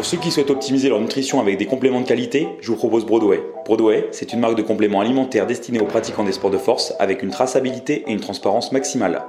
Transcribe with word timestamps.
Pour 0.00 0.06
ceux 0.06 0.16
qui 0.16 0.30
souhaitent 0.30 0.48
optimiser 0.48 0.88
leur 0.88 0.98
nutrition 0.98 1.42
avec 1.42 1.58
des 1.58 1.66
compléments 1.66 2.00
de 2.00 2.06
qualité, 2.06 2.48
je 2.62 2.68
vous 2.68 2.76
propose 2.76 3.04
Broadway. 3.04 3.44
Broadway, 3.66 4.08
c'est 4.12 4.32
une 4.32 4.40
marque 4.40 4.56
de 4.56 4.62
compléments 4.62 5.02
alimentaires 5.02 5.46
destinée 5.46 5.78
aux 5.78 5.84
pratiquants 5.84 6.24
des 6.24 6.32
sports 6.32 6.50
de 6.50 6.56
force 6.56 6.94
avec 6.98 7.22
une 7.22 7.28
traçabilité 7.28 8.04
et 8.06 8.12
une 8.12 8.20
transparence 8.20 8.72
maximale. 8.72 9.22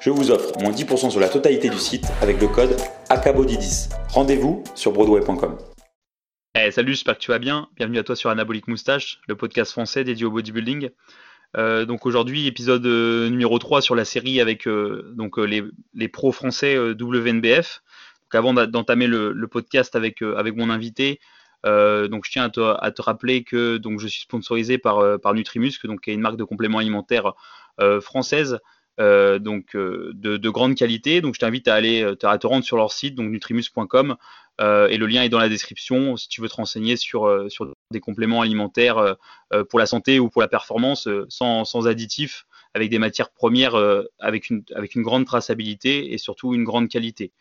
Je 0.00 0.08
vous 0.08 0.30
offre 0.30 0.58
moins 0.62 0.70
10% 0.70 1.10
sur 1.10 1.20
la 1.20 1.28
totalité 1.28 1.68
du 1.68 1.76
site 1.76 2.06
avec 2.22 2.40
le 2.40 2.48
code 2.48 2.74
ACABODY10. 3.10 3.90
Rendez-vous 4.14 4.64
sur 4.74 4.92
broadway.com. 4.92 5.58
Eh, 6.58 6.70
salut, 6.70 6.92
j'espère 6.94 7.18
que 7.18 7.22
tu 7.22 7.30
vas 7.30 7.38
bien. 7.38 7.68
Bienvenue 7.76 7.98
à 7.98 8.02
toi 8.02 8.16
sur 8.16 8.30
Anabolic 8.30 8.66
Moustache, 8.66 9.20
le 9.28 9.36
podcast 9.36 9.72
français 9.72 10.04
dédié 10.04 10.24
au 10.24 10.30
bodybuilding. 10.30 10.88
Euh, 11.56 11.84
donc 11.84 12.06
aujourd'hui, 12.06 12.46
épisode 12.46 12.86
euh, 12.86 13.28
numéro 13.28 13.58
3 13.58 13.82
sur 13.82 13.94
la 13.94 14.06
série 14.06 14.40
avec 14.40 14.66
euh, 14.66 15.12
donc, 15.16 15.36
les, 15.36 15.62
les, 15.92 16.08
pros 16.08 16.32
français 16.32 16.76
WNBF 16.78 17.82
avant 18.34 18.54
d'entamer 18.54 19.06
le, 19.06 19.46
podcast 19.48 19.96
avec, 19.96 20.22
euh, 20.22 20.36
avec 20.36 20.56
mon 20.56 20.70
invité, 20.70 21.20
euh, 21.66 22.08
donc 22.08 22.26
je 22.26 22.30
tiens 22.30 22.44
à 22.44 22.90
te, 22.90 23.02
rappeler 23.02 23.42
que 23.42 23.78
donc 23.78 24.00
je 24.00 24.06
suis 24.06 24.22
sponsorisé 24.22 24.76
par, 24.78 24.98
euh, 24.98 25.18
par 25.18 25.34
Nutrimusc, 25.34 25.86
qui 26.02 26.10
est 26.10 26.14
une 26.14 26.20
marque 26.20 26.36
de 26.36 26.44
compléments 26.44 26.78
alimentaires 26.78 27.32
française. 28.00 28.58
donc 28.98 29.76
de, 29.76 30.48
grande 30.48 30.76
qualité. 30.76 31.20
Donc 31.20 31.34
je 31.34 31.40
t'invite 31.40 31.66
à 31.68 31.74
aller 31.74 32.02
à 32.22 32.38
te 32.38 32.46
rendre 32.46 32.64
sur 32.64 32.76
leur 32.76 32.92
site, 32.92 33.14
donc 33.14 33.30
nutrimus.com, 33.30 34.16
et 34.60 34.96
le 34.96 35.06
lien 35.06 35.22
est 35.22 35.28
dans 35.28 35.40
la 35.40 35.48
description 35.48 36.16
si 36.16 36.28
tu 36.28 36.40
veux 36.40 36.48
te 36.48 36.54
renseigner 36.54 36.96
sur, 36.96 37.50
sur 37.50 37.72
des 37.90 38.00
compléments 38.00 38.42
alimentaires 38.42 39.16
pour 39.68 39.80
la 39.80 39.86
santé 39.86 40.20
ou 40.20 40.28
pour 40.28 40.42
la 40.42 40.48
performance 40.48 41.08
sans, 41.28 41.64
sans 41.64 41.88
additifs, 41.88 42.46
avec 42.74 42.90
des 42.90 43.00
matières 43.00 43.30
premières 43.30 43.74
avec, 44.20 44.50
une, 44.50 44.62
avec 44.76 44.94
une 44.94 45.02
grande 45.02 45.26
traçabilité 45.26 46.12
et 46.12 46.18
surtout 46.18 46.54
une 46.54 46.62
grande 46.62 46.88
qualité. 46.88 47.32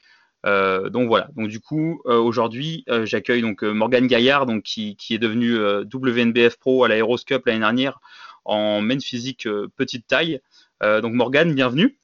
Euh, 0.46 0.90
donc 0.90 1.08
voilà. 1.08 1.30
Donc 1.36 1.48
du 1.48 1.60
coup, 1.60 2.02
euh, 2.06 2.18
aujourd'hui, 2.18 2.84
euh, 2.90 3.06
j'accueille 3.06 3.42
donc 3.42 3.64
Morgane 3.64 4.08
Gaillard, 4.08 4.46
donc 4.46 4.64
qui, 4.64 4.98
est 5.10 5.18
devenu 5.18 5.56
WNBF 5.58 6.58
Pro 6.58 6.84
à 6.84 6.88
l'Aeroscope 6.88 7.46
l'année 7.46 7.60
dernière 7.60 8.00
en 8.46 8.82
main 8.82 9.00
physique 9.00 9.48
petite 9.78 10.08
taille. 10.08 10.42
donc 10.82 11.14
Morgane, 11.14 11.54
bienvenue. 11.54 11.98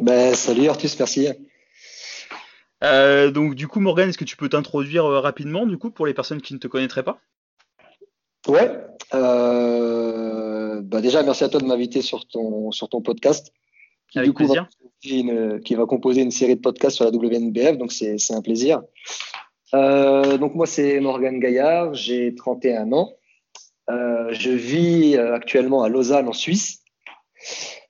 Ben, 0.00 0.34
salut 0.34 0.68
Artus, 0.68 0.98
merci. 0.98 1.28
donc 2.80 3.54
du 3.54 3.68
coup, 3.68 3.80
Morgane, 3.80 4.08
est-ce 4.08 4.18
que 4.18 4.24
tu 4.24 4.36
peux 4.36 4.48
t'introduire 4.48 5.04
rapidement 5.04 5.66
du 5.66 5.76
coup 5.76 5.90
pour 5.90 6.06
les 6.06 6.14
personnes 6.14 6.40
qui 6.40 6.54
ne 6.54 6.58
te 6.58 6.66
connaîtraient 6.66 7.02
pas? 7.02 7.20
Ouais. 8.48 8.70
Bah, 9.12 11.00
déjà, 11.00 11.22
merci 11.22 11.44
à 11.44 11.48
toi 11.50 11.60
de 11.60 11.66
m'inviter 11.66 12.00
sur 12.00 12.26
ton, 12.26 12.70
sur 12.70 12.88
ton 12.88 13.02
podcast. 13.02 13.52
Avec 14.16 14.34
plaisir 14.34 14.68
qui 15.04 15.74
va 15.74 15.86
composer 15.86 16.22
une 16.22 16.30
série 16.30 16.56
de 16.56 16.60
podcasts 16.60 16.96
sur 16.96 17.04
la 17.04 17.10
WNBF, 17.10 17.76
donc 17.76 17.92
c'est 17.92 18.16
un 18.30 18.42
plaisir. 18.42 18.82
Euh, 19.74 20.38
donc 20.38 20.54
moi, 20.54 20.66
c'est 20.66 21.00
Morgan 21.00 21.38
Gaillard, 21.38 21.94
j'ai 21.94 22.34
31 22.34 22.92
ans. 22.92 23.12
Euh, 23.90 24.28
je 24.30 24.50
vis 24.50 25.16
euh, 25.16 25.34
actuellement 25.34 25.82
à 25.82 25.88
Lausanne, 25.88 26.28
en 26.28 26.32
Suisse. 26.32 26.82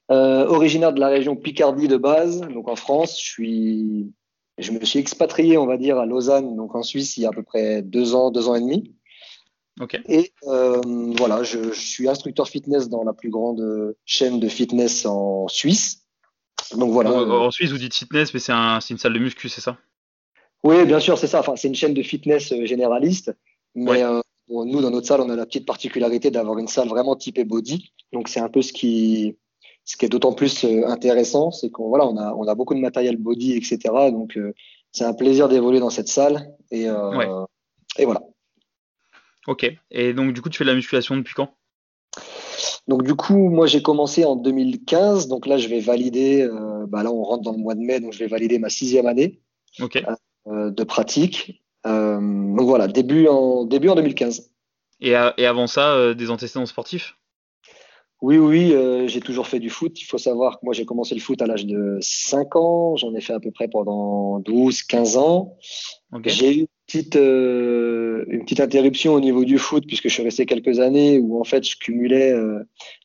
originaire 0.08 0.92
de 0.92 1.00
la 1.00 1.08
région 1.08 1.36
Picardie 1.36 1.88
de 1.88 1.96
base, 1.96 2.40
donc 2.40 2.68
en 2.68 2.76
France. 2.76 3.20
Je, 3.20 3.24
suis, 3.24 4.12
je 4.58 4.72
me 4.72 4.84
suis 4.84 4.98
expatrié, 4.98 5.56
on 5.56 5.66
va 5.66 5.76
dire, 5.76 5.98
à 5.98 6.06
Lausanne, 6.06 6.56
donc 6.56 6.74
en 6.74 6.82
Suisse, 6.82 7.16
il 7.16 7.22
y 7.22 7.26
a 7.26 7.28
à 7.28 7.32
peu 7.32 7.42
près 7.42 7.82
deux 7.82 8.14
ans, 8.14 8.30
deux 8.30 8.48
ans 8.48 8.54
et 8.54 8.60
demi. 8.60 8.94
Okay. 9.80 9.98
Et 10.08 10.32
voilà, 10.42 11.42
je, 11.42 11.72
je, 11.72 11.80
suis 11.80 12.08
instructeur 12.08 12.48
fitness 12.48 12.88
dans 12.88 13.02
la 13.02 13.12
plus 13.12 13.30
grande 13.30 13.94
chaîne 14.04 14.40
de 14.40 14.48
fitness 14.48 15.04
en 15.04 15.48
Suisse. 15.48 16.03
Donc 16.72 16.92
voilà. 16.92 17.12
En, 17.12 17.50
Suisse, 17.50 17.70
vous 17.70 17.78
dites 17.78 17.94
fitness, 17.94 18.32
mais 18.34 18.40
c'est 18.40 18.52
une 18.52 18.98
salle 18.98 19.12
de 19.12 19.18
muscu, 19.18 19.48
c'est 19.48 19.60
ça? 19.60 19.76
Oui, 20.62 20.84
bien 20.86 20.98
sûr, 20.98 21.18
c'est 21.18 21.26
ça. 21.26 21.40
Enfin, 21.40 21.56
c'est 21.56 21.68
une 21.68 21.74
chaîne 21.74 21.94
de 21.94 22.02
fitness 22.02 22.50
euh, 22.52 22.64
généraliste. 22.64 23.36
Mais 23.74 24.02
euh, 24.02 24.20
nous, 24.48 24.80
dans 24.80 24.90
notre 24.90 25.06
salle, 25.06 25.20
on 25.20 25.28
a 25.28 25.36
la 25.36 25.46
petite 25.46 25.66
particularité 25.66 26.30
d'avoir 26.30 26.58
une 26.58 26.68
salle 26.68 26.88
vraiment 26.88 27.16
typée 27.16 27.44
body. 27.44 27.92
Donc 28.12 28.28
c'est 28.28 28.40
un 28.40 28.48
peu 28.48 28.62
ce 28.62 28.72
qui, 28.72 29.36
ce 29.84 29.96
qui 29.96 30.06
est 30.06 30.08
d'autant 30.08 30.32
plus 30.32 30.64
euh, 30.64 30.86
intéressant, 30.86 31.50
c'est 31.50 31.70
qu'on 31.70 31.88
voilà, 31.88 32.06
on 32.06 32.16
a, 32.16 32.32
on 32.32 32.46
a 32.48 32.54
beaucoup 32.54 32.74
de 32.74 32.80
matériel 32.80 33.16
body, 33.16 33.52
etc. 33.52 33.78
Donc 34.10 34.38
c'est 34.90 35.04
un 35.04 35.12
plaisir 35.12 35.48
d'évoluer 35.48 35.80
dans 35.80 35.90
cette 35.90 36.08
salle. 36.08 36.54
Et, 36.70 36.84
et 36.84 38.04
voilà. 38.04 38.22
Ok. 39.46 39.70
Et 39.90 40.14
donc 40.14 40.32
du 40.32 40.40
coup, 40.40 40.48
tu 40.48 40.58
fais 40.58 40.64
de 40.64 40.70
la 40.70 40.76
musculation 40.76 41.16
depuis 41.16 41.34
quand? 41.34 41.54
Donc 42.86 43.02
du 43.02 43.14
coup, 43.14 43.48
moi 43.48 43.66
j'ai 43.66 43.82
commencé 43.82 44.24
en 44.24 44.36
2015, 44.36 45.28
donc 45.28 45.46
là 45.46 45.56
je 45.56 45.68
vais 45.68 45.80
valider, 45.80 46.42
euh, 46.42 46.84
bah 46.86 47.02
là 47.02 47.10
on 47.10 47.22
rentre 47.22 47.42
dans 47.42 47.52
le 47.52 47.58
mois 47.58 47.74
de 47.74 47.80
mai, 47.80 48.00
donc 48.00 48.12
je 48.12 48.18
vais 48.18 48.26
valider 48.26 48.58
ma 48.58 48.68
sixième 48.68 49.06
année 49.06 49.40
euh, 50.46 50.70
de 50.70 50.84
pratique. 50.84 51.62
Euh, 51.86 52.18
donc 52.20 52.66
voilà, 52.66 52.86
début 52.86 53.26
en, 53.26 53.64
début 53.64 53.88
en 53.88 53.94
2015. 53.94 54.50
Et, 55.00 55.10
et 55.10 55.46
avant 55.46 55.66
ça, 55.66 56.14
des 56.14 56.30
antécédents 56.30 56.66
sportifs? 56.66 57.16
Oui, 58.22 58.38
oui, 58.38 58.74
j'ai 59.06 59.20
toujours 59.20 59.46
fait 59.48 59.58
du 59.58 59.68
foot. 59.68 60.00
Il 60.00 60.04
faut 60.04 60.16
savoir 60.16 60.58
que 60.58 60.64
moi, 60.64 60.72
j'ai 60.72 60.86
commencé 60.86 61.14
le 61.14 61.20
foot 61.20 61.42
à 61.42 61.46
l'âge 61.46 61.66
de 61.66 61.98
5 62.00 62.56
ans. 62.56 62.96
J'en 62.96 63.12
ai 63.14 63.20
fait 63.20 63.34
à 63.34 63.40
peu 63.40 63.50
près 63.50 63.68
pendant 63.68 64.38
12, 64.38 64.82
15 64.84 65.16
ans. 65.18 65.58
J'ai 66.24 66.60
eu 66.60 66.66
petite, 66.94 67.16
euh, 67.16 68.24
une 68.28 68.44
petite 68.44 68.60
interruption 68.60 69.14
au 69.14 69.20
niveau 69.20 69.44
du 69.44 69.58
foot 69.58 69.84
puisque 69.86 70.04
je 70.04 70.14
suis 70.14 70.22
resté 70.22 70.46
quelques 70.46 70.78
années 70.78 71.18
où 71.18 71.40
en 71.40 71.44
fait 71.44 71.64
je 71.68 71.76
cumulais 71.76 72.30
euh, 72.30 72.60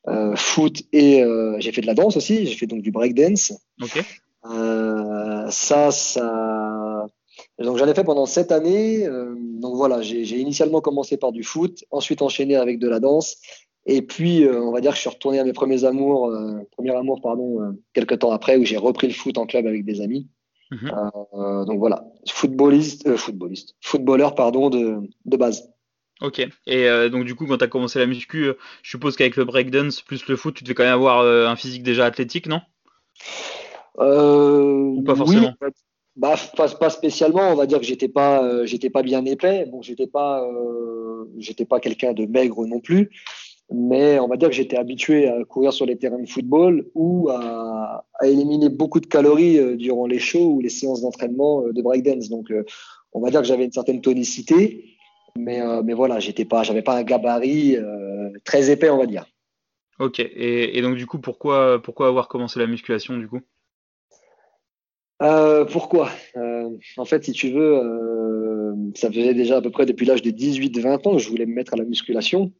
euh, 0.06 0.36
foot 0.36 0.82
et 0.92 1.24
j'ai 1.58 1.72
fait 1.72 1.80
de 1.80 1.86
la 1.86 1.94
danse 1.94 2.16
aussi. 2.16 2.46
J'ai 2.46 2.56
fait 2.56 2.66
donc 2.66 2.82
du 2.82 2.92
break 2.92 3.14
dance. 3.14 3.52
ça, 5.50 5.90
ça. 5.90 7.06
Donc 7.58 7.76
j'en 7.78 7.88
ai 7.88 7.94
fait 7.94 8.04
pendant 8.04 8.26
sept 8.26 8.52
années. 8.52 9.06
donc 9.60 9.74
voilà, 9.76 10.00
j'ai 10.02 10.38
initialement 10.38 10.80
commencé 10.80 11.16
par 11.16 11.32
du 11.32 11.42
foot, 11.42 11.84
ensuite 11.90 12.22
enchaîné 12.22 12.56
avec 12.56 12.78
de 12.78 12.88
la 12.88 13.00
danse. 13.00 13.36
Et 13.86 14.02
puis, 14.02 14.46
on 14.46 14.72
va 14.72 14.80
dire 14.80 14.90
que 14.90 14.96
je 14.96 15.00
suis 15.00 15.10
retourné 15.10 15.40
à 15.40 15.44
mes 15.44 15.52
premiers 15.52 15.84
amours, 15.84 16.32
premier 16.70 16.94
amour, 16.94 17.20
pardon, 17.22 17.74
quelques 17.92 18.20
temps 18.20 18.30
après, 18.30 18.56
où 18.56 18.64
j'ai 18.64 18.76
repris 18.76 19.08
le 19.08 19.14
foot 19.14 19.36
en 19.38 19.46
club 19.46 19.66
avec 19.66 19.84
des 19.84 20.00
amis. 20.00 20.28
Mhm. 20.70 20.90
Euh, 21.34 21.64
donc 21.64 21.78
voilà, 21.78 22.04
footballiste, 22.28 23.06
euh, 23.06 23.16
footballiste, 23.16 23.74
footballeur 23.80 24.34
pardon 24.34 24.70
de, 24.70 24.98
de 25.24 25.36
base. 25.36 25.68
Ok. 26.20 26.38
Et 26.66 26.88
euh, 26.88 27.08
donc 27.08 27.24
du 27.24 27.34
coup, 27.34 27.46
quand 27.46 27.58
tu 27.58 27.64
as 27.64 27.68
commencé 27.68 27.98
la 27.98 28.06
muscu, 28.06 28.52
je 28.82 28.90
suppose 28.90 29.16
qu'avec 29.16 29.36
le 29.36 29.44
breakdance 29.44 30.02
plus 30.02 30.26
le 30.28 30.36
foot, 30.36 30.54
tu 30.54 30.64
devais 30.64 30.74
quand 30.74 30.84
même 30.84 30.92
avoir 30.92 31.24
un 31.24 31.56
physique 31.56 31.82
déjà 31.82 32.04
athlétique, 32.04 32.46
non? 32.46 32.60
Ou 33.98 35.02
pas 35.02 35.16
forcément? 35.16 35.54
bah, 36.16 36.34
pas, 36.56 36.68
pas, 36.68 36.90
spécialement. 36.90 37.50
On 37.50 37.56
va 37.56 37.66
dire 37.66 37.78
que 37.80 37.86
j'étais 37.86 38.08
pas, 38.08 38.64
j'étais 38.66 38.90
pas 38.90 39.02
bien 39.02 39.24
épais. 39.24 39.66
Bon, 39.66 39.80
j'étais 39.80 40.06
pas, 40.06 40.46
j'étais 41.38 41.64
pas 41.64 41.80
quelqu'un 41.80 42.12
de 42.12 42.26
maigre 42.26 42.66
non 42.66 42.80
plus 42.80 43.10
mais 43.72 44.18
on 44.18 44.26
va 44.26 44.36
dire 44.36 44.48
que 44.48 44.54
j'étais 44.54 44.76
habitué 44.76 45.28
à 45.28 45.44
courir 45.44 45.72
sur 45.72 45.86
les 45.86 45.96
terrains 45.96 46.18
de 46.18 46.28
football 46.28 46.86
ou 46.94 47.28
à, 47.30 48.04
éliminer 48.22 48.68
beaucoup 48.68 49.00
de 49.00 49.06
calories 49.06 49.58
euh, 49.58 49.76
durant 49.76 50.06
les 50.06 50.18
shows 50.18 50.54
ou 50.54 50.60
les 50.60 50.68
séances 50.68 51.02
d'entraînement 51.02 51.64
euh, 51.64 51.72
de 51.72 51.80
breakdance. 51.80 52.28
Donc, 52.28 52.50
euh, 52.50 52.64
on 53.12 53.20
va 53.20 53.30
dire 53.30 53.40
que 53.40 53.46
j'avais 53.46 53.64
une 53.64 53.72
certaine 53.72 54.00
tonicité, 54.00 54.96
mais, 55.36 55.60
mais 55.84 55.94
voilà, 55.94 56.20
j'étais 56.20 56.44
pas, 56.44 56.62
j'avais 56.62 56.82
pas 56.82 56.96
un 56.96 57.02
gabarit 57.02 57.76
très 58.44 58.70
épais, 58.70 58.88
on 58.88 58.98
va 58.98 59.06
dire. 59.06 59.26
Ok. 59.98 60.20
Et, 60.20 60.80
donc, 60.80 60.96
du 60.96 61.06
coup, 61.06 61.18
pourquoi, 61.18 61.82
pourquoi 61.82 62.06
avoir 62.06 62.28
commencé 62.28 62.60
la 62.60 62.68
musculation, 62.68 63.16
du 63.16 63.26
coup? 63.26 63.40
Pourquoi? 65.18 66.08
En 66.96 67.04
fait, 67.04 67.24
si 67.24 67.32
tu 67.32 67.50
veux, 67.50 67.80
ça 68.94 69.10
faisait 69.10 69.34
déjà 69.34 69.56
à 69.56 69.60
peu 69.60 69.70
près 69.70 69.86
depuis 69.86 70.06
l'âge 70.06 70.22
de 70.22 70.30
18-20 70.30 71.08
ans 71.08 71.12
que 71.14 71.18
je 71.18 71.28
voulais 71.28 71.46
me 71.46 71.54
mettre 71.54 71.74
à 71.74 71.76
la 71.76 71.84
musculation. 71.84 72.52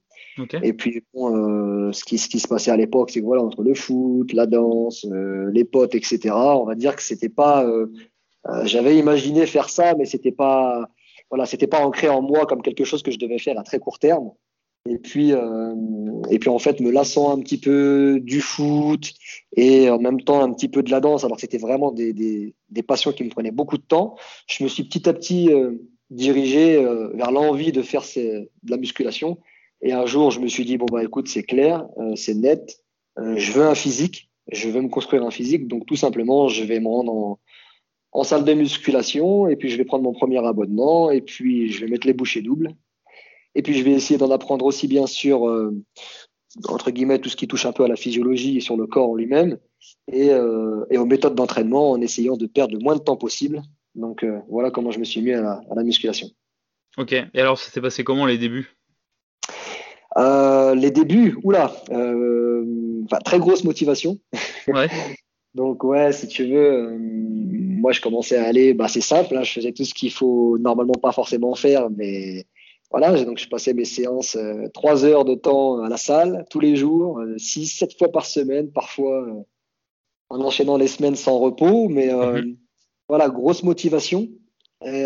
Et 0.62 0.72
puis, 0.72 1.02
euh, 1.16 1.92
ce, 1.92 2.04
qui, 2.04 2.18
se 2.18 2.48
passait 2.48 2.70
à 2.70 2.76
l'époque, 2.76 3.10
c'est 3.10 3.20
que 3.20 3.24
voilà, 3.24 3.42
entre 3.42 3.62
le 3.62 3.74
foot, 3.74 4.32
la 4.32 4.46
danse, 4.46 5.04
euh, 5.10 5.50
les 5.52 5.64
potes, 5.64 5.94
etc., 5.94 6.30
on 6.34 6.64
va 6.64 6.74
dire 6.74 6.96
que 6.96 7.02
c'était 7.02 7.28
pas. 7.28 7.64
Euh, 7.64 7.86
j'avais 8.64 8.96
imaginé 8.96 9.46
faire 9.46 9.68
ça, 9.68 9.94
mais 9.96 10.06
c'était 10.06 10.32
pas. 10.32 10.88
Voilà, 11.30 11.46
c'était 11.46 11.66
pas 11.66 11.84
ancré 11.84 12.08
en 12.08 12.22
moi 12.22 12.46
comme 12.46 12.62
quelque 12.62 12.84
chose 12.84 13.02
que 13.02 13.10
je 13.10 13.18
devais 13.18 13.38
faire 13.38 13.58
à 13.58 13.62
très 13.62 13.78
court 13.78 13.98
terme. 13.98 14.30
Et 14.88 14.96
puis, 14.96 15.32
et 16.30 16.38
puis 16.38 16.48
en 16.48 16.58
fait, 16.58 16.80
me 16.80 16.90
lassant 16.90 17.36
un 17.36 17.40
petit 17.40 17.58
peu 17.58 18.18
du 18.18 18.40
foot 18.40 19.12
et 19.54 19.90
en 19.90 19.98
même 19.98 20.22
temps 20.22 20.42
un 20.42 20.50
petit 20.54 20.68
peu 20.68 20.82
de 20.82 20.90
la 20.90 21.00
danse, 21.00 21.22
alors 21.22 21.36
que 21.36 21.42
c'était 21.42 21.58
vraiment 21.58 21.92
des, 21.92 22.14
des, 22.14 22.82
passions 22.82 23.12
qui 23.12 23.22
me 23.22 23.28
prenaient 23.28 23.50
beaucoup 23.50 23.76
de 23.76 23.82
temps, 23.82 24.16
je 24.48 24.64
me 24.64 24.68
suis 24.70 24.84
petit 24.84 25.06
à 25.06 25.12
petit 25.12 25.50
dirigé 26.08 26.82
vers 27.12 27.30
l'envie 27.30 27.72
de 27.72 27.82
faire 27.82 28.04
de 28.16 28.48
la 28.70 28.78
musculation 28.78 29.38
et 29.82 29.92
un 29.92 30.06
jour, 30.06 30.30
je 30.30 30.40
me 30.40 30.48
suis 30.48 30.64
dit, 30.64 30.76
bon, 30.76 30.86
bah, 30.86 31.02
écoute, 31.02 31.28
c'est 31.28 31.42
clair, 31.42 31.86
euh, 31.98 32.14
c'est 32.14 32.34
net, 32.34 32.80
euh, 33.18 33.36
je 33.36 33.52
veux 33.52 33.64
un 33.64 33.74
physique, 33.74 34.30
je 34.52 34.68
veux 34.68 34.82
me 34.82 34.88
construire 34.88 35.24
un 35.24 35.30
physique, 35.30 35.68
donc 35.68 35.86
tout 35.86 35.96
simplement, 35.96 36.48
je 36.48 36.64
vais 36.64 36.80
me 36.80 36.88
rendre 36.88 37.12
en, 37.12 37.38
en, 38.12 38.24
salle 38.24 38.44
de 38.44 38.52
musculation, 38.52 39.48
et 39.48 39.56
puis 39.56 39.70
je 39.70 39.76
vais 39.76 39.84
prendre 39.84 40.04
mon 40.04 40.12
premier 40.12 40.44
abonnement, 40.44 41.10
et 41.10 41.22
puis 41.22 41.72
je 41.72 41.80
vais 41.80 41.90
mettre 41.90 42.06
les 42.06 42.12
bouchées 42.12 42.42
doubles, 42.42 42.74
et 43.54 43.62
puis 43.62 43.74
je 43.74 43.82
vais 43.82 43.92
essayer 43.92 44.18
d'en 44.18 44.30
apprendre 44.30 44.66
aussi 44.66 44.86
bien 44.86 45.06
sûr, 45.06 45.48
euh, 45.48 45.74
entre 46.68 46.90
guillemets, 46.90 47.18
tout 47.18 47.30
ce 47.30 47.36
qui 47.36 47.48
touche 47.48 47.64
un 47.64 47.72
peu 47.72 47.84
à 47.84 47.88
la 47.88 47.96
physiologie 47.96 48.58
et 48.58 48.60
sur 48.60 48.76
le 48.76 48.86
corps 48.86 49.10
en 49.10 49.14
lui-même, 49.14 49.58
et, 50.12 50.26
et 50.26 50.98
aux 50.98 51.06
méthodes 51.06 51.34
d'entraînement 51.34 51.92
en 51.92 52.00
essayant 52.00 52.36
de 52.36 52.46
perdre 52.46 52.74
le 52.74 52.80
moins 52.80 52.96
de 52.96 53.00
temps 53.00 53.16
possible. 53.16 53.62
Donc 53.94 54.26
voilà 54.48 54.70
comment 54.70 54.90
je 54.90 54.98
me 54.98 55.04
suis 55.04 55.22
mis 55.22 55.32
à 55.32 55.62
la, 55.74 55.82
musculation. 55.84 56.28
Ok, 56.98 57.12
et 57.12 57.40
alors 57.40 57.56
ça 57.56 57.70
s'est 57.70 57.80
passé 57.80 58.02
comment 58.04 58.26
les 58.26 58.36
débuts? 58.36 58.79
Les 60.16 60.90
débuts, 60.90 61.38
oula, 61.42 61.72
très 63.24 63.38
grosse 63.38 63.64
motivation. 63.64 64.18
Ouais. 64.68 64.88
Donc 65.54 65.82
ouais, 65.82 66.12
si 66.12 66.28
tu 66.28 66.46
veux, 66.46 66.96
moi 66.96 67.90
je 67.92 68.00
commençais 68.00 68.36
à 68.36 68.46
aller, 68.46 68.72
bah, 68.72 68.86
c'est 68.86 69.00
simple, 69.00 69.36
hein, 69.36 69.42
je 69.42 69.52
faisais 69.52 69.72
tout 69.72 69.84
ce 69.84 69.94
qu'il 69.94 70.12
faut 70.12 70.58
normalement 70.58 70.94
pas 70.94 71.10
forcément 71.10 71.54
faire, 71.56 71.90
mais 71.90 72.46
voilà, 72.90 73.24
donc 73.24 73.38
je 73.38 73.48
passais 73.48 73.72
mes 73.72 73.84
séances 73.84 74.36
euh, 74.36 74.68
trois 74.74 75.04
heures 75.04 75.24
de 75.24 75.34
temps 75.34 75.80
à 75.80 75.88
la 75.88 75.96
salle 75.96 76.44
tous 76.50 76.60
les 76.60 76.76
jours, 76.76 77.20
euh, 77.20 77.38
six, 77.38 77.66
sept 77.66 77.96
fois 77.96 78.10
par 78.10 78.26
semaine, 78.26 78.70
parfois 78.70 79.22
euh, 79.22 79.42
en 80.28 80.40
enchaînant 80.40 80.76
les 80.76 80.88
semaines 80.88 81.16
sans 81.16 81.38
repos, 81.38 81.88
mais 81.88 82.12
mhm. 82.12 82.56
voilà, 83.08 83.28
grosse 83.28 83.62
motivation 83.64 84.28
et, 84.84 85.04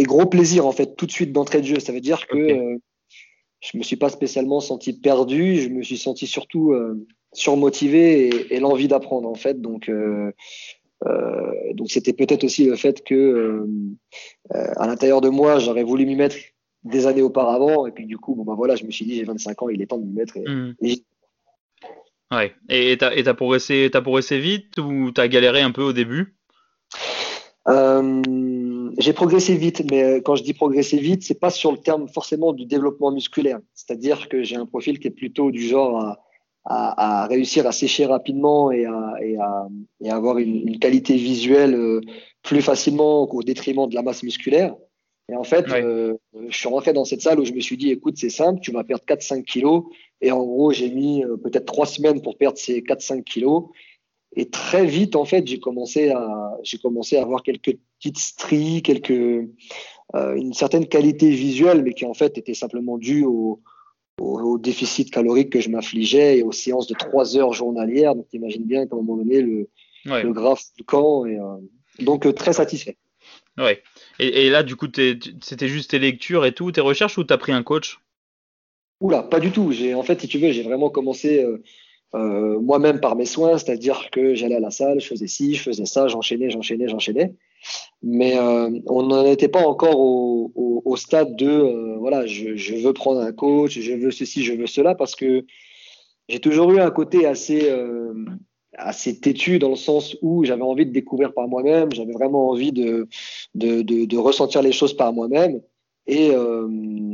gros 0.00 0.26
plaisir 0.26 0.66
en 0.66 0.72
fait 0.72 0.96
tout 0.96 1.06
de 1.06 1.12
suite 1.12 1.32
d'entrée 1.32 1.60
de 1.60 1.66
jeu. 1.66 1.80
Ça 1.80 1.92
veut 1.92 2.00
dire 2.00 2.26
que 2.26 2.78
je 3.62 3.78
me 3.78 3.82
suis 3.82 3.96
pas 3.96 4.10
spécialement 4.10 4.60
senti 4.60 4.92
perdu, 4.92 5.60
je 5.60 5.68
me 5.68 5.82
suis 5.82 5.96
senti 5.96 6.26
surtout 6.26 6.74
surmotivé 7.32 8.28
et, 8.28 8.56
et 8.56 8.60
l'envie 8.60 8.88
d'apprendre 8.88 9.28
en 9.28 9.34
fait. 9.34 9.60
Donc 9.60 9.88
euh, 11.06 11.72
donc 11.74 11.90
c'était 11.90 12.12
peut-être 12.12 12.44
aussi 12.44 12.66
le 12.66 12.76
fait 12.76 13.02
que 13.04 13.14
euh, 13.14 13.66
euh, 14.54 14.72
à 14.76 14.86
l'intérieur 14.86 15.20
de 15.20 15.28
moi, 15.28 15.58
j'aurais 15.58 15.82
voulu 15.82 16.06
m'y 16.06 16.16
mettre 16.16 16.36
des 16.84 17.06
années 17.06 17.22
auparavant. 17.22 17.86
Et 17.86 17.92
puis 17.92 18.06
du 18.06 18.18
coup, 18.18 18.34
bon 18.34 18.44
bah 18.44 18.54
voilà, 18.56 18.76
je 18.76 18.84
me 18.84 18.90
suis 18.90 19.04
dit 19.04 19.16
j'ai 19.16 19.24
25 19.24 19.62
ans, 19.62 19.68
il 19.68 19.82
est 19.82 19.86
temps 19.86 19.98
de 19.98 20.04
m'y 20.04 20.12
mettre. 20.12 20.36
Et, 20.36 20.48
mmh. 20.48 20.74
Ouais. 22.30 22.54
Et 22.68 22.96
t'as 22.96 23.10
as 23.10 23.34
progressé, 23.34 23.90
as 23.92 24.00
progressé 24.00 24.38
vite 24.38 24.78
ou 24.78 25.10
t'as 25.10 25.28
galéré 25.28 25.60
un 25.60 25.70
peu 25.70 25.82
au 25.82 25.92
début? 25.92 26.36
J'ai 28.98 29.12
progressé 29.12 29.56
vite, 29.56 29.82
mais 29.90 30.22
quand 30.22 30.36
je 30.36 30.42
dis 30.42 30.54
progresser 30.54 30.98
vite, 30.98 31.22
c'est 31.22 31.38
pas 31.38 31.50
sur 31.50 31.72
le 31.72 31.78
terme 31.78 32.08
forcément 32.08 32.52
du 32.52 32.66
développement 32.66 33.10
musculaire. 33.10 33.60
C'est-à-dire 33.74 34.28
que 34.28 34.42
j'ai 34.42 34.56
un 34.56 34.66
profil 34.66 34.98
qui 34.98 35.08
est 35.08 35.12
plutôt 35.12 35.50
du 35.50 35.62
genre 35.62 35.98
à, 35.98 36.20
à, 36.64 37.22
à, 37.22 37.26
réussir 37.26 37.66
à 37.66 37.72
sécher 37.72 38.06
rapidement 38.06 38.70
et 38.70 38.84
à, 38.84 39.14
et 39.20 39.36
à, 39.38 39.68
et 40.00 40.10
avoir 40.10 40.38
une, 40.38 40.68
une, 40.68 40.78
qualité 40.78 41.16
visuelle 41.16 41.74
euh, 41.74 42.00
plus 42.42 42.62
facilement 42.62 43.22
au 43.32 43.42
détriment 43.42 43.88
de 43.88 43.94
la 43.94 44.02
masse 44.02 44.22
musculaire. 44.22 44.74
Et 45.28 45.36
en 45.36 45.44
fait, 45.44 45.70
euh, 45.70 46.14
je 46.48 46.56
suis 46.56 46.68
rentré 46.68 46.92
dans 46.92 47.04
cette 47.04 47.22
salle 47.22 47.40
où 47.40 47.44
je 47.44 47.52
me 47.52 47.60
suis 47.60 47.76
dit, 47.76 47.90
écoute, 47.90 48.16
c'est 48.18 48.28
simple, 48.28 48.60
tu 48.60 48.72
vas 48.72 48.84
perdre 48.84 49.04
4-5 49.04 49.44
kilos. 49.44 49.84
Et 50.20 50.30
en 50.30 50.44
gros, 50.44 50.72
j'ai 50.72 50.90
mis 50.90 51.24
euh, 51.24 51.36
peut-être 51.36 51.64
trois 51.64 51.86
semaines 51.86 52.20
pour 52.20 52.36
perdre 52.36 52.58
ces 52.58 52.80
4-5 52.80 53.22
kilos. 53.22 53.64
Et 54.34 54.48
très 54.48 54.86
vite, 54.86 55.14
en 55.16 55.24
fait, 55.24 55.46
j'ai 55.46 55.60
commencé 55.60 56.10
à, 56.10 56.52
j'ai 56.62 56.78
commencé 56.78 57.16
à 57.16 57.22
avoir 57.22 57.42
quelques 57.42 57.76
petites 57.98 58.18
stries, 58.18 58.82
quelques, 58.82 59.10
euh, 59.10 60.34
une 60.34 60.54
certaine 60.54 60.86
qualité 60.86 61.30
visuelle, 61.30 61.82
mais 61.82 61.92
qui 61.92 62.06
en 62.06 62.14
fait 62.14 62.38
était 62.38 62.54
simplement 62.54 62.96
due 62.96 63.24
au, 63.24 63.60
au, 64.18 64.58
déficit 64.58 65.10
calorique 65.10 65.50
que 65.50 65.60
je 65.60 65.68
m'affligeais 65.68 66.38
et 66.38 66.42
aux 66.42 66.52
séances 66.52 66.86
de 66.86 66.94
trois 66.94 67.36
heures 67.36 67.52
journalières. 67.52 68.14
Donc, 68.14 68.26
imagines 68.32 68.64
bien 68.64 68.86
qu'à 68.86 68.94
un 68.94 69.00
moment 69.00 69.16
donné, 69.16 69.42
le, 69.42 69.68
le 70.04 70.32
graphe 70.32 70.64
du 70.76 70.84
camp. 70.84 71.26
Et, 71.26 71.38
euh, 71.38 71.56
donc, 72.00 72.26
euh, 72.26 72.32
très 72.32 72.52
satisfait. 72.52 72.96
Ouais. 73.58 73.82
Et, 74.18 74.50
là, 74.50 74.62
du 74.62 74.76
coup, 74.76 74.86
c'était 75.42 75.68
juste 75.68 75.90
tes 75.90 75.98
lectures 75.98 76.46
et 76.46 76.52
tout, 76.52 76.72
tes 76.72 76.80
recherches 76.80 77.18
ou 77.18 77.24
tu 77.24 77.32
as 77.32 77.38
pris 77.38 77.52
un 77.52 77.62
coach? 77.62 77.98
Oula, 79.00 79.22
pas 79.22 79.40
du 79.40 79.50
tout. 79.50 79.72
En 79.94 80.02
fait, 80.02 80.20
si 80.20 80.28
tu 80.28 80.38
veux, 80.38 80.52
j'ai 80.52 80.62
vraiment 80.62 80.90
commencé 80.90 81.42
euh, 81.42 81.62
euh, 82.14 82.60
moi-même 82.60 83.00
par 83.00 83.16
mes 83.16 83.24
soins, 83.24 83.56
c'est-à-dire 83.56 84.10
que 84.10 84.34
j'allais 84.34 84.56
à 84.56 84.60
la 84.60 84.70
salle, 84.70 85.00
je 85.00 85.06
faisais 85.06 85.26
ci, 85.26 85.54
je 85.54 85.62
faisais 85.62 85.86
ça, 85.86 86.08
j'enchaînais, 86.08 86.50
j'enchaînais, 86.50 86.86
j'enchaînais. 86.86 87.34
Mais 88.02 88.36
euh, 88.36 88.70
on 88.86 89.04
n'en 89.04 89.24
était 89.24 89.48
pas 89.48 89.66
encore 89.66 89.98
au, 89.98 90.96
stade 90.96 91.36
de 91.36 91.48
euh, 91.48 91.96
voilà, 91.98 92.26
je, 92.26 92.74
veux 92.84 92.92
prendre 92.92 93.20
un 93.20 93.32
coach, 93.32 93.78
je 93.78 93.92
veux 93.94 94.10
ceci, 94.10 94.44
je 94.44 94.52
veux 94.52 94.66
cela, 94.66 94.94
parce 94.94 95.16
que 95.16 95.46
j'ai 96.28 96.38
toujours 96.38 96.70
eu 96.72 96.80
un 96.80 96.90
côté 96.90 97.26
assez 97.26 97.72
assez 98.74 99.18
têtu 99.20 99.58
dans 99.58 99.70
le 99.70 99.76
sens 99.76 100.16
où 100.22 100.44
j'avais 100.44 100.62
envie 100.62 100.86
de 100.86 100.92
découvrir 100.92 101.32
par 101.32 101.48
moi-même, 101.48 101.92
j'avais 101.92 102.12
vraiment 102.12 102.50
envie 102.50 102.72
de 102.72 103.08
de, 103.54 104.16
ressentir 104.18 104.60
les 104.60 104.72
choses 104.72 104.94
par 104.94 105.14
moi-même. 105.14 105.62
Et, 106.06 106.32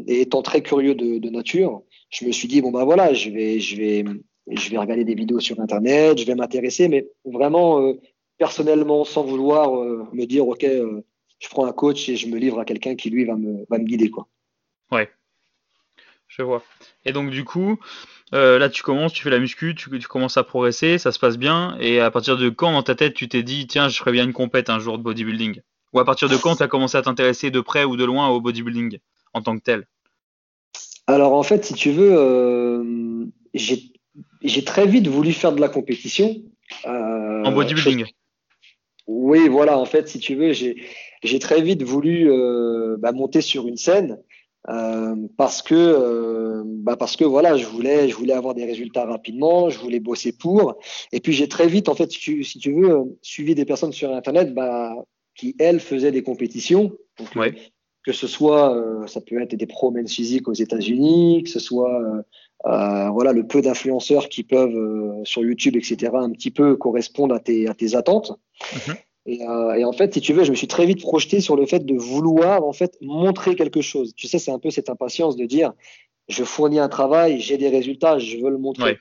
étant 0.09 0.43
très 0.43 0.63
curieux 0.63 0.97
de, 0.97 1.19
de, 1.19 1.31
nature, 1.31 1.83
je 2.11 2.25
me 2.25 2.33
suis 2.33 2.49
dit 2.49 2.61
bon 2.63 2.73
ben 2.73 2.85
voilà, 2.85 3.13
je 3.13 3.31
vais 3.31 3.61
je 3.61 3.77
vais 3.77 4.05
je 4.51 4.71
vais 4.71 4.79
regarder 4.79 5.05
des 5.05 5.15
vidéos 5.15 5.41
sur 5.41 5.61
Internet, 5.61 6.19
je 6.19 6.25
vais 6.25 6.35
m'intéresser, 6.35 6.89
mais 6.89 7.09
vraiment 7.25 7.83
euh, 7.83 7.95
personnellement, 8.39 9.05
sans 9.05 9.23
vouloir 9.23 9.77
euh, 9.77 10.07
me 10.13 10.25
dire, 10.25 10.47
OK, 10.47 10.65
euh, 10.65 11.03
je 11.39 11.49
prends 11.49 11.67
un 11.67 11.73
coach 11.73 12.09
et 12.09 12.17
je 12.17 12.29
me 12.29 12.39
livre 12.39 12.59
à 12.59 12.65
quelqu'un 12.65 12.97
qui, 12.97 13.11
lui, 13.11 13.25
va 13.25 13.37
me, 13.37 13.65
va 13.69 13.79
me 13.79 13.85
guider. 13.85 14.11
Quoi. 14.11 14.29
Ouais, 14.91 15.11
je 16.27 16.43
vois. 16.43 16.63
Et 17.05 17.13
donc, 17.13 17.31
du 17.31 17.45
coup, 17.45 17.79
là, 18.33 18.69
tu 18.69 18.83
commences, 18.83 19.13
tu 19.13 19.23
fais 19.23 19.31
la 19.31 19.39
muscu, 19.39 19.75
tu, 19.75 19.91
tu, 19.91 20.09
commences 20.09 20.37
à 20.37 20.45
progresser, 20.45 20.99
ça 20.99 21.13
se 21.13 21.19
passe 21.19 21.39
bien. 21.39 21.77
Et 21.81 22.01
à 22.01 22.11
partir 22.11 22.37
de 22.37 22.49
quand, 22.49 22.73
dans 22.73 22.83
ta 22.83 22.95
tête, 22.95 23.15
tu 23.15 23.29
t'es 23.29 23.43
dit, 23.43 23.67
tiens, 23.67 23.89
je 23.89 23.99
ferais 23.99 24.13
bien 24.13 24.25
une 24.25 24.33
compète 24.33 24.71
un 24.71 24.79
jour 24.79 24.99
de 24.99 25.03
bodybuilding? 25.03 25.61
Ou 25.93 26.01
à 26.01 26.05
partir 26.05 26.29
de 26.29 26.37
quand 26.37 26.57
tu 26.57 26.63
as 26.63 26.69
commencé 26.69 26.99
à 26.99 27.03
t'intéresser 27.03 27.51
de 27.51 27.61
près 27.61 27.85
ou 27.85 27.97
de 27.97 28.05
loin 28.05 28.29
au 28.29 28.41
bodybuilding 28.41 28.99
en 29.33 29.43
tant 29.43 29.57
que 29.57 29.63
tel? 29.63 29.87
Alors, 31.07 31.33
en 31.33 31.43
fait, 31.43 31.65
si 31.65 31.73
tu 31.73 31.91
veux, 31.93 33.31
j'ai 33.55 33.93
j'ai 34.43 34.65
très 34.65 34.87
vite 34.87 35.09
voulu 35.09 35.33
faire 35.33 35.53
de 35.53 35.61
la 35.61 35.69
compétition. 35.69 36.37
Euh, 36.87 37.45
en 37.45 37.53
bodybuilding 37.53 38.05
Oui, 39.07 39.49
voilà, 39.49 39.79
en 39.79 39.85
fait, 39.85 40.09
si 40.09 40.19
tu 40.19 40.35
veux, 40.35 40.53
j'ai 40.53 41.39
très 41.39 41.63
vite 41.63 41.83
voulu 41.83 42.31
euh, 42.31 42.97
bah, 42.99 43.13
monter 43.13 43.41
sur 43.41 43.67
une 43.67 43.77
scène 43.77 44.19
euh, 44.69 45.15
parce 45.37 45.63
que 45.63 46.63
bah 46.83 46.97
parce 46.97 47.17
que 47.17 47.25
voilà, 47.25 47.57
je 47.57 47.65
voulais 47.65 48.09
je 48.09 48.15
voulais 48.15 48.35
avoir 48.35 48.55
des 48.55 48.67
résultats 48.67 49.07
rapidement, 49.07 49.71
je 49.71 49.79
voulais 49.79 50.01
bosser 50.01 50.33
pour. 50.37 50.77
Et 51.13 51.21
puis 51.21 51.33
j'ai 51.33 51.49
très 51.49 51.69
vite, 51.69 51.89
en 51.89 51.95
fait, 51.95 52.11
si 52.11 52.19
tu, 52.19 52.45
si 52.45 52.59
tu 52.59 52.73
veux, 52.73 53.17
suivi 53.23 53.55
des 53.55 53.65
personnes 53.65 53.93
sur 53.93 54.13
Internet 54.15 54.53
bah, 54.53 54.95
qui 55.35 55.55
elles 55.59 55.81
faisaient 55.81 56.13
des 56.13 56.23
compétitions. 56.23 56.93
Donc, 57.19 57.35
ouais 57.37 57.55
que 58.07 58.13
ce 58.15 58.27
soit, 58.27 59.05
ça 59.07 59.21
peut 59.21 59.39
être 59.43 59.55
des 59.55 59.67
pro 59.67 59.91
men's 59.91 60.11
physiques 60.11 60.49
aux 60.49 60.55
États-Unis, 60.55 61.43
que 61.43 61.51
ce 61.51 61.59
soit 61.59 62.01
euh, 62.67 62.71
euh, 62.71 63.09
voilà 63.11 63.33
le 63.33 63.47
peu 63.47 63.63
d'influenceurs 63.63 64.29
qui 64.29 64.43
peuvent 64.43 65.23
sur 65.25 65.43
YouTube, 65.43 65.77
etc., 65.77 66.13
un 66.15 66.31
petit 66.31 66.51
peu 66.51 66.77
correspondre 66.77 67.35
à 67.35 67.41
tes, 67.41 67.69
à 67.69 67.75
tes 67.75 67.95
attentes. 67.95 68.33
Mhm. 68.73 68.95
Et, 69.27 69.41
et, 69.43 69.85
en 69.85 69.93
fait, 69.93 70.15
si 70.15 70.23
tu 70.23 70.33
veux, 70.33 70.45
je 70.45 70.51
me 70.51 70.57
suis 70.57 70.69
très 70.69 70.87
vite 70.87 71.03
projeté 71.03 71.41
sur 71.41 71.55
le 71.55 71.67
fait 71.67 71.85
de 71.85 71.95
vouloir 71.95 72.65
en 72.65 72.73
fait 72.73 72.97
montrer 73.03 73.57
quelque 73.57 73.83
chose. 73.83 74.15
Tu 74.17 74.27
sais, 74.27 74.39
c'est 74.39 74.51
un 74.51 74.59
peu 74.59 74.71
cette 74.71 74.89
impatience 74.89 75.37
de 75.37 75.45
dire, 75.45 75.73
je 76.29 76.45
fournis 76.45 76.79
un 76.79 76.89
travail, 76.89 77.39
j'ai 77.39 77.59
des 77.59 77.69
résultats, 77.69 78.19
je 78.19 78.39
veux 78.39 78.51
le 78.51 78.57
montrer. 78.57 78.99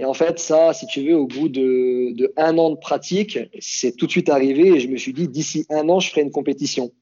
Et 0.00 0.04
en 0.04 0.14
fait, 0.14 0.38
ça, 0.38 0.72
si 0.72 0.86
tu 0.86 1.02
veux, 1.02 1.16
au 1.16 1.26
bout 1.26 1.48
de, 1.48 2.12
de 2.14 2.32
un 2.36 2.58
an 2.58 2.70
de 2.70 2.76
pratique, 2.76 3.38
c'est 3.60 3.96
tout 3.96 4.06
de 4.06 4.10
suite 4.10 4.28
arrivé 4.28 4.68
et 4.68 4.80
je 4.80 4.88
me 4.88 4.96
suis 4.96 5.12
dit, 5.12 5.28
d'ici 5.28 5.66
un 5.70 5.88
an, 5.88 6.00
je 6.00 6.10
ferai 6.10 6.22
une 6.22 6.32
compétition. 6.32 6.92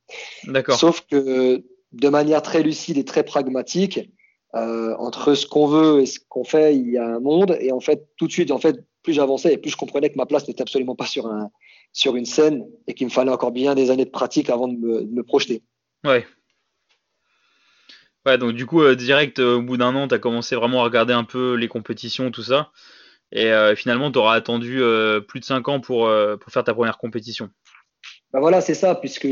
D'accord. 0.44 0.78
Sauf 0.78 1.04
que 1.10 1.64
de 1.92 2.08
manière 2.08 2.42
très 2.42 2.62
lucide 2.62 2.98
et 2.98 3.04
très 3.04 3.22
pragmatique, 3.22 4.10
euh, 4.54 4.94
entre 4.98 5.34
ce 5.34 5.46
qu'on 5.46 5.66
veut 5.66 6.02
et 6.02 6.06
ce 6.06 6.20
qu'on 6.28 6.44
fait, 6.44 6.76
il 6.76 6.90
y 6.90 6.98
a 6.98 7.06
un 7.06 7.20
monde. 7.20 7.56
Et 7.60 7.72
en 7.72 7.80
fait, 7.80 8.06
tout 8.16 8.26
de 8.26 8.32
suite, 8.32 8.50
en 8.50 8.58
fait, 8.58 8.84
plus 9.02 9.14
j'avançais 9.14 9.54
et 9.54 9.56
plus 9.56 9.70
je 9.70 9.76
comprenais 9.76 10.10
que 10.10 10.16
ma 10.16 10.26
place 10.26 10.46
n'était 10.46 10.60
absolument 10.60 10.94
pas 10.94 11.06
sur, 11.06 11.26
un, 11.26 11.50
sur 11.92 12.16
une 12.16 12.26
scène 12.26 12.66
et 12.86 12.92
qu'il 12.92 13.06
me 13.06 13.12
fallait 13.12 13.30
encore 13.30 13.52
bien 13.52 13.74
des 13.74 13.90
années 13.90 14.04
de 14.04 14.10
pratique 14.10 14.50
avant 14.50 14.68
de 14.68 14.76
me, 14.76 15.04
de 15.04 15.10
me 15.10 15.22
projeter. 15.22 15.62
Ouais. 16.04 16.26
Ouais, 18.26 18.36
donc 18.36 18.52
du 18.52 18.66
coup, 18.66 18.82
euh, 18.82 18.94
direct, 18.94 19.38
euh, 19.38 19.56
au 19.56 19.62
bout 19.62 19.78
d'un 19.78 19.94
an, 19.96 20.06
tu 20.06 20.14
as 20.14 20.18
commencé 20.18 20.54
vraiment 20.54 20.82
à 20.82 20.84
regarder 20.84 21.14
un 21.14 21.24
peu 21.24 21.54
les 21.54 21.68
compétitions, 21.68 22.30
tout 22.30 22.42
ça. 22.42 22.70
Et 23.34 23.50
finalement, 23.76 24.12
tu 24.12 24.18
auras 24.18 24.34
attendu 24.34 24.82
plus 25.26 25.40
de 25.40 25.44
5 25.46 25.66
ans 25.68 25.80
pour, 25.80 26.06
pour 26.38 26.52
faire 26.52 26.64
ta 26.64 26.74
première 26.74 26.98
compétition. 26.98 27.48
Ben 28.30 28.40
voilà, 28.40 28.60
c'est 28.60 28.74
ça, 28.74 28.94
puisque 28.94 29.26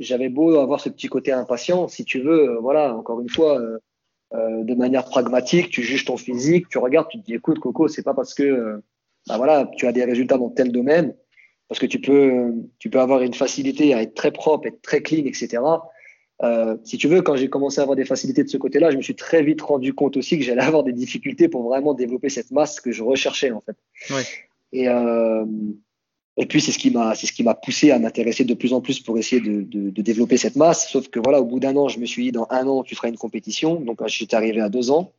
j'avais 0.00 0.28
beau 0.28 0.58
avoir 0.58 0.80
ce 0.80 0.88
petit 0.88 1.06
côté 1.06 1.30
impatient, 1.30 1.86
si 1.86 2.04
tu 2.04 2.20
veux, 2.20 2.58
voilà, 2.60 2.92
encore 2.92 3.20
une 3.20 3.28
fois, 3.28 3.60
de 4.32 4.74
manière 4.74 5.04
pragmatique, 5.04 5.70
tu 5.70 5.82
juges 5.82 6.04
ton 6.04 6.16
physique, 6.16 6.68
tu 6.68 6.78
regardes, 6.78 7.08
tu 7.08 7.20
te 7.20 7.24
dis, 7.24 7.34
écoute, 7.34 7.60
Coco, 7.60 7.86
c'est 7.88 8.02
pas 8.02 8.14
parce 8.14 8.34
que 8.34 8.82
ben 9.28 9.36
voilà, 9.36 9.70
tu 9.76 9.86
as 9.86 9.92
des 9.92 10.04
résultats 10.04 10.38
dans 10.38 10.50
tel 10.50 10.70
domaine, 10.72 11.14
parce 11.68 11.78
que 11.78 11.86
tu 11.86 12.00
peux, 12.00 12.52
tu 12.78 12.90
peux 12.90 13.00
avoir 13.00 13.22
une 13.22 13.34
facilité 13.34 13.94
à 13.94 14.02
être 14.02 14.14
très 14.14 14.32
propre, 14.32 14.68
être 14.68 14.82
très 14.82 15.02
clean, 15.02 15.24
etc. 15.24 15.62
Euh, 16.42 16.76
si 16.84 16.98
tu 16.98 17.08
veux, 17.08 17.22
quand 17.22 17.36
j'ai 17.36 17.48
commencé 17.48 17.78
à 17.78 17.82
avoir 17.82 17.96
des 17.96 18.04
facilités 18.04 18.42
de 18.42 18.48
ce 18.48 18.56
côté-là, 18.56 18.90
je 18.90 18.96
me 18.96 19.02
suis 19.02 19.14
très 19.14 19.42
vite 19.42 19.62
rendu 19.62 19.94
compte 19.94 20.16
aussi 20.16 20.38
que 20.38 20.44
j'allais 20.44 20.62
avoir 20.62 20.82
des 20.82 20.92
difficultés 20.92 21.48
pour 21.48 21.62
vraiment 21.62 21.94
développer 21.94 22.28
cette 22.28 22.50
masse 22.50 22.80
que 22.80 22.92
je 22.92 23.02
recherchais 23.02 23.52
en 23.52 23.60
fait. 23.60 23.76
Ouais. 24.14 24.24
Et, 24.72 24.88
euh, 24.88 25.44
et 26.36 26.46
puis 26.46 26.60
c'est 26.60 26.72
ce 26.72 26.78
qui 26.78 26.90
m'a, 26.90 27.14
c'est 27.14 27.26
ce 27.26 27.32
qui 27.32 27.44
m'a 27.44 27.54
poussé 27.54 27.92
à 27.92 27.98
m'intéresser 27.98 28.44
de 28.44 28.54
plus 28.54 28.72
en 28.72 28.80
plus 28.80 28.98
pour 29.00 29.18
essayer 29.18 29.40
de, 29.40 29.62
de, 29.62 29.90
de 29.90 30.02
développer 30.02 30.36
cette 30.36 30.56
masse. 30.56 30.90
Sauf 30.90 31.08
que 31.08 31.20
voilà, 31.20 31.40
au 31.40 31.44
bout 31.44 31.60
d'un 31.60 31.76
an, 31.76 31.88
je 31.88 32.00
me 32.00 32.06
suis 32.06 32.24
dit 32.24 32.32
dans 32.32 32.48
un 32.50 32.66
an 32.66 32.82
tu 32.82 32.96
feras 32.96 33.08
une 33.08 33.16
compétition. 33.16 33.80
Donc 33.80 34.00
j'étais 34.06 34.34
arrivé 34.34 34.60
à 34.60 34.68
deux 34.68 34.90
ans. 34.90 35.12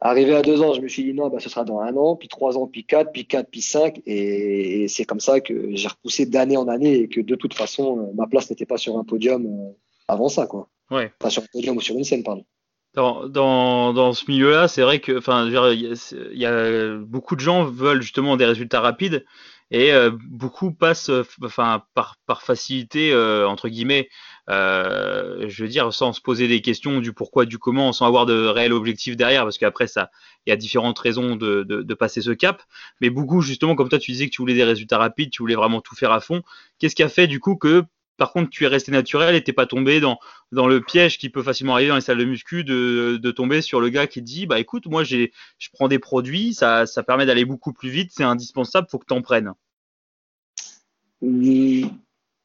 Arrivé 0.00 0.34
à 0.34 0.42
deux 0.42 0.60
ans, 0.60 0.74
je 0.74 0.82
me 0.82 0.88
suis 0.88 1.02
dit 1.02 1.14
non, 1.14 1.30
bah, 1.30 1.40
ce 1.40 1.48
sera 1.48 1.64
dans 1.64 1.80
un 1.80 1.96
an, 1.96 2.14
puis 2.14 2.28
trois 2.28 2.58
ans, 2.58 2.66
puis 2.66 2.84
quatre, 2.84 3.10
puis 3.10 3.26
quatre, 3.26 3.48
puis 3.50 3.62
cinq. 3.62 4.02
Et, 4.04 4.86
c'est 4.88 5.06
comme 5.06 5.20
ça 5.20 5.40
que 5.40 5.74
j'ai 5.74 5.88
repoussé 5.88 6.26
d'année 6.26 6.58
en 6.58 6.68
année 6.68 6.94
et 6.94 7.08
que 7.08 7.22
de 7.22 7.34
toute 7.36 7.54
façon, 7.54 7.98
euh, 7.98 8.12
ma 8.14 8.26
place 8.26 8.50
n'était 8.50 8.66
pas 8.66 8.76
sur 8.76 8.98
un 8.98 9.04
podium 9.04 9.46
euh, 9.46 9.72
avant 10.08 10.28
ça. 10.28 10.46
Quoi. 10.46 10.68
Ouais. 10.90 11.10
Pas 11.18 11.30
sur 11.30 11.42
un 11.42 11.46
podium 11.50 11.78
ou 11.78 11.80
sur 11.80 11.96
une 11.96 12.04
scène, 12.04 12.22
pardon. 12.22 12.44
Dans, 12.92 13.26
dans, 13.28 13.94
dans 13.94 14.12
ce 14.12 14.30
milieu-là, 14.30 14.68
c'est 14.68 14.82
vrai 14.82 15.00
que, 15.00 15.16
enfin, 15.18 15.48
il 15.48 16.38
y, 16.38 16.46
a 16.46 16.96
beaucoup 16.98 17.34
de 17.34 17.40
gens 17.40 17.64
veulent 17.64 18.02
justement 18.02 18.36
des 18.36 18.44
résultats 18.44 18.80
rapides 18.80 19.24
et 19.70 19.92
euh, 19.92 20.10
beaucoup 20.28 20.72
passent, 20.72 21.10
enfin, 21.42 21.82
par, 21.94 22.16
par 22.26 22.42
facilité 22.42 23.14
entre 23.14 23.68
guillemets, 23.68 24.08
euh, 24.50 25.46
je 25.48 25.62
veux 25.62 25.68
dire, 25.68 25.92
sans 25.92 26.12
se 26.12 26.20
poser 26.20 26.48
des 26.48 26.60
questions 26.60 27.00
du 27.00 27.12
pourquoi, 27.12 27.46
du 27.46 27.58
comment, 27.58 27.92
sans 27.92 28.06
avoir 28.06 28.26
de 28.26 28.46
réel 28.46 28.72
objectif 28.72 29.16
derrière, 29.16 29.44
parce 29.44 29.58
qu'après, 29.58 29.86
ça, 29.86 30.10
il 30.46 30.50
y 30.50 30.52
a 30.52 30.56
différentes 30.56 30.98
raisons 30.98 31.36
de, 31.36 31.62
de, 31.62 31.94
passer 31.94 32.20
ce 32.20 32.30
cap. 32.30 32.62
Mais 33.00 33.10
beaucoup, 33.10 33.40
justement, 33.40 33.74
comme 33.74 33.88
toi, 33.88 33.98
tu 33.98 34.12
disais 34.12 34.26
que 34.26 34.34
tu 34.34 34.42
voulais 34.42 34.54
des 34.54 34.64
résultats 34.64 34.98
rapides, 34.98 35.30
tu 35.30 35.42
voulais 35.42 35.54
vraiment 35.54 35.80
tout 35.80 35.94
faire 35.94 36.12
à 36.12 36.20
fond. 36.20 36.42
Qu'est-ce 36.78 36.94
qui 36.94 37.02
a 37.02 37.08
fait, 37.08 37.26
du 37.26 37.40
coup, 37.40 37.56
que, 37.56 37.84
par 38.16 38.32
contre, 38.32 38.50
tu 38.50 38.64
es 38.64 38.68
resté 38.68 38.92
naturel 38.92 39.34
et 39.34 39.42
t'es 39.42 39.52
pas 39.52 39.66
tombé 39.66 40.00
dans, 40.00 40.18
dans 40.52 40.66
le 40.66 40.80
piège 40.80 41.18
qui 41.18 41.30
peut 41.30 41.42
facilement 41.42 41.74
arriver 41.74 41.88
dans 41.88 41.96
les 41.96 42.00
salles 42.00 42.18
de 42.18 42.24
muscu 42.24 42.64
de, 42.64 43.18
de 43.20 43.30
tomber 43.30 43.60
sur 43.60 43.80
le 43.80 43.88
gars 43.88 44.06
qui 44.06 44.20
te 44.20 44.24
dit, 44.24 44.46
bah 44.46 44.60
écoute, 44.60 44.86
moi, 44.86 45.04
j'ai, 45.04 45.32
je 45.58 45.68
prends 45.72 45.88
des 45.88 45.98
produits, 45.98 46.54
ça, 46.54 46.86
ça 46.86 47.02
permet 47.02 47.26
d'aller 47.26 47.44
beaucoup 47.44 47.72
plus 47.72 47.90
vite, 47.90 48.10
c'est 48.14 48.24
indispensable, 48.24 48.88
faut 48.90 48.98
que 48.98 49.06
t'en 49.06 49.22
prennes 49.22 49.52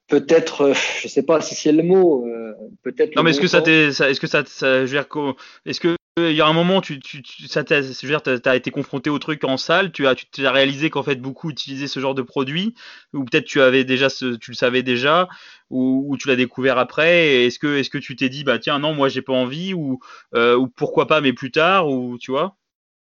peut-être, 0.09 0.61
euh, 0.61 0.73
je 1.01 1.07
sais 1.07 1.23
pas 1.23 1.39
si 1.39 1.55
c'est 1.55 1.71
le 1.71 1.83
mot, 1.83 2.25
euh, 2.27 2.53
peut-être. 2.83 3.15
Non, 3.15 3.23
mais 3.23 3.29
est-ce 3.29 3.39
que 3.39 3.47
ça 3.47 3.61
t'est, 3.61 3.87
est-ce 3.87 4.19
que 4.19 4.27
ça, 4.27 4.43
ça, 4.45 4.85
je 4.85 4.91
veux 4.91 5.01
dire, 5.01 5.35
est-ce 5.65 5.79
que 5.79 5.95
il 6.29 6.35
y 6.35 6.41
a 6.41 6.47
un 6.47 6.53
moment, 6.53 6.81
tu, 6.81 6.99
tu, 6.99 7.21
tu 7.21 7.47
ça 7.47 7.63
je 7.69 8.07
veux 8.07 8.09
dire, 8.09 8.21
t'as 8.21 8.55
été 8.55 8.71
confronté 8.71 9.09
au 9.09 9.19
truc 9.19 9.43
en 9.43 9.57
salle, 9.57 9.91
tu 9.91 10.07
as, 10.07 10.15
tu 10.15 10.25
t'es 10.25 10.47
réalisé 10.47 10.89
qu'en 10.89 11.03
fait 11.03 11.15
beaucoup 11.15 11.49
utilisaient 11.49 11.87
ce 11.87 11.99
genre 11.99 12.15
de 12.15 12.21
produit, 12.21 12.75
ou 13.13 13.23
peut-être 13.23 13.45
tu 13.45 13.61
avais 13.61 13.83
déjà, 13.83 14.09
tu 14.09 14.37
le 14.47 14.55
savais 14.55 14.83
déjà, 14.83 15.27
ou, 15.69 16.15
tu 16.19 16.27
l'as 16.27 16.35
découvert 16.35 16.77
après. 16.77 17.45
Est-ce 17.45 17.59
que, 17.59 17.77
est-ce 17.77 17.89
que 17.89 17.97
tu 17.97 18.15
t'es 18.15 18.29
dit, 18.29 18.43
bah 18.43 18.59
tiens, 18.59 18.79
non, 18.79 18.93
moi 18.93 19.09
j'ai 19.09 19.21
pas 19.21 19.33
envie, 19.33 19.73
ou, 19.73 19.99
euh, 20.35 20.55
ou 20.55 20.67
pourquoi 20.67 21.07
pas, 21.07 21.21
mais 21.21 21.33
plus 21.33 21.51
tard, 21.51 21.89
ou 21.89 22.17
tu 22.19 22.31
vois? 22.31 22.55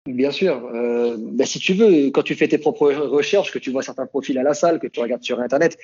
Bien 0.07 0.31
sûr. 0.31 0.67
Euh, 0.75 1.17
bah, 1.19 1.47
si 1.47 1.59
tu 1.59 1.73
veux, 1.73 2.11
quand 2.11 2.23
tu 2.23 2.35
fais 2.35 2.49
tes 2.49 2.59
propres 2.59 2.93
recherches, 2.93 3.51
que 3.51 3.59
tu 3.59 3.71
vois 3.71 3.83
certains 3.83 4.07
profils 4.07 4.39
à 4.39 4.43
la 4.43 4.53
salle, 4.55 4.79
que 4.79 4.87
tu 4.87 5.01
regardes 5.01 5.23
sur 5.23 5.41
Internet, 5.41 5.79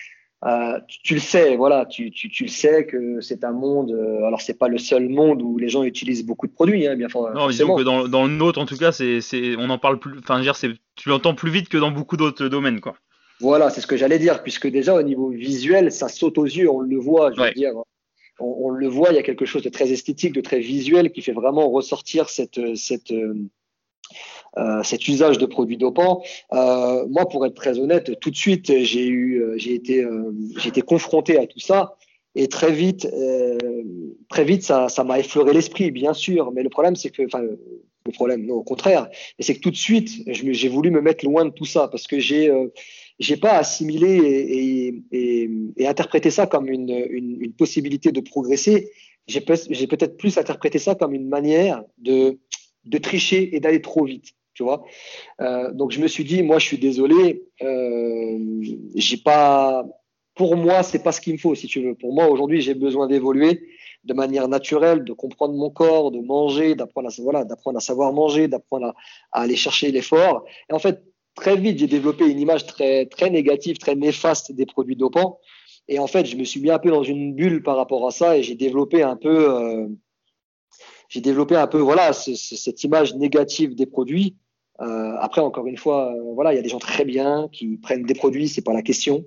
euh, 0.46 0.80
tu, 0.88 1.14
le 1.14 1.20
sais, 1.20 1.56
voilà, 1.56 1.84
tu, 1.84 2.10
tu, 2.10 2.30
tu 2.30 2.44
le 2.44 2.48
sais 2.48 2.86
que 2.86 3.20
c'est 3.20 3.44
un 3.44 3.52
monde. 3.52 3.90
Euh, 3.90 4.24
alors 4.24 4.40
c'est 4.40 4.58
pas 4.58 4.68
le 4.68 4.78
seul 4.78 5.08
monde 5.10 5.42
où 5.42 5.58
les 5.58 5.68
gens 5.68 5.82
utilisent 5.82 6.24
beaucoup 6.24 6.46
de 6.46 6.52
produits, 6.52 6.86
hein, 6.86 6.96
bien 6.96 7.08
Non, 7.14 7.46
mais 7.46 7.52
disons 7.52 7.76
que 7.76 7.82
dans, 7.82 8.08
dans, 8.08 8.24
le 8.24 8.32
nôtre, 8.32 8.58
en 8.58 8.64
tout 8.64 8.78
cas, 8.78 8.90
c'est, 8.90 9.20
c'est, 9.20 9.54
on 9.56 9.68
en 9.68 9.78
parle 9.78 9.98
plus. 9.98 10.18
Enfin, 10.18 10.40
tu 10.96 11.08
l'entends 11.10 11.34
plus 11.34 11.50
vite 11.50 11.68
que 11.68 11.76
dans 11.76 11.90
beaucoup 11.90 12.16
d'autres 12.16 12.48
domaines, 12.48 12.80
quoi. 12.80 12.94
Voilà, 13.40 13.70
c'est 13.70 13.80
ce 13.80 13.86
que 13.86 13.96
j'allais 13.96 14.18
dire, 14.18 14.42
puisque 14.42 14.66
déjà 14.66 14.94
au 14.94 15.02
niveau 15.02 15.28
visuel, 15.30 15.92
ça 15.92 16.08
saute 16.08 16.38
aux 16.38 16.44
yeux, 16.44 16.70
on 16.70 16.80
le 16.80 16.98
voit. 16.98 17.32
Je 17.32 17.40
veux 17.40 17.52
dire, 17.52 17.72
on, 18.38 18.56
on, 18.66 18.70
le 18.70 18.88
voit, 18.88 19.10
il 19.10 19.16
y 19.16 19.18
a 19.18 19.22
quelque 19.22 19.46
chose 19.46 19.62
de 19.62 19.70
très 19.70 19.92
esthétique, 19.92 20.34
de 20.34 20.40
très 20.40 20.60
visuel, 20.60 21.12
qui 21.12 21.20
fait 21.20 21.32
vraiment 21.32 21.68
ressortir 21.70 22.30
cette 22.30 22.60
cette 22.76 23.12
euh, 24.56 24.70
euh, 24.80 24.82
cet 24.82 25.06
usage 25.08 25.38
de 25.38 25.46
produits 25.46 25.76
dopants. 25.76 26.22
Euh, 26.52 27.06
moi, 27.08 27.28
pour 27.28 27.44
être 27.46 27.54
très 27.54 27.78
honnête, 27.78 28.18
tout 28.20 28.30
de 28.30 28.36
suite, 28.36 28.72
j'ai 28.82 29.06
eu, 29.06 29.42
euh, 29.42 29.54
j'ai 29.56 29.74
été, 29.74 30.04
j'ai 30.56 30.68
été 30.68 30.82
confronté 30.82 31.38
à 31.38 31.46
tout 31.46 31.60
ça. 31.60 31.96
Et 32.36 32.46
très 32.46 32.70
vite, 32.70 33.08
très 34.28 34.44
vite, 34.44 34.62
ça, 34.62 34.88
ça 34.88 35.02
m'a 35.02 35.18
effleuré 35.18 35.52
l'esprit, 35.52 35.90
bien 35.90 36.14
sûr. 36.14 36.52
Mais 36.52 36.62
le 36.62 36.68
problème, 36.68 36.94
c'est 36.94 37.10
que, 37.10 37.24
enfin, 37.26 37.40
le 37.40 38.12
problème, 38.12 38.46
non, 38.46 38.54
au 38.54 38.62
contraire, 38.62 39.08
c'est 39.40 39.56
que 39.56 39.60
tout 39.60 39.72
de 39.72 39.76
suite, 39.76 40.10
j'ai 40.28 40.68
voulu 40.68 40.92
me 40.92 41.00
mettre 41.00 41.24
loin 41.24 41.44
de 41.44 41.50
tout 41.50 41.64
ça 41.64 41.88
parce 41.88 42.06
que 42.06 42.20
j'ai, 42.20 42.48
j'ai 43.18 43.36
pas 43.36 43.58
assimilé 43.58 44.16
et, 44.16 45.02
et, 45.10 45.50
et, 45.76 45.86
interprété 45.88 46.30
ça 46.30 46.46
comme 46.46 46.68
une, 46.68 47.04
une, 47.10 47.42
une 47.42 47.52
possibilité 47.52 48.12
de 48.12 48.20
progresser. 48.20 48.92
J'ai, 49.26 49.44
j'ai 49.70 49.88
peut-être 49.88 50.16
plus 50.16 50.38
interprété 50.38 50.78
ça 50.78 50.94
comme 50.94 51.12
une 51.14 51.28
manière 51.28 51.82
de, 51.98 52.38
de 52.84 52.98
tricher 52.98 53.56
et 53.56 53.58
d'aller 53.58 53.82
trop 53.82 54.04
vite 54.04 54.34
tu 54.60 54.64
vois. 54.64 54.84
Euh, 55.40 55.72
donc 55.72 55.90
je 55.90 56.00
me 56.00 56.06
suis 56.06 56.24
dit, 56.24 56.42
moi 56.42 56.58
je 56.58 56.66
suis 56.66 56.78
désolé, 56.78 57.42
euh, 57.62 58.38
j'ai 58.94 59.16
pas, 59.16 59.86
pour 60.34 60.54
moi 60.54 60.82
c'est 60.82 61.02
pas 61.02 61.12
ce 61.12 61.20
qu'il 61.22 61.32
me 61.32 61.38
faut 61.38 61.54
si 61.54 61.66
tu 61.66 61.82
veux. 61.82 61.94
Pour 61.94 62.12
moi 62.12 62.28
aujourd'hui 62.28 62.60
j'ai 62.60 62.74
besoin 62.74 63.06
d'évoluer 63.06 63.62
de 64.04 64.12
manière 64.12 64.48
naturelle, 64.48 65.02
de 65.02 65.14
comprendre 65.14 65.54
mon 65.54 65.70
corps, 65.70 66.10
de 66.10 66.20
manger, 66.20 66.74
d'apprendre 66.74 67.08
à 67.08 67.22
voilà, 67.22 67.44
d'apprendre 67.44 67.78
à 67.78 67.80
savoir 67.80 68.12
manger, 68.12 68.48
d'apprendre 68.48 68.88
à, 69.32 69.40
aller 69.40 69.56
chercher 69.56 69.90
l'effort. 69.92 70.44
Et 70.68 70.74
en 70.74 70.78
fait 70.78 71.02
très 71.34 71.56
vite 71.56 71.78
j'ai 71.78 71.86
développé 71.86 72.26
une 72.26 72.38
image 72.38 72.66
très 72.66 73.06
très 73.06 73.30
négative, 73.30 73.78
très 73.78 73.94
néfaste 73.94 74.52
des 74.52 74.66
produits 74.66 74.96
dopants. 74.96 75.38
Et 75.88 75.98
en 75.98 76.06
fait 76.06 76.26
je 76.26 76.36
me 76.36 76.44
suis 76.44 76.60
mis 76.60 76.70
un 76.70 76.78
peu 76.78 76.90
dans 76.90 77.02
une 77.02 77.34
bulle 77.34 77.62
par 77.62 77.76
rapport 77.78 78.06
à 78.06 78.10
ça 78.10 78.36
et 78.36 78.42
j'ai 78.42 78.56
développé 78.56 79.02
un 79.02 79.16
peu 79.16 79.38
euh, 79.54 79.86
j'ai 81.10 81.20
développé 81.20 81.56
un 81.56 81.66
peu 81.66 81.78
voilà 81.78 82.12
cette 82.12 82.84
image 82.84 83.14
négative 83.16 83.74
des 83.74 83.86
produits. 83.86 84.36
Euh, 84.80 85.14
après, 85.18 85.42
encore 85.42 85.66
une 85.66 85.76
fois, 85.76 86.12
euh, 86.12 86.32
voilà, 86.34 86.52
il 86.52 86.56
y 86.56 86.58
a 86.58 86.62
des 86.62 86.70
gens 86.70 86.78
très 86.78 87.04
bien 87.04 87.48
qui 87.52 87.76
prennent 87.76 88.04
des 88.04 88.14
produits, 88.14 88.48
c'est 88.48 88.62
pas 88.62 88.72
la 88.72 88.80
question. 88.80 89.26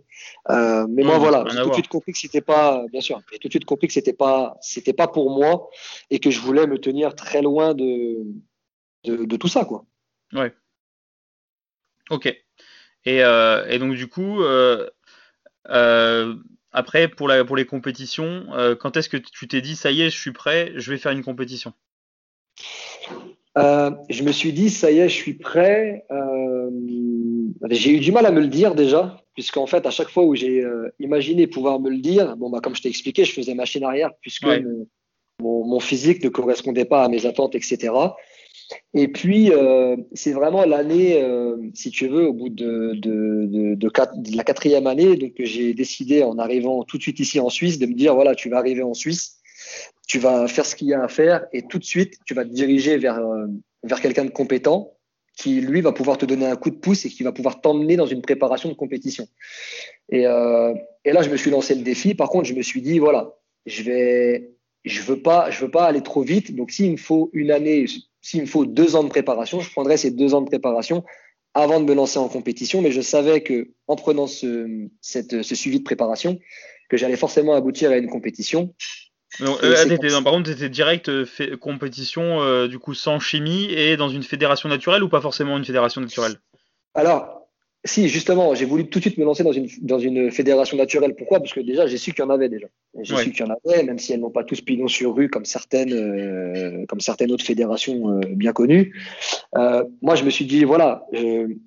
Euh, 0.49 0.87
mais 0.89 1.03
moi, 1.03 1.19
voilà, 1.19 1.45
j'ai 1.47 1.61
tout 1.61 1.69
de 1.69 1.73
suite 1.73 1.87
compris 1.89 2.11
que 2.11 2.17
c'était 2.17 2.41
pas, 2.41 2.83
bien 2.91 3.01
sûr, 3.01 3.21
j'ai 3.31 3.37
tout 3.37 3.47
de 3.49 3.53
suite 3.53 3.65
compris 3.65 3.87
que 3.87 3.93
c'était 3.93 4.13
pas, 4.13 4.57
c'était 4.61 4.93
pas 4.93 5.07
pour 5.07 5.29
moi 5.29 5.69
et 6.09 6.19
que 6.19 6.31
je 6.31 6.39
voulais 6.39 6.65
me 6.65 6.79
tenir 6.79 7.15
très 7.15 7.43
loin 7.43 7.75
de, 7.75 8.25
de, 9.03 9.25
de 9.25 9.37
tout 9.37 9.47
ça, 9.47 9.65
quoi. 9.65 9.85
Ouais. 10.33 10.53
Ok. 12.09 12.25
Et, 13.05 13.17
et 13.17 13.79
donc 13.79 13.93
du 13.93 14.07
coup, 14.07 14.41
après, 15.65 17.07
pour, 17.09 17.27
la, 17.27 17.45
pour 17.45 17.55
les 17.55 17.65
compétitions, 17.65 18.47
quand 18.79 18.97
est-ce 18.97 19.09
que 19.09 19.17
tu 19.17 19.47
t'es 19.47 19.61
dit, 19.61 19.75
ça 19.75 19.91
y 19.91 20.01
est, 20.01 20.09
je 20.09 20.17
suis 20.17 20.33
prêt, 20.33 20.73
je 20.77 20.91
vais 20.91 20.97
faire 20.97 21.11
une 21.11 21.23
compétition? 21.23 21.73
Euh, 23.57 23.91
Je 24.09 24.23
me 24.23 24.31
suis 24.31 24.53
dit, 24.53 24.69
ça 24.69 24.91
y 24.91 24.99
est, 24.99 25.09
je 25.09 25.13
suis 25.13 25.33
prêt. 25.33 26.05
Euh, 26.11 26.69
j'ai 27.69 27.91
eu 27.91 27.99
du 27.99 28.11
mal 28.11 28.25
à 28.25 28.31
me 28.31 28.41
le 28.41 28.47
dire 28.47 28.75
déjà, 28.75 29.17
puisqu'en 29.33 29.67
fait, 29.67 29.85
à 29.85 29.91
chaque 29.91 30.09
fois 30.09 30.23
où 30.23 30.35
j'ai 30.35 30.61
euh, 30.61 30.93
imaginé 30.99 31.47
pouvoir 31.47 31.79
me 31.79 31.89
le 31.89 31.99
dire, 31.99 32.35
bon, 32.37 32.49
bah, 32.49 32.59
comme 32.61 32.75
je 32.75 32.81
t'ai 32.81 32.89
expliqué, 32.89 33.25
je 33.25 33.33
faisais 33.33 33.53
machine 33.53 33.83
arrière, 33.83 34.11
puisque 34.21 34.47
mon, 35.39 35.65
mon, 35.65 35.79
physique 35.79 36.23
ne 36.23 36.29
correspondait 36.29 36.85
pas 36.85 37.03
à 37.03 37.09
mes 37.09 37.25
attentes, 37.25 37.55
etc. 37.55 37.91
Et 38.93 39.07
puis, 39.07 39.51
euh, 39.51 39.95
c'est 40.13 40.31
vraiment 40.31 40.65
l'année, 40.65 41.21
euh, 41.21 41.57
si 41.73 41.89
tu 41.89 42.07
veux, 42.07 42.27
au 42.27 42.33
bout 42.33 42.49
de, 42.49 42.93
de, 42.95 43.45
de, 43.47 43.75
de, 43.75 44.37
la 44.37 44.43
quatrième 44.43 44.87
année, 44.87 45.15
donc 45.15 45.33
j'ai 45.39 45.73
décidé 45.73 46.23
en 46.23 46.37
arrivant 46.37 46.83
tout 46.83 46.97
de 46.97 47.03
suite 47.03 47.19
ici 47.19 47.39
en 47.39 47.49
Suisse 47.49 47.79
de 47.79 47.85
me 47.85 47.93
dire, 47.93 48.15
voilà, 48.15 48.35
tu 48.35 48.49
vas 48.49 48.57
arriver 48.57 48.83
en 48.83 48.93
Suisse, 48.93 49.37
tu 50.07 50.19
vas 50.19 50.47
faire 50.47 50.65
ce 50.65 50.75
qu'il 50.75 50.87
y 50.87 50.93
a 50.93 51.03
à 51.03 51.07
faire 51.07 51.45
et 51.53 51.63
tout 51.63 51.79
de 51.79 51.83
suite, 51.83 52.19
tu 52.25 52.33
vas 52.33 52.43
te 52.43 52.49
diriger 52.49 52.97
vers, 52.97 53.19
euh, 53.19 53.47
vers 53.83 54.01
quelqu'un 54.01 54.25
de 54.25 54.31
compétent 54.31 54.93
qui, 55.35 55.61
lui, 55.61 55.81
va 55.81 55.91
pouvoir 55.91 56.17
te 56.17 56.25
donner 56.25 56.45
un 56.45 56.55
coup 56.55 56.69
de 56.69 56.75
pouce 56.75 57.05
et 57.05 57.09
qui 57.09 57.23
va 57.23 57.31
pouvoir 57.31 57.61
t'emmener 57.61 57.95
dans 57.95 58.05
une 58.05 58.21
préparation 58.21 58.69
de 58.69 58.75
compétition. 58.75 59.27
Et, 60.09 60.27
euh, 60.27 60.73
et 61.05 61.11
là, 61.11 61.23
je 61.23 61.29
me 61.29 61.37
suis 61.37 61.49
lancé 61.49 61.73
le 61.73 61.81
défi. 61.81 62.13
Par 62.13 62.29
contre, 62.29 62.45
je 62.45 62.53
me 62.53 62.61
suis 62.61 62.81
dit, 62.81 62.99
voilà, 62.99 63.33
je 63.65 63.83
vais, 63.83 64.51
je 64.85 65.01
veux 65.01 65.21
pas, 65.21 65.49
je 65.49 65.65
veux 65.65 65.71
pas 65.71 65.85
aller 65.85 66.03
trop 66.03 66.21
vite. 66.21 66.55
Donc, 66.55 66.71
s'il 66.71 66.91
me 66.91 66.97
faut 66.97 67.31
une 67.33 67.49
année, 67.49 67.85
s'il 68.21 68.41
me 68.41 68.45
faut 68.45 68.65
deux 68.65 68.95
ans 68.95 69.03
de 69.03 69.09
préparation, 69.09 69.59
je 69.59 69.71
prendrai 69.71 69.97
ces 69.97 70.11
deux 70.11 70.35
ans 70.35 70.41
de 70.41 70.47
préparation 70.47 71.03
avant 71.55 71.79
de 71.79 71.85
me 71.85 71.95
lancer 71.95 72.19
en 72.19 72.27
compétition. 72.27 72.81
Mais 72.81 72.91
je 72.91 73.01
savais 73.01 73.41
que 73.41 73.71
en 73.87 73.95
prenant 73.95 74.27
ce, 74.27 74.87
ce 75.01 75.55
suivi 75.55 75.79
de 75.79 75.83
préparation, 75.83 76.37
que 76.89 76.97
j'allais 76.97 77.17
forcément 77.17 77.53
aboutir 77.53 77.89
à 77.89 77.97
une 77.97 78.09
compétition. 78.09 78.73
Euh, 79.41 80.21
par 80.23 80.33
contre, 80.33 80.49
c'était 80.49 80.69
direct 80.69 81.09
euh, 81.09 81.25
fait, 81.25 81.57
compétition 81.57 82.41
euh, 82.41 82.67
du 82.67 82.79
coup 82.79 82.93
sans 82.93 83.19
chimie 83.19 83.65
et 83.71 83.97
dans 83.97 84.09
une 84.09 84.23
fédération 84.23 84.69
naturelle 84.69 85.03
ou 85.03 85.09
pas 85.09 85.21
forcément 85.21 85.57
une 85.57 85.65
fédération 85.65 86.01
naturelle? 86.01 86.35
Alors, 86.93 87.47
si, 87.85 88.07
justement, 88.07 88.53
j'ai 88.53 88.65
voulu 88.65 88.87
tout 88.87 88.99
de 88.99 89.03
suite 89.03 89.17
me 89.17 89.25
lancer 89.25 89.43
dans 89.43 89.51
une, 89.51 89.67
dans 89.81 89.99
une 89.99 90.31
fédération 90.31 90.77
naturelle. 90.77 91.15
Pourquoi? 91.15 91.39
Parce 91.39 91.51
que 91.51 91.59
déjà, 91.59 91.87
j'ai 91.87 91.97
su 91.97 92.13
qu'il 92.13 92.23
y 92.23 92.27
en 92.27 92.29
avait 92.29 92.47
déjà. 92.47 92.67
J'ai 93.01 93.17
su 93.17 93.31
qu'il 93.31 93.45
y 93.45 93.49
en 93.49 93.55
avait, 93.65 93.83
même 93.83 93.99
si 93.99 94.13
elles 94.13 94.21
n'ont 94.21 94.29
pas 94.29 94.45
tous 94.45 94.61
pignon 94.61 94.87
sur 94.87 95.15
rue 95.15 95.29
comme 95.29 95.43
certaines, 95.43 96.85
comme 96.87 97.01
certaines 97.01 97.31
autres 97.31 97.43
fédérations 97.43 98.21
bien 98.29 98.53
connues. 98.53 98.95
Moi, 99.53 100.15
je 100.15 100.23
me 100.23 100.29
suis 100.29 100.45
dit, 100.45 100.63
voilà, 100.63 101.05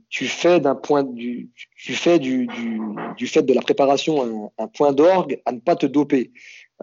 tu 0.09 0.25
fais 0.27 0.59
d'un 0.59 0.77
point 0.77 1.03
du, 1.03 1.51
tu 1.77 1.93
fais 1.93 2.19
du, 2.19 2.47
du, 2.47 2.81
du, 3.19 3.27
fait 3.27 3.43
de 3.43 3.53
la 3.53 3.61
préparation 3.61 4.53
un, 4.59 4.65
un 4.65 4.69
point 4.69 4.93
d'orgue 4.93 5.43
à 5.45 5.53
ne 5.53 5.59
pas 5.59 5.77
te 5.77 5.85
doper. 5.85 6.31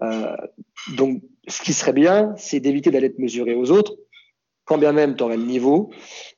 Euh, 0.02 0.36
donc, 0.96 1.22
ce 1.46 1.62
qui 1.62 1.72
serait 1.72 1.92
bien, 1.92 2.34
c'est 2.36 2.60
d'éviter 2.60 2.90
d'aller 2.90 3.12
te 3.12 3.20
mesurer 3.20 3.54
aux 3.54 3.70
autres, 3.70 3.96
quand 4.64 4.78
bien 4.78 4.92
même 4.92 5.16
tu 5.16 5.22
aurais 5.22 5.36
le 5.36 5.44
niveau, 5.44 5.90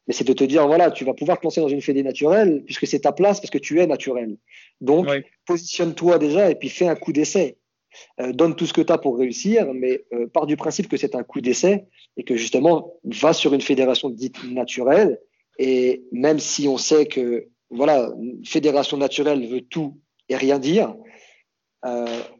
mais 0.06 0.14
c'est 0.14 0.26
de 0.26 0.32
te 0.32 0.44
dire, 0.44 0.66
voilà, 0.66 0.90
tu 0.90 1.04
vas 1.04 1.14
pouvoir 1.14 1.38
te 1.38 1.44
lancer 1.44 1.60
dans 1.60 1.68
une 1.68 1.80
fédé 1.80 2.02
naturelle, 2.02 2.62
puisque 2.64 2.86
c'est 2.86 3.00
ta 3.00 3.12
place, 3.12 3.40
parce 3.40 3.50
que 3.50 3.58
tu 3.58 3.80
es 3.80 3.86
naturel. 3.86 4.36
Donc, 4.80 5.06
positionne-toi 5.46 6.18
déjà 6.18 6.50
et 6.50 6.54
puis 6.54 6.68
fais 6.68 6.88
un 6.88 6.96
coup 6.96 7.12
d'essai. 7.12 7.58
donne 8.18 8.56
tout 8.56 8.66
ce 8.66 8.72
que 8.72 8.82
tu 8.82 8.92
as 8.92 8.98
pour 8.98 9.16
réussir, 9.16 9.72
mais 9.72 10.04
part 10.32 10.46
du 10.46 10.56
principe 10.56 10.88
que 10.88 10.96
c'est 10.96 11.14
un 11.14 11.22
coup 11.22 11.40
d'essai 11.40 11.86
et 12.16 12.24
que 12.24 12.36
justement, 12.36 12.94
va 13.04 13.32
sur 13.32 13.54
une 13.54 13.60
fédération 13.60 14.10
dite 14.10 14.42
naturelle. 14.50 15.20
Et 15.58 16.04
même 16.12 16.38
si 16.38 16.68
on 16.68 16.78
sait 16.78 17.06
que, 17.06 17.48
voilà, 17.70 18.12
une 18.20 18.44
fédération 18.44 18.96
naturelle 18.96 19.46
veut 19.46 19.62
tout 19.62 19.98
et 20.28 20.36
rien 20.36 20.58
dire, 20.58 20.94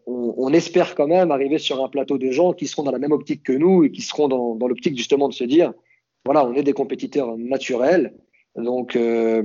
on, 0.07 0.53
espère 0.53 0.95
quand 0.95 1.07
même 1.07 1.31
arriver 1.31 1.59
sur 1.59 1.85
un 1.85 1.89
plateau 1.89 2.19
de 2.19 2.31
gens 2.31 2.53
qui 2.53 2.67
seront 2.67 2.83
dans 2.83 2.93
la 2.93 2.99
même 2.99 3.13
optique 3.13 3.43
que 3.43 3.53
nous 3.53 3.85
et 3.85 3.91
qui 3.91 4.03
seront 4.03 4.29
dans, 4.29 4.55
dans 4.55 4.69
l'optique 4.69 4.97
justement 4.97 5.29
de 5.29 5.35
se 5.35 5.45
dire, 5.45 5.73
voilà, 6.25 6.45
on 6.45 6.55
est 6.55 6.63
des 6.63 6.73
compétiteurs 6.73 7.37
naturels. 7.37 8.15
Donc, 8.57 8.97
euh, 8.97 9.43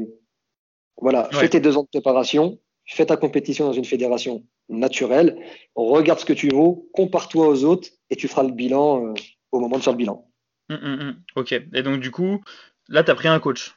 voilà, 0.98 1.30
fais 1.32 1.50
tes 1.50 1.60
deux 1.60 1.78
ans 1.78 1.84
de 1.84 1.88
préparation, 1.88 2.60
fais 2.86 3.06
ta 3.06 3.18
compétition 3.18 3.66
dans 3.66 3.74
une 3.74 3.86
fédération 3.86 4.44
naturelle, 4.70 5.38
regarde 5.76 6.20
ce 6.20 6.26
que 6.26 6.34
tu 6.34 6.50
vaux, 6.50 6.90
compare-toi 6.94 7.48
aux 7.48 7.64
autres 7.64 7.90
et 8.10 8.16
tu 8.16 8.28
feras 8.28 8.44
le 8.44 8.52
bilan 8.52 9.08
euh, 9.08 9.14
au 9.52 9.60
moment 9.60 9.78
de 9.78 9.84
faire 9.84 9.94
le 9.94 9.98
bilan. 9.98 10.28
Hum, 10.70 10.80
hum, 10.82 11.00
hum. 11.02 11.24
ok. 11.36 11.52
Et 11.52 11.84
donc, 11.84 12.00
du 12.00 12.12
coup, 12.12 12.42
là, 12.88 13.04
tu 13.04 13.12
as 13.12 13.16
pris 13.16 13.28
un 13.28 13.40
coach. 13.40 13.76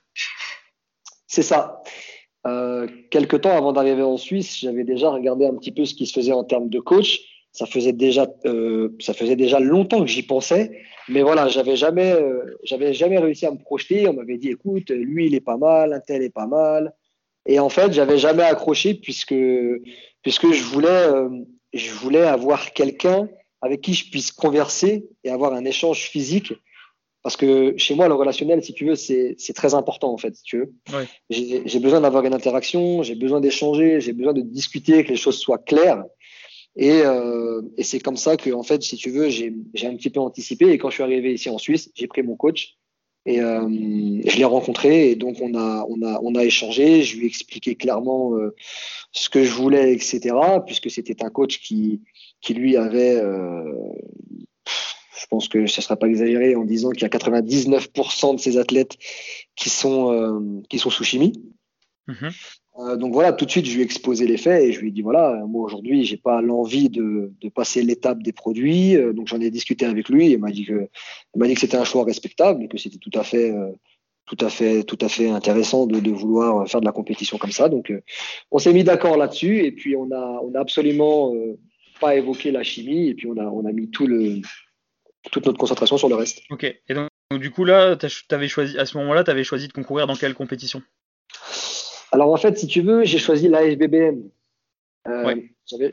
C'est 1.26 1.42
ça. 1.42 1.82
Euh, 2.46 2.86
quelques 3.10 3.40
temps 3.40 3.56
avant 3.56 3.72
d'arriver 3.72 4.02
en 4.02 4.16
Suisse, 4.16 4.58
j'avais 4.60 4.84
déjà 4.84 5.10
regardé 5.10 5.46
un 5.46 5.54
petit 5.54 5.72
peu 5.72 5.84
ce 5.84 5.94
qui 5.94 6.06
se 6.06 6.12
faisait 6.12 6.32
en 6.32 6.44
termes 6.44 6.68
de 6.68 6.80
coach. 6.80 7.20
Ça 7.52 7.66
faisait 7.66 7.92
déjà, 7.92 8.26
euh, 8.46 8.90
ça 9.00 9.14
faisait 9.14 9.36
déjà 9.36 9.60
longtemps 9.60 10.00
que 10.00 10.08
j'y 10.08 10.24
pensais, 10.24 10.82
mais 11.08 11.22
voilà, 11.22 11.48
j'avais 11.48 11.76
jamais, 11.76 12.12
euh, 12.12 12.58
j'avais 12.64 12.92
jamais 12.92 13.18
réussi 13.18 13.46
à 13.46 13.52
me 13.52 13.58
projeter. 13.58 14.08
On 14.08 14.14
m'avait 14.14 14.38
dit, 14.38 14.50
écoute, 14.50 14.90
lui 14.90 15.26
il 15.26 15.34
est 15.34 15.40
pas 15.40 15.56
mal, 15.56 15.92
un 15.92 16.00
tel 16.00 16.22
est 16.22 16.34
pas 16.34 16.48
mal, 16.48 16.92
et 17.46 17.60
en 17.60 17.68
fait, 17.68 17.92
j'avais 17.92 18.18
jamais 18.18 18.42
accroché 18.42 18.94
puisque 18.94 19.34
puisque 20.22 20.50
je 20.50 20.62
voulais, 20.64 20.88
euh, 20.88 21.28
je 21.72 21.90
voulais 21.92 22.22
avoir 22.22 22.72
quelqu'un 22.72 23.28
avec 23.60 23.82
qui 23.82 23.94
je 23.94 24.10
puisse 24.10 24.32
converser 24.32 25.06
et 25.22 25.30
avoir 25.30 25.52
un 25.54 25.64
échange 25.64 26.08
physique. 26.08 26.52
Parce 27.24 27.38
que 27.38 27.74
chez 27.78 27.94
moi, 27.94 28.06
le 28.06 28.14
relationnel, 28.14 28.62
si 28.62 28.74
tu 28.74 28.84
veux, 28.84 28.96
c'est 28.96 29.34
très 29.54 29.72
important, 29.72 30.12
en 30.12 30.18
fait, 30.18 30.36
si 30.36 30.42
tu 30.42 30.58
veux. 30.58 30.74
J'ai 31.30 31.80
besoin 31.80 32.02
d'avoir 32.02 32.22
une 32.26 32.34
interaction, 32.34 33.02
j'ai 33.02 33.14
besoin 33.14 33.40
d'échanger, 33.40 33.98
j'ai 34.02 34.12
besoin 34.12 34.34
de 34.34 34.42
discuter, 34.42 35.04
que 35.04 35.08
les 35.08 35.16
choses 35.16 35.38
soient 35.38 35.56
claires. 35.58 36.04
Et, 36.76 37.00
euh, 37.02 37.62
et 37.78 37.82
c'est 37.82 37.98
comme 37.98 38.18
ça 38.18 38.36
que, 38.36 38.50
en 38.50 38.62
fait, 38.62 38.82
si 38.82 38.96
tu 38.96 39.08
veux, 39.08 39.30
j'ai 39.30 39.54
un 39.84 39.96
petit 39.96 40.10
peu 40.10 40.20
anticipé. 40.20 40.68
Et 40.68 40.76
quand 40.76 40.90
je 40.90 40.96
suis 40.96 41.02
arrivé 41.02 41.32
ici 41.32 41.48
en 41.48 41.56
Suisse, 41.56 41.90
j'ai 41.94 42.06
pris 42.08 42.22
mon 42.22 42.36
coach 42.36 42.76
et 43.24 43.40
euh, 43.40 43.66
je 44.26 44.36
l'ai 44.36 44.44
rencontré. 44.44 45.08
Et 45.08 45.16
donc, 45.16 45.38
on 45.40 45.54
a, 45.54 45.86
on, 45.88 46.02
a, 46.02 46.20
on 46.22 46.34
a 46.34 46.44
échangé. 46.44 47.04
Je 47.04 47.16
lui 47.16 47.24
ai 47.24 47.28
expliqué 47.28 47.74
clairement 47.74 48.36
euh, 48.36 48.54
ce 49.12 49.30
que 49.30 49.44
je 49.44 49.52
voulais, 49.54 49.94
etc. 49.94 50.36
Puisque 50.66 50.90
c'était 50.90 51.24
un 51.24 51.30
coach 51.30 51.62
qui, 51.62 52.02
qui 52.42 52.52
lui 52.52 52.76
avait. 52.76 53.18
Je 55.24 55.28
pense 55.30 55.48
que 55.48 55.66
ce 55.66 55.80
ne 55.80 55.82
sera 55.82 55.96
pas 55.96 56.06
exagéré 56.06 56.54
en 56.54 56.64
disant 56.64 56.90
qu'il 56.90 57.02
y 57.02 57.06
a 57.06 57.08
99% 57.08 58.34
de 58.34 58.40
ces 58.40 58.58
athlètes 58.58 58.98
qui 59.56 59.70
sont, 59.70 60.12
euh, 60.12 60.60
qui 60.68 60.78
sont 60.78 60.90
sous 60.90 61.02
chimie. 61.02 61.32
Mm-hmm. 62.08 62.32
Euh, 62.80 62.96
donc 62.96 63.14
voilà, 63.14 63.32
tout 63.32 63.46
de 63.46 63.50
suite, 63.50 63.64
je 63.64 63.74
lui 63.74 63.80
ai 63.80 63.84
exposé 63.84 64.26
les 64.26 64.36
faits 64.36 64.62
et 64.62 64.72
je 64.72 64.80
lui 64.80 64.88
ai 64.88 64.90
dit 64.90 65.00
voilà, 65.00 65.42
moi 65.48 65.64
aujourd'hui, 65.64 66.04
j'ai 66.04 66.18
pas 66.18 66.42
l'envie 66.42 66.90
de, 66.90 67.32
de, 67.40 67.48
passer 67.48 67.82
l'étape 67.82 68.22
des 68.22 68.32
produits. 68.32 68.96
Euh, 68.96 69.14
donc 69.14 69.28
j'en 69.28 69.40
ai 69.40 69.50
discuté 69.50 69.86
avec 69.86 70.10
lui. 70.10 70.26
Et 70.26 70.32
il 70.32 70.38
m'a 70.38 70.50
dit 70.50 70.66
que, 70.66 70.88
il 71.34 71.38
m'a 71.38 71.46
dit 71.46 71.54
que 71.54 71.60
c'était 71.60 71.78
un 71.78 71.84
choix 71.84 72.04
respectable 72.04 72.64
et 72.64 72.68
que 72.68 72.76
c'était 72.76 72.98
tout 72.98 73.18
à 73.18 73.22
fait, 73.22 73.50
euh, 73.50 73.70
tout 74.26 74.36
à 74.40 74.50
fait, 74.50 74.82
tout 74.82 74.98
à 75.00 75.08
fait 75.08 75.30
intéressant 75.30 75.86
de, 75.86 76.00
de, 76.00 76.10
vouloir 76.10 76.68
faire 76.68 76.80
de 76.80 76.86
la 76.86 76.92
compétition 76.92 77.38
comme 77.38 77.52
ça. 77.52 77.70
Donc 77.70 77.90
on 78.50 78.58
s'est 78.58 78.74
mis 78.74 78.84
d'accord 78.84 79.16
là-dessus 79.16 79.64
et 79.64 79.72
puis 79.72 79.96
on 79.96 80.10
a, 80.10 80.40
on 80.42 80.54
a 80.54 80.60
absolument 80.60 81.32
pas 82.00 82.16
évoqué 82.16 82.50
la 82.50 82.62
chimie 82.62 83.08
et 83.08 83.14
puis 83.14 83.28
on 83.28 83.36
a, 83.36 83.44
on 83.44 83.64
a 83.66 83.72
mis 83.72 83.88
tout 83.88 84.06
le, 84.06 84.40
toute 85.30 85.46
notre 85.46 85.58
concentration 85.58 85.96
sur 85.96 86.08
le 86.08 86.14
reste. 86.14 86.42
Ok. 86.50 86.64
Et 86.64 86.94
donc, 86.94 87.08
du 87.32 87.50
coup 87.50 87.64
là, 87.64 87.96
avais 88.30 88.48
choisi 88.48 88.78
à 88.78 88.86
ce 88.86 88.96
moment-là, 88.98 89.24
tu 89.24 89.30
avais 89.30 89.44
choisi 89.44 89.68
de 89.68 89.72
concourir 89.72 90.06
dans 90.06 90.16
quelle 90.16 90.34
compétition? 90.34 90.82
Alors 92.12 92.32
en 92.32 92.36
fait, 92.36 92.58
si 92.58 92.66
tu 92.66 92.80
veux, 92.80 93.04
j'ai 93.04 93.18
choisi 93.18 93.48
la 93.48 93.62
FBBN. 93.62 94.22
Euh, 95.06 95.34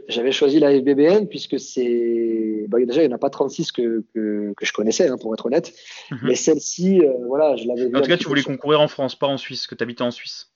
j'avais 0.08 0.32
choisi 0.32 0.60
la 0.60 0.72
FBBN 0.72 1.28
puisque 1.28 1.60
c'est. 1.60 2.66
Bah, 2.68 2.78
déjà, 2.86 3.02
il 3.02 3.08
n'y 3.08 3.14
en 3.14 3.16
a 3.16 3.20
pas 3.20 3.30
36 3.30 3.72
que, 3.72 4.06
que, 4.14 4.54
je 4.62 4.72
connaissais, 4.72 5.08
hein, 5.08 5.18
pour 5.20 5.34
être 5.34 5.46
honnête. 5.46 5.74
Mhm. 6.12 6.20
Mais 6.24 6.36
celle-ci, 6.36 7.02
euh, 7.02 7.12
voilà, 7.28 7.56
je 7.56 7.68
l'avais 7.68 7.88
En 7.96 8.02
tout 8.02 8.10
cas, 8.10 8.18
tu 8.18 8.28
voulais 8.28 8.44
concourir 8.44 8.80
en 8.80 8.88
France, 8.88 9.16
pas 9.16 9.28
en 9.28 9.38
Suisse, 9.38 9.68
que 9.68 9.76
tu 9.76 9.84
habitais 9.84 10.04
en 10.04 10.12
Suisse. 10.12 10.52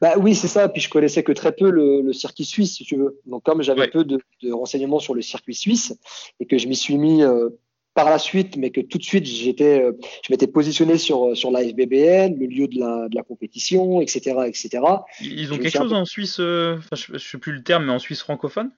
Bah 0.00 0.14
oui, 0.18 0.34
c'est 0.34 0.48
ça. 0.48 0.68
Puis 0.68 0.82
je 0.82 0.90
connaissais 0.90 1.22
que 1.22 1.32
très 1.32 1.52
peu 1.52 1.70
le, 1.70 2.12
circuit 2.12 2.44
suisse, 2.44 2.76
si 2.76 2.84
tu 2.84 2.96
veux. 2.96 3.20
Donc 3.26 3.42
comme 3.42 3.62
j'avais 3.62 3.88
peu 3.88 4.04
de, 4.04 4.18
renseignements 4.52 4.98
sur 4.98 5.14
le 5.14 5.22
circuit 5.22 5.54
suisse 5.54 5.96
et 6.40 6.46
que 6.46 6.58
je 6.58 6.68
m'y 6.68 6.76
suis 6.76 6.98
mis 6.98 7.22
euh, 7.22 7.48
par 7.94 8.10
la 8.10 8.18
suite, 8.18 8.56
mais 8.56 8.70
que 8.70 8.80
tout 8.80 8.98
de 8.98 9.02
suite 9.02 9.24
j'étais, 9.24 9.82
euh, 9.82 9.92
je 10.26 10.32
m'étais 10.32 10.48
positionné 10.48 10.98
sur 10.98 11.30
euh, 11.30 11.34
sur 11.34 11.50
la 11.50 11.62
FBBN, 11.62 12.36
le 12.38 12.46
lieu 12.46 12.66
de 12.66 12.78
la, 12.78 13.08
de 13.08 13.14
la 13.14 13.22
compétition, 13.22 14.00
etc., 14.00 14.36
etc. 14.46 14.82
Ils 15.20 15.52
ont 15.52 15.58
quelque 15.58 15.78
chose 15.78 15.92
en 15.92 16.04
Suisse, 16.04 16.38
euh, 16.40 16.78
je, 16.92 17.12
ne 17.12 17.18
sais 17.18 17.38
plus 17.38 17.52
le 17.52 17.62
terme, 17.62 17.86
mais 17.86 17.92
en 17.92 18.00
Suisse 18.00 18.20
francophone? 18.20 18.70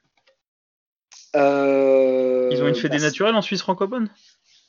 Ils 1.35 2.62
ont 2.62 2.68
une 2.68 2.74
fédé 2.74 2.98
bah, 2.98 3.05
naturelle 3.05 3.35
en 3.35 3.42
Suisse 3.42 3.62
francophone? 3.62 4.09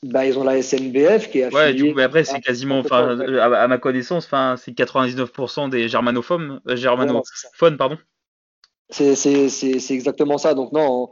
Bah, 0.03 0.25
ils 0.25 0.37
ont 0.37 0.43
la 0.43 0.61
SNBF 0.61 1.29
qui 1.31 1.39
est 1.39 1.43
affiliée. 1.43 1.61
Ouais, 1.61 1.73
du 1.73 1.83
coup, 1.85 1.93
mais 1.95 2.03
après, 2.03 2.23
c'est 2.23 2.39
quasiment, 2.39 2.79
enfin, 2.79 3.19
à, 3.19 3.67
ma 3.67 3.77
connaissance, 3.77 4.25
enfin, 4.25 4.55
c'est 4.57 4.71
99% 4.71 5.69
des 5.69 5.87
germanophones, 5.87 6.61
germanophones, 6.67 7.77
pardon. 7.77 7.97
C'est 8.89 9.91
exactement 9.91 10.37
ça. 10.37 10.53
Donc, 10.53 10.71
non, 10.71 11.09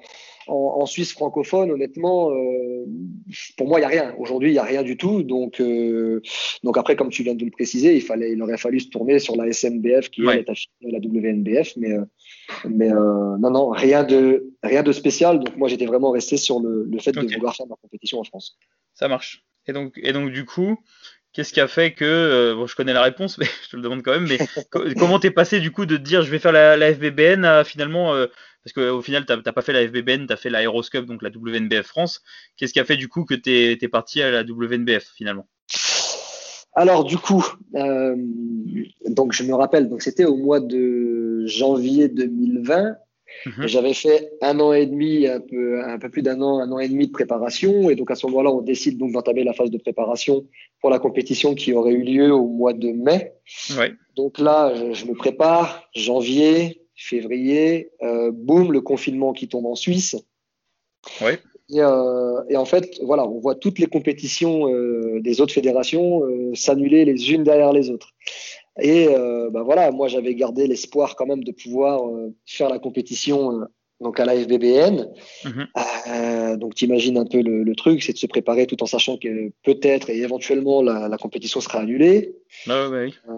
en, 0.47 0.85
Suisse 0.85 1.11
francophone, 1.13 1.71
honnêtement, 1.71 2.31
euh, 2.31 2.85
pour 3.57 3.67
moi, 3.67 3.79
il 3.79 3.81
n'y 3.81 3.85
a 3.85 3.89
rien. 3.89 4.15
Aujourd'hui, 4.17 4.49
il 4.49 4.53
n'y 4.53 4.59
a 4.59 4.63
rien 4.63 4.83
du 4.83 4.97
tout. 4.97 5.23
Donc, 5.23 5.59
euh, 5.59 6.21
donc 6.63 6.77
après, 6.77 6.95
comme 6.95 7.09
tu 7.09 7.23
viens 7.23 7.35
de 7.35 7.43
le 7.43 7.51
préciser, 7.51 7.95
il, 7.95 8.01
fallait, 8.01 8.33
il 8.33 8.41
aurait 8.41 8.57
fallu 8.57 8.79
se 8.79 8.89
tourner 8.89 9.19
sur 9.19 9.35
la 9.35 9.51
SNBF 9.51 10.09
qui 10.09 10.25
est 10.25 10.49
affiliée 10.49 10.87
à 10.87 10.91
la 10.91 10.99
WNBF. 10.99 11.75
Mais, 11.77 11.93
euh, 11.93 12.05
mais 12.69 12.89
non, 12.89 13.51
non, 13.51 13.69
rien 13.69 14.03
de, 14.03 14.51
rien 14.63 14.83
de 14.83 14.91
spécial. 14.91 15.39
Donc, 15.39 15.57
moi, 15.57 15.67
j'étais 15.67 15.85
vraiment 15.85 16.11
resté 16.11 16.37
sur 16.37 16.59
le, 16.59 16.87
fait 16.99 17.11
de 17.11 17.33
vouloir 17.33 17.55
faire 17.55 17.67
ma 17.67 17.75
compétition 17.75 18.19
en 18.19 18.23
France. 18.23 18.57
Ça 18.93 19.07
marche. 19.07 19.43
Et 19.67 19.73
donc, 19.73 19.93
et 19.97 20.13
donc 20.13 20.31
du 20.31 20.45
coup, 20.45 20.77
Qu'est-ce 21.35 21.53
qui 21.53 21.59
a 21.59 21.67
fait 21.67 21.93
que, 21.93 22.53
bon, 22.55 22.65
je 22.65 22.75
connais 22.75 22.93
la 22.93 23.03
réponse, 23.03 23.37
mais 23.39 23.45
je 23.63 23.69
te 23.69 23.75
le 23.75 23.81
demande 23.83 24.01
quand 24.01 24.13
même, 24.13 24.27
mais 24.27 24.39
comment 24.97 25.19
t'es 25.19 25.31
passé 25.31 25.59
du 25.59 25.71
coup 25.71 25.85
de 25.85 25.97
dire 25.97 26.23
je 26.23 26.31
vais 26.31 26.39
faire 26.39 26.53
la, 26.53 26.77
la 26.77 26.93
FBBN 26.93 27.45
à 27.45 27.63
finalement 27.63 28.15
parce 28.65 28.73
qu'au 28.73 29.01
final, 29.03 29.27
tu 29.27 29.31
n'as 29.31 29.53
pas 29.53 29.61
fait 29.61 29.73
la 29.73 29.87
FBBN, 29.87 30.25
tu 30.25 30.33
as 30.33 30.37
fait 30.37 30.49
la 30.49 30.63
Aeroscope, 30.63 31.05
donc 31.05 31.21
la 31.21 31.29
WNBF 31.29 31.85
France. 31.85 32.23
Qu'est-ce 32.57 32.73
qui 32.73 32.79
a 32.79 32.83
fait 32.83 32.97
du 32.97 33.07
coup 33.07 33.23
que 33.23 33.35
tu 33.35 33.51
es, 33.51 33.87
parti 33.87 34.23
à 34.23 34.31
la 34.31 34.41
WNBF 34.41 35.11
finalement? 35.15 35.45
Alors 36.73 37.03
du 37.03 37.19
coup, 37.19 37.45
euh, 37.75 38.15
donc 39.07 39.33
je 39.33 39.43
me 39.43 39.53
rappelle, 39.53 39.87
donc 39.87 40.01
c'était 40.01 40.25
au 40.25 40.35
mois 40.35 40.59
de 40.59 41.45
janvier 41.45 42.09
2020. 42.09 42.97
Mhm. 43.45 43.67
J'avais 43.67 43.93
fait 43.93 44.31
un 44.41 44.59
an 44.59 44.73
et 44.73 44.85
demi, 44.85 45.27
un 45.27 45.39
peu, 45.39 45.83
un 45.83 45.99
peu 45.99 46.09
plus 46.09 46.21
d'un 46.21 46.41
an, 46.41 46.59
un 46.59 46.71
an 46.71 46.79
et 46.79 46.87
demi 46.87 47.07
de 47.07 47.11
préparation. 47.11 47.89
Et 47.89 47.95
donc 47.95 48.11
à 48.11 48.15
ce 48.15 48.25
moment-là, 48.27 48.51
on 48.51 48.61
décide 48.61 48.97
donc 48.97 49.11
d'entamer 49.11 49.43
la 49.43 49.53
phase 49.53 49.71
de 49.71 49.77
préparation 49.77 50.45
pour 50.81 50.89
la 50.89 50.99
compétition 50.99 51.55
qui 51.55 51.73
aurait 51.73 51.93
eu 51.93 52.03
lieu 52.03 52.33
au 52.33 52.47
mois 52.47 52.73
de 52.73 52.91
mai. 52.91 53.33
Donc 54.15 54.39
là, 54.39 54.73
je 54.93 55.05
me 55.05 55.13
prépare, 55.13 55.89
janvier, 55.95 56.85
février, 56.95 57.91
euh, 58.01 58.31
boum, 58.31 58.71
le 58.71 58.81
confinement 58.81 59.33
qui 59.33 59.47
tombe 59.47 59.65
en 59.65 59.75
Suisse. 59.75 60.15
Ouais. 61.21 61.39
Et, 61.69 61.81
euh, 61.81 62.43
et, 62.49 62.57
en 62.57 62.65
fait, 62.65 62.99
voilà, 63.01 63.27
on 63.27 63.39
voit 63.39 63.55
toutes 63.55 63.79
les 63.79 63.87
compétitions 63.87 64.71
euh, 64.71 65.19
des 65.21 65.41
autres 65.41 65.53
fédérations 65.53 66.21
s'annuler 66.53 67.05
les 67.05 67.31
unes 67.31 67.43
derrière 67.43 67.73
les 67.73 67.89
autres. 67.89 68.11
Et 68.81 69.07
euh, 69.09 69.49
bah 69.49 69.63
voilà, 69.63 69.91
moi 69.91 70.07
j'avais 70.07 70.35
gardé 70.35 70.67
l'espoir 70.67 71.15
quand 71.15 71.25
même 71.25 71.43
de 71.43 71.51
pouvoir 71.51 72.07
euh, 72.07 72.33
faire 72.45 72.69
la 72.69 72.79
compétition 72.79 73.61
donc 74.01 74.19
à 74.19 74.25
la 74.25 74.35
FBBN. 74.35 75.07
Mhm. 75.45 75.67
Euh, 76.09 76.57
donc 76.57 76.75
tu 76.75 76.85
imagines 76.85 77.17
un 77.17 77.25
peu 77.25 77.41
le, 77.41 77.63
le 77.63 77.75
truc, 77.75 78.03
c'est 78.03 78.13
de 78.13 78.17
se 78.17 78.27
préparer 78.27 78.65
tout 78.67 78.81
en 78.83 78.85
sachant 78.85 79.17
que 79.17 79.51
peut-être 79.63 80.09
et 80.09 80.17
éventuellement 80.17 80.81
la, 80.81 81.07
la 81.07 81.17
compétition 81.17 81.61
sera 81.61 81.79
annulée. 81.79 82.35
Ah 82.67 82.89
oui. 82.91 83.13
euh, 83.29 83.33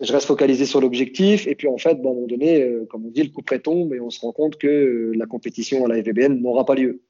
je 0.00 0.12
reste 0.12 0.26
focalisé 0.26 0.66
sur 0.66 0.80
l'objectif 0.80 1.46
et 1.46 1.54
puis 1.54 1.68
en 1.68 1.78
fait, 1.78 1.94
bon, 2.00 2.10
à 2.10 2.12
un 2.12 2.14
moment 2.14 2.26
donné, 2.26 2.62
euh, 2.62 2.86
comme 2.90 3.06
on 3.06 3.10
dit, 3.10 3.22
le 3.22 3.30
coup 3.30 3.42
près 3.42 3.58
tombe 3.58 3.94
et 3.94 4.00
on 4.00 4.10
se 4.10 4.20
rend 4.20 4.32
compte 4.32 4.56
que 4.56 4.66
euh, 4.66 5.12
la 5.16 5.26
compétition 5.26 5.84
à 5.84 5.88
la 5.88 5.96
FBBN 6.02 6.40
n'aura 6.40 6.64
pas 6.64 6.74
lieu. 6.74 7.00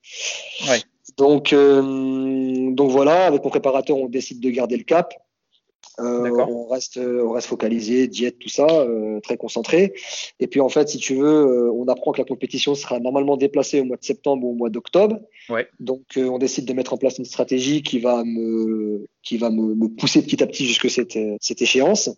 Ouais. 0.69 0.79
Donc, 1.19 1.53
euh, 1.53 2.71
donc 2.73 2.91
voilà, 2.91 3.27
avec 3.27 3.43
mon 3.43 3.51
préparateur, 3.51 3.97
on 3.97 4.09
décide 4.09 4.41
de 4.41 4.51
garder 4.51 4.77
le 4.77 4.85
cap. 4.85 5.13
Euh, 5.99 6.31
on 6.31 6.69
reste, 6.69 6.99
on 6.99 7.31
reste 7.31 7.47
focalisé, 7.47 8.07
diète, 8.07 8.39
tout 8.39 8.49
ça, 8.49 8.67
euh, 8.67 9.21
très 9.21 9.37
concentré. 9.37 9.95
Et 10.41 10.47
puis 10.47 10.61
en 10.61 10.69
fait, 10.69 10.89
si 10.89 10.99
tu 10.99 11.15
veux, 11.15 11.25
euh, 11.27 11.73
on 11.73 11.89
apprend 11.89 12.13
que 12.13 12.19
la 12.19 12.25
compétition 12.25 12.75
sera 12.75 13.01
normalement 13.01 13.37
déplacée 13.37 13.81
au 13.81 13.85
mois 13.85 13.97
de 13.97 14.05
septembre 14.05 14.47
ou 14.47 14.51
au 14.51 14.55
mois 14.55 14.69
d'octobre. 14.71 15.21
Ouais. 15.49 15.67
Donc 15.81 16.03
on 16.17 16.39
décide 16.39 16.67
de 16.67 16.73
mettre 16.73 16.93
en 16.93 16.99
place 16.99 17.19
une 17.19 17.25
stratégie 17.25 17.83
qui 17.83 17.99
va 17.99 18.25
me, 18.25 19.07
qui 19.23 19.39
va 19.39 19.51
me, 19.51 19.75
me 19.75 19.89
pousser 19.89 20.23
petit 20.23 20.43
à 20.43 20.47
petit 20.47 20.67
jusque 20.67 20.91
cette, 20.91 21.19
cette 21.41 21.63
échéance. 21.63 22.11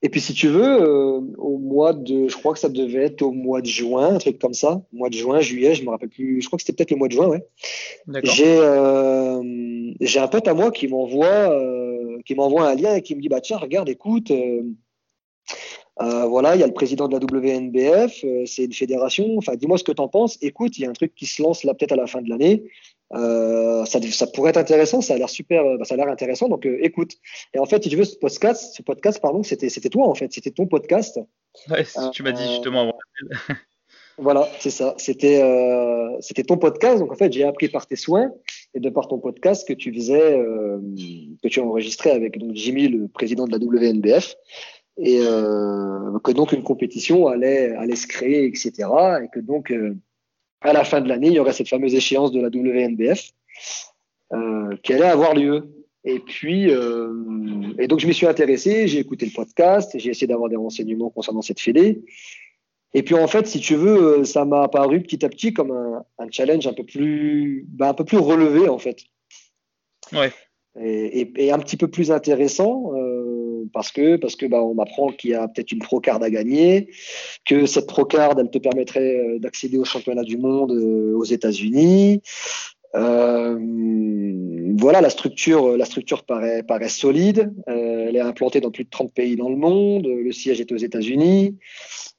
Et 0.00 0.08
puis 0.10 0.20
si 0.20 0.32
tu 0.32 0.48
veux, 0.48 0.82
euh, 0.82 1.20
au 1.38 1.58
mois 1.58 1.92
de, 1.92 2.28
je 2.28 2.36
crois 2.36 2.52
que 2.52 2.60
ça 2.60 2.68
devait 2.68 3.04
être 3.04 3.22
au 3.22 3.32
mois 3.32 3.60
de 3.60 3.66
juin, 3.66 4.14
un 4.14 4.18
truc 4.18 4.38
comme 4.38 4.54
ça, 4.54 4.80
mois 4.92 5.08
de 5.08 5.14
juin, 5.14 5.40
juillet, 5.40 5.74
je 5.74 5.82
me 5.82 5.90
rappelle 5.90 6.08
plus. 6.08 6.40
Je 6.40 6.46
crois 6.46 6.56
que 6.56 6.62
c'était 6.62 6.76
peut-être 6.76 6.92
le 6.92 6.98
mois 6.98 7.08
de 7.08 7.14
juin, 7.14 7.26
ouais. 7.26 7.44
J'ai 8.22 8.58
euh, 8.58 9.42
j'ai 10.00 10.20
un 10.20 10.28
pote 10.28 10.46
à 10.46 10.54
moi 10.54 10.70
qui 10.70 10.86
m'envoie 10.86 11.26
euh, 11.26 12.18
qui 12.24 12.36
m'envoie 12.36 12.68
un 12.68 12.74
lien 12.76 12.94
et 12.94 13.02
qui 13.02 13.16
me 13.16 13.20
dit 13.20 13.28
bah 13.28 13.40
tiens 13.40 13.58
regarde 13.58 13.88
écoute. 13.88 14.30
voilà, 15.98 16.54
il 16.54 16.60
y 16.60 16.62
a 16.64 16.68
le 16.68 16.72
président 16.72 17.08
de 17.08 17.16
la 17.16 17.20
WNBF, 17.20 18.24
c'est 18.46 18.64
une 18.64 18.72
fédération. 18.72 19.36
Enfin, 19.36 19.56
dis-moi 19.56 19.78
ce 19.78 19.84
que 19.84 19.92
tu 19.92 20.00
en 20.00 20.08
penses. 20.08 20.38
Écoute, 20.42 20.78
il 20.78 20.82
y 20.82 20.84
a 20.84 20.90
un 20.90 20.92
truc 20.92 21.12
qui 21.16 21.26
se 21.26 21.42
lance 21.42 21.64
là 21.64 21.74
peut-être 21.74 21.92
à 21.92 21.96
la 21.96 22.06
fin 22.06 22.22
de 22.22 22.28
l'année. 22.28 22.62
Euh, 23.14 23.84
ça, 23.86 24.00
ça, 24.02 24.26
pourrait 24.26 24.50
être 24.50 24.58
intéressant, 24.58 25.00
ça 25.00 25.14
a 25.14 25.18
l'air 25.18 25.30
super, 25.30 25.64
bah, 25.78 25.84
ça 25.84 25.94
a 25.94 25.96
l'air 25.96 26.08
intéressant, 26.08 26.48
donc 26.48 26.66
euh, 26.66 26.78
écoute. 26.82 27.12
Et 27.54 27.58
en 27.58 27.64
fait, 27.64 27.82
si 27.82 27.88
tu 27.88 27.96
veux, 27.96 28.04
ce 28.04 28.16
podcast, 28.16 28.74
ce 28.76 28.82
podcast, 28.82 29.20
pardon, 29.20 29.42
c'était, 29.42 29.70
c'était 29.70 29.88
toi 29.88 30.06
en 30.06 30.14
fait, 30.14 30.32
c'était 30.32 30.50
ton 30.50 30.66
podcast. 30.66 31.18
Ouais, 31.70 31.84
tu 32.12 32.22
m'as 32.22 32.32
dit 32.32 32.42
euh, 32.42 32.50
justement 32.50 32.82
avant. 32.82 32.98
voilà, 34.18 34.46
c'est 34.60 34.70
ça. 34.70 34.94
C'était, 34.98 35.42
c'était 36.20 36.44
ton 36.44 36.58
podcast, 36.58 36.98
donc 36.98 37.12
en 37.12 37.16
fait, 37.16 37.32
j'ai 37.32 37.44
appris 37.44 37.68
par 37.68 37.86
tes 37.86 37.96
soins 37.96 38.30
et 38.74 38.80
de 38.80 38.90
par 38.90 39.08
ton 39.08 39.18
podcast 39.18 39.66
que 39.66 39.72
tu 39.72 39.92
faisais, 39.94 40.38
que 41.42 41.48
tu 41.48 41.60
as 41.60 41.64
enregistré 41.64 42.10
avec 42.10 42.38
donc 42.38 42.54
Jimmy, 42.54 42.88
le 42.88 43.08
président 43.08 43.46
de 43.46 43.52
la 43.52 43.58
WNBF, 43.58 44.34
et 44.98 45.20
que 45.20 46.32
donc 46.32 46.52
une 46.52 46.62
compétition 46.62 47.26
allait, 47.26 47.74
allait 47.76 47.96
se 47.96 48.06
créer, 48.06 48.44
etc. 48.44 48.72
Et 49.24 49.28
que 49.32 49.40
donc 49.40 49.72
à 50.60 50.72
la 50.72 50.84
fin 50.84 51.00
de 51.00 51.08
l'année, 51.08 51.28
il 51.28 51.34
y 51.34 51.38
aurait 51.38 51.52
cette 51.52 51.68
fameuse 51.68 51.94
échéance 51.94 52.32
de 52.32 52.40
la 52.40 52.48
WNBF 52.48 53.30
euh, 54.32 54.76
qui 54.82 54.92
allait 54.92 55.04
avoir 55.04 55.34
lieu. 55.34 55.74
Et 56.04 56.20
puis, 56.20 56.70
euh, 56.70 57.74
et 57.78 57.86
donc 57.86 58.00
je 58.00 58.06
m'y 58.06 58.14
suis 58.14 58.26
intéressé, 58.26 58.88
j'ai 58.88 58.98
écouté 58.98 59.26
le 59.26 59.32
podcast, 59.32 59.92
j'ai 59.98 60.10
essayé 60.10 60.26
d'avoir 60.26 60.48
des 60.48 60.56
renseignements 60.56 61.10
concernant 61.10 61.42
cette 61.42 61.60
fédé. 61.60 62.02
Et 62.94 63.02
puis 63.02 63.14
en 63.14 63.26
fait, 63.26 63.46
si 63.46 63.60
tu 63.60 63.74
veux, 63.74 64.20
euh, 64.20 64.24
ça 64.24 64.44
m'a 64.44 64.62
apparu 64.62 65.02
petit 65.02 65.24
à 65.24 65.28
petit 65.28 65.52
comme 65.52 65.70
un, 65.70 66.04
un 66.18 66.30
challenge 66.30 66.66
un 66.66 66.72
peu 66.72 66.84
plus, 66.84 67.66
bah, 67.68 67.90
un 67.90 67.94
peu 67.94 68.04
plus 68.04 68.18
relevé 68.18 68.68
en 68.68 68.78
fait. 68.78 69.02
Ouais. 70.12 70.32
Et, 70.80 71.20
et, 71.20 71.46
et 71.46 71.52
un 71.52 71.58
petit 71.58 71.76
peu 71.76 71.88
plus 71.88 72.10
intéressant. 72.10 72.92
Euh, 72.94 73.17
parce 73.72 73.92
que 73.92 74.16
parce 74.16 74.36
que 74.36 74.46
bah, 74.46 74.62
on 74.62 74.74
m'apprend 74.74 75.08
qu'il 75.08 75.30
y 75.30 75.34
a 75.34 75.48
peut-être 75.48 75.72
une 75.72 75.80
procard 75.80 76.22
à 76.22 76.30
gagner, 76.30 76.90
que 77.44 77.66
cette 77.66 77.86
procard 77.86 78.38
elle 78.38 78.50
te 78.50 78.58
permettrait 78.58 79.16
euh, 79.16 79.38
d'accéder 79.38 79.78
au 79.78 79.84
championnat 79.84 80.22
du 80.22 80.38
monde 80.38 80.72
euh, 80.72 81.16
aux 81.16 81.24
États-Unis. 81.24 82.22
Euh, 82.94 83.58
voilà, 84.78 85.00
la 85.00 85.10
structure, 85.10 85.76
la 85.76 85.84
structure 85.84 86.24
paraît, 86.24 86.88
solide. 86.88 87.52
elle 87.66 88.16
est 88.16 88.20
implantée 88.20 88.60
dans 88.60 88.70
plus 88.70 88.84
de 88.84 88.90
30 88.90 89.12
pays 89.12 89.36
dans 89.36 89.50
le 89.50 89.56
monde. 89.56 90.06
Le 90.06 90.32
siège 90.32 90.60
est 90.60 90.72
aux 90.72 90.76
États-Unis. 90.76 91.58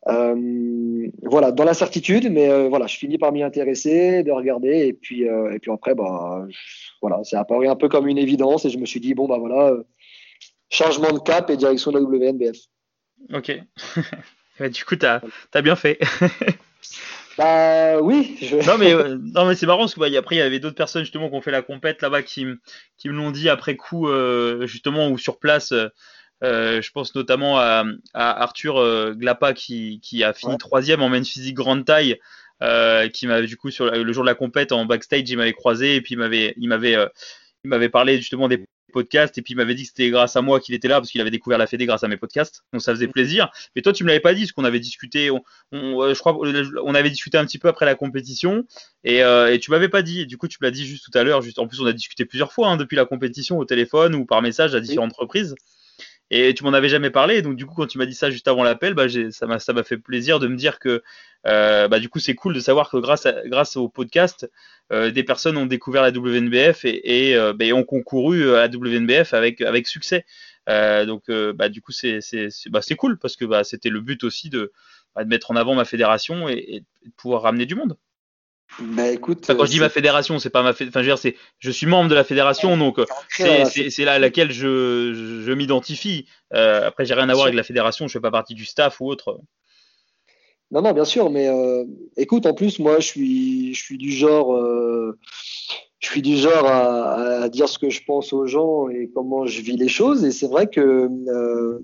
voilà, 0.05 1.51
dans 1.51 1.63
l'incertitude, 1.63 2.29
mais 2.31 2.67
voilà, 2.67 2.85
je 2.85 2.97
finis 2.97 3.17
par 3.17 3.31
m'y 3.31 3.41
intéresser, 3.41 4.23
de 4.23 4.31
regarder, 4.31 4.87
et 4.87 4.93
puis, 4.93 5.23
et 5.23 5.59
puis 5.59 5.71
après, 5.71 5.95
bah, 5.95 6.45
voilà, 7.01 7.19
c'est 7.23 7.37
apparu 7.37 7.67
un 7.67 7.75
peu 7.75 7.89
comme 7.89 8.07
une 8.07 8.19
évidence, 8.19 8.65
et 8.65 8.69
je 8.69 8.77
me 8.77 8.85
suis 8.85 8.99
dit 8.99 9.15
bon 9.15 9.27
bah 9.27 9.37
voilà, 9.39 9.73
changement 10.69 11.11
de 11.11 11.19
cap 11.19 11.49
et 11.49 11.57
direction 11.57 11.91
de 11.91 11.97
la 11.97 12.03
WNBF. 12.03 12.57
Ok. 13.33 13.51
du 14.71 14.85
coup, 14.85 14.95
tu 14.95 15.05
as, 15.05 15.21
bien 15.61 15.75
fait. 15.75 15.99
bah 17.37 17.99
oui. 18.01 18.37
Non 18.65 18.77
mais, 18.77 18.93
euh, 18.93 19.17
non, 19.17 19.45
mais 19.45 19.55
c'est 19.55 19.65
marrant 19.65 19.79
parce 19.79 19.95
que 19.95 19.99
bah, 19.99 20.07
après, 20.17 20.35
il 20.35 20.39
y 20.39 20.41
avait 20.41 20.59
d'autres 20.59 20.75
personnes 20.75 21.03
justement 21.03 21.29
qui 21.29 21.35
ont 21.35 21.41
fait 21.41 21.51
la 21.51 21.61
compète 21.61 22.01
là-bas 22.01 22.23
qui, 22.23 22.45
qui 22.97 23.09
me 23.09 23.13
l'ont 23.13 23.31
dit 23.31 23.49
après 23.49 23.75
coup, 23.75 24.07
euh, 24.07 24.65
justement, 24.67 25.09
ou 25.09 25.17
sur 25.17 25.39
place. 25.39 25.73
Euh, 26.41 26.81
je 26.81 26.91
pense 26.91 27.13
notamment 27.15 27.59
à, 27.59 27.83
Arthur 28.13 29.13
Glapa 29.15 29.53
qui, 29.53 29.99
qui, 30.01 30.23
a 30.23 30.33
fini 30.33 30.57
troisième 30.57 31.01
en 31.01 31.09
men's 31.09 31.27
physique 31.27 31.55
grande 31.55 31.85
taille. 31.85 32.19
qui 33.13 33.27
m'avait 33.27 33.47
du 33.47 33.57
coup 33.57 33.71
sur 33.71 33.85
le 33.91 34.13
jour 34.13 34.23
de 34.23 34.29
la 34.29 34.35
compète 34.35 34.71
en 34.71 34.85
backstage 34.85 35.29
il 35.29 35.37
m'avait 35.37 35.53
croisé 35.53 35.95
et 35.95 36.01
puis 36.01 36.15
il 36.15 36.17
m'avait 36.17 36.53
il 36.57 36.69
m'avait 36.69 36.95
il 37.65 37.69
m'avait 37.69 37.89
parlé 37.89 38.17
justement 38.17 38.47
des 38.47 38.65
podcasts 38.89 39.37
et 39.37 39.41
puis 39.41 39.53
il 39.53 39.57
m'avait 39.57 39.75
dit 39.75 39.83
que 39.83 39.89
c'était 39.89 40.09
grâce 40.09 40.35
à 40.35 40.41
moi 40.41 40.59
qu'il 40.59 40.75
était 40.75 40.87
là 40.87 40.95
parce 40.95 41.09
qu'il 41.09 41.21
avait 41.21 41.31
découvert 41.31 41.57
la 41.57 41.67
Fédé 41.67 41.85
grâce 41.85 42.03
à 42.03 42.07
mes 42.07 42.17
podcasts. 42.17 42.63
Donc 42.73 42.81
ça 42.81 42.93
faisait 42.93 43.07
mm. 43.07 43.11
plaisir. 43.11 43.51
Mais 43.75 43.81
toi 43.81 43.93
tu 43.93 44.03
me 44.03 44.09
l'avais 44.09 44.19
pas 44.19 44.33
dit 44.33 44.47
ce 44.47 44.53
qu'on 44.53 44.65
avait 44.65 44.79
discuté 44.79 45.31
on, 45.31 45.41
euh, 45.71 46.13
je 46.13 46.19
crois 46.19 46.37
on 46.37 46.95
avait 46.95 47.09
discuté 47.09 47.37
un 47.37 47.45
petit 47.45 47.59
peu 47.59 47.67
après 47.67 47.85
la 47.85 47.95
compétition. 47.95 48.65
Et, 49.03 49.23
euh, 49.23 49.53
et 49.53 49.59
tu 49.59 49.71
m'avais 49.71 49.89
pas 49.89 50.01
dit. 50.01 50.21
Et 50.21 50.25
du 50.25 50.37
coup 50.37 50.47
tu 50.47 50.57
me 50.61 50.67
l'as 50.67 50.71
dit 50.71 50.85
juste 50.85 51.05
tout 51.09 51.17
à 51.17 51.23
l'heure 51.23 51.41
juste 51.41 51.59
en 51.59 51.67
plus 51.67 51.79
on 51.81 51.85
a 51.85 51.93
discuté 51.93 52.25
plusieurs 52.25 52.51
fois 52.51 52.69
hein, 52.69 52.77
depuis 52.77 52.95
la 52.95 53.05
compétition 53.05 53.57
au 53.57 53.65
téléphone 53.65 54.15
ou 54.15 54.25
par 54.25 54.41
message 54.41 54.75
à 54.75 54.79
différentes 54.79 55.15
reprises 55.15 55.55
et 56.31 56.53
tu 56.53 56.63
m'en 56.63 56.73
avais 56.73 56.89
jamais 56.89 57.09
parlé, 57.09 57.41
donc 57.41 57.55
du 57.55 57.65
coup 57.65 57.73
quand 57.75 57.87
tu 57.87 57.97
m'as 57.97 58.05
dit 58.05 58.13
ça 58.13 58.29
juste 58.29 58.47
avant 58.47 58.63
l'appel, 58.63 58.93
bah, 58.93 59.05
ça 59.31 59.47
m'a 59.47 59.83
fait 59.83 59.97
plaisir 59.97 60.39
de 60.39 60.47
me 60.47 60.55
dire 60.55 60.79
que 60.79 61.01
euh, 61.47 61.87
bah, 61.87 61.99
du 61.99 62.09
coup 62.09 62.19
c'est 62.19 62.35
cool 62.35 62.53
de 62.53 62.59
savoir 62.59 62.89
que 62.89 62.97
grâce 62.97 63.27
grâce 63.45 63.77
au 63.77 63.89
podcast, 63.89 64.49
euh, 64.91 65.09
des 65.11 65.23
personnes 65.23 65.57
ont 65.57 65.65
découvert 65.65 66.03
la 66.03 66.11
WNBF 66.11 66.85
et, 66.85 67.29
et 67.29 67.35
euh, 67.35 67.53
bah, 67.53 67.65
ont 67.73 67.83
concouru 67.83 68.55
à 68.55 68.67
la 68.67 68.77
WNBF 68.77 69.33
avec 69.33 69.61
avec 69.61 69.87
succès. 69.87 70.25
donc 70.67 71.23
bah, 71.29 71.69
du 71.69 71.81
coup 71.81 71.91
c'est 71.91 72.19
bah, 72.67 72.81
cool 72.97 73.17
parce 73.17 73.35
que 73.35 73.45
bah, 73.45 73.63
c'était 73.63 73.89
le 73.89 74.01
but 74.01 74.23
aussi 74.23 74.49
de 74.49 74.71
bah, 75.15 75.23
de 75.23 75.29
mettre 75.29 75.49
en 75.51 75.55
avant 75.55 75.73
ma 75.73 75.85
fédération 75.85 76.47
et, 76.47 76.63
et 76.67 76.79
de 76.81 77.11
pouvoir 77.17 77.41
ramener 77.41 77.65
du 77.65 77.75
monde. 77.75 77.97
Bah 78.79 79.09
écoute, 79.09 79.45
quand 79.47 79.65
je 79.65 79.71
dis 79.71 79.79
ma 79.79 79.89
fédération, 79.89 80.39
c'est 80.39 80.49
pas 80.49 80.61
ma 80.61 80.69
enfin 80.69 80.85
je 80.93 80.99
veux 80.99 81.03
dire 81.03 81.17
c'est 81.17 81.35
je 81.57 81.71
suis 81.71 81.87
membre 81.87 82.09
de 82.09 82.15
la 82.15 82.23
fédération 82.23 82.77
donc 82.77 82.99
c'est 83.29 84.05
là 84.05 84.13
à 84.13 84.19
laquelle 84.19 84.51
je, 84.51 85.41
je, 85.43 85.51
m'identifie. 85.51 86.27
Euh, 86.53 86.87
après 86.87 87.05
j'ai 87.05 87.13
rien 87.13 87.27
à 87.29 87.33
voir 87.33 87.45
avec 87.45 87.55
la 87.55 87.63
fédération, 87.63 88.07
je 88.07 88.13
fais 88.13 88.21
pas 88.21 88.31
partie 88.31 88.53
du 88.53 88.65
staff 88.65 89.01
ou 89.01 89.07
autre. 89.07 89.41
Non 90.71 90.81
non 90.81 90.91
bien 90.91 91.05
sûr, 91.05 91.29
mais 91.31 91.47
euh, 91.47 91.83
écoute 92.15 92.45
en 92.45 92.53
plus 92.53 92.79
moi 92.79 92.99
je 92.99 93.07
suis 93.07 93.73
je 93.73 93.81
suis 93.81 93.97
du 93.97 94.11
genre 94.11 94.55
euh, 94.55 95.17
je 95.99 96.07
suis 96.07 96.21
du 96.21 96.37
genre 96.37 96.65
à, 96.65 97.41
à, 97.41 97.49
dire 97.49 97.67
ce 97.67 97.79
que 97.79 97.89
je 97.89 98.03
pense 98.05 98.33
aux 98.33 98.45
gens 98.45 98.87
et 98.87 99.09
comment 99.13 99.45
je 99.45 99.61
vis 99.61 99.77
les 99.77 99.87
choses 99.87 100.23
et 100.23 100.31
c'est 100.31 100.47
vrai 100.47 100.67
que 100.67 101.09
euh, 101.27 101.79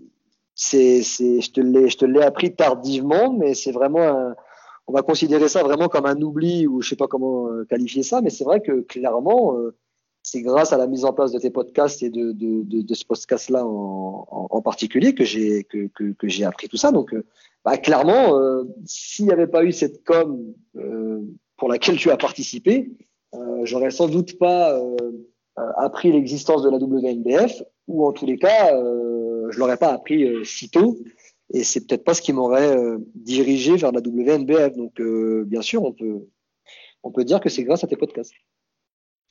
c'est 0.54 1.02
je 1.02 1.52
te 1.98 2.06
l'ai 2.06 2.22
appris 2.22 2.56
tardivement 2.56 3.34
mais 3.34 3.56
c'est 3.56 3.72
vraiment 3.72 4.08
un 4.08 4.36
on 4.88 4.94
va 4.94 5.02
considérer 5.02 5.48
ça 5.48 5.64
vraiment 5.64 5.88
comme 5.88 6.06
un 6.06 6.22
oubli 6.22 6.68
ou 6.68 6.82
je 6.82 6.90
sais 6.90 6.96
pas 6.96 7.08
comment 7.08 7.50
euh, 7.50 7.66
qualifier 7.66 8.04
ça, 8.04 8.22
mais 8.22 8.30
c'est 8.30 8.44
vrai 8.44 8.62
que 8.62 8.82
clairement, 8.82 9.58
euh, 9.58 9.76
c'est 10.24 10.42
grâce 10.42 10.74
à 10.74 10.78
la 10.78 10.88
mise 10.88 11.06
en 11.06 11.14
place 11.14 11.32
de 11.32 11.40
tes 11.40 11.50
podcasts 11.50 12.04
et 12.04 12.10
de, 12.10 12.32
de, 12.32 12.64
de, 12.64 12.82
de 12.82 12.94
ce 12.94 13.06
podcast-là 13.06 13.66
en, 13.66 14.28
en, 14.30 14.62
particulier 14.62 15.14
que 15.14 15.24
j'ai 15.24 15.64
que, 15.64 15.88
que, 15.88 16.14
que 16.14 16.28
j'ai 16.28 16.46
appris 16.46 16.68
tout 16.68 16.78
ça. 16.78 16.92
Donc, 16.92 17.14
euh, 17.14 17.26
bah, 17.64 17.78
clairement, 17.78 18.40
s'il 18.86 19.26
n'y 19.26 19.32
avait 19.32 19.48
pas 19.48 19.64
eu 19.64 19.72
cette 19.72 20.04
com 20.04 20.54
pour 21.58 21.70
laquelle 21.70 21.98
tu 21.98 22.12
as 22.12 22.18
participé, 22.18 22.92
j'aurais 23.64 23.90
sans 23.90 24.08
doute 24.08 24.38
pas 24.38 24.80
appris 25.78 26.12
l'existence 26.12 26.62
de 26.62 26.70
la 26.70 26.78
WNBF 26.78 27.64
ou 27.88 28.06
en 28.06 28.12
tous 28.12 28.28
les 28.28 28.38
cas, 28.38 28.70
je 29.50 29.58
l'aurais 29.58 29.78
pas 29.78 29.94
appris 29.94 30.46
si 30.46 30.70
tôt 30.70 31.00
et 31.54 31.64
c'est 31.64 31.86
peut-être 31.86 32.04
pas 32.04 32.14
ce 32.14 32.22
qui 32.22 32.34
m'aurait 32.34 32.76
euh, 32.76 32.98
dirigé 33.14 33.76
vers 33.76 33.92
la 33.92 34.02
WNBF. 34.02 34.76
Donc, 34.76 35.00
euh, 35.00 35.44
bien 35.46 35.62
sûr, 35.62 35.84
on 35.84 35.94
peut, 35.94 36.28
on 37.04 37.12
peut 37.12 37.24
dire 37.24 37.40
que 37.40 37.50
c'est 37.50 37.64
grâce 37.64 37.84
à 37.84 37.88
tes 37.88 37.98
podcasts. 37.98 38.34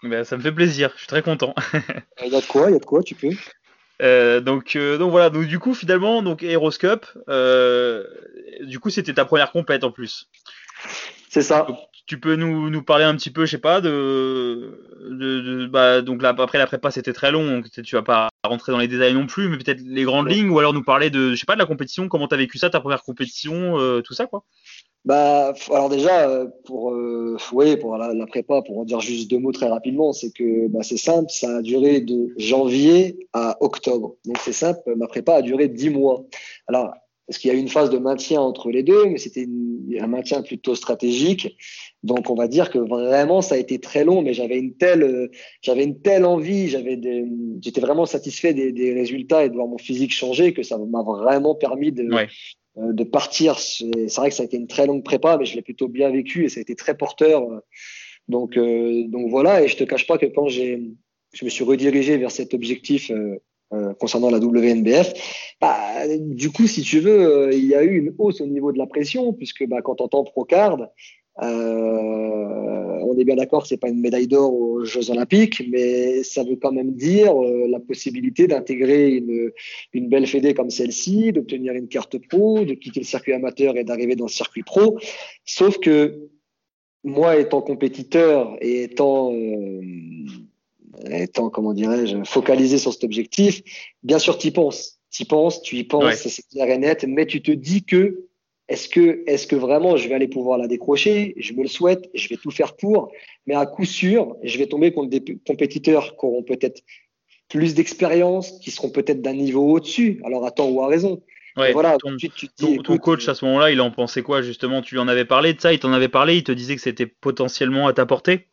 Ben, 0.03 0.25
ça 0.25 0.37
me 0.37 0.43
fait 0.43 0.53
plaisir, 0.53 0.93
je 0.95 1.01
suis 1.01 1.09
très 1.09 1.23
content. 1.23 1.55
Il 2.25 2.33
y 2.33 2.37
a 2.37 2.41
de 2.41 2.47
quoi, 2.47 2.71
il 2.71 2.75
y 2.75 2.77
a 2.77 2.79
de 2.79 2.85
quoi, 2.85 3.03
tu 3.03 3.15
peux. 3.15 3.31
Euh, 4.03 4.41
donc, 4.41 4.77
donc 4.77 5.11
voilà, 5.11 5.31
donc 5.31 5.47
du 5.47 5.59
coup 5.59 5.73
finalement, 5.73 6.21
donc 6.23 6.43
Heroes 6.43 6.73
Cup, 6.73 7.07
du 8.63 8.81
coup 8.81 8.91
c'était 8.91 9.15
ta 9.15 9.25
première 9.25 9.53
compète 9.53 9.85
en 9.85 9.93
plus. 9.93 10.29
C'est 11.31 11.43
ça 11.43 11.67
tu 12.07 12.21
peux 12.21 12.37
nous, 12.37 12.69
nous, 12.69 12.83
parler 12.83 13.05
un 13.05 13.17
petit 13.17 13.31
peu, 13.31 13.47
je 13.47 13.53
sais 13.53 13.59
pas, 13.59 13.81
de, 13.81 14.79
de, 15.11 15.67
bah, 15.67 16.03
donc 16.03 16.23
là 16.23 16.35
après 16.37 16.59
la 16.59 16.67
prépa 16.67 16.91
c'était 16.91 17.13
très 17.13 17.31
long, 17.31 17.47
donc 17.47 17.71
tu 17.71 17.95
vas 17.97 18.03
pas 18.03 18.29
rentrer 18.45 18.73
dans 18.73 18.79
les 18.79 18.89
détails 18.89 19.15
non 19.15 19.27
plus, 19.27 19.49
mais 19.49 19.57
peut-être 19.57 19.81
les 19.81 20.05
grandes 20.05 20.31
lignes, 20.31 20.51
ou 20.51 20.59
alors 20.59 20.75
nous 20.75 20.83
parler 20.83 21.09
de, 21.09 21.31
je 21.31 21.37
sais 21.37 21.47
pas, 21.47 21.55
de 21.55 21.61
la 21.61 21.67
compétition, 21.67 22.09
comment 22.09 22.29
tu 22.29 22.35
as 22.35 22.39
vécu 22.39 22.59
ça, 22.59 22.69
ta 22.69 22.81
première 22.81 23.03
compétition, 23.03 23.79
euh, 23.79 24.03
tout 24.03 24.15
ça 24.15 24.27
quoi. 24.27 24.45
Bah, 25.05 25.53
alors 25.71 25.91
déjà 25.91 26.29
euh, 26.29 26.47
pour 26.65 26.93
euh, 26.93 27.37
oui, 27.53 27.77
pour 27.77 27.97
la, 27.99 28.15
la, 28.15 28.27
prépa, 28.27 28.63
pour 28.63 28.79
en 28.79 28.85
dire 28.85 29.01
juste 29.01 29.31
deux 29.31 29.39
mots 29.39 29.53
très 29.53 29.69
rapidement, 29.69 30.15
c'est 30.15 30.31
que 30.31 30.69
bah, 30.69 30.81
c'est 30.83 30.97
simple, 30.97 31.31
ça 31.31 31.59
a 31.59 31.63
duré 31.63 32.01
de 32.01 32.33
janvier 32.39 33.29
à 33.35 33.57
octobre. 33.61 34.17
Donc 34.25 34.39
c'est 34.39 34.55
simple, 34.55 34.81
ma 34.97 35.07
prépa 35.07 35.35
a 35.35 35.43
duré 35.43 35.69
dix 35.69 35.91
mois. 35.91 36.25
Alors 36.69 36.95
parce 37.27 37.39
qu'il 37.39 37.51
y 37.51 37.55
a 37.55 37.57
eu 37.57 37.61
une 37.61 37.69
phase 37.69 37.91
de 37.91 37.99
maintien 37.99 38.41
entre 38.41 38.71
les 38.71 38.83
deux, 38.83 39.07
mais 39.07 39.19
c'était 39.19 39.47
un 39.99 40.07
maintien 40.07 40.43
plutôt 40.43 40.75
stratégique. 40.75 41.57
Donc, 42.03 42.29
on 42.29 42.35
va 42.35 42.49
dire 42.49 42.71
que 42.71 42.79
vraiment, 42.79 43.41
ça 43.41 43.55
a 43.55 43.59
été 43.59 43.79
très 43.79 44.05
long, 44.05 44.21
mais 44.21 44.35
j'avais 44.35 44.59
une 44.59 44.77
telle, 44.77 45.31
j'avais 45.63 45.85
une 45.85 46.01
telle 46.01 46.27
envie, 46.27 46.69
j'avais 46.69 47.01
j'étais 47.63 47.81
vraiment 47.81 48.05
satisfait 48.05 48.53
des, 48.53 48.73
des, 48.73 48.93
résultats 48.93 49.45
et 49.45 49.49
de 49.49 49.55
voir 49.55 49.67
mon 49.67 49.79
physique 49.79 50.13
changer 50.13 50.53
que 50.53 50.63
ça 50.63 50.77
m'a 50.77 51.03
vraiment 51.03 51.55
permis 51.55 51.93
de, 51.93 52.07
euh, 52.13 52.93
de 52.93 53.05
partir. 53.05 53.59
C'est 53.59 54.15
vrai 54.17 54.29
que 54.29 54.35
ça 54.35 54.43
a 54.43 54.47
été 54.47 54.59
une 54.59 54.69
très 54.69 54.87
longue 54.87 55.03
prépa, 55.03 55.39
mais 55.39 55.47
je 55.47 55.57
l'ai 55.57 55.63
plutôt 55.63 55.89
bien 55.89 56.11
vécu 56.11 56.45
et 56.45 56.49
ça 56.51 56.61
a 56.61 56.63
été 56.63 56.75
très 56.75 56.95
porteur. 56.95 57.43
Donc, 58.29 58.59
euh, 58.59 59.05
donc 59.09 59.31
voilà. 59.31 59.63
Et 59.63 59.69
je 59.69 59.77
te 59.77 59.85
cache 59.85 60.07
pas 60.07 60.19
que 60.19 60.27
quand 60.27 60.49
j'ai, 60.49 60.83
je 61.33 61.45
me 61.47 61.51
suis 61.51 61.65
redirigé 61.65 62.19
vers 62.19 62.31
cet 62.31 62.53
objectif 62.53 63.11
euh, 63.75 63.95
concernant 63.95 64.31
la 64.31 64.39
WNBF. 64.39 65.13
Bah, 65.61 65.77
du 66.19 66.51
coup, 66.51 66.67
si 66.67 66.83
tu 66.83 67.01
veux, 67.01 67.51
il 67.53 67.67
y 67.67 67.75
a 67.75 67.83
eu 67.83 67.99
une 67.99 68.15
hausse 68.19 68.41
au 68.41 68.47
niveau 68.47 68.73
de 68.73 68.79
la 68.79 68.87
pression, 68.87 69.33
puisque 69.33 69.67
bah, 69.67 69.83
quand 69.83 70.01
on 70.01 70.05
entend 70.05 70.25
Procard, 70.25 70.79
euh, 71.43 73.01
on 73.03 73.19
est 73.19 73.25
bien 73.25 73.35
d'accord 73.35 73.67
c'est 73.67 73.77
pas 73.77 73.89
une 73.89 74.01
médaille 74.01 74.29
d'or 74.29 74.55
aux 74.55 74.85
Jeux 74.85 75.11
Olympiques, 75.11 75.65
mais 75.69 76.23
ça 76.23 76.45
veut 76.45 76.55
quand 76.55 76.71
même 76.71 76.93
dire 76.93 77.35
euh, 77.43 77.67
la 77.69 77.81
possibilité 77.81 78.47
d'intégrer 78.47 79.17
une, 79.93 80.09
belle 80.09 80.27
fédé 80.29 80.55
comme 80.55 80.71
celle-ci, 80.71 81.33
d'obtenir 81.33 81.73
une 81.75 81.89
carte 81.89 82.19
pro, 82.29 82.65
de 82.65 82.75
quitter 82.75 83.01
le 83.01 83.07
circuit 83.07 83.33
amateur 83.33 83.77
et 83.77 83.83
d'arriver 83.83 84.15
dans 84.15 84.27
le 84.27 84.31
circuit 84.31 84.63
pro. 84.63 84.99
Sauf 85.45 85.79
que 85.79 86.29
moi, 87.03 87.37
étant 87.37 87.63
compétiteur 87.63 88.57
et 88.61 88.85
étant 88.85 89.33
euh, 89.35 89.81
étant 91.11 91.51
comment 91.51 91.73
dirais-je 91.73 92.25
focalisé 92.25 92.79
sur 92.79 92.93
cet 92.93 93.05
objectif, 93.05 93.63
bien 94.03 94.19
sûr, 94.19 94.39
tu 94.39 94.49
y 94.49 94.51
penses, 94.51 94.99
tu 95.11 95.23
y 95.23 95.27
penses, 95.27 95.63
tu 95.63 95.77
y 95.77 95.85
penses, 95.85 96.15
c'est 96.15 96.49
clair 96.49 96.69
et 96.69 96.79
net, 96.79 97.05
mais 97.07 97.27
tu 97.27 97.43
te 97.43 97.51
dis 97.51 97.85
que 97.85 98.27
est-ce 98.69 98.89
que, 98.89 99.23
est 99.27 99.47
que 99.47 99.57
vraiment 99.57 99.97
je 99.97 100.09
vais 100.09 100.15
aller 100.15 100.29
pouvoir 100.29 100.59
la 100.59 100.67
décrocher? 100.67 101.35
Je 101.37 101.53
me 101.53 101.63
le 101.63 101.69
souhaite, 101.69 102.09
je 102.15 102.29
vais 102.29 102.37
tout 102.37 102.51
faire 102.51 102.77
pour, 102.77 103.13
mais 103.47 103.55
à 103.55 103.67
coup 103.67 103.85
sûr, 103.85 104.37
je 104.43 104.59
vais 104.59 104.67
tomber 104.67 104.93
contre 104.93 105.11
des 105.11 105.23
compétiteurs 105.47 106.17
qui 106.17 106.25
auront 106.25 106.43
peut-être 106.43 106.83
plus 107.49 107.75
d'expérience, 107.75 108.53
qui 108.61 108.71
seront 108.71 108.91
peut-être 108.91 109.21
d'un 109.21 109.35
niveau 109.35 109.73
au-dessus, 109.73 110.21
alors 110.25 110.47
à 110.47 110.51
tort 110.51 110.73
ou 110.73 110.83
à 110.83 110.89
raison. 110.89 111.23
voilà, 111.57 111.99
ton, 111.99 112.17
tu, 112.17 112.31
ton, 112.83 112.99
coach 112.99 113.29
à 113.29 113.35
ce 113.35 113.45
moment-là, 113.45 113.71
il 113.71 113.81
en 113.83 113.91
pensait 113.91 114.23
quoi 114.23 114.41
justement? 114.41 114.81
Tu 114.81 114.95
lui 114.95 115.01
en 115.01 115.09
avais 115.09 115.27
parlé 115.27 115.53
de 115.53 115.61
ça 115.61 115.73
Il 115.73 115.79
t'en 115.79 115.93
avait 115.93 116.09
parlé 116.09 116.37
Il 116.37 116.45
te 116.45 116.53
disait 116.53 116.75
que 116.75 116.83
c'était 116.83 117.07
potentiellement 117.07 117.87
à 117.87 117.93
ta 117.93 118.07
portée? 118.07 118.49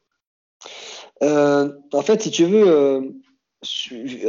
Euh, 1.23 1.69
En 1.93 2.01
fait, 2.01 2.21
si 2.21 2.31
tu 2.31 2.45
veux, 2.45 2.67
euh, 2.67 3.01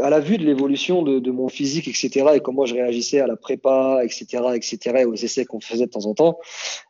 à 0.02 0.11
la 0.11 0.20
vue 0.20 0.38
de 0.38 0.44
l'évolution 0.44 1.02
de, 1.02 1.31
mon 1.31 1.48
physique, 1.48 1.88
etc., 1.88 2.26
et 2.35 2.40
comment 2.40 2.66
je 2.66 2.74
réagissais 2.74 3.20
à 3.20 3.26
la 3.26 3.37
prépa, 3.37 4.00
etc., 4.05 4.26
etc., 4.55 5.05
aux 5.07 5.14
essais 5.14 5.44
qu'on 5.44 5.61
faisait 5.61 5.87
de 5.87 5.90
temps 5.90 6.07
en 6.07 6.14
temps, 6.14 6.38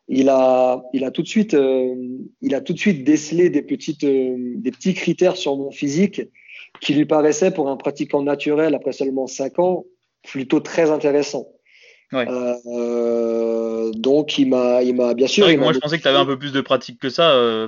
il 0.07 0.29
a, 0.29 0.83
il 0.93 1.05
a 1.05 1.11
tout 1.11 1.21
de 1.21 1.27
suite, 1.27 1.53
euh, 1.53 1.95
il 2.41 2.53
a 2.55 2.61
tout 2.61 2.73
de 2.73 2.79
suite 2.79 3.03
décelé 3.03 3.49
des 3.49 3.61
petites, 3.61 4.05
des 4.05 4.71
petits 4.71 4.93
critères 4.93 5.37
sur 5.37 5.55
mon 5.55 5.71
physique 5.71 6.21
qui 6.81 6.93
lui 6.93 7.05
paraissaient 7.05 7.51
pour 7.51 7.69
un 7.69 7.77
pratiquant 7.77 8.23
naturel 8.23 8.75
après 8.75 8.91
seulement 8.91 9.27
cinq 9.27 9.59
ans 9.59 9.85
plutôt 10.23 10.59
très 10.59 10.89
intéressants. 10.91 11.47
Euh, 12.13 13.91
donc 13.93 14.37
il 14.37 14.49
m'a, 14.49 14.83
il 14.83 14.95
m'a 14.95 15.15
bien 15.15 15.25
sûr. 15.25 15.47
moi 15.57 15.73
je 15.73 15.79
pensais 15.79 15.97
que 15.97 16.03
tu 16.03 16.07
avais 16.07 16.19
un 16.19 16.25
peu 16.25 16.37
plus 16.37 16.51
de 16.53 16.61
pratique 16.61 16.99
que 16.99 17.09
ça. 17.09 17.67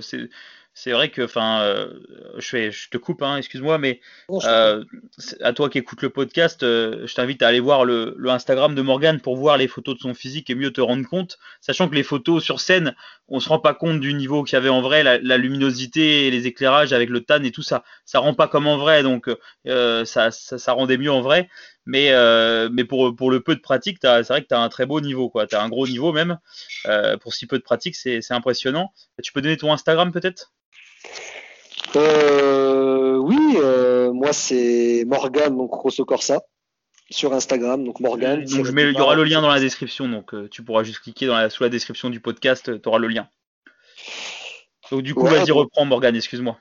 C'est 0.77 0.91
vrai 0.91 1.09
que, 1.09 1.21
enfin, 1.21 1.61
euh, 1.61 1.87
je, 2.37 2.69
je 2.69 2.89
te 2.89 2.97
coupe, 2.97 3.21
hein, 3.21 3.37
excuse-moi, 3.37 3.77
mais 3.77 4.01
euh, 4.29 4.83
à 5.39 5.53
toi 5.53 5.69
qui 5.69 5.77
écoutes 5.77 6.01
le 6.01 6.09
podcast, 6.09 6.63
euh, 6.63 7.07
je 7.07 7.15
t'invite 7.15 7.41
à 7.41 7.47
aller 7.47 7.61
voir 7.61 7.85
le, 7.85 8.17
Instagram 8.27 8.75
de 8.75 8.81
Morgan 8.81 9.21
pour 9.21 9.37
voir 9.37 9.55
les 9.55 9.69
photos 9.69 9.95
de 9.95 10.01
son 10.01 10.13
physique 10.13 10.49
et 10.49 10.55
mieux 10.55 10.71
te 10.71 10.81
rendre 10.81 11.07
compte, 11.07 11.39
sachant 11.61 11.87
que 11.87 11.95
les 11.95 12.03
photos 12.03 12.43
sur 12.43 12.59
scène, 12.59 12.93
on 13.29 13.39
se 13.39 13.47
rend 13.47 13.59
pas 13.59 13.73
compte 13.73 14.01
du 14.01 14.13
niveau 14.13 14.43
qu'il 14.43 14.55
y 14.55 14.57
avait 14.57 14.67
en 14.67 14.81
vrai, 14.81 15.01
la, 15.01 15.37
luminosité 15.37 16.27
et 16.27 16.31
les 16.31 16.45
éclairages 16.45 16.91
avec 16.91 17.09
le 17.09 17.21
tan 17.21 17.41
et 17.41 17.51
tout 17.51 17.63
ça, 17.63 17.85
ça 18.03 18.19
rend 18.19 18.33
pas 18.33 18.49
comme 18.49 18.67
en 18.67 18.77
vrai, 18.77 19.01
donc 19.01 19.29
ça, 19.65 20.29
ça, 20.31 20.73
rendait 20.73 20.97
mieux 20.97 21.11
en 21.11 21.21
vrai. 21.21 21.49
Mais, 21.85 22.11
mais 22.69 22.83
pour, 22.83 23.15
pour 23.15 23.31
le 23.31 23.39
peu 23.39 23.55
de 23.55 23.61
pratique, 23.61 23.99
c'est 24.01 24.27
vrai 24.27 24.41
que 24.41 24.49
tu 24.49 24.55
as 24.55 24.59
un 24.59 24.69
très 24.69 24.85
beau 24.85 24.99
niveau, 24.99 25.29
quoi. 25.29 25.47
Tu 25.47 25.55
as 25.55 25.63
un 25.63 25.69
gros 25.69 25.87
niveau 25.87 26.11
même. 26.11 26.37
pour 27.21 27.33
si 27.33 27.47
peu 27.47 27.57
de 27.57 27.63
pratique, 27.63 27.95
c'est 27.95 28.31
impressionnant. 28.31 28.91
Tu 29.23 29.31
peux 29.31 29.41
donner 29.41 29.55
ton 29.55 29.71
Instagram 29.71 30.11
peut-être? 30.11 30.51
Euh, 31.95 33.15
oui, 33.15 33.57
euh, 33.57 34.11
moi 34.11 34.33
c'est 34.33 35.03
Morgan, 35.07 35.55
donc 35.55 35.73
Rosso 35.73 36.03
Corsa, 36.05 36.41
sur 37.09 37.33
Instagram. 37.33 37.83
Donc 37.83 37.99
Morgan. 37.99 38.43
Donc 38.43 38.67
il 38.67 38.97
y 38.97 39.01
aura 39.01 39.15
le 39.15 39.23
lien 39.23 39.41
dans 39.41 39.49
la 39.49 39.59
description, 39.59 40.07
donc 40.07 40.33
euh, 40.33 40.49
tu 40.49 40.63
pourras 40.63 40.83
juste 40.83 40.99
cliquer 40.99 41.27
dans 41.27 41.35
la, 41.35 41.49
sous 41.49 41.63
la 41.63 41.69
description 41.69 42.09
du 42.09 42.19
podcast, 42.19 42.81
tu 42.81 42.89
auras 42.89 42.99
le 42.99 43.07
lien. 43.07 43.29
Donc 44.91 45.01
du 45.01 45.15
coup, 45.15 45.25
vas-y, 45.25 45.51
reprends 45.51 45.85
Morgan, 45.85 46.15
excuse-moi. 46.15 46.57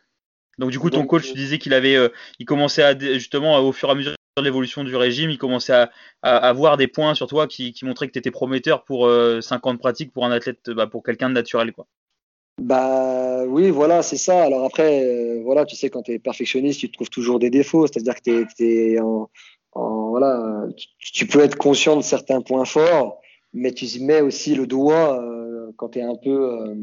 Donc 0.58 0.70
du 0.70 0.78
coup, 0.78 0.88
ton 0.88 1.04
coach, 1.04 1.26
tu 1.26 1.34
disais 1.34 1.58
qu'il 1.58 1.74
avait, 1.74 1.98
il 2.38 2.46
commençait 2.46 2.82
à 2.82 2.96
justement 2.98 3.58
au 3.58 3.72
fur 3.72 3.88
et 3.88 3.92
à 3.92 3.94
mesure 3.96 4.12
de 4.36 4.42
l'évolution 4.42 4.84
du 4.84 4.94
régime, 4.94 5.30
il 5.30 5.38
commençait 5.38 5.72
à, 5.72 5.90
avoir 6.22 6.76
des 6.76 6.86
points 6.86 7.14
sur 7.14 7.26
toi 7.26 7.48
qui, 7.48 7.74
montraient 7.82 8.06
que 8.06 8.12
tu 8.12 8.18
étais 8.20 8.30
prometteur 8.30 8.84
pour 8.84 9.10
50 9.40 9.80
pratiques 9.80 10.12
pour 10.12 10.24
un 10.24 10.30
athlète, 10.30 10.70
bah, 10.70 10.86
pour 10.86 11.02
quelqu'un 11.02 11.28
de 11.28 11.34
naturel, 11.34 11.72
quoi. 11.72 11.86
Bah 12.60 13.44
oui, 13.46 13.70
voilà, 13.70 14.02
c'est 14.02 14.16
ça. 14.16 14.44
Alors 14.44 14.64
après, 14.64 15.04
euh, 15.04 15.42
voilà, 15.42 15.64
tu 15.64 15.74
sais, 15.76 15.90
quand 15.90 16.02
tu 16.02 16.12
es 16.12 16.18
perfectionniste, 16.18 16.80
tu 16.80 16.90
trouves 16.90 17.10
toujours 17.10 17.38
des 17.38 17.50
défauts. 17.50 17.86
C'est-à-dire 17.86 18.14
que 18.14 18.46
tu 18.54 18.64
es, 18.64 19.00
en, 19.00 19.28
voilà, 19.72 20.66
tu, 20.98 21.26
peux 21.26 21.40
être 21.40 21.56
conscient 21.56 21.96
de 21.96 22.02
certains 22.02 22.40
points 22.42 22.64
forts, 22.64 23.20
mais 23.52 23.72
tu 23.72 23.86
y 23.86 24.04
mets 24.04 24.20
aussi 24.20 24.54
le 24.54 24.66
doigt 24.66 25.20
euh, 25.20 25.72
quand 25.76 25.90
tu 25.90 25.98
es 25.98 26.02
un 26.02 26.14
peu. 26.14 26.60
Euh, 26.60 26.74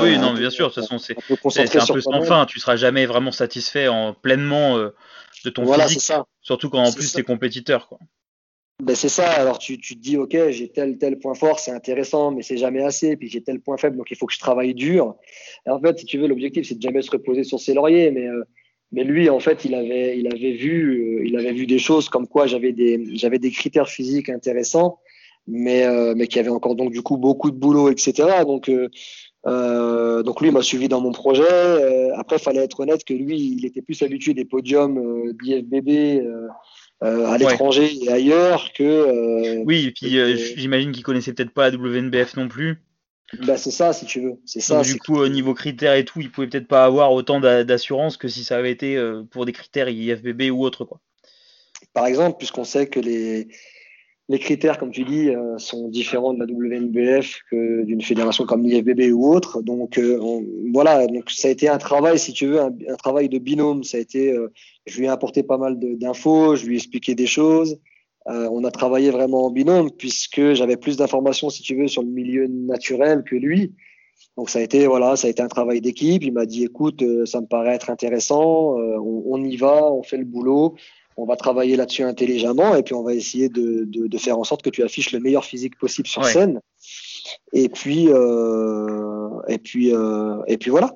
oui, 0.00 0.18
non, 0.18 0.34
bien 0.34 0.50
sûr. 0.50 0.68
De 0.68 0.74
toute 0.74 0.82
façon, 0.82 0.98
c'est 0.98 1.16
un 1.16 1.86
peu 1.86 2.00
sans 2.00 2.22
fin. 2.22 2.44
Tu 2.46 2.58
seras 2.58 2.76
jamais 2.76 3.06
vraiment 3.06 3.32
satisfait 3.32 3.86
en 3.86 4.14
pleinement 4.14 4.78
de 4.78 5.50
ton 5.50 5.62
voilà, 5.62 5.86
physique, 5.86 6.02
ça. 6.02 6.26
surtout 6.40 6.70
quand 6.70 6.82
en 6.82 6.92
plus 6.92 7.12
tu 7.12 7.20
es 7.20 7.22
compétiteur, 7.22 7.88
quoi. 7.88 7.98
Ben 8.80 8.96
c'est 8.96 9.08
ça. 9.08 9.30
Alors 9.30 9.58
tu, 9.58 9.78
tu 9.78 9.96
te 9.96 10.00
dis, 10.00 10.16
ok, 10.16 10.36
j'ai 10.50 10.68
tel 10.68 10.98
tel 10.98 11.18
point 11.18 11.34
fort, 11.34 11.60
c'est 11.60 11.70
intéressant, 11.70 12.32
mais 12.32 12.42
c'est 12.42 12.56
jamais 12.56 12.82
assez. 12.82 13.16
Puis 13.16 13.28
j'ai 13.28 13.40
tel 13.40 13.60
point 13.60 13.76
faible, 13.76 13.96
donc 13.96 14.10
il 14.10 14.16
faut 14.16 14.26
que 14.26 14.34
je 14.34 14.40
travaille 14.40 14.74
dur. 14.74 15.14
Et 15.66 15.70
en 15.70 15.80
fait, 15.80 15.98
si 16.00 16.04
tu 16.04 16.18
veux, 16.18 16.26
l'objectif 16.26 16.66
c'est 16.66 16.74
de 16.74 16.82
jamais 16.82 17.02
se 17.02 17.10
reposer 17.10 17.44
sur 17.44 17.60
ses 17.60 17.74
lauriers. 17.74 18.10
Mais 18.10 18.26
euh, 18.26 18.42
mais 18.90 19.04
lui, 19.04 19.30
en 19.30 19.38
fait, 19.38 19.64
il 19.64 19.74
avait 19.74 20.18
il 20.18 20.26
avait 20.26 20.52
vu 20.52 21.20
euh, 21.20 21.26
il 21.26 21.36
avait 21.36 21.52
vu 21.52 21.66
des 21.66 21.78
choses 21.78 22.08
comme 22.08 22.26
quoi 22.26 22.46
j'avais 22.46 22.72
des 22.72 23.14
j'avais 23.14 23.38
des 23.38 23.52
critères 23.52 23.88
physiques 23.88 24.28
intéressants, 24.28 24.98
mais 25.46 25.84
euh, 25.84 26.14
mais 26.16 26.26
qui 26.26 26.40
avait 26.40 26.48
encore 26.50 26.74
donc 26.74 26.90
du 26.92 27.02
coup 27.02 27.16
beaucoup 27.16 27.52
de 27.52 27.56
boulot, 27.56 27.88
etc. 27.88 28.42
Donc 28.44 28.68
donc 29.44 30.40
lui 30.40 30.50
m'a 30.50 30.62
suivi 30.62 30.88
dans 30.88 31.00
mon 31.00 31.12
projet. 31.12 32.12
après, 32.16 32.36
il 32.36 32.42
fallait 32.42 32.64
être 32.64 32.80
honnête 32.80 33.04
que 33.04 33.14
lui, 33.14 33.40
il 33.40 33.64
était 33.64 33.82
plus 33.82 34.02
habitué 34.02 34.34
des 34.34 34.44
podiums 34.44 35.32
d'IFBB 35.40 36.22
euh, 37.02 37.26
à 37.26 37.36
l'étranger 37.36 37.92
et 38.00 38.10
ailleurs 38.10 38.72
que. 38.72 38.82
Euh, 38.82 39.62
oui, 39.66 39.86
et 39.86 39.90
puis 39.90 40.18
euh, 40.18 40.36
j'imagine 40.56 40.92
qu'il 40.92 41.02
connaissait 41.02 41.32
peut-être 41.32 41.50
pas 41.50 41.70
la 41.70 41.76
WNBF 41.76 42.36
non 42.36 42.48
plus. 42.48 42.80
Bah 43.46 43.56
c'est 43.56 43.70
ça 43.70 43.92
si 43.92 44.04
tu 44.04 44.20
veux. 44.20 44.34
C'est 44.44 44.60
ça. 44.60 44.82
du 44.82 44.98
coup, 44.98 45.16
au 45.16 45.28
niveau 45.28 45.54
critères 45.54 45.94
et 45.94 46.04
tout, 46.04 46.20
il 46.20 46.30
pouvait 46.30 46.46
peut-être 46.46 46.68
pas 46.68 46.84
avoir 46.84 47.12
autant 47.12 47.40
d'assurance 47.40 48.16
que 48.16 48.28
si 48.28 48.44
ça 48.44 48.58
avait 48.58 48.70
été 48.70 49.02
pour 49.30 49.46
des 49.46 49.52
critères 49.52 49.88
IFBB 49.88 50.50
ou 50.52 50.64
autre 50.64 50.84
quoi. 50.84 51.00
Par 51.94 52.06
exemple, 52.06 52.36
puisqu'on 52.38 52.64
sait 52.64 52.86
que 52.86 53.00
les 53.00 53.48
les 54.28 54.38
critères, 54.38 54.78
comme 54.78 54.92
tu 54.92 55.04
dis, 55.04 55.28
euh, 55.30 55.58
sont 55.58 55.88
différents 55.88 56.32
de 56.32 56.38
la 56.38 56.46
WNBF 56.46 57.40
que 57.50 57.84
d'une 57.84 58.00
fédération 58.00 58.44
comme 58.44 58.62
l'IFBB 58.62 59.12
ou 59.12 59.26
autre. 59.26 59.62
Donc 59.62 59.98
euh, 59.98 60.18
voilà, 60.72 61.06
donc 61.06 61.30
ça 61.30 61.48
a 61.48 61.50
été 61.50 61.68
un 61.68 61.78
travail, 61.78 62.18
si 62.18 62.32
tu 62.32 62.46
veux, 62.46 62.60
un, 62.60 62.96
travail 62.96 63.28
de 63.28 63.38
binôme. 63.38 63.82
Ça 63.82 63.98
a 63.98 64.00
été, 64.00 64.32
euh, 64.32 64.52
je 64.86 64.98
lui 64.98 65.06
ai 65.06 65.08
apporté 65.08 65.42
pas 65.42 65.58
mal 65.58 65.78
d'infos, 65.78 66.56
je 66.56 66.66
lui 66.66 66.74
ai 66.74 66.76
expliqué 66.78 67.14
des 67.14 67.26
choses. 67.26 67.78
on 68.26 68.62
a 68.64 68.70
travaillé 68.70 69.10
vraiment 69.10 69.46
en 69.46 69.50
binôme 69.50 69.90
puisque 69.90 70.52
j'avais 70.52 70.76
plus 70.76 70.96
d'informations, 70.96 71.50
si 71.50 71.62
tu 71.62 71.74
veux, 71.74 71.88
sur 71.88 72.02
le 72.02 72.08
milieu 72.08 72.46
naturel 72.46 73.24
que 73.24 73.34
lui. 73.34 73.74
Donc 74.36 74.50
ça 74.50 74.60
a 74.60 74.62
été 74.62 74.86
voilà, 74.86 75.16
ça 75.16 75.26
a 75.26 75.30
été 75.30 75.42
un 75.42 75.48
travail 75.48 75.80
d'équipe. 75.80 76.22
Il 76.22 76.32
m'a 76.32 76.46
dit 76.46 76.64
écoute, 76.64 77.02
ça 77.26 77.40
me 77.40 77.46
paraît 77.46 77.74
être 77.74 77.90
intéressant, 77.90 78.76
on, 78.78 79.24
on, 79.26 79.44
y 79.44 79.56
va, 79.56 79.92
on 79.92 80.04
fait 80.04 80.16
le 80.16 80.24
boulot 80.24 80.76
on 81.16 81.26
va 81.26 81.36
travailler 81.36 81.76
là-dessus 81.76 82.02
intelligemment 82.02 82.74
et 82.74 82.82
puis 82.82 82.94
on 82.94 83.02
va 83.02 83.14
essayer 83.14 83.48
de, 83.48 84.18
faire 84.18 84.38
en 84.38 84.44
sorte 84.44 84.62
que 84.62 84.70
tu 84.70 84.82
affiches 84.82 85.12
le 85.12 85.20
meilleur 85.20 85.44
physique 85.44 85.78
possible 85.78 86.08
sur 86.08 86.24
scène. 86.24 86.60
Et 87.52 87.68
puis, 87.68 88.08
euh, 88.08 89.28
et 89.48 89.58
puis, 89.58 89.94
euh, 89.94 90.42
et 90.46 90.58
puis 90.58 90.70
voilà. 90.70 90.92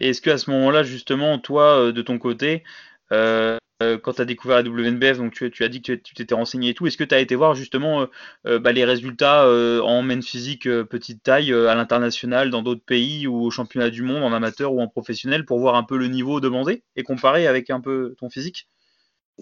Et 0.00 0.10
est-ce 0.10 0.20
qu'à 0.20 0.38
ce, 0.38 0.50
moment-là, 0.50 0.82
justement, 0.82 1.38
toi, 1.38 1.78
euh, 1.78 1.92
de 1.92 2.02
ton 2.02 2.18
côté, 2.18 2.64
quand 3.10 4.12
tu 4.14 4.22
as 4.22 4.24
découvert 4.24 4.62
la 4.62 4.68
WNBF, 4.68 5.18
donc 5.18 5.32
tu, 5.32 5.64
as 5.64 5.68
dit 5.68 5.82
que 5.82 5.92
tu 5.92 6.14
t'étais 6.14 6.34
renseigné 6.34 6.70
et 6.70 6.74
tout, 6.74 6.86
est-ce 6.86 6.96
que 6.96 7.04
tu 7.04 7.14
as 7.14 7.18
été 7.18 7.34
voir 7.34 7.54
justement 7.54 8.06
bah, 8.44 8.72
les 8.72 8.84
résultats 8.84 9.46
en 9.84 10.02
men 10.02 10.22
physique 10.22 10.62
petite 10.84 11.22
taille 11.22 11.52
à 11.52 11.74
l'international 11.74 12.48
dans 12.48 12.62
d'autres 12.62 12.84
pays 12.84 13.26
ou 13.26 13.42
au 13.42 13.50
championnat 13.50 13.90
du 13.90 14.02
monde 14.02 14.22
en 14.22 14.32
amateur 14.32 14.72
ou 14.72 14.80
en 14.80 14.88
professionnel 14.88 15.44
pour 15.44 15.58
voir 15.58 15.74
un 15.74 15.82
peu 15.82 15.98
le 15.98 16.06
niveau 16.06 16.40
demandé 16.40 16.84
et 16.96 17.02
comparer 17.02 17.46
avec 17.46 17.68
un 17.68 17.80
peu 17.80 18.14
ton 18.18 18.30
physique? 18.30 18.66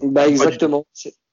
Bah 0.02 0.28
exactement. 0.28 0.84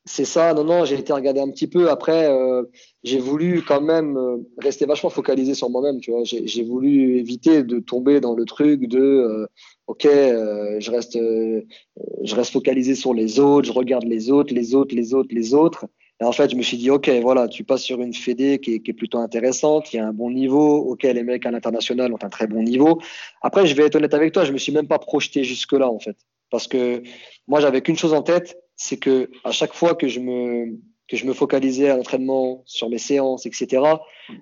C'est 0.08 0.26
ça. 0.26 0.54
Non, 0.54 0.64
non, 0.64 0.86
j'ai 0.86 0.96
été 0.96 1.12
regarder 1.12 1.42
un 1.42 1.50
petit 1.50 1.68
peu. 1.68 1.90
Après, 1.90 2.32
euh, 2.32 2.64
j'ai 3.04 3.20
voulu 3.20 3.62
quand 3.62 3.82
même 3.82 4.18
euh, 4.18 4.38
rester 4.58 4.86
vachement 4.86 5.10
focalisé 5.10 5.54
sur 5.54 5.70
moi-même. 5.70 6.00
Tu 6.00 6.12
vois, 6.12 6.24
j'ai 6.24 6.64
voulu 6.64 7.18
éviter 7.18 7.64
de 7.64 7.80
tomber 7.80 8.22
dans 8.22 8.34
le 8.34 8.46
truc 8.46 8.88
de, 8.88 9.00
euh, 9.00 9.48
ok, 9.88 10.04
je 10.06 10.92
reste, 10.92 11.18
je 11.18 12.36
reste 12.36 12.54
focalisé 12.54 12.96
sur 12.96 13.14
les 13.14 13.40
autres, 13.40 13.68
je 13.68 13.74
regarde 13.74 14.06
les 14.06 14.32
autres, 14.32 14.54
les 14.54 14.76
autres, 14.76 14.96
les 14.96 15.14
autres, 15.14 15.36
les 15.36 15.54
autres. 15.54 15.86
Et 16.22 16.24
en 16.24 16.32
fait, 16.32 16.50
je 16.50 16.56
me 16.56 16.64
suis 16.64 16.78
dit, 16.78 16.90
ok, 16.90 17.10
voilà, 17.22 17.48
tu 17.48 17.64
passes 17.64 17.84
sur 17.84 18.02
une 18.02 18.14
fédé 18.14 18.60
qui 18.60 18.76
est, 18.76 18.80
qui 18.80 18.92
est 18.92 18.94
plutôt 18.96 19.20
intéressante, 19.20 19.86
qui 19.86 20.00
a 20.00 20.08
un 20.08 20.14
bon 20.14 20.32
niveau. 20.32 20.78
Ok, 20.78 21.04
les 21.04 21.24
mecs 21.24 21.46
à 21.46 21.52
l'international 21.52 22.14
ont 22.14 22.20
un 22.24 22.30
très 22.30 22.48
bon 22.48 22.64
niveau. 22.64 23.02
Après, 23.42 23.68
je 23.68 23.76
vais 23.76 23.84
être 23.84 23.96
honnête 23.96 24.14
avec 24.14 24.34
toi, 24.34 24.46
je 24.46 24.54
me 24.54 24.58
suis 24.58 24.72
même 24.72 24.88
pas 24.88 25.00
projeté 25.00 25.44
jusque 25.44 25.74
là, 25.74 25.90
en 25.90 26.00
fait. 26.00 26.16
Parce 26.50 26.68
que 26.68 27.04
moi, 27.48 27.60
j'avais 27.60 27.82
qu'une 27.82 27.98
chose 27.98 28.14
en 28.14 28.22
tête, 28.22 28.58
c'est 28.76 28.98
que 28.98 29.30
à 29.44 29.52
chaque 29.52 29.74
fois 29.74 29.96
que 29.96 30.08
je 30.08 30.20
me 30.20 30.78
que 31.08 31.16
je 31.16 31.26
me 31.26 31.32
focalisais 31.32 31.90
à 31.90 31.96
l'entraînement, 31.96 32.64
sur 32.66 32.90
mes 32.90 32.98
séances, 32.98 33.46
etc., 33.46 33.82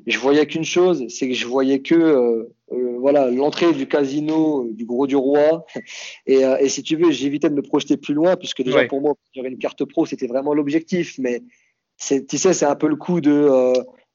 je 0.08 0.18
voyais 0.18 0.48
qu'une 0.48 0.64
chose, 0.64 1.06
c'est 1.10 1.28
que 1.28 1.36
je 1.36 1.46
voyais 1.46 1.80
que 1.80 1.94
euh, 1.94 2.56
euh, 2.72 2.98
voilà 2.98 3.30
l'entrée 3.30 3.72
du 3.72 3.88
casino 3.88 4.68
du 4.72 4.84
Gros 4.84 5.06
du 5.06 5.16
Roi. 5.16 5.64
Et, 6.26 6.42
et 6.42 6.70
si 6.70 6.82
tu 6.82 6.96
veux, 6.96 7.12
j'évitais 7.12 7.52
de 7.52 7.54
me 7.54 7.62
projeter 7.62 7.98
plus 7.98 8.16
loin, 8.16 8.36
puisque 8.36 8.64
déjà 8.64 8.86
pour 8.86 9.00
moi, 9.00 9.14
j'aurais 9.36 9.50
une 9.50 9.60
carte 9.60 9.86
pro, 9.86 10.08
c'était 10.08 10.26
vraiment 10.26 10.56
l'objectif. 10.56 11.20
Mais 11.20 11.44
tu 12.00 12.38
sais, 12.38 12.54
c'est 12.54 12.66
un 12.66 12.76
peu 12.76 12.88
le 12.88 12.96
coup 12.96 13.22
de 13.22 13.48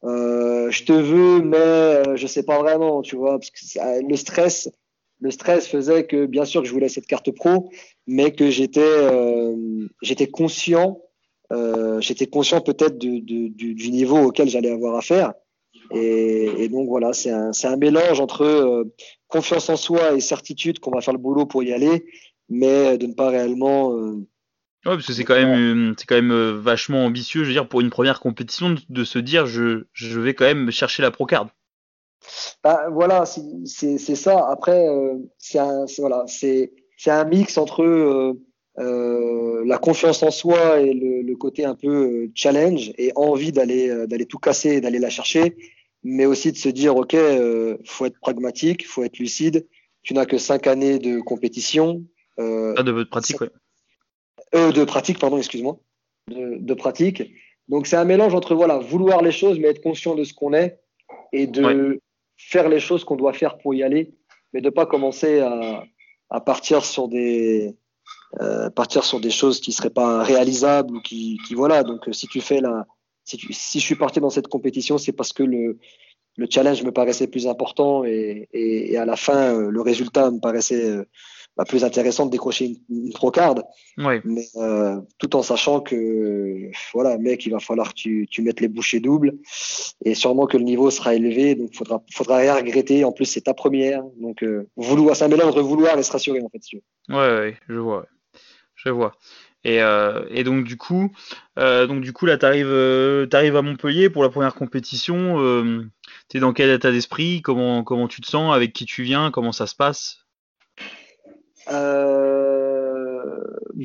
euh, 0.04 0.70
je 0.70 0.84
te 0.84 0.92
veux, 0.92 1.42
mais 1.42 1.56
euh, 1.56 2.16
je 2.16 2.26
sais 2.26 2.42
pas 2.42 2.58
vraiment, 2.58 3.02
tu 3.02 3.16
vois, 3.16 3.38
parce 3.38 3.50
que 3.50 4.08
le 4.08 4.16
stress, 4.16 4.70
le 5.20 5.30
stress 5.30 5.66
faisait 5.66 6.06
que 6.06 6.26
bien 6.26 6.44
sûr 6.44 6.62
que 6.62 6.68
je 6.68 6.72
voulais 6.72 6.88
cette 6.88 7.06
carte 7.06 7.30
pro, 7.30 7.70
mais 8.06 8.32
que 8.32 8.50
j'étais, 8.50 8.80
euh, 8.80 9.86
conscient, 10.32 11.00
j'étais 12.00 12.26
conscient 12.26 12.60
peut-être 12.60 12.98
du, 12.98 13.90
niveau 13.90 14.18
auquel 14.18 14.48
j'allais 14.48 14.70
avoir 14.70 14.96
affaire. 14.96 15.34
Et, 15.92 16.48
et 16.58 16.68
donc 16.68 16.88
voilà, 16.88 17.12
c'est 17.12 17.30
un, 17.30 17.76
mélange 17.76 18.20
entre 18.20 18.86
confiance 19.28 19.68
en 19.68 19.76
soi 19.76 20.14
et 20.14 20.20
certitude 20.20 20.78
qu'on 20.78 20.90
va 20.90 21.00
faire 21.00 21.14
le 21.14 21.20
boulot 21.20 21.46
pour 21.46 21.62
y 21.62 21.72
aller, 21.72 22.06
mais 22.48 22.96
de 22.98 23.06
ne 23.06 23.14
pas 23.14 23.28
réellement 23.28 23.92
Ouais, 24.86 24.94
parce 24.94 25.06
que 25.06 25.12
c'est 25.12 25.24
quand 25.24 25.34
même, 25.34 26.30
euh, 26.32 26.58
vachement 26.58 27.04
ambitieux, 27.04 27.42
je 27.42 27.48
veux 27.48 27.52
dire, 27.52 27.68
pour 27.68 27.82
une 27.82 27.90
première 27.90 28.18
compétition, 28.18 28.76
de 28.88 29.04
se 29.04 29.18
dire, 29.18 29.44
je, 29.44 29.84
vais 29.94 30.32
quand 30.32 30.46
même 30.46 30.70
chercher 30.70 31.02
la 31.02 31.10
procard. 31.10 31.48
Bah, 32.62 32.88
voilà, 32.90 33.24
c'est 33.26 33.98
ça. 33.98 34.46
Après, 34.50 34.88
euh, 34.88 35.14
c'est 35.38 35.58
un, 35.58 35.86
voilà, 35.98 36.24
c'est 36.26 36.70
un 37.06 37.24
mix 37.24 37.56
entre 37.58 37.82
euh, 37.82 38.34
euh, 38.78 39.64
la 39.66 39.78
confiance 39.78 40.22
en 40.22 40.30
soi 40.30 40.80
et 40.80 40.92
le, 40.92 41.22
le 41.22 41.36
côté 41.36 41.64
un 41.64 41.74
peu 41.74 41.88
euh, 41.88 42.30
challenge 42.34 42.92
et 42.98 43.12
envie 43.16 43.52
d'aller 43.52 44.06
d'aller 44.06 44.26
tout 44.26 44.38
casser, 44.38 44.80
d'aller 44.80 44.98
la 44.98 45.10
chercher, 45.10 45.56
mais 46.02 46.26
aussi 46.26 46.52
de 46.52 46.56
se 46.56 46.68
dire, 46.68 46.96
ok, 46.96 47.14
euh, 47.14 47.76
faut 47.84 48.06
être 48.06 48.18
pragmatique, 48.20 48.86
faut 48.86 49.02
être 49.04 49.18
lucide. 49.18 49.66
Tu 50.02 50.14
n'as 50.14 50.26
que 50.26 50.38
cinq 50.38 50.66
années 50.66 50.98
de 50.98 51.20
compétition. 51.20 52.02
ah, 52.38 52.82
de 52.82 52.90
votre 52.90 53.10
pratique, 53.10 53.40
ouais 53.40 53.50
euh, 54.54 54.72
de 54.72 54.84
pratique, 54.84 55.18
pardon, 55.18 55.38
excuse-moi, 55.38 55.78
de, 56.28 56.56
de, 56.58 56.74
pratique. 56.74 57.22
Donc 57.68 57.86
c'est 57.86 57.96
un 57.96 58.04
mélange 58.04 58.34
entre 58.34 58.54
voilà 58.54 58.78
vouloir 58.78 59.22
les 59.22 59.30
choses 59.32 59.58
mais 59.58 59.68
être 59.68 59.82
conscient 59.82 60.14
de 60.14 60.24
ce 60.24 60.34
qu'on 60.34 60.54
est 60.54 60.80
et 61.32 61.46
de 61.46 62.00
faire 62.48 62.68
les 62.68 62.80
choses 62.80 63.04
qu'on 63.04 63.16
doit 63.16 63.32
faire 63.32 63.58
pour 63.58 63.74
y 63.74 63.82
aller, 63.82 64.14
mais 64.52 64.60
de 64.60 64.70
pas 64.70 64.86
commencer 64.86 65.40
à, 65.40 65.84
à 66.30 66.40
partir 66.40 66.84
sur 66.84 67.08
des 67.08 67.76
euh, 68.40 68.70
partir 68.70 69.04
sur 69.04 69.20
des 69.20 69.30
choses 69.30 69.60
qui 69.60 69.72
seraient 69.72 69.90
pas 69.90 70.22
réalisables 70.22 70.96
ou 70.96 71.00
qui, 71.00 71.38
qui 71.46 71.54
voilà. 71.54 71.82
Donc 71.82 72.08
si 72.12 72.26
tu 72.28 72.40
fais 72.40 72.60
la 72.60 72.86
si, 73.24 73.36
tu, 73.36 73.52
si 73.52 73.78
je 73.80 73.84
suis 73.84 73.96
parti 73.96 74.20
dans 74.20 74.30
cette 74.30 74.48
compétition, 74.48 74.98
c'est 74.98 75.12
parce 75.12 75.32
que 75.32 75.42
le 75.42 75.78
le 76.36 76.46
challenge 76.48 76.82
me 76.84 76.92
paraissait 76.92 77.26
plus 77.26 77.46
important 77.46 78.04
et, 78.04 78.48
et, 78.52 78.92
et 78.92 78.96
à 78.96 79.04
la 79.04 79.16
fin 79.16 79.54
euh, 79.54 79.70
le 79.70 79.80
résultat 79.80 80.30
me 80.30 80.40
paraissait 80.40 80.84
euh, 80.84 81.04
bah, 81.56 81.64
plus 81.64 81.84
intéressant 81.84 82.26
de 82.26 82.30
décrocher 82.30 82.66
une, 82.66 83.06
une 83.06 83.12
procarde. 83.12 83.62
Mais 84.24 84.46
euh, 84.56 85.00
tout 85.18 85.36
en 85.36 85.42
sachant 85.42 85.80
que, 85.80 86.70
voilà, 86.94 87.18
mec, 87.18 87.44
il 87.46 87.52
va 87.52 87.60
falloir 87.60 87.90
que 87.90 87.94
tu, 87.94 88.26
tu 88.30 88.42
mettes 88.42 88.60
les 88.60 88.68
bouchées 88.68 89.00
doubles 89.00 89.34
et 90.04 90.14
sûrement 90.14 90.46
que 90.46 90.56
le 90.56 90.64
niveau 90.64 90.90
sera 90.90 91.14
élevé. 91.14 91.54
Donc, 91.54 91.74
faudra, 91.74 92.02
faudra 92.12 92.38
rien 92.38 92.54
regretter. 92.54 93.04
En 93.04 93.12
plus, 93.12 93.26
c'est 93.26 93.42
ta 93.42 93.54
première. 93.54 94.02
Donc, 94.20 94.42
euh, 94.42 94.68
vouloir, 94.76 95.16
c'est 95.16 95.24
un 95.24 95.28
mélange 95.28 95.50
entre 95.50 95.62
vouloir 95.62 95.98
et 95.98 96.02
se 96.02 96.12
rassurer, 96.12 96.40
en 96.40 96.48
fait. 96.48 96.62
Ouais, 97.08 97.16
ouais, 97.16 97.56
je 97.68 97.74
vois. 97.74 98.06
Je 98.74 98.88
vois. 98.90 99.12
Et, 99.62 99.82
euh, 99.82 100.24
et, 100.30 100.42
donc 100.42 100.64
du 100.64 100.78
coup, 100.78 101.12
euh, 101.58 101.86
donc 101.86 102.00
du 102.00 102.14
coup 102.14 102.24
là, 102.24 102.38
t'arrives, 102.38 102.64
euh, 102.66 103.26
arrives 103.30 103.56
à 103.56 103.60
Montpellier 103.60 104.08
pour 104.08 104.22
la 104.22 104.30
première 104.30 104.54
compétition. 104.54 105.38
Euh, 105.38 105.84
T'es 106.28 106.40
dans 106.40 106.54
quel 106.54 106.70
état 106.70 106.90
d'esprit? 106.90 107.42
Comment 107.42 107.84
comment 107.84 108.08
tu 108.08 108.22
te 108.22 108.26
sens? 108.26 108.54
Avec 108.54 108.72
qui 108.72 108.86
tu 108.86 109.02
viens? 109.02 109.30
Comment 109.30 109.52
ça 109.52 109.66
se 109.66 109.74
passe? 109.74 110.19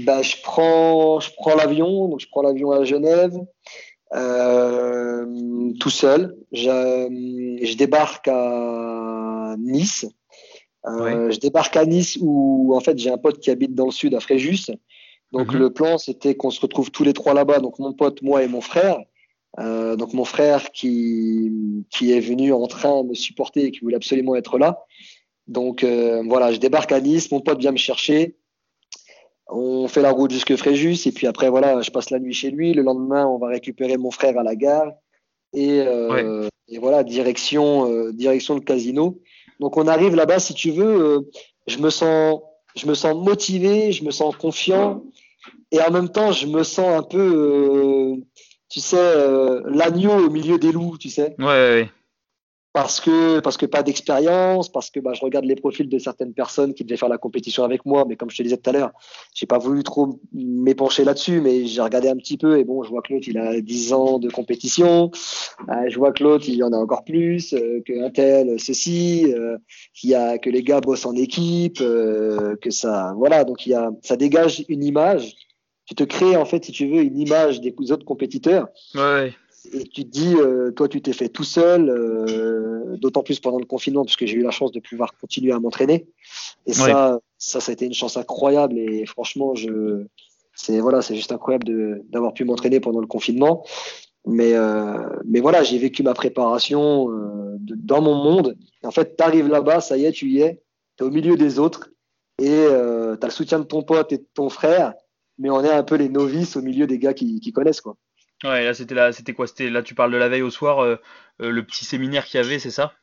Bah, 0.06 0.22
je 0.22 0.36
prends, 0.44 1.20
je 1.20 1.32
prends 1.36 1.56
l'avion, 1.56 2.08
donc 2.10 2.20
je 2.20 2.28
prends 2.28 2.42
l'avion 2.42 2.72
à 2.72 2.84
Genève, 2.84 3.38
euh, 4.14 5.72
tout 5.80 5.90
seul. 5.90 6.36
Je, 6.52 7.60
je, 7.62 7.76
débarque 7.76 8.28
à 8.28 9.56
Nice. 9.58 10.06
Euh, 10.88 11.32
Je 11.32 11.40
débarque 11.40 11.76
à 11.78 11.86
Nice 11.86 12.18
où 12.22 12.76
en 12.76 12.80
fait 12.80 12.98
j'ai 12.98 13.10
un 13.10 13.18
pote 13.18 13.40
qui 13.40 13.50
habite 13.50 13.74
dans 13.74 13.86
le 13.86 13.92
sud 13.92 14.14
à 14.16 14.20
Fréjus. 14.20 14.72
Donc 15.32 15.48
mm 15.48 15.56
-hmm. 15.56 15.60
le 15.60 15.70
plan 15.72 15.98
c'était 15.98 16.36
qu'on 16.36 16.52
se 16.52 16.62
retrouve 16.62 16.92
tous 16.92 17.04
les 17.04 17.14
trois 17.14 17.34
là-bas, 17.34 17.60
donc 17.60 17.80
mon 17.80 17.94
pote, 17.94 18.22
moi 18.22 18.44
et 18.44 18.48
mon 18.48 18.62
frère. 18.62 18.98
Euh, 19.60 19.96
donc 19.96 20.14
mon 20.14 20.26
frère 20.26 20.72
qui, 20.72 21.52
qui 21.90 22.12
est 22.12 22.20
venu 22.20 22.52
en 22.52 22.68
train 22.68 23.04
me 23.04 23.14
supporter 23.14 23.62
et 23.66 23.72
qui 23.72 23.80
voulait 23.80 23.96
absolument 23.96 24.36
être 24.36 24.58
là. 24.58 24.72
Donc 25.48 25.84
euh, 25.84 26.24
voilà, 26.26 26.52
je 26.52 26.60
débarque 26.60 26.92
à 26.92 27.00
Nice, 27.00 27.32
mon 27.32 27.42
pote 27.42 27.60
vient 27.60 27.72
me 27.72 27.78
chercher. 27.78 28.36
On 29.48 29.88
fait 29.88 30.02
la 30.02 30.12
route 30.12 30.32
jusque 30.32 30.56
Fréjus 30.56 31.08
et 31.08 31.12
puis 31.12 31.28
après 31.28 31.50
voilà, 31.50 31.82
je 31.82 31.92
passe 31.92 32.10
la 32.10 32.20
nuit 32.20 32.34
chez 32.34 32.50
lui. 32.50 32.74
Le 32.74 32.82
lendemain, 32.82 33.28
on 33.28 33.38
va 33.38 33.48
récupérer 33.48 33.98
mon 33.98 34.10
frère 34.10 34.38
à 34.40 34.44
la 34.44 34.56
gare 34.56 34.92
et, 35.54 35.82
euh, 35.82 36.42
ouais. 36.44 36.50
et 36.68 36.80
voilà 36.80 37.04
direction 37.04 37.90
euh, 37.92 38.12
direction 38.12 38.56
le 38.56 38.62
casino. 38.62 39.20
Donc 39.60 39.78
on 39.78 39.88
arrive 39.88 40.16
là-bas, 40.16 40.40
si 40.40 40.54
tu 40.56 40.72
veux, 40.72 41.02
euh, 41.02 41.20
je 41.68 41.78
me 41.78 41.90
sens 41.92 42.42
je 42.76 42.88
me 42.88 42.96
sens 42.96 43.16
motivé, 43.16 43.92
je 43.92 44.04
me 44.04 44.12
sens 44.12 44.36
confiant 44.36 45.04
et 45.72 45.80
en 45.80 45.92
même 45.92 46.10
temps 46.10 46.32
je 46.32 46.48
me 46.48 46.64
sens 46.64 47.00
un 47.00 47.04
peu, 47.04 47.20
euh, 47.20 48.16
tu 48.68 48.80
sais, 48.80 48.98
l'agneau 49.66 50.26
au 50.26 50.30
milieu 50.30 50.58
des 50.58 50.72
loups, 50.72 50.98
tu 50.98 51.10
sais. 51.10 51.36
Ouais. 51.38 51.46
ouais 51.46 51.90
parce 52.76 53.00
que 53.00 53.40
parce 53.40 53.56
que 53.56 53.66
pas 53.66 53.84
d'expérience, 53.84 54.68
parce 54.70 54.90
que 54.90 55.00
bah, 55.00 55.14
je 55.14 55.22
regarde 55.22 55.46
les 55.46 55.56
profils 55.56 55.88
de 55.88 55.98
certaines 55.98 56.34
personnes 56.34 56.74
qui 56.74 56.84
devaient 56.84 56.98
faire 56.98 57.08
la 57.08 57.18
compétition 57.18 57.64
avec 57.64 57.86
moi, 57.86 58.04
mais 58.06 58.18
comme 58.18 58.30
je 58.30 58.36
te 58.36 58.44
disais 58.44 58.58
tout 58.58 58.70
à 58.70 58.74
l'heure, 58.74 58.92
j'ai 59.34 59.46
pas 59.46 59.60
voulu 59.60 59.82
trop 59.82 60.20
m'épancher 60.34 61.06
là-dessus, 61.06 61.40
mais 61.40 61.68
j'ai 61.68 61.80
regardé 61.80 62.10
un 62.10 62.18
petit 62.18 62.38
peu 62.38 62.60
et 62.60 62.66
bon, 62.66 62.84
je 62.84 62.90
vois 62.90 63.02
que 63.02 63.14
l'autre 63.14 63.30
il 63.30 63.38
a 63.38 63.62
10 63.62 63.94
ans 63.94 64.20
de 64.20 64.30
compétition, 64.30 65.10
euh, 65.70 65.88
je 65.88 65.98
vois 65.98 66.12
que 66.12 66.22
l'autre 66.22 66.50
il 66.50 66.56
y 66.56 66.64
en 66.64 66.74
a 66.74 66.78
encore 66.78 67.06
plus, 67.06 67.54
euh, 67.54 67.82
que 67.86 68.04
un 68.04 68.10
tel 68.10 68.60
ceci, 68.60 69.34
euh, 69.34 69.58
qu'il 69.94 70.10
y 70.10 70.16
a 70.16 70.38
que 70.38 70.50
les 70.50 70.62
gars 70.62 70.82
bossent 70.82 71.06
en 71.06 71.16
équipe, 71.16 71.80
euh, 71.80 72.58
que 72.58 72.72
ça, 72.72 73.14
voilà, 73.16 73.46
donc 73.46 73.66
il 73.66 73.70
y 73.70 73.74
a, 73.74 73.90
ça 74.02 74.18
dégage 74.18 74.66
une 74.68 74.84
image. 74.84 75.34
Tu 75.86 75.96
te 75.96 76.04
crées 76.04 76.36
en 76.36 76.44
fait, 76.44 76.66
si 76.66 76.74
tu 76.74 76.88
veux, 76.88 77.04
une 77.04 77.20
image 77.20 77.62
des 77.62 77.74
autres 77.92 78.06
compétiteurs. 78.06 78.68
Ouais 78.96 79.32
et 79.74 79.84
tu 79.84 80.06
te 80.06 80.10
dis, 80.10 80.36
euh, 80.36 80.72
toi, 80.72 80.88
tu 80.88 81.02
t'es 81.02 81.14
fait 81.14 81.30
tout 81.30 81.44
seul, 81.44 81.90
euh, 81.90 82.98
d'autant 82.98 83.24
plus 83.24 83.40
pendant 83.40 83.60
le 83.60 83.66
confinement, 83.66 84.04
parce 84.04 84.16
que 84.16 84.26
j'ai 84.26 84.36
eu 84.36 84.44
la 84.44 84.52
chance 84.52 84.72
de 84.72 84.80
pouvoir 84.80 85.18
continuer 85.20 85.52
à 85.52 85.60
m'entraîner. 85.60 86.08
Et 86.66 86.74
ça, 86.74 87.20
ça, 87.38 87.60
ça 87.60 87.72
a 87.72 87.74
été 87.74 87.86
une 87.86 87.94
chance 87.94 88.18
incroyable. 88.18 88.78
Et 88.78 89.06
franchement, 89.06 89.56
je, 89.56 90.06
c'est 90.56 90.80
voilà, 90.80 91.02
c'est 91.02 91.16
juste 91.16 91.32
incroyable 91.32 92.02
d'avoir 92.10 92.34
pu 92.34 92.46
m'entraîner 92.46 92.80
pendant 92.80 93.02
le 93.02 93.08
confinement. 93.08 93.64
Mais, 94.26 94.54
euh, 94.54 95.08
mais 95.26 95.40
voilà, 95.40 95.62
j'ai 95.64 95.78
vécu 95.78 96.02
ma 96.02 96.14
préparation 96.14 97.12
euh, 97.12 97.58
de, 97.60 97.76
dans 97.76 98.02
mon 98.02 98.16
monde. 98.16 98.58
Et 98.84 98.88
en 98.88 98.92
fait, 98.92 99.16
tu 99.16 99.24
arrives 99.24 99.48
là-bas, 99.48 99.82
ça 99.82 99.98
y 99.98 100.06
est, 100.06 100.12
tu 100.12 100.28
y 100.30 100.42
es, 100.42 100.64
tu 100.98 101.04
es 101.04 101.08
au 101.08 101.12
milieu 101.12 101.38
des 101.38 101.60
autres 101.60 101.92
et 102.42 102.50
euh, 102.50 103.16
tu 103.16 103.24
as 103.24 103.28
le 103.28 103.34
soutien 103.34 103.60
de 103.60 103.66
ton 103.66 103.84
pote 103.84 104.12
et 104.12 104.18
de 104.18 104.28
ton 104.34 104.50
frère, 104.50 104.94
mais 105.38 105.50
on 105.50 105.64
est 105.64 105.72
un 105.72 105.84
peu 105.84 105.96
les 105.96 106.10
novices 106.10 106.56
au 106.56 106.62
milieu 106.62 106.88
des 106.88 106.98
gars 106.98 107.14
qui, 107.14 107.40
qui 107.40 107.52
connaissent. 107.52 107.82
quoi. 107.82 107.98
Ouais, 108.44 108.64
là 108.64 108.74
c'était 108.74 108.96
là, 108.96 109.12
c'était 109.12 109.34
quoi? 109.34 109.48
C'était 109.48 109.70
là, 109.70 109.82
tu 109.82 109.96
parles 109.96 110.12
de 110.12 110.18
la 110.18 110.28
veille 110.28 110.42
au 110.42 110.50
soir, 110.50 110.80
euh, 110.80 110.98
euh, 111.42 111.50
le 111.50 111.66
petit 111.66 111.86
séminaire 111.86 112.26
qu'il 112.26 112.40
y 112.40 112.44
avait, 112.44 112.60
c'est 112.60 112.72
ça? 112.72 112.94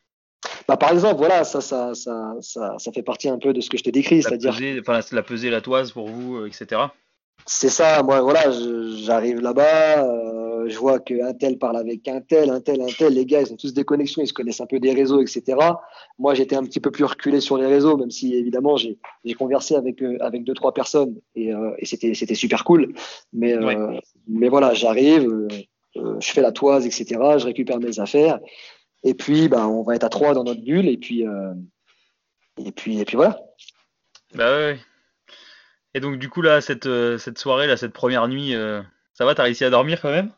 Bah, 0.68 0.76
par 0.76 0.90
exemple, 0.92 1.16
voilà, 1.16 1.44
ça, 1.44 1.60
ça, 1.60 1.94
ça, 1.94 2.34
ça, 2.40 2.76
ça 2.78 2.92
fait 2.92 3.02
partie 3.02 3.28
un 3.28 3.38
peu 3.38 3.52
de 3.52 3.60
ce 3.60 3.70
que 3.70 3.78
je 3.78 3.84
te 3.84 3.90
décris, 3.90 4.22
c'est-à-dire. 4.22 4.54
Enfin, 4.80 5.00
la 5.12 5.22
pesée, 5.22 5.50
la 5.50 5.60
toise 5.60 5.92
pour 5.92 6.08
vous, 6.08 6.36
euh, 6.36 6.46
etc. 6.46 6.80
C'est 7.46 7.68
ça, 7.68 8.02
moi, 8.02 8.20
voilà, 8.20 8.50
j'arrive 8.50 9.40
là-bas, 9.40 10.04
euh, 10.62 10.68
je 10.68 10.78
vois 10.78 10.98
qu'un 11.00 11.34
tel 11.34 11.58
parle 11.58 11.76
avec 11.76 12.06
un 12.08 12.20
tel, 12.20 12.50
un 12.50 12.60
tel, 12.60 12.80
un 12.80 12.86
tel, 12.86 13.14
les 13.14 13.26
gars, 13.26 13.42
ils 13.42 13.52
ont 13.52 13.56
tous 13.56 13.72
des 13.74 13.84
connexions, 13.84 14.22
ils 14.22 14.28
se 14.28 14.32
connaissent 14.32 14.60
un 14.60 14.66
peu 14.66 14.80
des 14.80 14.92
réseaux, 14.92 15.20
etc. 15.20 15.58
Moi, 16.18 16.34
j'étais 16.34 16.56
un 16.56 16.64
petit 16.64 16.80
peu 16.80 16.90
plus 16.90 17.04
reculé 17.04 17.40
sur 17.40 17.56
les 17.58 17.66
réseaux, 17.66 17.96
même 17.96 18.10
si, 18.10 18.34
évidemment, 18.34 18.76
j'ai 18.76 18.98
conversé 19.38 19.74
avec, 19.74 20.02
euh, 20.02 20.16
avec 20.20 20.44
deux, 20.44 20.54
trois 20.54 20.74
personnes 20.74 21.16
et, 21.34 21.52
euh, 21.52 21.74
et 21.78 21.86
c'était 21.86 22.34
super 22.34 22.64
cool. 22.64 22.94
Mais, 23.32 23.56
ouais. 23.56 24.00
mais 24.28 24.48
voilà, 24.48 24.74
j'arrive, 24.74 25.48
je 25.94 26.32
fais 26.32 26.42
la 26.42 26.52
toise, 26.52 26.86
etc. 26.86 27.04
Je 27.38 27.44
récupère 27.44 27.78
mes 27.78 28.00
affaires. 28.00 28.40
Et 29.04 29.14
puis, 29.14 29.48
bah, 29.48 29.66
on 29.68 29.82
va 29.82 29.96
être 29.96 30.04
à 30.04 30.08
trois 30.08 30.34
dans 30.34 30.44
notre 30.44 30.62
bulle, 30.62 30.88
et 30.88 30.96
puis, 30.96 31.24
et 32.58 32.72
puis, 32.72 33.00
et 33.00 33.04
puis 33.04 33.16
voilà. 33.16 33.40
Bah 34.34 34.56
ouais. 34.56 34.78
Et 35.94 36.00
donc, 36.00 36.18
du 36.18 36.28
coup, 36.28 36.42
là, 36.42 36.60
cette, 36.60 36.86
euh, 36.86 37.18
cette 37.18 37.38
soirée, 37.38 37.66
là, 37.66 37.76
cette 37.76 37.92
première 37.92 38.28
nuit, 38.28 38.54
euh, 38.54 38.82
ça 39.12 39.24
va 39.24 39.34
T'as 39.34 39.42
réussi 39.42 39.64
à 39.64 39.70
dormir 39.70 40.00
quand 40.00 40.10
même? 40.10 40.32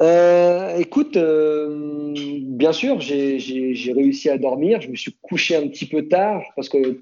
Euh, 0.00 0.76
Écoute, 0.78 1.16
euh, 1.16 2.12
bien 2.42 2.72
sûr, 2.72 3.00
j'ai 3.00 3.92
réussi 3.94 4.28
à 4.28 4.38
dormir. 4.38 4.80
Je 4.80 4.88
me 4.88 4.96
suis 4.96 5.16
couché 5.22 5.56
un 5.56 5.68
petit 5.68 5.86
peu 5.86 6.08
tard 6.08 6.42
parce 6.56 6.68
que 6.68 7.00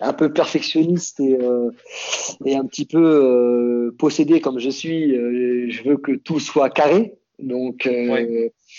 un 0.00 0.12
peu 0.14 0.32
perfectionniste 0.32 1.20
et, 1.20 1.36
et 2.46 2.56
un 2.56 2.64
petit 2.64 2.86
peu 2.86 3.94
possédé 3.98 4.40
comme 4.40 4.58
je 4.58 4.70
suis. 4.70 5.14
je 5.14 5.82
veux 5.84 5.98
que 5.98 6.12
tout 6.12 6.40
soit 6.40 6.70
carré. 6.70 7.14
Donc, 7.38 7.88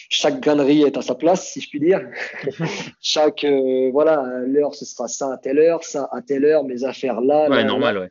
chaque 0.10 0.42
grainerie 0.42 0.82
est 0.82 0.98
à 0.98 1.02
sa 1.02 1.14
place, 1.16 1.48
si 1.48 1.62
je 1.62 1.70
puis 1.70 1.80
dire. 1.80 2.02
chaque, 3.02 3.46
voilà, 3.92 4.42
l'heure, 4.48 4.74
ce 4.74 4.84
sera 4.84 5.08
ça 5.08 5.34
à 5.34 5.38
telle 5.38 5.60
heure, 5.60 5.84
ça 5.84 6.10
à 6.12 6.22
telle 6.22 6.44
heure, 6.44 6.64
mes 6.64 6.84
affaires 6.84 7.22
là. 7.22 7.50
Ouais, 7.50 7.64
normal, 7.64 8.00
ouais. 8.00 8.10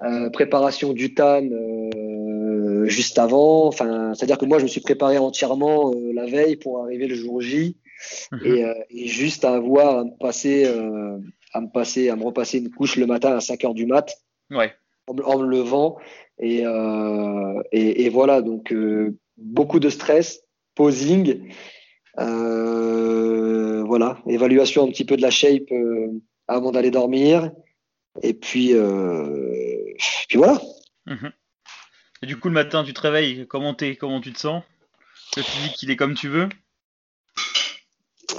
Euh, 0.00 0.30
préparation 0.30 0.92
du 0.92 1.12
TAN 1.12 1.42
euh, 2.58 2.86
juste 2.86 3.18
avant. 3.18 3.66
Enfin, 3.66 4.14
c'est-à-dire 4.14 4.38
que 4.38 4.46
moi, 4.46 4.58
je 4.58 4.64
me 4.64 4.68
suis 4.68 4.80
préparé 4.80 5.18
entièrement 5.18 5.92
euh, 5.92 6.12
la 6.12 6.26
veille 6.26 6.56
pour 6.56 6.82
arriver 6.82 7.06
le 7.06 7.14
jour 7.14 7.40
J 7.40 7.76
mhm. 8.32 8.74
et, 8.90 9.06
juste 9.06 9.44
à 9.44 9.54
avoir 9.54 9.98
à 9.98 10.04
me 10.04 10.18
passer, 10.18 10.66
à 11.52 11.60
me 11.60 11.72
passer, 11.72 12.10
à 12.10 12.16
me 12.16 12.24
repasser 12.24 12.58
une 12.58 12.70
couche 12.70 12.96
le 12.96 13.06
matin 13.06 13.36
à 13.36 13.40
5 13.40 13.64
heures 13.64 13.74
du 13.74 13.86
mat. 13.86 14.12
Ouais. 14.50 14.72
En, 15.06 15.38
me 15.38 15.46
levant 15.46 15.96
et, 16.38 16.64
et, 17.72 18.08
voilà 18.10 18.42
donc 18.42 18.74
beaucoup 19.38 19.80
de 19.80 19.88
stress, 19.88 20.42
posing. 20.74 21.50
voilà, 22.16 24.18
évaluation 24.26 24.84
un 24.84 24.88
petit 24.88 25.06
peu 25.06 25.16
de 25.16 25.22
la 25.22 25.30
shape 25.30 25.72
avant 26.46 26.72
d'aller 26.72 26.90
dormir. 26.90 27.50
Et 28.22 28.34
puis, 28.34 28.74
puis 30.28 30.38
voilà. 30.38 30.60
Mhm. 31.06 31.32
Et 32.22 32.26
du 32.26 32.36
coup, 32.36 32.48
le 32.48 32.54
matin, 32.54 32.84
tu 32.84 32.92
te 32.92 33.00
réveilles, 33.00 33.46
comment, 33.46 33.76
es, 33.80 33.96
comment 33.96 34.20
tu 34.20 34.32
te 34.32 34.38
sens? 34.38 34.62
Le 35.36 35.42
physique, 35.42 35.82
il 35.82 35.90
est 35.90 35.96
comme 35.96 36.14
tu 36.14 36.28
veux? 36.28 36.48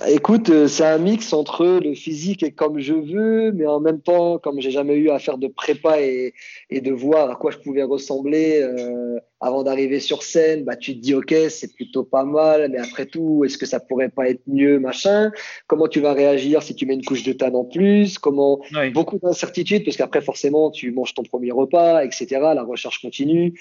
Écoute, 0.07 0.49
euh, 0.49 0.67
c'est 0.67 0.86
un 0.86 0.97
mix 0.97 1.34
entre 1.34 1.65
le 1.65 1.93
physique 1.93 2.43
et 2.43 2.51
comme 2.51 2.80
je 2.80 2.93
veux, 2.93 3.51
mais 3.51 3.65
en 3.65 3.80
même 3.80 4.01
temps, 4.01 4.38
comme 4.38 4.61
j'ai 4.61 4.71
jamais 4.71 4.95
eu 4.95 5.09
à 5.09 5.19
faire 5.19 5.38
de 5.38 5.47
prépa 5.47 5.99
et, 5.99 6.34
de 6.71 6.91
voir 6.91 7.32
à 7.32 7.36
quoi 7.36 7.51
je 7.51 7.57
pouvais 7.57 7.84
ressembler 7.84 8.61
euh, 8.61 9.19
avant 9.42 9.64
d'arriver 9.64 10.00
sur 10.00 10.24
scène, 10.24 10.64
bah 10.64 10.76
tu 10.76 10.96
te 10.96 11.00
dis 11.00 11.14
ok, 11.14 11.34
c'est 11.50 11.74
plutôt 11.74 12.04
pas 12.04 12.24
mal, 12.24 12.70
mais 12.72 12.80
après 12.80 13.06
tout, 13.06 13.44
est-ce 13.46 13.58
que 13.58 13.66
ça 13.66 13.80
pourrait 13.80 14.10
pas 14.10 14.30
être 14.30 14.42
mieux, 14.48 14.80
machin? 14.80 15.32
Comment 15.68 15.88
tu 15.88 16.00
vas 16.00 16.14
réagir 16.14 16.62
si 16.62 16.76
tu 16.76 16.86
mets 16.86 16.96
une 16.96 17.06
couche 17.06 17.24
de 17.24 17.34
tan 17.34 17.54
en 17.54 17.66
plus? 17.66 18.18
Comment 18.18 18.60
Beaucoup 18.94 19.20
d'incertitudes 19.20 19.86
parce 19.86 19.98
qu'après 19.98 20.22
forcément 20.22 20.72
tu 20.72 20.92
manges 20.92 21.14
ton 21.14 21.24
premier 21.24 21.52
repas, 21.52 22.04
etc. 22.04 22.28
La 22.56 22.64
recherche 22.64 23.02
continue. 23.02 23.60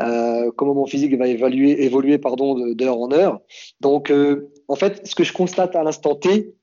Euh, 0.00 0.50
comment 0.56 0.74
mon 0.74 0.86
physique 0.86 1.16
va 1.16 1.28
évaluer, 1.28 1.84
évoluer 1.84 2.18
pardon 2.18 2.74
d'heure 2.74 2.98
en 2.98 3.12
heure? 3.12 3.40
Donc 3.80 4.10
euh, 4.10 4.50
en 4.68 4.76
fait, 4.76 5.06
ce 5.06 5.14
que 5.14 5.24
je 5.24 5.32
constate 5.32 5.76
à 5.76 5.82
l'instant 5.82 6.14
T, 6.14 6.54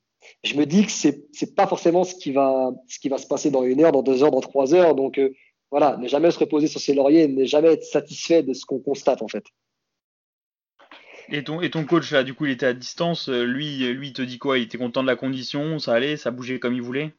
je 0.43 0.55
me 0.55 0.65
dis 0.65 0.85
que 0.85 0.91
c'est 0.91 1.25
c'est 1.31 1.55
pas 1.55 1.67
forcément 1.67 2.03
ce 2.03 2.15
qui 2.15 2.31
va 2.31 2.71
ce 2.87 2.99
qui 2.99 3.09
va 3.09 3.17
se 3.17 3.27
passer 3.27 3.51
dans 3.51 3.63
une 3.63 3.81
heure, 3.81 3.91
dans 3.91 4.01
deux 4.03 4.23
heures, 4.23 4.31
dans 4.31 4.41
trois 4.41 4.73
heures. 4.73 4.95
Donc 4.95 5.19
euh, 5.19 5.33
voilà, 5.71 5.97
ne 5.97 6.07
jamais 6.07 6.31
se 6.31 6.39
reposer 6.39 6.67
sur 6.67 6.79
ses 6.79 6.93
lauriers, 6.93 7.27
ne 7.27 7.45
jamais 7.45 7.73
être 7.73 7.83
satisfait 7.83 8.43
de 8.43 8.53
ce 8.53 8.65
qu'on 8.65 8.79
constate 8.79 9.21
en 9.21 9.27
fait. 9.27 9.43
Et 11.29 11.43
ton, 11.43 11.61
et 11.61 11.69
ton 11.69 11.83
coach 11.83 12.11
là, 12.11 12.23
du 12.23 12.33
coup, 12.33 12.45
il 12.45 12.51
était 12.51 12.65
à 12.65 12.73
distance. 12.73 13.27
Euh, 13.27 13.43
lui, 13.43 13.79
lui, 13.93 14.09
il 14.09 14.13
te 14.13 14.21
dit 14.21 14.37
quoi? 14.37 14.57
Il 14.57 14.63
était 14.63 14.77
content 14.77 15.01
de 15.01 15.07
la 15.07 15.17
condition, 15.17 15.77
ça 15.77 15.93
allait, 15.93 16.15
ça 16.15 16.31
bougeait 16.31 16.59
comme 16.59 16.73
il 16.73 16.81
voulait? 16.81 17.13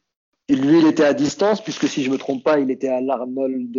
Lui, 0.49 0.79
il 0.79 0.87
était 0.87 1.03
à 1.03 1.13
distance, 1.13 1.63
puisque 1.63 1.87
si 1.87 2.03
je 2.03 2.09
me 2.09 2.17
trompe 2.17 2.43
pas, 2.43 2.59
il 2.59 2.71
était 2.71 2.87
à 2.87 3.01
l'Arnold. 3.01 3.71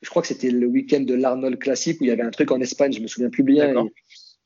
Je 0.00 0.08
crois 0.08 0.22
que 0.22 0.28
c'était 0.28 0.50
le 0.50 0.66
week-end 0.66 1.00
de 1.00 1.12
l'Arnold 1.12 1.58
Classique 1.58 2.00
où 2.00 2.04
il 2.04 2.06
y 2.06 2.10
avait 2.10 2.22
un 2.22 2.30
truc 2.30 2.50
en 2.52 2.60
Espagne, 2.62 2.92
je 2.92 3.00
me 3.00 3.06
souviens 3.06 3.28
plus 3.28 3.42
bien 3.42 3.74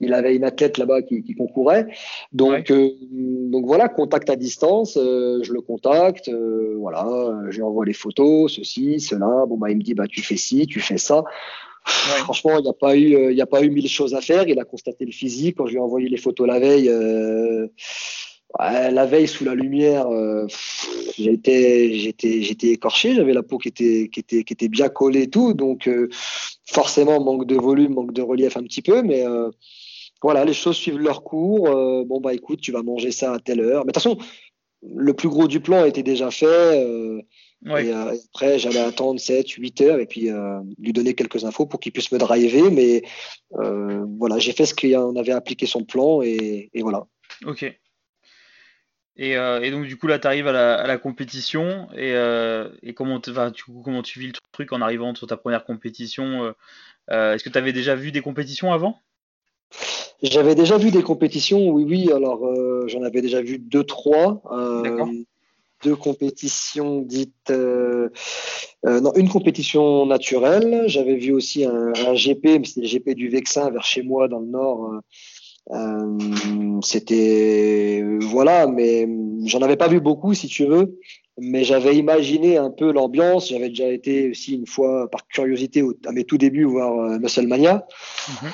il 0.01 0.13
avait 0.13 0.35
une 0.35 0.45
athlète 0.45 0.79
là-bas 0.79 1.03
qui, 1.03 1.23
qui, 1.23 1.35
concourait. 1.35 1.87
Donc, 2.33 2.71
euh, 2.71 2.91
donc 3.11 3.67
voilà, 3.67 3.89
contact 3.89 4.29
à 4.31 4.37
distance, 4.37 4.97
euh, 4.97 5.41
je 5.43 5.53
le 5.53 5.61
contacte, 5.61 6.29
euh, 6.29 6.77
voilà, 6.79 7.35
je 7.51 7.57
lui 7.57 7.63
envoie 7.63 7.85
les 7.85 7.93
photos, 7.93 8.53
ceci, 8.53 9.01
cela. 9.01 9.47
Bon 9.47 9.57
bah 9.57 9.71
il 9.71 9.77
me 9.77 9.83
dit 9.83 9.95
bah 9.95 10.07
tu 10.09 10.23
fais 10.23 10.37
ci, 10.37 10.67
tu 10.67 10.81
fais 10.81 10.99
ça. 10.99 11.25
Franchement, 11.87 12.59
il 12.59 12.63
n'y 12.63 12.69
a 12.69 12.73
pas 12.73 12.97
eu, 12.97 13.33
il 13.33 13.41
a 13.41 13.47
pas 13.47 13.63
eu 13.63 13.71
mille 13.71 13.89
choses 13.89 14.15
à 14.15 14.23
faire. 14.23 14.49
Il 14.49 14.59
a 14.59 14.65
constaté 14.65 15.05
le 15.05 15.13
physique 15.13 15.57
quand 15.59 15.67
je 15.67 15.73
lui 15.73 15.79
ai 15.79 15.83
envoyé 15.83 16.09
les 16.09 16.17
photos 16.17 16.47
la 16.47 16.59
veille. 16.59 16.91
la 18.59 19.07
veille 19.07 19.29
sous 19.29 19.45
la 19.45 19.55
lumière, 19.55 20.07
j'étais, 21.19 21.93
j'étais, 21.93 22.41
j'étais 22.41 22.69
écorché. 22.69 23.15
J'avais 23.15 23.35
la 23.35 23.43
peau 23.43 23.59
qui 23.59 23.69
était, 23.69 24.09
qui 24.11 24.21
était, 24.21 24.45
qui 24.45 24.55
était 24.55 24.69
bien 24.69 24.89
collée 24.89 25.25
et 25.25 25.31
tout. 25.31 25.53
Donc 25.53 25.91
forcément 26.65 27.23
manque 27.23 27.47
de 27.47 27.57
volume, 27.57 27.93
manque 27.93 28.15
de 28.15 28.23
relief 28.23 28.57
un 28.57 28.63
petit 28.63 28.81
peu, 28.81 29.03
mais 29.03 29.23
voilà, 30.25 30.47
les 30.47 30.55
choses 30.55 30.77
suivent 30.77 30.99
leur 30.99 31.23
cours. 31.23 31.69
Euh, 31.69 32.03
bon, 32.07 32.19
bah 32.21 32.33
écoute, 32.33 32.61
tu 32.61 32.73
vas 32.73 32.83
manger 32.83 33.11
ça 33.11 33.35
à 33.35 33.39
telle 33.39 33.61
heure. 33.61 33.85
Mais 33.85 33.93
de 33.93 33.99
toute 33.99 34.03
façon, 34.03 34.19
le 34.83 35.13
plus 35.13 35.29
gros 35.29 35.49
du 35.49 35.61
plan 35.61 35.85
était 35.85 36.03
déjà 36.03 36.31
fait. 36.31 36.47
Euh, 36.47 37.21
et 37.67 37.93
euh, 37.93 38.15
après, 38.33 38.59
j'allais 38.59 38.81
attendre 38.81 39.21
7, 39.21 39.49
8 39.49 39.81
heures 39.83 39.99
et 39.99 40.07
puis 40.07 40.31
lui 40.79 40.93
donner 40.95 41.15
quelques 41.15 41.45
infos 41.45 41.67
pour 41.67 41.79
qu'il 41.79 41.93
puisse 41.93 42.11
me 42.11 42.19
driver. 42.19 42.71
Mais 42.71 43.03
voilà, 43.51 44.39
j'ai 44.39 44.53
fait 44.53 44.67
ce 44.67 44.75
qu'on 44.75 45.17
avait 45.17 45.33
appliqué 45.33 45.67
son 45.67 45.85
plan 45.85 46.23
et, 46.23 46.71
voilà. 46.81 47.07
Ok. 47.45 47.65
Et, 49.17 49.71
donc, 49.71 49.87
du 49.87 49.97
coup, 49.99 50.07
là, 50.07 50.19
tu 50.19 50.27
arrives 50.27 50.49
à 50.49 50.87
la, 50.87 50.99
compétition. 50.99 51.89
Et, 51.97 52.95
comment, 52.95 53.21
comment 53.85 54.03
tu 54.03 54.21
vis 54.21 54.29
le 54.29 54.33
truc 54.53 54.73
en 54.73 54.81
arrivant 54.81 55.15
sur 55.15 55.27
ta 55.27 55.37
première 55.37 55.65
compétition 55.67 56.55
Est-ce 57.09 57.45
que 57.45 57.51
tu 57.51 57.59
avais 57.59 57.75
déjà 57.75 57.95
vu 57.95 58.11
des 58.11 58.23
compétitions 58.23 58.73
avant? 58.73 59.03
J'avais 60.25 60.55
déjà 60.55 60.79
vu 60.79 60.91
des 60.91 61.03
compétitions, 61.03 61.69
oui, 61.69 61.85
oui. 61.87 62.13
Alors, 62.13 62.47
euh, 62.47 62.87
j'en 62.89 63.03
avais 63.03 63.21
déjà 63.21 63.43
vu 63.43 63.59
deux, 63.59 63.85
trois. 63.85 64.43
Euh, 64.53 65.07
deux 65.83 65.97
compétitions 65.97 67.03
dites. 67.03 67.51
Euh, 67.51 68.09
non, 68.85 69.13
une 69.17 69.29
compétition 69.29 70.07
naturelle. 70.07 70.85
J'avais 70.87 71.17
vu 71.17 71.33
aussi 71.33 71.65
un, 71.65 71.93
GP, 72.15 72.45
mais 72.45 72.65
c'était 72.65 72.81
le 72.81 72.87
GP 72.87 73.11
du 73.11 73.29
Vexin 73.29 73.71
vers 73.71 73.85
chez 73.85 74.03
moi 74.03 74.29
dans 74.29 74.39
le 74.39 74.47
Nord. 74.47 74.95
c'était. 76.83 78.03
voilà, 78.21 78.67
mais 78.67 79.07
j'en 79.45 79.61
avais 79.61 79.77
pas 79.77 79.89
vu 79.89 80.01
beaucoup, 80.01 80.33
si 80.33 80.49
tu 80.49 80.65
veux. 80.65 80.99
Mais 81.37 81.65
j'avais 81.65 81.97
imaginé 81.97 82.57
un 82.57 82.71
peu 82.71 82.93
l'ambiance. 82.93 83.51
J'avais 83.51 83.69
déjà 83.69 83.89
été 83.89 84.31
aussi 84.31 84.55
une 84.55 84.67
fois, 84.67 85.11
par 85.11 85.27
curiosité, 85.27 85.83
à 86.07 86.13
mes 86.13 86.25
tout 86.25 86.39
débuts, 86.39 86.65
voir 86.65 87.19
Musclemania. 87.21 87.87
Mm 88.43 88.49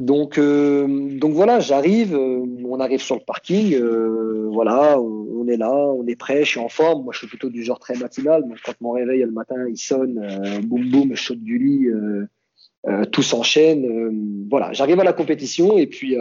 donc, 0.00 0.38
euh, 0.38 0.86
donc 1.18 1.34
voilà, 1.34 1.60
j'arrive, 1.60 2.14
euh, 2.14 2.42
on 2.64 2.80
arrive 2.80 3.02
sur 3.02 3.16
le 3.16 3.20
parking, 3.20 3.74
euh, 3.74 4.48
voilà, 4.50 4.98
on, 4.98 5.46
est 5.46 5.58
là, 5.58 5.70
on 5.72 6.06
est 6.06 6.16
prêt, 6.16 6.42
je 6.42 6.52
suis 6.52 6.58
en 6.58 6.70
forme. 6.70 7.04
Moi, 7.04 7.12
je 7.12 7.18
suis 7.18 7.26
plutôt 7.26 7.50
du 7.50 7.62
genre 7.62 7.78
très 7.78 7.94
matinal. 7.96 8.42
Donc, 8.48 8.56
quand 8.64 8.72
mon 8.80 8.92
réveil 8.92 9.20
le 9.20 9.30
matin, 9.30 9.56
il 9.68 9.76
sonne, 9.76 10.62
boum 10.64 10.90
boum, 10.90 11.14
je 11.14 11.34
du 11.34 11.58
lit, 11.58 11.88
tout 13.12 13.22
s'enchaîne. 13.22 14.48
voilà, 14.48 14.72
j'arrive 14.72 15.00
à 15.00 15.04
la 15.04 15.12
compétition 15.12 15.76
et 15.76 15.86
puis 15.86 16.16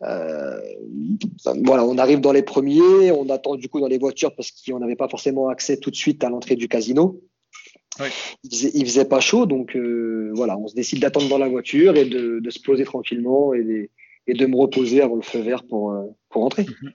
voilà, 0.00 1.84
on 1.84 1.98
arrive 1.98 2.20
dans 2.20 2.32
les 2.32 2.42
premiers, 2.42 3.12
on 3.12 3.28
attend 3.28 3.56
du 3.56 3.68
coup 3.68 3.80
dans 3.80 3.88
les 3.88 3.98
voitures 3.98 4.34
parce 4.34 4.52
qu'on 4.52 4.78
n'avait 4.78 4.96
pas 4.96 5.08
forcément 5.08 5.48
accès 5.48 5.76
tout 5.76 5.90
de 5.90 5.96
suite 5.96 6.24
à 6.24 6.30
l'entrée 6.30 6.56
du 6.56 6.66
casino. 6.66 7.20
Il, 8.44 8.50
faisait, 8.50 8.84
faisait 8.84 9.04
pas 9.04 9.20
chaud, 9.20 9.46
donc 9.46 9.76
euh, 9.76 10.30
voilà, 10.34 10.56
on 10.58 10.68
se 10.68 10.74
décide 10.74 11.00
d'attendre 11.00 11.28
dans 11.28 11.38
la 11.38 11.48
voiture 11.48 11.96
et 11.96 12.04
de, 12.04 12.40
se 12.50 12.60
poser 12.60 12.84
tranquillement 12.84 13.54
et 13.54 13.62
de, 13.62 13.88
et 14.26 14.34
de 14.34 14.46
me 14.46 14.56
reposer 14.56 15.02
avant 15.02 15.16
le 15.16 15.22
feu 15.22 15.40
vert 15.40 15.64
pour, 15.64 15.92
euh, 15.92 16.04
pour 16.28 16.42
rentrer. 16.42 16.64
Mhm. 16.64 16.92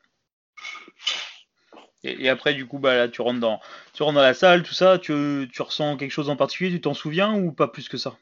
Et, 2.07 2.29
après, 2.29 2.53
du 2.53 2.67
coup, 2.67 2.77
bah, 2.77 2.95
là, 2.95 3.07
tu 3.07 3.21
rentres 3.23 3.39
dans, 3.39 3.59
tu 3.93 4.03
rentres 4.03 4.15
dans 4.15 4.21
la 4.21 4.35
salle, 4.35 4.61
tout 4.61 4.75
ça, 4.75 4.99
tu, 4.99 5.49
tu 5.51 5.61
ressens 5.63 5.97
quelque 5.97 6.11
chose 6.11 6.29
en 6.29 6.35
particulier, 6.35 6.69
tu 6.69 6.81
t'en 6.81 6.93
souviens 6.93 7.35
ou 7.35 7.51
pas 7.51 7.67
plus 7.67 7.89
que 7.89 7.97
ça? 7.97 8.15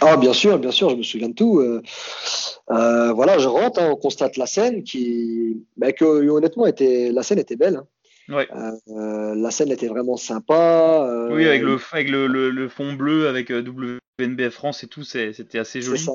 Ah 0.00 0.16
bien 0.16 0.32
sûr, 0.32 0.58
bien 0.58 0.70
sûr, 0.70 0.90
je 0.90 0.96
me 0.96 1.02
souviens 1.02 1.30
de 1.30 1.34
tout. 1.34 1.58
Euh, 1.60 3.12
voilà, 3.12 3.38
je 3.38 3.48
rentre, 3.48 3.80
hein, 3.80 3.90
on 3.90 3.96
constate 3.96 4.36
la 4.36 4.46
scène 4.46 4.84
qui, 4.84 5.64
bah, 5.76 5.92
que 5.92 6.04
honnêtement 6.04 6.66
était, 6.66 7.10
la 7.10 7.22
scène 7.22 7.38
était 7.38 7.56
belle. 7.56 7.76
Hein. 7.76 7.86
Euh, 8.30 9.34
la 9.34 9.50
scène 9.50 9.70
était 9.70 9.88
vraiment 9.88 10.16
sympa. 10.16 11.06
Euh, 11.08 11.34
oui, 11.34 11.46
avec, 11.46 11.62
le, 11.62 11.78
avec 11.92 12.08
le, 12.08 12.26
le, 12.26 12.68
fond 12.68 12.94
bleu, 12.94 13.28
avec 13.28 13.50
euh, 13.50 13.62
WNBF 14.18 14.52
France 14.52 14.84
et 14.84 14.86
tout, 14.86 15.04
c'était 15.04 15.58
assez 15.58 15.82
joli. 15.82 16.06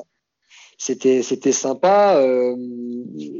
C'était 0.77 1.51
sympa. 1.51 2.23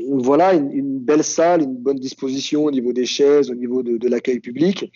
voilà, 0.10 0.54
une, 0.54 1.00
belle 1.00 1.24
salle, 1.24 1.64
une 1.64 1.78
bonne 1.78 2.00
disposition 2.00 2.66
au 2.66 2.72
niveau 2.72 2.94
des 2.94 3.06
chaises, 3.06 3.50
au 3.50 3.56
niveau 3.56 3.82
de, 3.82 3.98
de 3.98 4.08
l'accueil 4.08 4.40
public. 4.40 4.92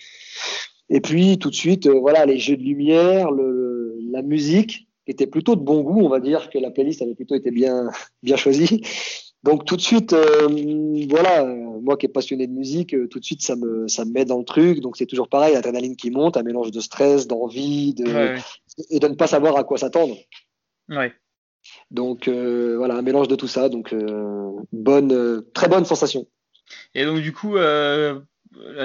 Et 0.89 0.99
puis 0.99 1.39
tout 1.39 1.49
de 1.49 1.55
suite, 1.55 1.87
voilà, 1.87 2.25
les 2.25 2.37
jeux 2.37 2.57
de 2.57 2.63
lumière, 2.63 3.31
le, 3.31 3.97
la 4.11 4.21
musique 4.21 4.87
était 5.07 5.27
plutôt 5.27 5.55
de 5.55 5.61
bon 5.61 5.81
goût, 5.81 6.01
on 6.01 6.09
va 6.09 6.19
dire 6.19 6.49
que 6.49 6.57
la 6.57 6.71
playlist 6.71 7.01
avait 7.01 7.15
plutôt 7.15 7.35
été 7.35 7.51
bien 7.51 7.89
bien 8.23 8.35
choisie. 8.35 8.83
Donc 9.43 9.65
tout 9.65 9.75
de 9.75 9.81
suite, 9.81 10.13
euh, 10.13 10.47
voilà, 11.09 11.43
moi 11.43 11.97
qui 11.97 12.05
est 12.05 12.09
passionné 12.09 12.47
de 12.47 12.53
musique, 12.53 12.95
euh, 12.95 13.07
tout 13.07 13.19
de 13.19 13.25
suite 13.25 13.41
ça 13.41 13.57
me 13.57 13.89
ça 13.89 14.05
me 14.05 14.11
met 14.11 14.23
dans 14.23 14.39
le 14.39 14.45
truc. 14.45 14.79
Donc 14.79 14.95
c'est 14.95 15.05
toujours 15.05 15.27
pareil, 15.27 15.53
l'adrénaline 15.53 15.97
qui 15.97 16.11
monte, 16.11 16.37
un 16.37 16.43
mélange 16.43 16.71
de 16.71 16.79
stress, 16.79 17.27
d'envie, 17.27 17.93
de 17.93 18.37
et 18.89 18.99
de 18.99 19.07
ne 19.07 19.15
pas 19.15 19.27
savoir 19.27 19.57
à 19.57 19.65
quoi 19.65 19.77
s'attendre. 19.77 20.15
Ouais. 20.87 21.13
Donc 21.91 22.29
euh, 22.29 22.75
voilà, 22.77 22.95
un 22.95 23.01
mélange 23.01 23.27
de 23.27 23.35
tout 23.35 23.49
ça. 23.49 23.67
Donc 23.67 23.93
bonne, 24.71 25.43
très 25.53 25.67
bonne 25.67 25.85
sensation. 25.85 26.25
Et 26.95 27.03
donc 27.03 27.19
du 27.19 27.33
coup, 27.33 27.55
là, 27.55 28.21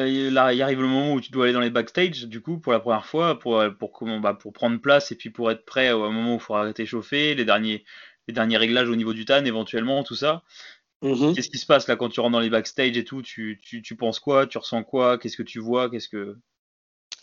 il 0.09 0.37
arrive 0.37 0.81
le 0.81 0.89
moment 0.89 1.15
où 1.15 1.21
tu 1.21 1.31
dois 1.31 1.45
aller 1.45 1.53
dans 1.53 1.61
les 1.61 1.71
backstage, 1.71 2.25
du 2.27 2.41
coup, 2.41 2.59
pour 2.59 2.73
la 2.73 2.81
première 2.81 3.07
fois, 3.07 3.39
pour, 3.39 3.63
pour, 3.79 3.93
comment, 3.93 4.19
bah, 4.19 4.35
pour 4.35 4.53
prendre 4.53 4.81
place 4.81 5.13
et 5.13 5.15
puis 5.15 5.31
pour 5.31 5.53
être 5.53 5.65
prêt 5.65 5.93
au 5.93 6.11
moment 6.11 6.33
où 6.33 6.39
il 6.39 6.41
faudra 6.41 6.73
chauffer 6.85 7.37
les 7.37 7.45
derniers, 7.45 7.85
les 8.29 8.35
derniers 8.35 8.59
réglages 8.59 8.89
au 8.89 8.97
niveau 8.97 9.15
du 9.15 9.25
TAN 9.25 9.45
éventuellement, 9.45 10.05
tout 10.05 10.15
ça. 10.15 10.43
Mhm. 11.03 11.35
Qu'est-ce 11.35 11.49
qui 11.49 11.59
se 11.59 11.67
passe 11.67 11.89
là 11.89 11.97
quand 11.97 12.09
tu 12.09 12.21
rentres 12.21 12.33
dans 12.33 12.41
les 12.41 12.51
backstage 12.51 12.97
et 12.97 13.05
tout? 13.05 13.23
Tu, 13.23 13.59
tu, 13.63 13.83
tu 13.83 13.97
penses 13.97 14.21
quoi? 14.21 14.47
Tu 14.47 14.59
ressens 14.59 14.85
quoi? 14.85 15.19
Qu'est-ce 15.19 15.37
que 15.37 15.43
tu 15.43 15.59
vois? 15.61 15.91
Qu'est-ce 15.91 16.09
que 16.09 16.37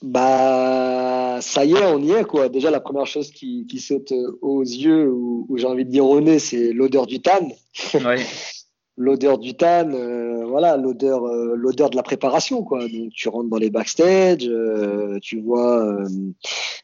Bah, 0.01 1.39
ça 1.41 1.63
y 1.63 1.73
est, 1.73 1.85
on 1.85 1.99
y 1.99 2.11
est 2.11 2.25
quoi. 2.25 2.49
Déjà, 2.49 2.71
la 2.71 2.79
première 2.79 3.05
chose 3.05 3.31
qui, 3.31 3.67
qui 3.67 3.79
saute 3.79 4.13
aux 4.41 4.63
yeux 4.63 5.09
ou, 5.09 5.47
j'ai 5.57 5.67
envie 5.67 5.85
de 5.85 5.91
dire 5.91 6.05
au 6.05 6.19
nez, 6.21 6.39
c'est 6.39 6.73
l'odeur 6.73 7.05
du 7.05 7.21
tan. 7.21 7.49
Ouais. 7.93 8.25
l'odeur 8.97 9.37
du 9.37 9.53
tan, 9.55 9.91
euh, 9.91 10.45
voilà, 10.45 10.77
l'odeur, 10.77 11.25
euh, 11.25 11.53
l'odeur 11.55 11.89
de 11.89 11.95
la 11.95 12.03
préparation, 12.03 12.63
quoi. 12.63 12.79
Donc 12.87 13.11
tu 13.13 13.27
rentres 13.27 13.49
dans 13.49 13.57
les 13.57 13.69
backstage, 13.69 14.47
euh, 14.47 15.19
tu 15.21 15.41
vois, 15.41 15.97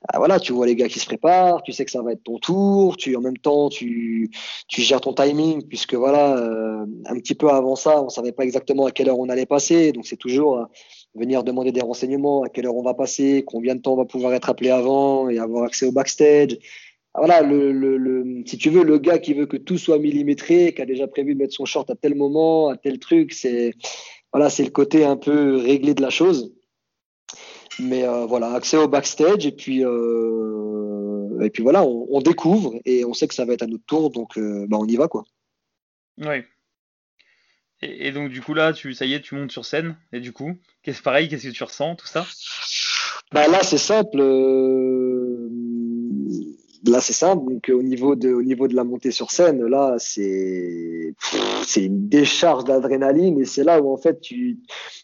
ah, 0.09 0.18
voilà, 0.18 0.39
tu 0.39 0.51
vois 0.51 0.66
les 0.66 0.76
gars 0.76 0.89
qui 0.89 0.99
se 0.99 1.05
préparent, 1.05 1.62
tu 1.64 1.72
sais 1.72 1.86
que 1.86 1.91
ça 1.91 2.01
va 2.01 2.12
être 2.12 2.24
ton 2.24 2.38
tour, 2.38 2.97
tu 2.97 3.16
en 3.16 3.22
même 3.22 3.38
temps 3.38 3.70
tu, 3.70 4.30
tu 4.68 4.82
gères 4.82 5.01
ton 5.01 5.14
timing 5.14 5.68
puisque 5.68 5.93
voilà, 5.93 6.36
un 7.05 7.20
petit 7.20 7.36
peu 7.36 7.49
avant 7.49 7.76
ça, 7.76 8.01
on 8.03 8.09
savait 8.09 8.32
pas 8.32 8.43
exactement 8.43 8.86
à 8.86 8.91
quelle 8.91 9.09
heure 9.09 9.20
on 9.20 9.30
allait 9.30 9.45
passer, 9.45 9.91
donc 9.91 10.05
c'est 10.05 10.18
toujours 10.18 10.68
venir 11.16 11.43
demander 11.43 11.72
des 11.72 11.82
renseignements, 11.82 12.43
à 12.43 12.49
quelle 12.49 12.66
heure 12.66 12.76
on 12.76 12.84
va 12.84 12.93
passer, 12.93 13.43
combien 13.45 13.76
de 13.76 13.82
temps 13.82 13.93
on 13.93 13.97
va 13.97 14.05
pouvoir 14.05 14.34
être 14.34 14.49
appelé 14.49 14.70
avant 14.70 15.30
et 15.30 15.39
avoir 15.39 15.64
accès 15.64 15.86
au 15.86 15.91
backstage 15.91 16.57
voilà, 17.16 17.41
le, 17.41 17.72
le, 17.74 17.97
le, 17.97 18.43
si 18.45 18.57
tu 18.57 18.70
veux, 18.70 18.84
le 18.84 18.97
gars 18.97 19.20
qui 19.20 19.34
veut 19.34 19.45
que 19.45 19.57
tout 19.57 19.78
soit 19.78 19.99
millimétré, 19.99 20.74
qui 20.74 20.82
a 20.82 20.86
déjà 20.86 21.07
prévu 21.07 21.34
de 21.34 21.39
mettre 21.39 21.53
son 21.53 21.66
short 21.66 21.89
à 21.89 21.95
tel 21.95 22.16
moment, 22.16 22.70
à 22.70 22.78
tel 22.78 22.99
truc, 22.99 23.34
c'est 23.34 23.74
voilà, 24.32 24.49
c'est 24.49 24.64
le 24.64 24.70
côté 24.70 25.03
un 25.03 25.18
peu 25.18 25.57
réglé 25.57 25.93
de 25.93 26.01
la 26.01 26.09
chose. 26.09 26.53
Mais 27.80 28.07
euh, 28.07 28.26
voilà, 28.26 28.53
accès 28.53 28.78
au 28.78 28.88
backstage 28.88 29.45
et 29.45 29.51
puis 29.51 29.84
euh, 29.84 31.41
et 31.41 31.49
puis 31.49 31.64
voilà, 31.64 31.84
on, 31.84 32.07
on, 32.12 32.22
découvre 32.22 32.76
et 32.86 33.03
on 33.05 33.14
sait 33.14 33.28
que 33.28 33.34
ça 33.34 33.45
va 33.45 33.53
être 33.53 33.64
à 33.64 33.68
notre 33.68 33.86
tour, 33.86 34.09
donc 34.12 34.38
euh, 34.38 34.66
bah, 34.70 34.78
on 34.80 34.88
y 34.88 34.95
va 34.95 35.07
quoi. 35.07 35.24
Oui. 36.18 36.43
Et, 37.82 38.07
et, 38.07 38.12
donc 38.12 38.30
du 38.30 38.41
coup 38.41 38.53
là, 38.53 38.72
tu 38.72 38.93
ça 38.93 39.05
y 39.05 39.14
est, 39.14 39.22
tu 39.22 39.36
montes 39.36 39.51
sur 39.51 39.66
scène 39.66 39.97
et 40.14 40.20
du 40.20 40.32
coup, 40.32 40.55
qu'est-ce 40.84 41.01
pareil, 41.01 41.28
qu'est-ce 41.28 41.47
que 41.47 41.53
tu 41.53 41.64
ressens, 41.64 41.95
tout 41.95 42.07
ça? 42.07 42.26
Bah 43.32 43.47
là, 43.47 43.64
c'est 43.64 43.78
simple. 43.78 44.20
Euh, 46.88 46.91
là 46.91 47.01
c'est 47.01 47.13
simple 47.13 47.51
donc 47.51 47.69
au 47.69 47.84
niveau 47.84 48.15
de 48.15 48.34
au 48.34 48.43
niveau 48.43 48.67
de 48.67 48.75
la 48.75 48.84
montée 48.84 49.11
sur 49.11 49.32
scène 49.32 49.63
là 49.65 49.95
c'est 49.97 51.13
c'est 51.63 51.86
une 51.86 52.07
décharge 52.07 52.63
d'adrénaline. 52.65 53.39
Et 53.39 53.45
c'est 53.45 53.63
là 53.63 53.82
où 53.82 53.91
en 53.91 53.97
fait 53.97 54.19
tu, 54.21 54.59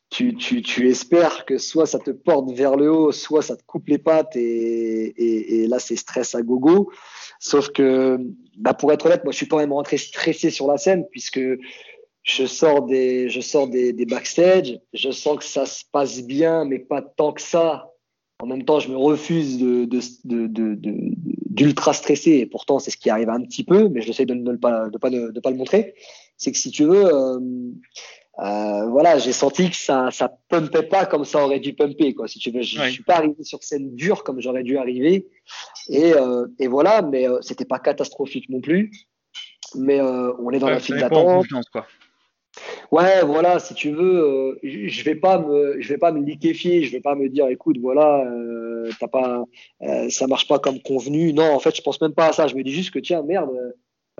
tu 0.09 0.35
tu 0.35 0.61
tu 0.61 0.89
espères 0.89 1.45
que 1.45 1.57
soit 1.57 1.85
ça 1.85 1.99
te 1.99 2.11
porte 2.11 2.51
vers 2.51 2.75
le 2.75 2.91
haut 2.91 3.11
soit 3.11 3.41
ça 3.41 3.55
te 3.55 3.63
coupe 3.65 3.87
les 3.87 3.97
pattes 3.97 4.35
et 4.35 4.41
et, 4.41 5.63
et 5.63 5.67
là 5.67 5.79
c'est 5.79 5.95
stress 5.95 6.35
à 6.35 6.41
gogo. 6.41 6.91
Sauf 7.39 7.69
que 7.69 8.17
bah 8.57 8.73
pour 8.73 8.91
être 8.91 9.05
honnête 9.05 9.23
moi 9.23 9.31
je 9.31 9.37
suis 9.37 9.47
quand 9.47 9.57
même 9.57 9.73
rentré 9.73 9.97
stressé 9.97 10.49
sur 10.49 10.67
la 10.67 10.77
scène 10.77 11.05
puisque 11.11 11.41
je 12.23 12.45
sors 12.45 12.85
des 12.85 13.29
je 13.29 13.41
sors 13.41 13.67
des, 13.67 13.93
des 13.93 14.05
backstage. 14.05 14.79
Je 14.93 15.11
sens 15.11 15.37
que 15.37 15.45
ça 15.45 15.65
se 15.65 15.83
passe 15.91 16.21
bien 16.23 16.65
mais 16.65 16.79
pas 16.79 17.01
tant 17.01 17.33
que 17.33 17.41
ça. 17.41 17.91
En 18.39 18.45
même 18.45 18.65
temps, 18.65 18.79
je 18.79 18.91
me 18.91 18.97
refuse 18.97 19.57
de, 19.57 19.85
de, 19.85 19.99
de, 20.25 20.75
de, 20.75 21.11
d'ultra 21.57 21.91
stressé, 21.91 22.31
et 22.33 22.45
pourtant 22.45 22.77
c'est 22.79 22.91
ce 22.91 22.97
qui 22.97 23.09
arrive 23.09 23.29
un 23.29 23.41
petit 23.41 23.63
peu, 23.63 23.89
mais 23.89 24.01
j'essaie 24.01 24.25
de 24.25 24.35
ne 24.35 24.55
pas, 24.55 24.89
de 24.89 24.97
pas, 24.97 25.09
de, 25.09 25.39
pas 25.39 25.49
le 25.49 25.57
montrer. 25.57 25.95
C'est 26.37 26.51
que 26.51 26.57
si 26.57 26.69
tu 26.69 26.85
veux, 26.85 27.05
euh, 27.05 27.39
euh, 28.39 28.85
voilà, 28.87 29.17
j'ai 29.17 29.33
senti 29.33 29.71
que 29.71 29.75
ça, 29.75 30.09
ça 30.11 30.37
pumpait 30.49 30.83
pas 30.83 31.07
comme 31.07 31.25
ça 31.25 31.43
aurait 31.43 31.59
dû 31.59 31.73
pumper, 31.73 32.13
quoi. 32.13 32.27
Si 32.27 32.37
tu 32.37 32.51
veux, 32.51 32.61
je, 32.61 32.79
suis 32.89 33.03
pas 33.03 33.15
arrivé 33.15 33.43
sur 33.43 33.63
scène 33.63 33.95
dure 33.95 34.23
comme 34.23 34.39
j'aurais 34.39 34.63
dû 34.63 34.77
arriver, 34.77 35.27
et, 35.89 36.13
euh, 36.13 36.45
et 36.59 36.67
voilà, 36.67 37.01
mais 37.01 37.25
c'était 37.41 37.65
pas 37.65 37.79
catastrophique 37.79 38.49
non 38.49 38.61
plus. 38.61 38.91
Mais 39.75 39.99
on 40.01 40.51
est 40.51 40.59
dans 40.59 40.69
la 40.69 40.79
file 40.79 40.97
d'attente. 40.97 41.45
Ouais, 42.91 43.23
voilà, 43.25 43.59
si 43.59 43.73
tu 43.73 43.91
veux, 43.91 44.53
euh, 44.53 44.59
je 44.63 45.03
vais 45.03 45.15
pas 45.15 45.39
me, 45.39 45.79
je 45.81 45.89
vais 45.89 45.97
pas 45.97 46.11
me 46.11 46.21
liquéfier, 46.23 46.83
je 46.83 46.91
vais 46.91 47.01
pas 47.01 47.15
me 47.15 47.27
dire, 47.27 47.47
écoute, 47.49 47.77
voilà, 47.81 48.25
euh, 48.25 48.89
t'as 48.99 49.07
pas, 49.07 49.43
euh, 49.83 50.09
ça 50.09 50.27
marche 50.27 50.47
pas 50.47 50.59
comme 50.59 50.81
convenu. 50.81 51.33
Non, 51.33 51.51
en 51.53 51.59
fait, 51.59 51.75
je 51.75 51.81
pense 51.81 51.99
même 52.01 52.13
pas 52.13 52.27
à 52.29 52.33
ça. 52.33 52.47
Je 52.47 52.55
me 52.55 52.63
dis 52.63 52.71
juste 52.71 52.91
que 52.91 52.99
tiens, 52.99 53.23
merde, 53.23 53.49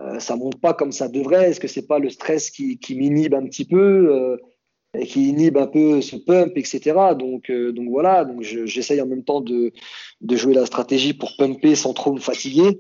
euh, 0.02 0.20
ça 0.20 0.36
monte 0.36 0.60
pas 0.60 0.74
comme 0.74 0.92
ça 0.92 1.08
devrait. 1.08 1.50
Est-ce 1.50 1.60
que 1.60 1.68
c'est 1.68 1.88
pas 1.88 2.00
le 2.00 2.10
stress 2.10 2.52
qui, 2.52 2.78
qui 2.78 2.96
m'inhibe 2.96 3.34
un 3.34 3.46
petit 3.46 3.66
peu 3.66 4.38
et 4.98 5.06
qui 5.06 5.30
inhibe 5.30 5.58
un 5.58 5.68
peu 5.68 6.02
ce 6.02 6.16
pump, 6.16 6.54
etc. 6.58 7.16
Donc, 7.18 7.52
donc 7.52 7.90
voilà, 7.90 8.26
donc 8.26 8.42
j'essaye 8.42 9.02
en 9.02 9.06
même 9.08 9.24
temps 9.24 9.42
de, 9.42 9.72
de 10.22 10.36
jouer 10.36 10.54
la 10.54 10.66
stratégie 10.66 11.14
pour 11.14 11.36
pumper 11.38 11.76
sans 11.76 11.94
trop 11.94 12.14
me 12.14 12.20
fatiguer. 12.20 12.80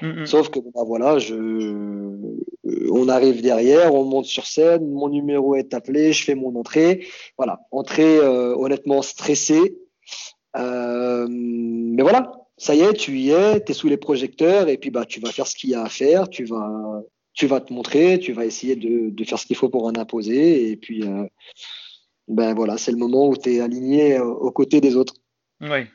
Mm, 0.00 0.22
mm. 0.22 0.26
Sauf 0.26 0.50
que 0.50 0.60
bah, 0.60 0.82
voilà, 0.86 1.18
je, 1.18 1.34
euh, 1.34 2.88
on 2.90 3.08
arrive 3.08 3.42
derrière, 3.42 3.94
on 3.94 4.04
monte 4.04 4.26
sur 4.26 4.46
scène, 4.46 4.90
mon 4.90 5.08
numéro 5.08 5.54
est 5.54 5.74
appelé, 5.74 6.12
je 6.12 6.24
fais 6.24 6.34
mon 6.34 6.54
entrée. 6.56 7.06
Voilà, 7.36 7.60
entrée 7.70 8.18
euh, 8.18 8.54
honnêtement 8.56 9.02
stressée. 9.02 9.76
Euh, 10.56 11.26
mais 11.30 12.02
voilà, 12.02 12.32
ça 12.58 12.74
y 12.74 12.80
est, 12.80 12.92
tu 12.94 13.18
y 13.18 13.30
es, 13.30 13.64
tu 13.64 13.72
es 13.72 13.74
sous 13.74 13.88
les 13.88 13.96
projecteurs 13.96 14.68
et 14.68 14.76
puis 14.76 14.90
bah 14.90 15.06
tu 15.06 15.20
vas 15.20 15.30
faire 15.30 15.46
ce 15.46 15.56
qu'il 15.56 15.70
y 15.70 15.74
a 15.74 15.82
à 15.82 15.88
faire, 15.88 16.28
tu 16.28 16.44
vas 16.44 17.02
tu 17.32 17.46
vas 17.46 17.60
te 17.60 17.72
montrer, 17.72 18.18
tu 18.18 18.34
vas 18.34 18.44
essayer 18.44 18.76
de, 18.76 19.08
de 19.08 19.24
faire 19.24 19.38
ce 19.38 19.46
qu'il 19.46 19.56
faut 19.56 19.70
pour 19.70 19.86
en 19.86 19.94
imposer 19.96 20.70
et 20.70 20.76
puis 20.76 21.02
ben 22.28 22.52
voilà, 22.54 22.76
c'est 22.76 22.92
le 22.92 22.98
moment 22.98 23.28
où 23.28 23.36
tu 23.36 23.54
es 23.54 23.60
aligné 23.60 24.20
aux 24.20 24.50
côtés 24.50 24.82
des 24.82 24.96
autres. 24.96 25.14
Oui. 25.62 25.86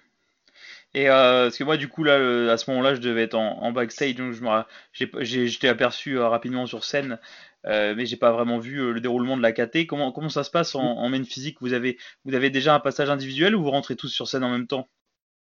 Et 0.93 1.09
euh, 1.09 1.45
parce 1.45 1.57
que 1.57 1.63
moi, 1.63 1.77
du 1.77 1.89
coup, 1.89 2.03
là, 2.03 2.51
à 2.51 2.57
ce 2.57 2.69
moment-là, 2.71 2.95
je 2.95 3.01
devais 3.01 3.23
être 3.23 3.35
en, 3.35 3.71
backstage, 3.71 4.15
donc 4.15 4.33
je 4.33 5.45
j'étais 5.45 5.67
aperçu 5.67 6.17
euh, 6.17 6.27
rapidement 6.27 6.65
sur 6.65 6.83
scène, 6.83 7.19
euh, 7.65 7.93
mais 7.95 8.05
j'ai 8.05 8.15
pas 8.15 8.31
vraiment 8.31 8.59
vu 8.59 8.79
euh, 8.79 8.91
le 8.91 9.01
déroulement 9.01 9.38
de 9.38 9.41
la 9.41 9.51
KT. 9.51 9.85
Comment, 9.88 10.11
comment 10.11 10.29
ça 10.29 10.43
se 10.43 10.51
passe 10.51 10.75
en, 10.75 10.81
en 10.81 11.09
main 11.09 11.23
physique? 11.23 11.57
Vous 11.61 11.73
avez, 11.73 11.97
vous 12.23 12.33
avez 12.33 12.49
déjà 12.49 12.73
un 12.73 12.79
passage 12.79 13.09
individuel 13.09 13.55
ou 13.55 13.63
vous 13.63 13.71
rentrez 13.71 13.95
tous 13.95 14.09
sur 14.09 14.27
scène 14.27 14.43
en 14.43 14.49
même 14.49 14.67
temps? 14.67 14.88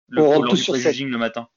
Le, 0.09 0.23
On 0.23 0.31
rentre 0.31 0.49
tous 0.51 0.57
sur 0.57 0.77
scène. 0.77 1.09
le 1.09 1.19
matin 1.19 1.49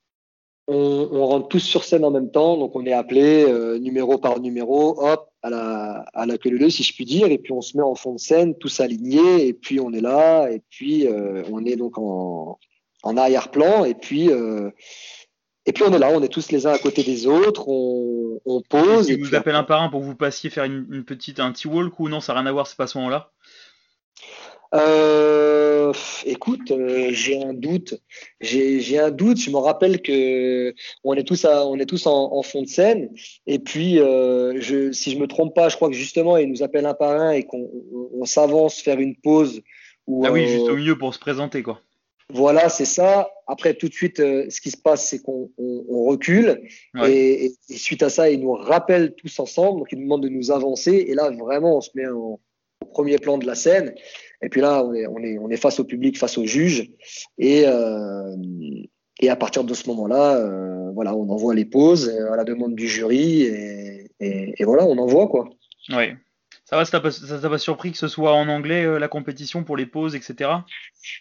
on, 0.67 1.09
on, 1.11 1.25
rentre 1.25 1.47
tous 1.47 1.59
sur 1.59 1.83
scène 1.83 2.03
en 2.03 2.11
même 2.11 2.29
temps, 2.29 2.57
donc 2.57 2.75
on 2.75 2.85
est 2.85 2.91
appelé 2.91 3.45
euh, 3.45 3.79
numéro 3.79 4.17
par 4.17 4.39
numéro, 4.39 5.01
hop, 5.01 5.29
à 5.41 5.49
la, 5.49 6.05
à 6.13 6.25
la 6.25 6.37
queue 6.37 6.49
leu 6.49 6.69
si 6.69 6.83
je 6.83 6.93
puis 6.93 7.05
dire, 7.05 7.27
et 7.27 7.37
puis 7.37 7.53
on 7.53 7.61
se 7.61 7.77
met 7.77 7.83
en 7.83 7.95
fond 7.95 8.13
de 8.13 8.19
scène, 8.19 8.53
tous 8.55 8.81
alignés, 8.81 9.47
et 9.47 9.53
puis 9.53 9.79
on 9.79 9.93
est 9.93 10.01
là, 10.01 10.49
et 10.49 10.61
puis 10.69 11.07
euh, 11.07 11.43
on 11.51 11.63
est 11.65 11.77
donc 11.77 11.97
en, 11.97 12.59
en 13.07 13.17
arrière-plan. 13.17 13.85
Et 13.85 13.93
puis, 13.93 14.29
euh, 14.29 14.69
et 15.65 15.73
puis 15.73 15.83
on 15.83 15.93
est 15.93 15.99
là, 15.99 16.09
on 16.11 16.21
est 16.21 16.27
tous 16.27 16.51
les 16.51 16.67
uns 16.67 16.71
à 16.71 16.77
côté 16.77 17.03
des 17.03 17.27
autres, 17.27 17.67
on, 17.67 18.61
pose. 18.69 19.09
Et 19.09 19.17
vous 19.17 19.35
appelle 19.35 19.55
un 19.55 19.63
par 19.63 19.81
un 19.81 19.89
pour 19.89 20.01
que 20.01 20.05
vous 20.05 20.15
passiez 20.15 20.49
faire 20.49 20.65
une, 20.65 21.03
petite 21.03 21.39
un 21.39 21.51
T-walk 21.51 21.99
ou 21.99 22.09
non, 22.09 22.19
ça 22.19 22.33
n'a 22.33 22.41
rien 22.41 22.49
à 22.49 22.51
voir, 22.51 22.67
c'est 22.67 22.77
pas 22.77 22.85
à 22.85 22.87
ce 22.87 22.97
moment-là? 22.97 23.31
Euh, 24.75 25.93
écoute, 26.25 26.71
euh, 26.71 27.09
j'ai 27.11 27.41
un 27.41 27.53
doute. 27.53 27.95
J'ai 28.41 28.99
un 28.99 29.11
doute. 29.11 29.39
Je 29.39 29.49
me 29.49 29.57
rappelle 29.57 30.01
que 30.01 30.73
on 31.05 31.13
est 31.13 31.23
tous, 31.23 31.45
à, 31.45 31.65
on 31.65 31.77
est 31.79 31.85
tous 31.85 32.05
en, 32.05 32.41
fond 32.43 32.63
de 32.63 32.67
scène. 32.67 33.09
Et 33.45 33.59
puis, 33.59 33.95
je, 33.95 34.91
si 34.91 35.11
je 35.11 35.17
me 35.17 35.27
trompe 35.27 35.55
pas, 35.55 35.69
je 35.69 35.77
crois 35.77 35.89
que 35.89 35.95
justement, 35.95 36.35
il 36.35 36.49
nous 36.49 36.63
appelle 36.63 36.85
un 36.85 36.93
par 36.93 37.11
un 37.11 37.31
et 37.31 37.45
qu'on 37.45 38.25
s'avance 38.25 38.81
faire 38.81 38.99
une 38.99 39.15
pause. 39.15 39.61
ah 40.23 40.31
oui, 40.31 40.47
juste 40.47 40.67
au 40.67 40.75
milieu 40.75 40.97
pour 40.97 41.13
se 41.13 41.19
présenter, 41.19 41.63
quoi. 41.63 41.81
Voilà, 42.33 42.67
c'est 42.67 42.85
ça. 42.85 43.29
Après, 43.47 43.73
tout 43.73 43.87
de 43.87 43.93
suite, 43.93 44.19
euh, 44.19 44.45
ce 44.49 44.59
qui 44.59 44.71
se 44.71 44.77
passe, 44.77 45.07
c'est 45.07 45.19
qu'on 45.19 45.49
on, 45.57 46.03
recule. 46.05 46.61
Et, 47.05 47.53
suite 47.69 48.03
à 48.03 48.09
ça, 48.09 48.29
ils 48.29 48.41
nous 48.41 48.51
rappellent 48.51 49.13
tous 49.15 49.39
ensemble. 49.39 49.79
Donc, 49.79 49.87
ils 49.91 49.97
nous 49.97 50.03
demandent 50.03 50.23
de 50.23 50.29
nous 50.29 50.51
avancer. 50.51 51.05
Et 51.07 51.13
là, 51.13 51.29
vraiment, 51.31 51.77
on 51.77 51.81
se 51.81 51.91
met 51.95 52.05
en, 52.05 52.39
au 52.81 52.85
premier 52.91 53.17
plan 53.17 53.37
de 53.37 53.45
la 53.45 53.55
scène. 53.55 53.95
Et 54.41 54.49
puis 54.49 54.59
là, 54.59 54.83
on 54.83 54.93
est, 54.93 55.07
on 55.07 55.19
est, 55.19 55.37
on 55.37 55.49
est 55.49 55.57
face 55.57 55.79
au 55.79 55.85
public, 55.85 56.17
face 56.17 56.37
au 56.37 56.45
juge. 56.45 56.91
Et, 57.37 57.63
euh, 57.65 58.35
et 59.21 59.29
à 59.29 59.37
partir 59.37 59.63
de 59.63 59.73
ce 59.73 59.87
moment-là, 59.87 60.37
euh, 60.37 60.91
voilà, 60.91 61.15
on 61.15 61.29
envoie 61.29 61.55
les 61.55 61.65
pauses 61.65 62.09
à 62.09 62.35
la 62.35 62.43
demande 62.43 62.75
du 62.75 62.89
jury. 62.89 63.43
Et, 63.43 64.11
et, 64.19 64.53
et 64.57 64.63
voilà, 64.65 64.85
on 64.85 64.97
envoie, 64.97 65.27
quoi. 65.27 65.49
Oui. 65.89 66.07
Ça 66.69 66.75
va, 66.75 66.83
ça 66.83 66.99
t'a 66.99 67.49
pas 67.49 67.57
surpris 67.57 67.93
que 67.93 67.97
ce 67.97 68.09
soit 68.09 68.33
en 68.33 68.49
anglais 68.49 68.83
euh, 68.83 68.99
la 68.99 69.07
compétition 69.07 69.63
pour 69.63 69.77
les 69.77 69.85
pauses, 69.85 70.15
etc. 70.15 70.49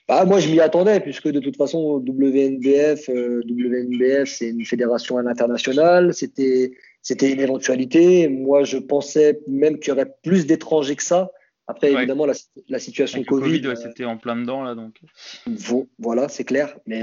Bah, 0.08 0.24
moi, 0.24 0.40
je 0.40 0.48
m'y 0.48 0.58
attendais, 0.58 0.98
puisque 0.98 1.28
de 1.28 1.38
toute 1.38 1.56
façon, 1.56 2.02
WNBF, 2.04 3.08
euh, 3.10 3.42
WNBF 3.48 4.28
c'est 4.28 4.48
une 4.48 4.64
fédération 4.64 5.18
internationale. 5.18 6.12
C'était, 6.14 6.72
c'était 7.00 7.30
une 7.30 7.38
éventualité. 7.38 8.28
Moi, 8.28 8.64
je 8.64 8.78
pensais 8.78 9.38
même 9.46 9.78
qu'il 9.78 9.90
y 9.90 9.92
aurait 9.92 10.12
plus 10.24 10.46
d'étrangers 10.46 10.96
que 10.96 11.04
ça. 11.04 11.30
Après, 11.68 11.92
évidemment, 11.92 12.26
la, 12.26 12.78
situation 12.80 13.22
Covid. 13.22 13.60
Covid 13.60 13.66
euh, 13.68 13.74
c'était 13.76 14.04
en 14.04 14.16
plein 14.16 14.34
dedans, 14.34 14.64
là, 14.64 14.74
donc. 14.74 14.96
voilà, 16.00 16.28
c'est 16.28 16.44
clair. 16.44 16.76
Mais, 16.86 17.02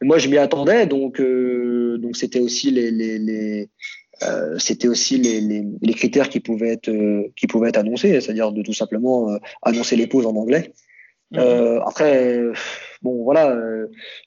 moi, 0.00 0.16
je 0.16 0.30
m'y 0.30 0.38
attendais, 0.38 0.86
donc, 0.86 1.20
donc 1.20 2.16
c'était 2.16 2.40
aussi 2.40 2.70
les, 2.70 2.90
les, 2.90 3.18
les 3.18 3.68
c'était 4.58 4.88
aussi 4.88 5.18
les, 5.18 5.40
les, 5.40 5.94
critères 5.94 6.28
qui 6.28 6.40
pouvaient 6.40 6.70
être 6.70 6.90
qui 7.36 7.46
pouvaient 7.46 7.68
être 7.68 7.78
annoncés, 7.78 8.20
c'est-à-dire 8.20 8.52
de 8.52 8.62
tout 8.62 8.72
simplement 8.72 9.28
annoncer 9.62 9.96
les 9.96 10.06
pauses 10.06 10.26
en 10.26 10.36
anglais. 10.36 10.72
Mhm. 11.32 11.82
après, 11.84 12.40
bon 13.02 13.24
voilà, 13.24 13.58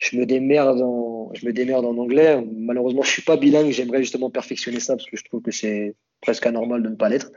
je 0.01 0.17
me 0.17 0.25
démerde 0.25 0.81
en 0.81 1.31
je 1.33 1.45
me 1.45 1.53
démerde 1.53 1.85
en 1.85 1.97
anglais. 1.97 2.43
Malheureusement, 2.55 3.01
je 3.01 3.09
suis 3.09 3.21
pas 3.21 3.37
bilingue. 3.37 3.71
J'aimerais 3.71 3.99
justement 3.99 4.29
perfectionner 4.29 4.79
ça 4.79 4.95
parce 4.95 5.09
que 5.09 5.17
je 5.17 5.23
trouve 5.23 5.41
que 5.41 5.51
c'est 5.51 5.95
presque 6.21 6.45
anormal 6.45 6.83
de 6.83 6.89
ne 6.89 6.95
pas 6.95 7.09
l'être. 7.09 7.31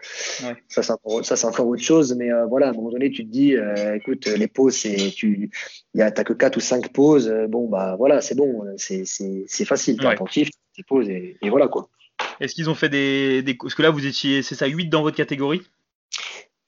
Ça, 0.68 0.82
c'est 0.82 0.92
encore, 0.92 1.24
ça, 1.24 1.36
c'est 1.36 1.46
encore 1.46 1.66
autre 1.66 1.82
chose. 1.82 2.14
Mais 2.16 2.32
euh, 2.32 2.46
voilà, 2.46 2.68
à 2.68 2.70
un 2.70 2.72
moment 2.72 2.90
donné, 2.90 3.10
tu 3.10 3.24
te 3.24 3.30
dis, 3.30 3.56
euh, 3.56 3.96
écoute, 3.96 4.26
les 4.26 4.48
pauses, 4.48 4.76
c'est, 4.76 5.10
tu, 5.10 5.50
y 5.94 6.02
a, 6.02 6.10
t'as 6.10 6.24
que 6.24 6.32
quatre 6.32 6.56
ou 6.56 6.60
cinq 6.60 6.92
pauses. 6.92 7.28
Euh, 7.28 7.46
bon, 7.46 7.68
bah 7.68 7.96
voilà, 7.98 8.20
c'est 8.20 8.34
bon, 8.34 8.64
c'est, 8.76 9.04
c'est, 9.04 9.44
c'est 9.46 9.64
facile. 9.64 9.98
T'es 9.98 10.06
attentif, 10.06 10.50
tu 10.74 10.84
pauses 10.84 11.08
et, 11.08 11.36
et, 11.42 11.50
voilà 11.50 11.68
quoi. 11.68 11.88
Est-ce 12.40 12.54
qu'ils 12.54 12.70
ont 12.70 12.74
fait 12.74 12.88
des, 12.88 13.42
des, 13.42 13.54
Parce 13.54 13.74
que 13.74 13.82
là, 13.82 13.90
vous 13.90 14.06
étiez, 14.06 14.42
c'est 14.42 14.54
ça, 14.54 14.66
8 14.66 14.86
dans 14.86 15.02
votre 15.02 15.16
catégorie? 15.16 15.62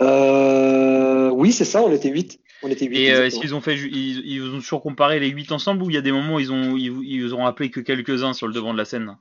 Oui, 0.01 1.53
c'est 1.53 1.65
ça, 1.65 1.83
on 1.83 1.93
était 1.93 2.11
8. 2.11 2.41
On 2.63 2.69
était 2.69 2.87
8 2.87 2.97
et 2.97 3.07
est-ce 3.09 3.39
qu'ils 3.39 3.55
ont 3.55 3.61
fait, 3.61 3.75
ils, 3.77 4.27
ils, 4.27 4.43
ont 4.43 4.61
toujours 4.61 4.83
comparé 4.83 5.21
les 5.21 5.29
8 5.29 5.53
ensemble 5.53 5.83
ou 5.83 5.91
il 5.91 5.95
y 5.95 5.99
a 5.99 6.01
des 6.01 6.13
moments 6.13 6.37
où 6.37 6.41
ils 6.41 6.53
ont, 6.53 6.77
ils, 6.77 6.93
ils 7.05 7.35
ont 7.35 7.45
appelé 7.45 7.71
que 7.71 7.81
quelques-uns 7.81 8.33
sur 8.33 8.47
le 8.47 8.55
devant 8.55 8.73
de 8.73 8.79
la 8.79 8.85
scène? 8.85 9.17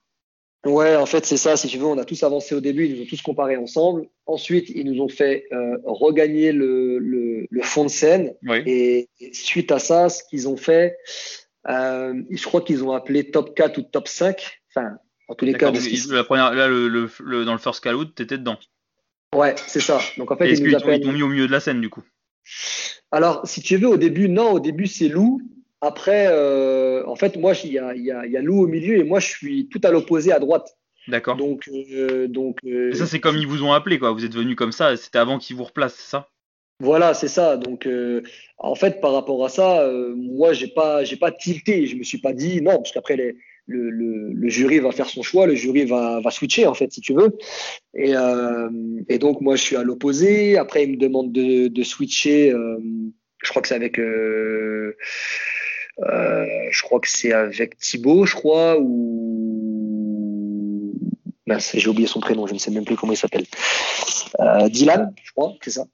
Ouais, 0.66 0.96
en 0.96 1.06
fait, 1.06 1.26
c'est 1.26 1.38
ça. 1.38 1.58
Si 1.58 1.68
tu 1.68 1.78
veux, 1.78 1.86
on 1.86 1.98
a 1.98 2.06
tous 2.06 2.24
avancé 2.24 2.56
au 2.56 2.62
début, 2.62 2.86
ils 2.86 2.96
nous 2.96 3.02
ont 3.04 3.08
tous 3.08 3.22
comparé 3.22 3.58
ensemble. 3.58 4.08
Ensuite, 4.26 4.70
ils 4.70 4.90
nous 4.90 5.04
ont 5.04 5.10
fait 5.10 5.46
euh, 5.52 5.78
regagner 5.84 6.54
le, 6.54 7.00
le, 7.00 7.48
le, 7.50 7.62
fond 7.62 7.84
de 7.84 7.90
scène. 7.90 8.34
Et, 8.66 9.10
suite 9.34 9.74
à 9.74 9.80
ça, 9.80 10.08
ce 10.08 10.24
qu'ils 10.24 10.48
ont 10.48 10.56
fait, 10.56 10.98
euh, 11.68 12.14
je 12.30 12.44
crois 12.46 12.62
qu'ils 12.62 12.82
ont 12.84 12.94
appelé 12.94 13.30
top 13.30 13.56
4 13.56 13.78
ou 13.78 13.82
top 13.82 14.08
5. 14.08 14.62
Enfin, 14.70 14.98
en 15.34 15.36
tous 15.36 15.46
les 15.46 15.54
cas. 15.54 15.72
la 15.72 16.24
première, 16.24 16.54
là, 16.54 16.68
le, 16.68 16.88
le, 16.88 17.46
dans 17.46 17.54
le 17.54 17.60
first 17.60 17.84
call 17.84 17.96
out, 17.96 18.14
t'étais 18.16 18.38
dedans. 18.38 18.58
Ouais, 19.36 19.56
c'est 19.68 19.80
ça. 19.80 20.00
Donc 20.18 20.32
en 20.32 20.38
fait, 20.38 20.52
ils, 20.52 20.64
nous 20.64 20.76
appellent... 20.76 21.00
ils 21.00 21.06
t'ont 21.06 21.12
mis 21.12 21.24
au 21.24 21.28
milieu 21.28 21.48
de 21.48 21.52
la 21.52 21.60
scène, 21.60 21.82
du 21.82 21.90
coup? 21.90 22.04
Alors, 23.12 23.42
si 23.48 23.62
tu 23.62 23.78
veux, 23.78 23.88
au 23.88 23.98
début, 23.98 24.30
non, 24.30 24.52
au 24.52 24.60
début, 24.60 24.88
c'est 24.88 25.08
Lou. 25.08 25.42
Après, 25.82 26.28
euh, 26.30 27.04
en 27.08 27.16
fait, 27.16 27.36
moi, 27.36 27.54
il 27.64 27.72
y 27.72 27.80
a 27.80 28.42
Lou 28.42 28.62
au 28.62 28.68
milieu 28.68 28.98
et 28.98 29.04
moi, 29.04 29.20
je 29.20 29.28
suis 29.28 29.68
tout 29.70 29.82
à 29.84 29.92
l'opposé 29.92 30.32
à 30.32 30.40
droite. 30.40 30.78
D'accord. 31.08 31.36
Donc, 31.36 31.68
euh, 31.68 32.28
donc. 32.28 32.60
Euh, 32.64 32.94
ça, 32.94 33.08
c'est 33.08 33.20
comme 33.20 33.38
ils 33.38 33.48
vous 33.48 33.64
ont 33.64 33.74
appelé, 33.74 34.00
quoi. 34.00 34.12
Vous 34.12 34.24
êtes 34.24 34.36
venu 34.36 34.56
comme 34.56 34.72
ça. 34.72 34.96
C'était 34.96 35.18
avant 35.18 35.40
qu'ils 35.40 35.56
vous 35.56 35.66
replacent, 35.66 35.96
c'est 35.96 36.10
ça? 36.10 36.30
Voilà, 36.80 37.14
c'est 37.14 37.28
ça. 37.28 37.58
Donc, 37.58 37.88
en 38.58 38.76
fait, 38.76 39.02
par 39.02 39.14
rapport 39.14 39.44
à 39.44 39.50
ça, 39.50 39.90
moi, 40.16 40.54
j'ai 40.54 40.68
pas, 40.68 41.04
j'ai 41.04 41.18
pas 41.18 41.32
tilté. 41.32 41.88
Je 41.88 41.96
me 41.96 42.04
suis 42.04 42.20
pas 42.20 42.34
dit 42.34 42.62
non, 42.62 42.78
parce 42.78 42.92
qu'après 42.92 43.16
les. 43.16 43.36
Le, 43.66 43.90
le, 43.90 44.34
le, 44.34 44.50
jury 44.50 44.80
va 44.80 44.92
faire 44.92 45.08
son 45.08 45.24
choix, 45.24 45.48
le 45.48 45.56
jury 45.56 45.86
va, 45.86 46.20
va 46.20 46.32
switcher 46.32 46.68
en 46.68 46.74
fait 46.74 46.92
si 46.92 47.00
tu 47.00 47.14
veux. 47.14 47.38
Et, 47.94 48.12
et 49.08 49.20
donc 49.20 49.40
moi 49.40 49.56
je 49.56 49.62
suis 49.62 49.78
à 49.78 49.84
l'opposé. 49.84 50.58
Après 50.58 50.84
il 50.84 50.92
me 50.92 50.98
demande 50.98 51.32
de, 51.32 51.70
de 51.70 51.84
switcher. 51.84 52.52
je 52.52 53.50
crois 53.50 53.62
que 53.62 53.70
c'est 53.70 53.76
avec 53.76 53.98
euh, 56.00 56.46
je 56.72 56.82
crois 56.82 57.00
que 57.00 57.10
c'est 57.10 57.34
avec 57.34 57.78
Thibaut, 57.78 58.26
je 58.26 58.36
crois, 58.36 58.80
ou 58.80 60.94
j'ai 61.74 61.88
oublié 61.88 62.08
son 62.08 62.20
prénom, 62.20 62.48
je 62.48 62.54
ne 62.54 62.60
sais 62.60 62.72
même 62.72 62.86
plus 62.86 62.96
comment 62.96 63.14
il 63.14 63.18
s'appelle. 63.18 63.46
Euh, 64.40 64.70
Dylan, 64.70 65.14
je 65.24 65.32
crois, 65.32 65.54
c'est 65.62 65.72
ça. 65.72 65.86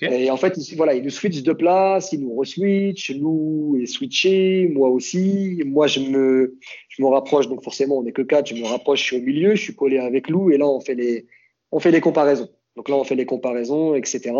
Et 0.00 0.30
en 0.30 0.36
fait, 0.36 0.56
il, 0.56 0.76
voilà, 0.76 0.94
il 0.94 1.04
nous 1.04 1.10
switch 1.10 1.42
de 1.42 1.52
place, 1.52 2.12
il 2.12 2.20
nous 2.20 2.34
reswitch, 2.34 3.12
Lou 3.12 3.78
est 3.80 3.86
switché, 3.86 4.68
moi 4.72 4.88
aussi. 4.88 5.62
Moi, 5.64 5.86
je 5.86 6.00
me, 6.00 6.58
je 6.96 7.02
me 7.02 7.08
rapproche, 7.08 7.48
donc 7.48 7.62
forcément, 7.62 7.98
on 7.98 8.02
n'est 8.04 8.12
que 8.12 8.22
quatre, 8.22 8.46
je 8.46 8.54
me 8.54 8.66
rapproche, 8.66 9.00
je 9.00 9.04
suis 9.04 9.16
au 9.16 9.22
milieu, 9.22 9.54
je 9.54 9.62
suis 9.62 9.74
collé 9.74 9.98
avec 9.98 10.28
Lou, 10.28 10.50
et 10.50 10.58
là, 10.58 10.66
on 10.66 10.80
fait 10.80 10.94
les, 10.94 11.26
on 11.72 11.80
fait 11.80 11.90
les 11.90 12.00
comparaisons. 12.00 12.48
Donc 12.76 12.88
là, 12.88 12.96
on 12.96 13.04
fait 13.04 13.16
les 13.16 13.26
comparaisons, 13.26 13.94
etc. 13.94 14.32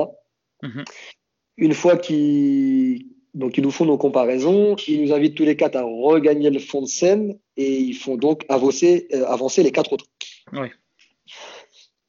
Mhm. 0.62 0.84
Une 1.56 1.74
fois 1.74 1.96
qu'il 1.96 3.06
donc, 3.34 3.58
ils 3.58 3.64
nous 3.64 3.72
font 3.72 3.84
nos 3.84 3.98
comparaisons. 3.98 4.76
Ils 4.86 5.02
nous 5.02 5.12
invitent 5.12 5.36
tous 5.36 5.44
les 5.44 5.56
quatre 5.56 5.74
à 5.74 5.82
regagner 5.82 6.50
le 6.50 6.60
fond 6.60 6.82
de 6.82 6.86
scène 6.86 7.36
et 7.56 7.78
ils 7.78 7.94
font 7.94 8.16
donc 8.16 8.44
avancer, 8.48 9.08
euh, 9.12 9.26
avancer 9.26 9.64
les 9.64 9.72
quatre 9.72 9.92
autres. 9.92 10.06
Oui. 10.52 10.68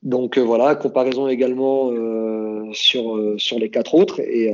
Donc, 0.04 0.38
euh, 0.38 0.42
voilà, 0.42 0.76
comparaison 0.76 1.28
également 1.28 1.92
euh, 1.92 2.70
sur, 2.74 3.34
sur 3.38 3.58
les 3.58 3.72
quatre 3.72 3.96
autres. 3.96 4.20
Et, 4.20 4.54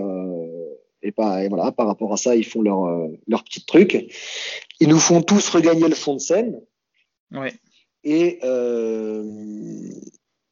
et, 1.03 1.09
et, 1.09 1.49
voilà, 1.49 1.71
par 1.71 1.87
rapport 1.87 2.13
à 2.13 2.17
ça, 2.17 2.35
ils 2.35 2.45
font 2.45 2.61
leur, 2.61 3.09
leur 3.27 3.43
petit 3.43 3.65
truc. 3.65 4.13
Ils 4.79 4.89
nous 4.89 4.99
font 4.99 5.21
tous 5.21 5.49
regagner 5.49 5.87
le 5.87 5.95
fond 5.95 6.15
de 6.15 6.19
scène. 6.19 6.61
Oui. 7.31 7.49
Et, 8.03 8.39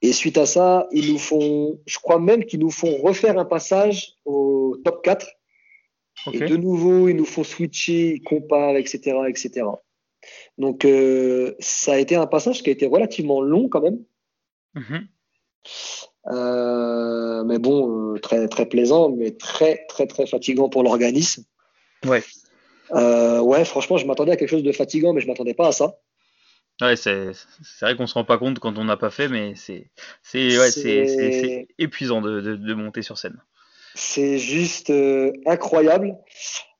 et 0.02 0.14
suite 0.14 0.38
à 0.38 0.46
ça, 0.46 0.88
ils 0.92 1.12
nous 1.12 1.20
font, 1.20 1.80
je 1.86 1.98
crois 2.00 2.20
même 2.20 2.46
qu'ils 2.46 2.60
nous 2.60 2.72
font 2.72 2.98
refaire 2.98 3.38
un 3.38 3.46
passage 3.46 4.14
au 4.26 4.78
top 4.84 5.04
4 5.04 5.28
et 6.34 6.40
de 6.40 6.58
nouveau, 6.58 7.08
ils 7.08 7.16
nous 7.16 7.26
font 7.26 7.44
switcher, 7.44 8.16
ils 8.16 8.22
comparent, 8.22 8.78
etc., 8.78 9.18
etc. 9.28 9.66
Donc, 10.58 10.86
euh, 10.86 11.56
ça 11.60 11.94
a 11.94 11.98
été 11.98 12.16
un 12.16 12.28
passage 12.28 12.62
qui 12.62 12.70
a 12.70 12.74
été 12.74 12.86
relativement 12.86 13.42
long 13.42 13.70
quand 13.70 13.82
même. 13.82 14.04
Mhm. 14.76 15.08
Euh, 16.28 17.44
mais 17.44 17.60
bon, 17.60 18.14
euh, 18.14 18.20
très, 18.20 18.48
très 18.48 18.66
plaisant, 18.66 19.10
mais 19.10 19.32
très, 19.32 19.86
très, 19.88 20.06
très 20.08 20.28
fatigant 20.28 20.70
pour 20.70 20.84
l'organisme. 20.84 21.44
Ouais. 22.06 22.24
ouais, 22.92 23.66
franchement, 23.66 23.98
je 23.98 24.06
m'attendais 24.06 24.34
à 24.34 24.36
quelque 24.38 24.50
chose 24.50 24.64
de 24.64 24.72
fatigant, 24.72 25.14
mais 25.14 25.22
je 25.22 25.28
m'attendais 25.28 25.54
pas 25.54 25.68
à 25.68 25.72
ça. 25.72 25.98
Ouais, 26.82 26.96
c'est 26.96 27.34
vrai 27.82 27.96
qu'on 27.98 28.08
se 28.08 28.14
rend 28.14 28.24
pas 28.24 28.38
compte 28.38 28.60
quand 28.60 28.78
on 28.78 28.86
n'a 28.86 28.96
pas 28.96 29.10
fait, 29.10 29.28
mais 29.28 29.54
c'est 29.56 29.90
ouais, 30.34 31.68
épuisant 31.78 32.22
de, 32.22 32.40
de, 32.40 32.56
de, 32.56 32.74
monter 32.74 33.02
sur 33.02 33.18
scène. 33.18 33.38
C'est 33.96 34.38
juste 34.38 34.90
euh, 34.90 35.34
incroyable. 35.46 36.16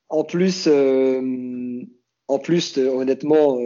En 0.08 0.24
plus, 0.24 0.66
euh, 0.68 1.82
en 2.28 2.38
plus, 2.38 2.78
euh, 2.78 2.88
honnêtement, 2.88 3.60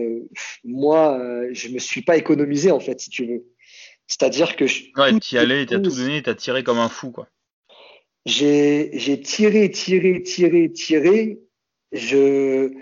moi, 0.65 1.21
je 1.53 1.69
me 1.69 1.79
suis 1.79 2.03
pas 2.03 2.17
économisé 2.17 2.73
en 2.73 2.81
fait, 2.81 3.01
si 3.01 3.11
tu 3.11 3.27
veux. 3.27 3.45
C'est-à-dire 4.07 4.57
que 4.57 4.67
je, 4.67 4.85
ouais, 4.97 5.19
tu 5.19 5.35
y 5.35 5.39
allais, 5.39 5.67
tu 5.67 5.75
as 5.75 5.81
tout 5.81 5.91
donné, 5.91 6.23
tu 6.23 6.31
as 6.31 6.35
tiré 6.35 6.63
comme 6.63 6.79
un 6.79 6.89
fou, 6.89 7.11
quoi. 7.11 7.29
J'ai 8.27 9.21
tiré, 9.23 9.71
tiré, 9.71 10.23
tiré, 10.23 10.73
tiré. 10.73 11.41
Je 11.93 12.73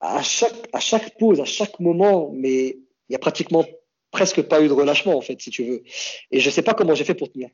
à 0.00 0.22
chaque 0.22 0.68
à 0.72 0.80
chaque 0.80 1.18
pause, 1.18 1.40
à 1.40 1.44
chaque 1.44 1.80
moment, 1.80 2.30
mais 2.34 2.78
il 3.08 3.12
y 3.12 3.14
a 3.14 3.18
pratiquement 3.18 3.64
presque 4.10 4.42
pas 4.42 4.62
eu 4.62 4.68
de 4.68 4.72
relâchement 4.72 5.16
en 5.16 5.20
fait, 5.20 5.40
si 5.40 5.50
tu 5.50 5.64
veux. 5.64 5.82
Et 6.30 6.40
je 6.40 6.50
sais 6.50 6.62
pas 6.62 6.74
comment 6.74 6.94
j'ai 6.94 7.04
fait 7.04 7.14
pour 7.14 7.30
tenir. 7.30 7.50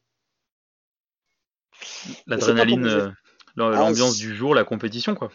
L'adrénaline, 2.27 2.87
euh, 2.87 3.11
l'ambiance 3.57 4.17
du 4.17 4.35
jour, 4.35 4.55
la 4.55 4.65
compétition, 4.65 5.15
quoi. 5.15 5.31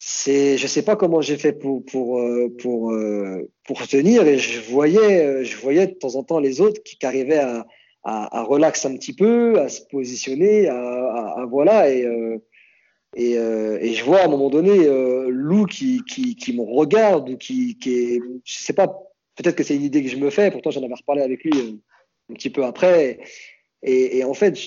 C'est, 0.00 0.56
je 0.58 0.66
sais 0.68 0.82
pas 0.82 0.94
comment 0.94 1.20
j'ai 1.20 1.36
fait 1.36 1.52
pour 1.52 1.84
pour 1.84 2.20
euh, 2.20 2.54
euh, 2.64 3.50
pour 3.64 3.86
tenir 3.88 4.26
et 4.26 4.38
je 4.38 4.60
voyais 4.70 5.44
je 5.44 5.56
voyais 5.56 5.88
de 5.88 5.94
temps 5.94 6.14
en 6.14 6.22
temps 6.22 6.38
les 6.38 6.60
autres 6.60 6.80
qui, 6.84 7.04
arrivaient 7.04 7.38
à, 7.38 7.66
à, 8.04 8.38
à 8.38 8.42
relaxer 8.44 8.86
un 8.86 8.96
petit 8.96 9.12
peu, 9.12 9.58
à 9.60 9.68
se 9.68 9.82
positionner, 9.90 10.68
à, 10.68 10.76
à, 11.38 11.46
voilà 11.46 11.90
et 11.90 12.06
et, 13.16 13.32
et, 13.32 13.94
je 13.94 14.04
vois 14.04 14.20
à 14.20 14.26
un 14.26 14.28
moment 14.28 14.50
donné 14.50 14.86
Lou 15.28 15.64
qui, 15.64 16.02
qui, 16.04 16.36
qui 16.36 16.52
me 16.52 16.62
regarde 16.62 17.30
ou 17.30 17.36
qui, 17.38 17.78
qui 17.78 17.94
est, 17.94 18.20
je 18.44 18.58
sais 18.58 18.74
pas, 18.74 18.86
peut-être 19.34 19.56
que 19.56 19.64
c'est 19.64 19.76
une 19.76 19.82
idée 19.82 20.02
que 20.02 20.10
je 20.10 20.16
me 20.18 20.30
fais, 20.30 20.50
pourtant 20.50 20.70
j'en 20.70 20.82
avais 20.82 20.94
reparlé 20.94 21.22
avec 21.22 21.42
lui 21.42 21.80
un 22.30 22.34
petit 22.34 22.50
peu 22.50 22.64
après. 22.64 23.18
Et, 23.82 24.18
et, 24.18 24.24
en 24.24 24.34
fait, 24.34 24.58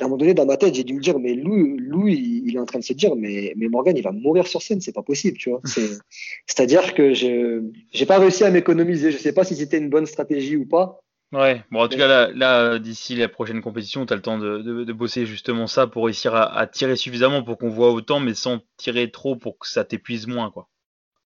à 0.00 0.04
un 0.04 0.04
moment 0.04 0.16
donné, 0.16 0.34
dans 0.34 0.46
ma 0.46 0.56
tête, 0.56 0.74
j'ai 0.74 0.84
dû 0.84 0.94
me 0.94 1.00
dire, 1.00 1.18
mais 1.18 1.34
Lou, 1.34 1.76
Lou 1.78 2.06
il, 2.06 2.54
est 2.54 2.58
en 2.58 2.64
train 2.64 2.78
de 2.78 2.84
se 2.84 2.92
dire, 2.92 3.16
mais, 3.16 3.52
mais 3.56 3.68
Morgan, 3.68 3.96
il 3.96 4.02
va 4.02 4.12
mourir 4.12 4.46
sur 4.46 4.62
scène, 4.62 4.80
c'est 4.80 4.92
pas 4.92 5.02
possible, 5.02 5.36
tu 5.36 5.50
vois. 5.50 5.60
C'est-à-dire 6.46 6.94
que 6.94 7.12
je 7.12 7.62
j'ai 7.92 8.06
pas 8.06 8.18
réussi 8.18 8.44
à 8.44 8.50
m'économiser. 8.50 9.10
Je 9.10 9.18
sais 9.18 9.32
pas 9.32 9.44
si 9.44 9.56
c'était 9.56 9.78
une 9.78 9.90
bonne 9.90 10.06
stratégie 10.06 10.56
ou 10.56 10.66
pas. 10.66 11.00
Ouais, 11.32 11.62
bon, 11.70 11.80
en 11.80 11.88
tout 11.88 11.96
cas, 11.96 12.06
là, 12.06 12.30
là 12.34 12.78
d'ici 12.78 13.16
la 13.16 13.28
prochaine 13.28 13.62
compétition, 13.62 14.04
tu 14.06 14.12
as 14.12 14.16
le 14.16 14.22
temps 14.22 14.38
de, 14.38 14.58
de, 14.58 14.84
de, 14.84 14.92
bosser 14.92 15.24
justement 15.24 15.66
ça 15.66 15.86
pour 15.86 16.04
réussir 16.04 16.34
à, 16.34 16.56
à 16.56 16.66
tirer 16.66 16.94
suffisamment 16.94 17.42
pour 17.42 17.56
qu'on 17.56 17.70
voit 17.70 17.90
autant, 17.90 18.20
mais 18.20 18.34
sans 18.34 18.60
tirer 18.76 19.10
trop 19.10 19.34
pour 19.34 19.58
que 19.58 19.66
ça 19.66 19.82
t'épuise 19.82 20.26
moins, 20.26 20.50
quoi. 20.50 20.68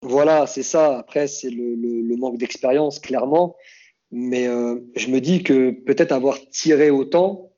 Voilà, 0.03 0.47
c'est 0.47 0.63
ça. 0.63 0.99
Après, 0.99 1.27
c'est 1.27 1.51
le, 1.51 1.75
le, 1.75 2.03
le 2.03 2.17
manque 2.17 2.39
d'expérience, 2.39 3.01
clairement. 3.01 3.57
Mais 4.19 4.47
euh, 4.49 4.81
je 4.97 5.09
me 5.09 5.21
dis 5.21 5.43
que 5.43 5.73
peut-être 5.73 6.11
avoir 6.11 6.39
tiré 6.49 6.89
autant, 6.89 7.53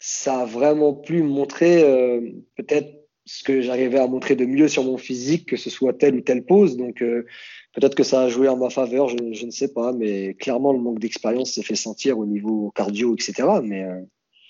ça 0.00 0.40
a 0.40 0.44
vraiment 0.44 0.94
pu 0.94 1.22
montrer 1.22 1.84
euh, 1.84 2.20
peut-être 2.56 3.06
ce 3.24 3.44
que 3.44 3.60
j'arrivais 3.60 4.00
à 4.00 4.08
montrer 4.08 4.34
de 4.34 4.44
mieux 4.44 4.66
sur 4.66 4.82
mon 4.82 4.96
physique, 4.96 5.48
que 5.48 5.56
ce 5.56 5.70
soit 5.70 5.92
telle 5.92 6.16
ou 6.16 6.20
telle 6.20 6.44
pose. 6.44 6.76
Donc 6.76 7.02
euh, 7.02 7.24
peut-être 7.72 7.94
que 7.94 8.02
ça 8.02 8.22
a 8.22 8.28
joué 8.28 8.48
en 8.48 8.56
ma 8.56 8.68
faveur, 8.68 9.06
je, 9.10 9.16
je, 9.30 9.46
ne 9.46 9.52
sais 9.52 9.72
pas. 9.72 9.92
Mais 9.92 10.34
clairement, 10.34 10.72
le 10.72 10.80
manque 10.80 10.98
d'expérience 10.98 11.52
s'est 11.52 11.62
fait 11.62 11.76
sentir 11.76 12.18
au 12.18 12.26
niveau 12.26 12.72
cardio, 12.74 13.14
etc. 13.14 13.60
Mais, 13.62 13.86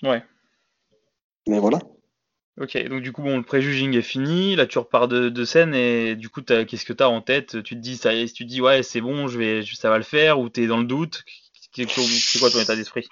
ouais. 0.01 0.23
mais 1.47 1.59
voilà. 1.59 1.81
Ok, 2.59 2.83
donc 2.87 3.03
du 3.03 3.11
coup, 3.11 3.21
bon, 3.21 3.37
le 3.37 3.43
préjuging 3.43 3.95
est 3.95 4.01
fini, 4.01 4.55
là 4.55 4.65
tu 4.65 4.79
repars 4.79 5.07
de, 5.07 5.29
de 5.29 5.45
scène 5.45 5.75
et 5.75 6.15
du 6.15 6.29
coup, 6.29 6.41
qu'est-ce 6.41 6.85
que 6.85 6.93
tu 6.93 7.03
as 7.03 7.09
en 7.09 7.21
tête? 7.21 7.61
Tu 7.61 7.75
te 7.75 7.79
dis, 7.79 7.97
ça 7.97 8.11
tu 8.11 8.43
te 8.43 8.43
dis, 8.43 8.59
ouais, 8.59 8.81
c'est 8.81 9.01
bon, 9.01 9.27
je 9.27 9.37
vais, 9.37 9.61
ça 9.63 9.91
va 9.91 9.97
le 9.97 10.03
faire, 10.03 10.39
ou 10.39 10.49
tu 10.49 10.63
es 10.63 10.67
dans 10.67 10.79
le 10.79 10.85
doute? 10.85 11.23
C'est 11.75 12.39
quoi 12.39 12.49
ton 12.49 12.59
état 12.59 12.75
d'esprit? 12.75 13.07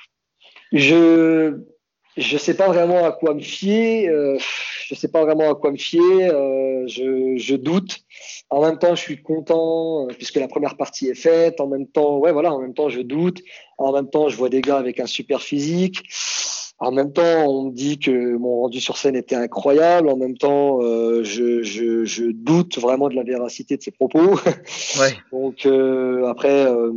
Je 0.71 1.57
je 2.17 2.37
sais 2.37 2.55
pas 2.55 2.67
vraiment 2.67 3.05
à 3.05 3.11
quoi 3.11 3.33
me 3.33 3.39
fier. 3.39 4.09
Euh, 4.09 4.37
je 4.85 4.95
sais 4.95 5.07
pas 5.07 5.23
vraiment 5.23 5.49
à 5.51 5.55
quoi 5.55 5.71
me 5.71 5.77
fier. 5.77 6.33
Euh, 6.33 6.85
je, 6.87 7.37
je, 7.37 7.55
doute. 7.55 7.99
En 8.49 8.61
même 8.61 8.77
temps, 8.77 8.95
je 8.95 9.01
suis 9.01 9.21
content 9.21 10.07
euh, 10.07 10.13
puisque 10.13 10.35
la 10.35 10.47
première 10.47 10.75
partie 10.75 11.07
est 11.07 11.15
faite. 11.15 11.61
En 11.61 11.67
même 11.67 11.87
temps, 11.87 12.17
ouais, 12.17 12.33
voilà. 12.33 12.53
En 12.53 12.59
même 12.59 12.73
temps, 12.73 12.89
je 12.89 13.01
doute. 13.01 13.41
En 13.77 13.93
même 13.93 14.09
temps, 14.09 14.27
je 14.27 14.35
vois 14.35 14.49
des 14.49 14.61
gars 14.61 14.77
avec 14.77 14.99
un 14.99 15.05
super 15.05 15.41
physique. 15.41 16.03
En 16.81 16.91
même 16.91 17.13
temps, 17.13 17.45
on 17.47 17.65
me 17.65 17.71
dit 17.71 17.99
que 17.99 18.35
mon 18.37 18.61
rendu 18.61 18.81
sur 18.81 18.97
scène 18.97 19.15
était 19.15 19.35
incroyable. 19.35 20.09
En 20.09 20.17
même 20.17 20.35
temps, 20.35 20.81
euh, 20.81 21.23
je, 21.23 21.61
je, 21.61 22.05
je, 22.05 22.31
doute 22.31 22.79
vraiment 22.79 23.07
de 23.07 23.13
la 23.13 23.21
véracité 23.21 23.77
de 23.77 23.83
ces 23.83 23.91
propos. 23.91 24.39
Ouais. 24.99 25.15
Donc 25.31 25.65
euh, 25.65 26.25
après, 26.25 26.65
euh, 26.65 26.91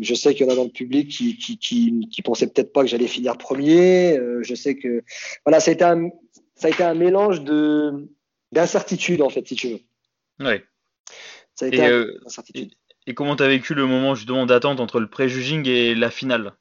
je 0.00 0.14
sais 0.14 0.34
qu'il 0.34 0.46
y 0.46 0.48
en 0.48 0.52
a 0.52 0.56
dans 0.56 0.64
le 0.64 0.70
public 0.70 1.08
qui 1.08 1.38
qui, 1.38 1.58
qui, 1.58 2.08
qui 2.10 2.22
pensaient 2.22 2.48
peut-être 2.48 2.72
pas 2.72 2.82
que 2.82 2.88
j'allais 2.88 3.06
finir 3.06 3.38
premier. 3.38 4.18
Je 4.42 4.54
sais 4.54 4.74
que 4.74 5.04
voilà, 5.44 5.60
ça 5.60 5.70
a 5.70 5.74
été 5.74 5.84
un 5.84 6.10
ça 6.56 6.66
a 6.66 6.70
été 6.70 6.82
un 6.82 6.94
mélange 6.94 7.42
de 7.42 8.08
d'incertitude 8.52 9.22
en 9.22 9.30
fait, 9.30 9.46
si 9.46 9.54
tu 9.54 9.68
veux. 9.68 10.44
Ouais. 10.44 10.64
Ça 11.54 11.66
a 11.66 11.68
été 11.68 11.78
et, 11.78 11.84
un, 11.84 12.06
incertitude. 12.26 12.72
Et, 13.06 13.10
et 13.12 13.14
comment 13.14 13.36
t'as 13.36 13.48
vécu 13.48 13.74
le 13.74 13.86
moment 13.86 14.16
justement 14.16 14.44
d'attente 14.44 14.80
entre 14.80 14.98
le 14.98 15.08
préjuging 15.08 15.68
et 15.68 15.94
la 15.94 16.10
finale? 16.10 16.54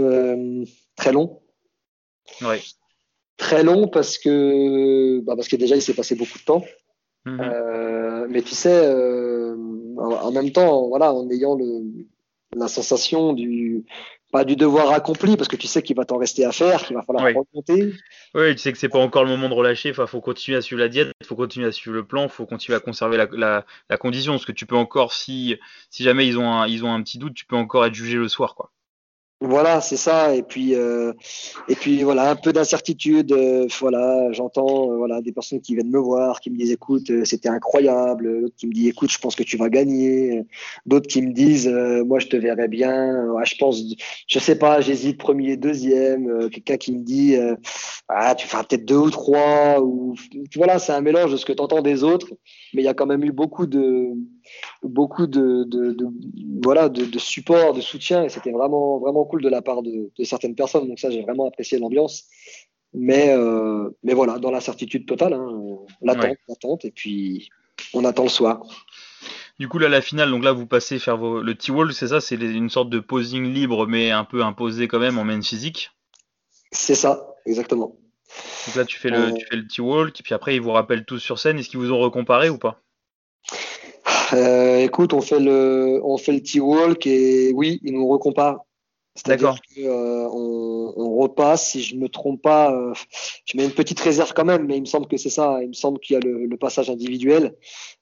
Euh, 0.00 0.64
très 0.96 1.12
long. 1.12 1.40
Ouais. 2.42 2.60
Très 3.36 3.62
long 3.62 3.88
parce 3.88 4.18
que, 4.18 5.20
bah 5.20 5.36
parce 5.36 5.48
que 5.48 5.56
déjà 5.56 5.76
il 5.76 5.82
s'est 5.82 5.94
passé 5.94 6.14
beaucoup 6.14 6.38
de 6.38 6.44
temps. 6.44 6.64
Mm-hmm. 7.26 7.40
Euh, 7.40 8.26
mais 8.28 8.42
tu 8.42 8.54
sais, 8.54 8.84
euh, 8.84 9.56
en 9.96 10.32
même 10.32 10.50
temps, 10.50 10.88
voilà, 10.88 11.12
en 11.12 11.28
ayant 11.30 11.54
le, 11.54 11.82
la 12.56 12.68
sensation 12.68 13.32
du 13.32 13.84
pas 14.30 14.44
du 14.44 14.56
devoir 14.56 14.92
accompli 14.92 15.36
parce 15.36 15.48
que 15.48 15.56
tu 15.56 15.66
sais 15.66 15.82
qu'il 15.82 15.96
va 15.96 16.04
t'en 16.04 16.18
rester 16.18 16.44
à 16.44 16.52
faire, 16.52 16.84
qu'il 16.84 16.94
va 16.94 17.02
falloir 17.02 17.24
remonter. 17.24 17.94
Oui, 18.34 18.54
tu 18.54 18.58
sais 18.58 18.72
que 18.72 18.78
c'est 18.78 18.90
pas 18.90 18.98
encore 18.98 19.24
le 19.24 19.30
moment 19.30 19.48
de 19.48 19.54
relâcher. 19.54 19.88
Il 19.88 19.94
faut 19.94 20.20
continuer 20.20 20.58
à 20.58 20.60
suivre 20.60 20.80
la 20.80 20.88
diète, 20.88 21.12
il 21.20 21.26
faut 21.26 21.36
continuer 21.36 21.66
à 21.66 21.72
suivre 21.72 21.96
le 21.96 22.06
plan, 22.06 22.24
il 22.24 22.28
faut 22.28 22.44
continuer 22.44 22.76
à 22.76 22.80
conserver 22.80 23.16
la, 23.16 23.26
la, 23.32 23.64
la, 23.88 23.96
condition 23.96 24.32
parce 24.34 24.44
que 24.44 24.52
tu 24.52 24.66
peux 24.66 24.76
encore, 24.76 25.14
si 25.14 25.56
si 25.90 26.02
jamais 26.02 26.26
ils 26.26 26.38
ont 26.38 26.50
un, 26.50 26.66
ils 26.66 26.84
ont 26.84 26.92
un 26.92 27.02
petit 27.02 27.16
doute, 27.16 27.34
tu 27.34 27.46
peux 27.46 27.56
encore 27.56 27.86
être 27.86 27.94
jugé 27.94 28.18
le 28.18 28.28
soir, 28.28 28.54
quoi. 28.54 28.70
Voilà, 29.40 29.80
c'est 29.80 29.96
ça. 29.96 30.34
Et 30.34 30.42
puis, 30.42 30.74
euh, 30.74 31.12
et 31.68 31.76
puis 31.76 32.02
voilà, 32.02 32.28
un 32.28 32.34
peu 32.34 32.52
d'incertitude. 32.52 33.30
Euh, 33.30 33.68
voilà, 33.78 34.32
j'entends 34.32 34.90
euh, 34.90 34.96
voilà 34.96 35.22
des 35.22 35.30
personnes 35.30 35.60
qui 35.60 35.74
viennent 35.76 35.90
me 35.90 35.98
voir, 36.00 36.40
qui 36.40 36.50
me 36.50 36.56
disent 36.56 36.72
écoute, 36.72 37.08
euh, 37.10 37.24
c'était 37.24 37.48
incroyable. 37.48 38.50
Qui 38.56 38.66
me 38.66 38.72
disent 38.72 38.88
écoute, 38.88 39.12
je 39.12 39.18
pense 39.18 39.36
que 39.36 39.44
tu 39.44 39.56
vas 39.56 39.68
gagner. 39.68 40.42
D'autres 40.86 41.06
qui 41.06 41.22
me 41.22 41.32
disent 41.32 41.68
moi 41.68 42.18
je 42.18 42.26
te 42.26 42.36
verrais 42.36 42.66
bien. 42.66 43.26
Ouais, 43.26 43.44
je 43.46 43.56
pense, 43.56 43.80
je 44.26 44.38
sais 44.40 44.58
pas, 44.58 44.80
j'hésite 44.80 45.18
premier, 45.18 45.56
deuxième. 45.56 46.50
Quelqu'un 46.50 46.76
qui 46.76 46.92
me 46.92 47.04
dit 47.04 47.36
ah 48.08 48.34
tu 48.34 48.48
feras 48.48 48.64
peut-être 48.64 48.84
deux 48.84 48.96
ou 48.96 49.10
trois. 49.10 49.80
Ou 49.80 50.16
voilà, 50.56 50.80
c'est 50.80 50.92
un 50.92 51.00
mélange 51.00 51.30
de 51.30 51.36
ce 51.36 51.44
que 51.44 51.52
tu 51.52 51.62
entends 51.62 51.82
des 51.82 52.02
autres, 52.02 52.28
mais 52.74 52.82
il 52.82 52.84
y 52.84 52.88
a 52.88 52.94
quand 52.94 53.06
même 53.06 53.22
eu 53.22 53.32
beaucoup 53.32 53.66
de 53.66 54.14
beaucoup 54.82 55.26
de, 55.26 55.64
de, 55.64 55.92
de 55.92 56.06
voilà 56.62 56.88
de, 56.88 57.04
de, 57.04 57.18
support, 57.18 57.74
de 57.74 57.80
soutien, 57.80 58.24
et 58.24 58.28
c'était 58.28 58.52
vraiment 58.52 58.98
vraiment 58.98 59.24
cool 59.24 59.42
de 59.42 59.48
la 59.48 59.62
part 59.62 59.82
de, 59.82 60.10
certaines 60.24 60.54
personnes. 60.54 60.88
Donc 60.88 60.98
ça, 60.98 61.10
j'ai 61.10 61.22
vraiment 61.22 61.46
apprécié 61.46 61.78
l'ambiance. 61.78 62.24
Mais 62.94 63.34
euh, 63.36 63.90
mais 64.02 64.14
voilà, 64.14 64.38
dans 64.38 64.50
l'incertitude 64.50 65.06
totale, 65.06 65.34
hein, 65.34 65.78
l'attente, 66.00 66.36
l'attente, 66.48 66.84
et 66.84 66.90
puis 66.90 67.50
on 67.92 68.04
attend 68.04 68.22
le 68.22 68.28
soir. 68.30 68.62
Du 69.58 69.68
coup, 69.68 69.78
là, 69.78 69.88
la 69.88 70.00
finale, 70.00 70.30
donc 70.30 70.44
là, 70.44 70.52
vous 70.52 70.66
passez 70.66 71.00
faire 71.00 71.16
vos, 71.16 71.42
le 71.42 71.54
T-wall, 71.54 71.92
c'est 71.92 72.08
ça, 72.08 72.20
c'est 72.20 72.36
une 72.36 72.70
sorte 72.70 72.90
de 72.90 73.00
posing 73.00 73.52
libre, 73.52 73.86
mais 73.88 74.12
un 74.12 74.24
peu 74.24 74.44
imposé 74.44 74.86
quand 74.86 75.00
même 75.00 75.18
en 75.18 75.24
main 75.24 75.42
physique? 75.42 75.90
C'est 76.70 76.94
ça, 76.94 77.34
exactement. 77.44 77.96
Donc 78.66 78.76
là, 78.76 78.84
tu 78.84 78.98
fais 78.98 79.10
le, 79.10 79.18
euh... 79.18 79.32
tu 79.32 79.44
fais 79.46 79.56
le 79.56 79.66
T-wall, 79.66 80.12
puis 80.12 80.32
après, 80.32 80.54
ils 80.54 80.60
vous 80.60 80.70
rappellent 80.70 81.04
tous 81.04 81.18
sur 81.18 81.40
scène. 81.40 81.58
Est-ce 81.58 81.68
qu'ils 81.68 81.80
vous 81.80 81.90
ont 81.90 81.98
recomparé 81.98 82.50
ou 82.50 82.58
pas? 82.58 82.80
Euh, 84.32 84.78
écoute, 84.78 85.12
on 85.12 85.20
fait 85.20 85.40
le, 85.40 86.00
on 86.04 86.18
fait 86.18 86.32
le 86.32 86.42
T-Walk 86.42 87.06
et 87.06 87.52
oui, 87.54 87.80
ils 87.84 87.92
nous. 87.92 88.08
C'est-à-dire 89.18 89.56
qu'on 89.74 89.82
euh, 89.82 90.28
on 90.30 91.18
repasse, 91.18 91.70
si 91.70 91.82
je 91.82 91.96
me 91.96 92.08
trompe 92.08 92.40
pas, 92.40 92.72
euh, 92.72 92.92
je 93.44 93.56
mets 93.56 93.64
une 93.64 93.72
petite 93.72 93.98
réserve 93.98 94.32
quand 94.32 94.44
même, 94.44 94.66
mais 94.66 94.76
il 94.76 94.82
me 94.82 94.86
semble 94.86 95.08
que 95.08 95.16
c'est 95.16 95.30
ça. 95.30 95.58
Il 95.60 95.68
me 95.68 95.72
semble 95.72 95.98
qu'il 95.98 96.14
y 96.14 96.16
a 96.16 96.20
le, 96.20 96.46
le 96.46 96.56
passage 96.56 96.88
individuel. 96.88 97.56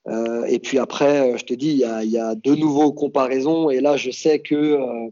Euh, 0.09 0.45
et 0.45 0.59
puis 0.59 0.79
après, 0.79 1.33
euh, 1.33 1.37
je 1.39 1.45
te 1.45 1.55
dis, 1.55 1.70
il 1.70 1.79
y 1.79 1.85
a, 1.85 2.05
il 2.05 2.11
y 2.11 2.18
a 2.18 2.35
de 2.35 2.55
nouveaux 2.55 2.93
comparaisons. 2.93 3.70
Et 3.70 3.81
là, 3.81 3.97
je 3.97 4.11
sais 4.11 4.41
que 4.41 4.55
euh, 4.55 5.09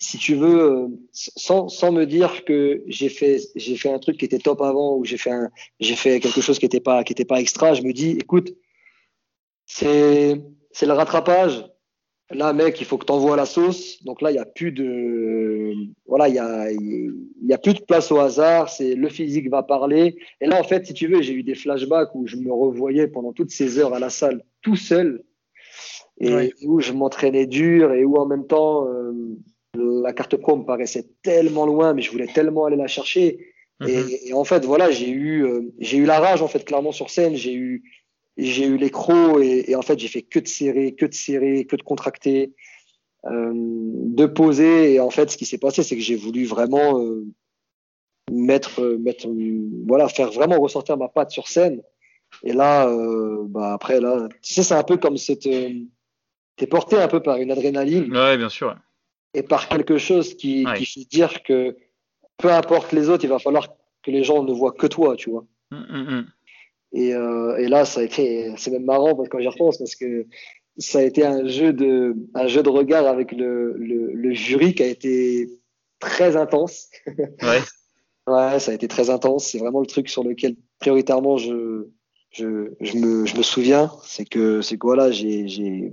si 0.00 0.18
tu 0.18 0.34
veux, 0.34 0.88
sans, 1.12 1.68
sans 1.68 1.92
me 1.92 2.06
dire 2.06 2.44
que 2.44 2.82
j'ai 2.88 3.08
fait, 3.08 3.40
j'ai 3.54 3.76
fait 3.76 3.92
un 3.92 4.00
truc 4.00 4.18
qui 4.18 4.24
était 4.24 4.38
top 4.38 4.60
avant 4.62 4.96
ou 4.96 5.04
j'ai 5.04 5.16
fait, 5.16 5.30
j'ai 5.78 5.94
fait 5.94 6.18
quelque 6.18 6.40
chose 6.40 6.58
qui 6.58 6.64
n'était 6.64 6.80
pas, 6.80 7.04
qui 7.04 7.12
était 7.12 7.24
pas 7.24 7.40
extra, 7.40 7.74
je 7.74 7.82
me 7.82 7.92
dis, 7.92 8.10
écoute, 8.10 8.52
c'est 9.66 10.40
c'est 10.70 10.86
le 10.86 10.92
rattrapage. 10.92 11.64
Là, 12.30 12.52
mec, 12.52 12.80
il 12.80 12.86
faut 12.86 12.98
que 12.98 13.06
tu 13.06 13.12
envoies 13.12 13.36
la 13.36 13.46
sauce. 13.46 14.02
Donc 14.02 14.20
là, 14.20 14.30
il 14.30 14.34
n'y 14.34 14.40
a 14.40 14.44
plus 14.44 14.72
de 14.72 15.72
voilà, 16.06 16.28
il 16.28 16.34
y 16.34 16.38
a 16.38 16.70
il 16.70 17.12
y 17.42 17.52
a 17.52 17.58
plus 17.58 17.74
de 17.74 17.82
place 17.82 18.10
au 18.10 18.18
hasard. 18.18 18.68
C'est 18.68 18.94
le 18.94 19.08
physique 19.08 19.48
va 19.48 19.62
parler. 19.62 20.16
Et 20.40 20.46
là, 20.46 20.58
en 20.58 20.64
fait, 20.64 20.86
si 20.86 20.94
tu 20.94 21.06
veux, 21.06 21.22
j'ai 21.22 21.34
eu 21.34 21.42
des 21.42 21.54
flashbacks 21.54 22.14
où 22.14 22.26
je 22.26 22.36
me 22.36 22.52
revoyais 22.52 23.06
pendant 23.06 23.32
toutes 23.32 23.50
ces 23.50 23.78
heures 23.78 23.94
à 23.94 23.98
la 23.98 24.10
salle 24.10 24.42
tout 24.62 24.76
seul 24.76 25.22
et 26.18 26.54
où 26.64 26.80
je 26.80 26.92
m'entraînais 26.92 27.46
dur 27.46 27.92
et 27.92 28.04
où 28.04 28.16
en 28.16 28.26
même 28.26 28.46
temps 28.46 28.88
euh, 28.88 29.12
la 29.76 30.12
carte 30.12 30.36
pro 30.36 30.56
me 30.56 30.64
paraissait 30.64 31.06
tellement 31.22 31.66
loin, 31.66 31.92
mais 31.92 32.02
je 32.02 32.10
voulais 32.10 32.26
tellement 32.26 32.64
aller 32.64 32.76
la 32.76 32.86
chercher. 32.86 33.52
et, 33.86 33.96
mhm. 33.96 34.08
et, 34.26 34.32
en 34.32 34.44
fait, 34.44 34.64
voilà, 34.64 34.90
j'ai 34.90 35.10
eu 35.10 35.44
euh, 35.44 35.72
j'ai 35.78 35.98
eu 35.98 36.06
la 36.06 36.18
rage 36.18 36.42
en 36.42 36.48
fait 36.48 36.64
clairement 36.64 36.92
sur 36.92 37.10
scène. 37.10 37.34
J'ai 37.34 37.54
eu 37.54 37.82
j'ai 38.36 38.66
eu 38.66 38.76
les 38.76 38.90
crocs 38.90 39.42
et, 39.42 39.70
et, 39.70 39.76
en 39.76 39.82
fait 39.82 39.98
j'ai 39.98 40.08
fait 40.08 40.22
que 40.22 40.38
de 40.38 40.48
serrer, 40.48 40.94
que 40.94 41.06
de 41.06 41.14
serrer, 41.14 41.64
que 41.64 41.76
de 41.76 41.82
contracter, 41.82 42.52
euh, 43.26 43.52
de 43.54 44.26
poser. 44.26 44.94
Et 44.94 45.00
en 45.00 45.10
fait, 45.10 45.30
ce 45.30 45.36
qui 45.36 45.46
s'est 45.46 45.58
passé, 45.58 45.82
c'est 45.82 45.96
que 45.96 46.02
j'ai 46.02 46.16
voulu 46.16 46.44
vraiment 46.44 47.00
euh, 47.00 47.26
mettre, 48.30 48.82
mettre, 49.00 49.28
voilà, 49.86 50.08
faire 50.08 50.30
vraiment 50.30 50.60
ressortir 50.60 50.96
ma 50.96 51.08
patte 51.08 51.30
sur 51.30 51.48
scène. 51.48 51.82
Et 52.42 52.52
là, 52.52 52.88
euh, 52.88 53.44
bah 53.48 53.72
après 53.72 54.00
là, 54.00 54.28
tu 54.42 54.52
sais, 54.52 54.62
c'est 54.62 54.74
un 54.74 54.82
peu 54.82 54.96
comme 54.96 55.16
cette, 55.16 55.46
euh, 55.46 55.72
t'es 56.56 56.66
porté 56.66 56.96
un 56.96 57.08
peu 57.08 57.20
par 57.20 57.36
une 57.36 57.50
adrénaline. 57.50 58.14
Ouais, 58.14 58.36
bien 58.36 58.48
sûr. 58.48 58.76
Et 59.34 59.42
par 59.42 59.68
quelque 59.68 59.98
chose 59.98 60.34
qui, 60.34 60.64
ouais. 60.64 60.78
qui 60.78 60.86
fait 60.86 61.08
dire 61.08 61.42
que 61.42 61.76
peu 62.36 62.52
importe 62.52 62.92
les 62.92 63.08
autres, 63.08 63.24
il 63.24 63.30
va 63.30 63.38
falloir 63.38 63.68
que 64.02 64.10
les 64.10 64.24
gens 64.24 64.42
ne 64.42 64.52
voient 64.52 64.72
que 64.72 64.86
toi, 64.86 65.16
tu 65.16 65.30
vois. 65.30 65.44
Mmh, 65.70 65.76
mmh. 65.76 66.26
Et, 66.96 67.14
euh, 67.14 67.58
et, 67.58 67.68
là, 67.68 67.84
ça 67.84 68.00
a 68.00 68.04
été, 68.04 68.54
c'est 68.56 68.70
même 68.70 68.86
marrant 68.86 69.14
quand 69.30 69.38
j'y 69.38 69.48
repense 69.48 69.76
parce 69.76 69.94
que 69.94 70.26
ça 70.78 71.00
a 71.00 71.02
été 71.02 71.26
un 71.26 71.46
jeu 71.46 71.74
de, 71.74 72.16
un 72.34 72.46
jeu 72.46 72.62
de 72.62 72.70
regard 72.70 73.06
avec 73.06 73.32
le, 73.32 73.74
le, 73.74 74.14
le 74.14 74.32
jury 74.32 74.74
qui 74.74 74.82
a 74.82 74.86
été 74.86 75.50
très 76.00 76.36
intense. 76.36 76.88
Ouais. 77.06 77.60
ouais, 78.26 78.58
ça 78.60 78.70
a 78.70 78.74
été 78.74 78.88
très 78.88 79.10
intense. 79.10 79.46
C'est 79.48 79.58
vraiment 79.58 79.80
le 79.80 79.86
truc 79.86 80.08
sur 80.08 80.24
lequel 80.24 80.56
prioritairement 80.78 81.36
je, 81.36 81.86
je, 82.30 82.72
je 82.80 82.96
me, 82.96 83.26
je 83.26 83.36
me 83.36 83.42
souviens. 83.42 83.92
C'est 84.02 84.24
que, 84.24 84.62
c'est 84.62 84.78
que 84.78 84.86
voilà, 84.86 85.10
j'ai, 85.10 85.48
j'ai, 85.48 85.92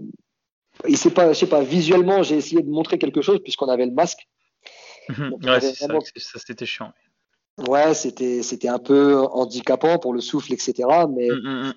il 0.88 0.98
sait 0.98 1.12
pas, 1.12 1.34
je 1.34 1.40
sais 1.40 1.48
pas, 1.48 1.64
visuellement, 1.64 2.24
j'ai 2.24 2.38
essayé 2.38 2.62
de 2.62 2.70
montrer 2.70 2.98
quelque 2.98 3.22
chose 3.22 3.42
puisqu'on 3.44 3.68
avait 3.68 3.88
le 3.88 3.92
masque. 3.94 4.26
Donc, 5.18 5.44
ouais, 5.44 5.60
c'est 5.60 5.86
vraiment... 5.86 6.00
ça, 6.00 6.12
ça 6.16 6.40
c'était 6.40 6.66
chiant. 6.66 6.94
Ouais, 7.58 7.94
c'était 7.94 8.42
c'était 8.42 8.68
un 8.68 8.80
peu 8.80 9.18
handicapant 9.18 10.00
pour 10.00 10.14
le 10.14 10.22
souffle, 10.22 10.54
etc. 10.54 10.74
Mais 11.10 11.30
mmh, 11.30 11.68
mmh. 11.68 11.74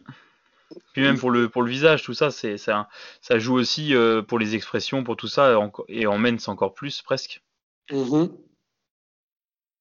puis 0.95 1.03
même 1.03 1.19
pour 1.19 1.31
le 1.31 1.49
pour 1.51 1.63
le 1.63 1.71
visage, 1.71 2.03
tout 2.03 2.15
ça, 2.15 2.31
c'est 2.31 2.57
ça 2.57 2.89
ça 3.21 3.39
joue 3.39 3.55
aussi 3.55 3.95
euh, 3.95 4.23
pour 4.23 4.39
les 4.39 4.55
expressions, 4.55 5.05
pour 5.05 5.17
tout 5.17 5.29
ça, 5.29 5.59
et 5.89 6.07
en 6.07 6.19
mène 6.19 6.39
encore 6.47 6.73
plus 6.73 7.03
presque. 7.03 7.43
Mmh. 7.91 8.27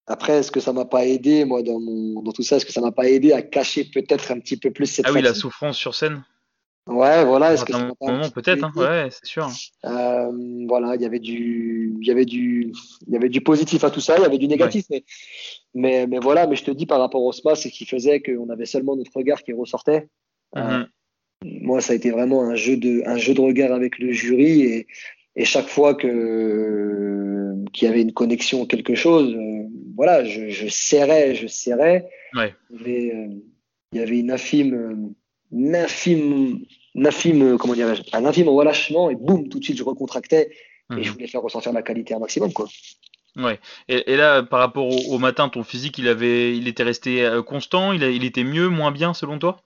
Après, 0.08 0.34
est-ce 0.34 0.52
que 0.52 0.60
ça 0.60 0.74
m'a 0.74 0.86
pas 0.86 1.06
aidé 1.06 1.46
moi 1.46 1.64
dans 1.64 1.80
mon 1.80 2.22
dans 2.22 2.34
tout 2.34 2.44
ça, 2.44 2.58
est-ce 2.58 2.66
que 2.66 2.74
ça 2.74 2.82
m'a 2.82 2.92
pas 2.92 3.10
aidé 3.10 3.32
à 3.32 3.42
cacher 3.42 3.86
peut-être 3.86 4.32
un 4.32 4.40
petit 4.40 4.58
peu 4.58 4.72
plus 4.72 4.88
cette 4.88 5.06
ah 5.08 5.14
oui 5.14 5.22
la 5.22 5.34
souffrance 5.34 5.78
sur 5.78 5.96
scène? 5.96 6.24
Ouais, 6.88 7.26
voilà. 7.26 7.54
Est-ce 7.54 7.66
que 7.66 7.74
un 7.74 7.92
moment 8.00 8.30
peut-être, 8.30 8.64
hein 8.64 8.72
ouais, 8.76 9.10
c'est 9.10 9.26
sûr. 9.26 9.50
Euh, 9.86 10.32
voilà, 10.68 10.96
il 10.96 11.02
y 11.02 11.06
avait 11.06 11.20
du, 11.20 11.96
il 12.00 12.08
y 12.08 12.12
avait 12.12 12.26
du, 12.26 12.72
il 13.08 13.14
y 13.14 13.16
avait 13.16 13.30
du 13.30 13.42
positif 13.42 13.84
à 13.84 13.90
tout 13.90 14.02
ça, 14.02 14.18
il 14.18 14.22
y 14.22 14.26
avait 14.26 14.38
du 14.38 14.48
négatif, 14.48 14.86
ouais. 14.92 15.04
mais, 15.74 16.06
mais, 16.06 16.08
mais 16.08 16.20
voilà. 16.20 16.46
Mais 16.48 16.56
je 16.56 16.64
te 16.64 16.72
dis 16.72 16.86
par 16.86 17.00
rapport 17.00 17.24
au 17.24 17.32
spa, 17.32 17.56
c'est 17.56 17.72
qui 17.72 17.86
faisait 17.86 18.22
qu'on 18.22 18.50
avait 18.50 18.68
seulement 18.68 18.96
notre 18.96 19.16
regard 19.16 19.42
qui 19.44 19.54
ressortait. 19.54 20.08
Mm 20.56 20.62
-hmm. 20.62 20.82
euh, 20.82 20.86
moi, 21.44 21.82
ça 21.82 21.94
a 21.94 21.96
été 21.96 22.12
vraiment 22.12 22.42
un 22.52 22.56
jeu 22.56 22.78
de, 22.78 23.02
un 23.06 23.18
jeu 23.18 23.34
de 23.34 23.42
regard 23.42 23.72
avec 23.72 23.98
le 24.00 24.12
jury 24.12 24.62
et, 24.62 24.88
et 25.36 25.46
chaque 25.46 25.68
fois 25.68 25.96
que 25.96 26.12
qu'il 27.74 27.88
y 27.88 27.92
avait 27.92 28.02
une 28.02 28.14
connexion 28.14 28.66
quelque 28.66 28.96
chose, 28.96 29.34
euh, 29.34 29.64
voilà, 29.96 30.24
je, 30.24 30.50
je 30.50 30.68
serrais, 30.68 31.36
je 31.36 31.48
serrais. 31.48 32.08
Ouais. 32.38 32.54
Il 32.70 32.76
y 32.76 32.82
avait, 32.82 33.16
euh, 33.16 33.28
il 33.92 34.00
y 34.00 34.02
avait 34.02 34.20
une 34.20 34.32
infime 34.32 34.74
infime 35.54 36.60
infime, 36.98 37.58
comment 37.58 37.74
dirais-je, 37.74 38.04
un 38.14 38.26
infime 38.26 38.50
relâchement 38.50 39.10
et 39.10 39.16
boum, 39.16 39.50
tout 39.50 39.60
de 39.60 39.64
suite 39.64 39.78
je 39.78 39.84
recontractais 39.84 40.50
et 40.92 41.04
je 41.04 41.10
mhm. 41.10 41.14
voulais 41.14 41.28
faire 41.28 41.42
ressentir 41.42 41.74
la 41.74 41.82
qualité 41.82 42.14
un 42.14 42.20
maximum, 42.20 42.54
quoi. 42.54 42.68
Ouais. 43.36 43.60
Et, 43.90 44.16
là, 44.16 44.44
par 44.44 44.60
rapport 44.60 44.88
au, 45.10 45.18
matin, 45.18 45.50
ton 45.50 45.64
physique, 45.64 45.98
il 45.98 46.08
avait, 46.08 46.56
il 46.56 46.68
était 46.68 46.84
resté 46.84 47.26
euh, 47.26 47.42
constant, 47.42 47.92
il, 47.92 48.02
il 48.04 48.24
était 48.24 48.46
mieux, 48.46 48.70
moins 48.70 48.92
bien, 48.92 49.14
selon 49.14 49.40
toi? 49.40 49.58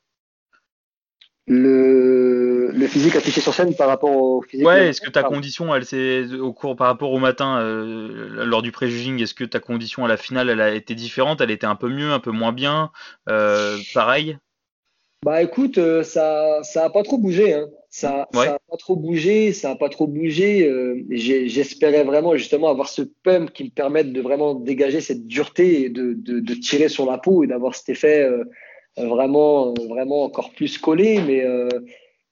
Le, 1.46 2.72
le 2.72 2.88
physique 2.88 3.16
affiché 3.16 3.42
sur 3.42 3.54
scène 3.54 3.76
par 3.76 3.88
rapport 3.88 4.12
au 4.12 4.42
physique. 4.42 4.66
Ouais, 4.66 4.88
est-ce 4.88 5.02
que 5.02 5.10
ta 5.10 5.24
condition, 5.24 5.74
elle 5.76 5.86
s'est 5.86 6.34
au 6.34 6.54
cours 6.54 6.76
par 6.76 6.88
rapport 6.88 7.12
au 7.12 7.20
matin 7.20 7.60
euh, 7.60 8.46
lors 8.46 8.62
du 8.62 8.72
préjuging, 8.72 9.22
est-ce 9.22 9.34
que 9.34 9.44
ta 9.44 9.60
condition 9.60 10.06
à 10.06 10.08
la 10.08 10.18
finale, 10.18 10.50
elle 10.50 10.62
a 10.62 10.74
été 10.74 10.96
différente, 10.96 11.42
elle 11.42 11.52
était 11.52 11.68
un 11.68 11.76
peu 11.76 11.90
mieux, 11.90 12.12
un 12.12 12.20
peu 12.20 12.32
moins 12.32 12.54
bien, 12.54 12.92
euh, 13.30 13.78
pareil? 13.94 14.38
Bah 15.26 15.44
écoute, 15.44 15.80
ça, 16.04 16.64
ça 16.64 16.86
a 16.86 16.90
pas 16.90 17.04
trop 17.04 17.18
bougé. 17.18 17.54
Hein. 17.54 17.68
Ça, 17.92 18.28
ça 18.32 18.54
a 18.54 18.60
pas 18.70 18.78
trop 18.78 18.96
bougé, 18.96 19.52
ça 19.52 19.72
a 19.72 19.76
pas 19.76 19.90
trop 19.90 20.06
bougé. 20.06 20.68
Euh, 20.68 21.04
j'espérais 21.10 22.04
vraiment 22.04 22.36
justement 22.36 22.70
avoir 22.70 22.88
ce 22.88 23.02
pump 23.02 23.52
qui 23.52 23.64
me 23.64 23.70
permette 23.70 24.14
de 24.14 24.22
vraiment 24.22 24.54
dégager 24.54 25.02
cette 25.02 25.26
dureté 25.26 25.86
et 25.86 25.90
de, 25.90 26.14
de, 26.14 26.40
de 26.40 26.54
tirer 26.54 26.88
sur 26.88 27.10
la 27.10 27.18
peau 27.18 27.44
et 27.44 27.48
d'avoir 27.48 27.74
cet 27.74 27.90
effet 27.90 28.22
euh, 28.22 28.44
vraiment, 28.96 29.74
vraiment 29.90 30.24
encore 30.24 30.52
plus 30.52 30.78
collé. 30.78 31.20
Mais, 31.20 31.44
euh, 31.44 31.68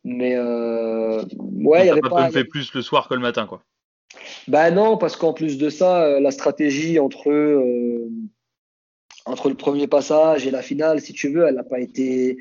mais 0.03 0.37
ouais, 0.37 1.85
il 1.85 1.87
y 1.87 1.89
avait 1.89 2.01
pas. 2.01 2.29
fait 2.29 2.45
plus 2.45 2.71
le 2.75 2.83
soir 2.83 3.09
que 3.09 3.15
le 3.15 3.19
matin, 3.21 3.47
quoi. 3.47 3.63
Bah 4.47 4.69
non, 4.69 4.97
parce 4.97 5.15
qu'en 5.15 5.33
plus 5.33 5.57
de 5.57 5.69
ça, 5.69 6.19
la 6.19 6.31
stratégie 6.31 6.99
entre 6.99 7.29
entre 9.25 9.49
le 9.49 9.55
premier 9.55 9.87
passage 9.87 10.47
et 10.47 10.51
la 10.51 10.61
finale, 10.61 11.01
si 11.01 11.13
tu 11.13 11.29
veux, 11.29 11.45
elle 11.45 11.55
n'a 11.55 11.63
pas 11.63 11.79
été 11.79 12.37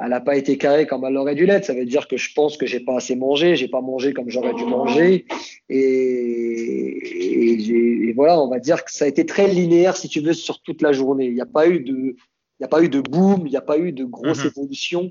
elle 0.00 0.10
n'a 0.10 0.20
pas 0.20 0.36
été 0.36 0.56
carrée 0.58 0.86
comme 0.86 1.04
elle 1.04 1.16
aurait 1.16 1.34
dû 1.34 1.44
l'être. 1.44 1.64
Ça 1.64 1.74
veut 1.74 1.84
dire 1.84 2.06
que 2.06 2.16
je 2.16 2.32
pense 2.32 2.56
que 2.56 2.66
j'ai 2.66 2.78
pas 2.80 2.96
assez 2.96 3.16
mangé, 3.16 3.56
j'ai 3.56 3.66
pas 3.66 3.80
mangé 3.80 4.12
comme 4.12 4.30
j'aurais 4.30 4.54
dû 4.54 4.64
manger. 4.64 5.26
Et, 5.68 6.94
voilà, 8.14 8.40
on 8.40 8.48
va 8.48 8.60
dire 8.60 8.84
que 8.84 8.92
ça 8.92 9.06
a 9.06 9.08
été 9.08 9.26
très 9.26 9.48
linéaire, 9.48 9.96
si 9.96 10.08
tu 10.08 10.20
veux, 10.20 10.34
sur 10.34 10.62
toute 10.62 10.82
la 10.82 10.92
journée. 10.92 11.26
Il 11.26 11.34
n'y 11.34 11.40
a 11.40 11.46
pas 11.46 11.68
eu 11.68 11.80
de, 11.80 11.92
il 11.94 12.16
n'y 12.60 12.64
a 12.64 12.68
pas 12.68 12.82
eu 12.82 12.88
de 12.88 13.00
boom, 13.00 13.46
il 13.46 13.50
n'y 13.50 13.56
a 13.56 13.60
pas 13.60 13.78
eu 13.78 13.92
de 13.92 14.04
grosse 14.04 14.44
mhm. 14.44 14.50
évolution, 14.56 15.10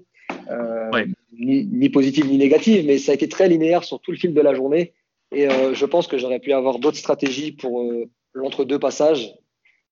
euh, 0.49 1.05
ni, 1.37 1.65
ni, 1.65 1.89
positive 1.89 2.27
ni 2.27 2.37
négative, 2.37 2.85
mais 2.85 2.97
ça 2.97 3.11
a 3.11 3.15
été 3.15 3.27
très 3.27 3.49
linéaire 3.49 3.83
sur 3.83 3.99
tout 3.99 4.11
le 4.11 4.17
fil 4.17 4.33
de 4.33 4.41
la 4.41 4.53
journée. 4.53 4.93
Et 5.33 5.49
euh, 5.49 5.73
je 5.73 5.85
pense 5.85 6.07
que 6.07 6.17
j'aurais 6.17 6.39
pu 6.39 6.53
avoir 6.53 6.79
d'autres 6.79 6.97
stratégies 6.97 7.51
pour 7.51 7.81
euh, 7.81 8.09
l'entre-deux 8.33 8.79
passages. 8.79 9.35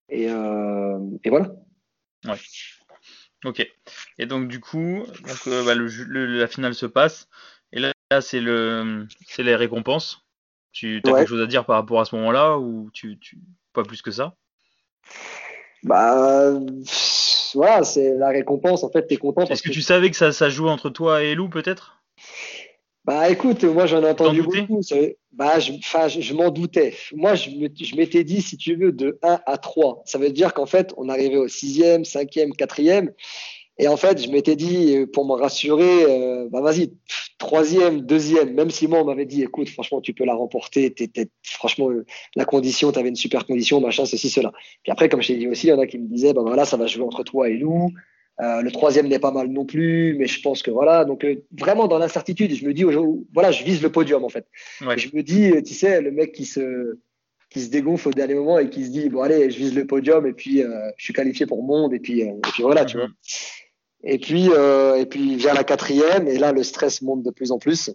Et, 0.09 0.25
et 0.25 1.29
voilà. 1.29 1.55
Ouais. 2.25 2.35
Ok. 3.45 3.65
Et 4.17 4.25
donc 4.25 4.47
du 4.47 4.59
coup, 4.59 5.05
donc, 5.23 5.47
euh, 5.47 5.63
bah, 5.63 5.75
la 5.75 6.47
finale 6.47 6.73
se 6.73 6.85
passe. 6.85 7.27
Et 7.71 7.79
là, 7.79 7.91
c'est 8.21 8.39
le, 8.39 9.07
c'est 9.27 9.43
les 9.43 9.55
récompenses. 9.55 10.25
Tu 10.71 10.97
as 10.97 11.13
quelque 11.13 11.27
chose 11.27 11.41
à 11.41 11.47
dire 11.47 11.65
par 11.65 11.77
rapport 11.77 12.01
à 12.01 12.05
ce 12.05 12.15
moment-là 12.15 12.57
ou 12.57 12.89
tu, 12.93 13.17
tu, 13.19 13.37
pas 13.73 13.83
plus 13.83 14.01
que 14.01 14.11
ça? 14.11 14.35
Bah, 15.83 16.51
voilà, 17.53 17.83
c'est 17.83 18.13
la 18.15 18.29
récompense. 18.29 18.83
En 18.83 18.89
fait, 18.89 19.07
t'es 19.07 19.17
content. 19.17 19.43
Est-ce 19.43 19.63
que, 19.63 19.69
tu 19.69 19.81
savais 19.81 20.09
que 20.09 20.17
ça, 20.17 20.31
ça 20.31 20.49
jouait 20.49 20.69
entre 20.69 20.89
toi 20.89 21.23
et 21.23 21.35
Lou 21.35 21.47
peut-être? 21.47 22.03
Bah 23.05 23.29
écoute, 23.29 23.63
moi 23.63 23.85
j'en 23.85 24.03
ai 24.03 24.09
entendu 24.09 24.41
beaucoup. 24.41 24.81
Bah, 25.31 25.59
je, 25.59 25.73
je, 25.73 26.33
m'en 26.33 26.49
doutais. 26.49 26.93
Moi, 27.13 27.35
je 27.35 27.49
m'étais 27.95 28.23
dit, 28.23 28.41
si 28.41 28.55
tu 28.55 28.75
veux, 28.75 28.93
de 28.93 29.19
1 29.21 29.41
à 29.45 29.57
3. 29.57 30.03
Ça 30.05 30.17
veut 30.17 30.29
dire 30.29 30.53
qu'en 30.53 30.65
fait, 30.65 30.93
on 30.95 31.09
arrivait 31.09 31.35
au 31.35 31.47
6e, 31.47 32.09
5e, 32.09 32.55
4e. 32.55 33.09
Et 33.77 33.89
en 33.89 33.97
fait, 33.97 34.23
je 34.23 34.31
m'étais 34.31 34.55
dit, 34.55 34.95
euh, 34.95 35.05
pour 35.05 35.25
me 35.25 35.33
rassurer, 35.33 36.05
euh, 36.05 36.47
bah 36.49 36.61
vas-y, 36.61 36.93
troisième, 37.37 38.01
deuxième, 38.01 38.53
même 38.53 38.69
si 38.69 38.87
moi 38.87 39.01
on 39.01 39.05
m'avait 39.05 39.25
dit, 39.25 39.43
écoute, 39.43 39.67
franchement, 39.67 39.99
tu 39.99 40.13
peux 40.13 40.23
la 40.23 40.33
remporter, 40.33 40.93
t'es, 40.93 41.09
franchement, 41.43 41.89
euh, 41.89 42.05
la 42.37 42.45
condition, 42.45 42.93
tu 42.93 42.99
avais 42.99 43.09
une 43.09 43.17
super 43.17 43.45
condition, 43.45 43.81
machin, 43.81 44.05
ceci, 44.05 44.29
cela. 44.29 44.53
Puis 44.83 44.93
après, 44.93 45.09
comme 45.09 45.21
je 45.21 45.27
t'ai 45.27 45.35
dit 45.35 45.49
aussi, 45.49 45.67
il 45.67 45.71
y 45.71 45.73
en 45.73 45.79
a 45.79 45.87
qui 45.87 45.99
me 45.99 46.07
disaient, 46.07 46.33
bah 46.33 46.43
voilà, 46.45 46.63
ça 46.63 46.77
va 46.77 46.87
jouer 46.87 47.03
entre 47.03 47.23
toi 47.23 47.49
et 47.49 47.57
nous. 47.57 47.91
Euh, 48.41 48.61
le 48.61 48.71
troisième 48.71 49.07
n'est 49.07 49.19
pas 49.19 49.31
mal 49.31 49.47
non 49.47 49.65
plus, 49.65 50.15
mais 50.17 50.27
je 50.27 50.41
pense 50.41 50.61
que 50.61 50.71
voilà. 50.71 51.05
Donc 51.05 51.23
euh, 51.23 51.35
vraiment 51.57 51.87
dans 51.87 51.97
l'incertitude, 51.97 52.53
je 52.53 52.65
me 52.65 52.73
dis 52.73 52.83
voilà, 53.33 53.51
je 53.51 53.63
vise 53.63 53.81
le 53.81 53.91
podium 53.91 54.23
en 54.23 54.29
fait. 54.29 54.45
Je 54.81 55.09
me 55.13 55.21
dis, 55.21 55.51
tu 55.63 55.73
sais, 55.73 56.01
le 56.01 56.11
mec 56.11 56.33
qui 56.33 56.45
se 56.45 56.97
qui 57.49 57.61
se 57.61 57.69
dégonfle 57.69 58.09
au 58.09 58.11
dernier 58.11 58.33
moment 58.33 58.59
et 58.59 58.69
qui 58.69 58.85
se 58.85 58.89
dit 58.89 59.07
bon 59.07 59.21
allez, 59.21 59.49
je 59.49 59.57
vise 59.57 59.73
le 59.73 59.87
podium 59.87 60.25
et 60.27 60.33
puis 60.33 60.61
euh, 60.61 60.89
je 60.97 61.05
suis 61.05 61.13
qualifié 61.13 61.45
pour 61.45 61.63
monde 61.63 61.93
et 61.93 61.99
puis, 61.99 62.21
et 62.21 62.33
puis 62.53 62.63
voilà, 62.63 62.83
tu 62.83 62.97
vois. 62.97 63.07
Et 64.03 64.19
puis 64.19 64.49
et 64.49 65.05
puis 65.05 65.35
vient 65.37 65.53
la 65.53 65.63
quatrième 65.63 66.27
et 66.27 66.37
là 66.37 66.51
le 66.51 66.63
stress 66.63 67.01
monte 67.01 67.23
de 67.23 67.31
plus 67.31 67.51
en 67.51 67.57
plus. 67.57 67.91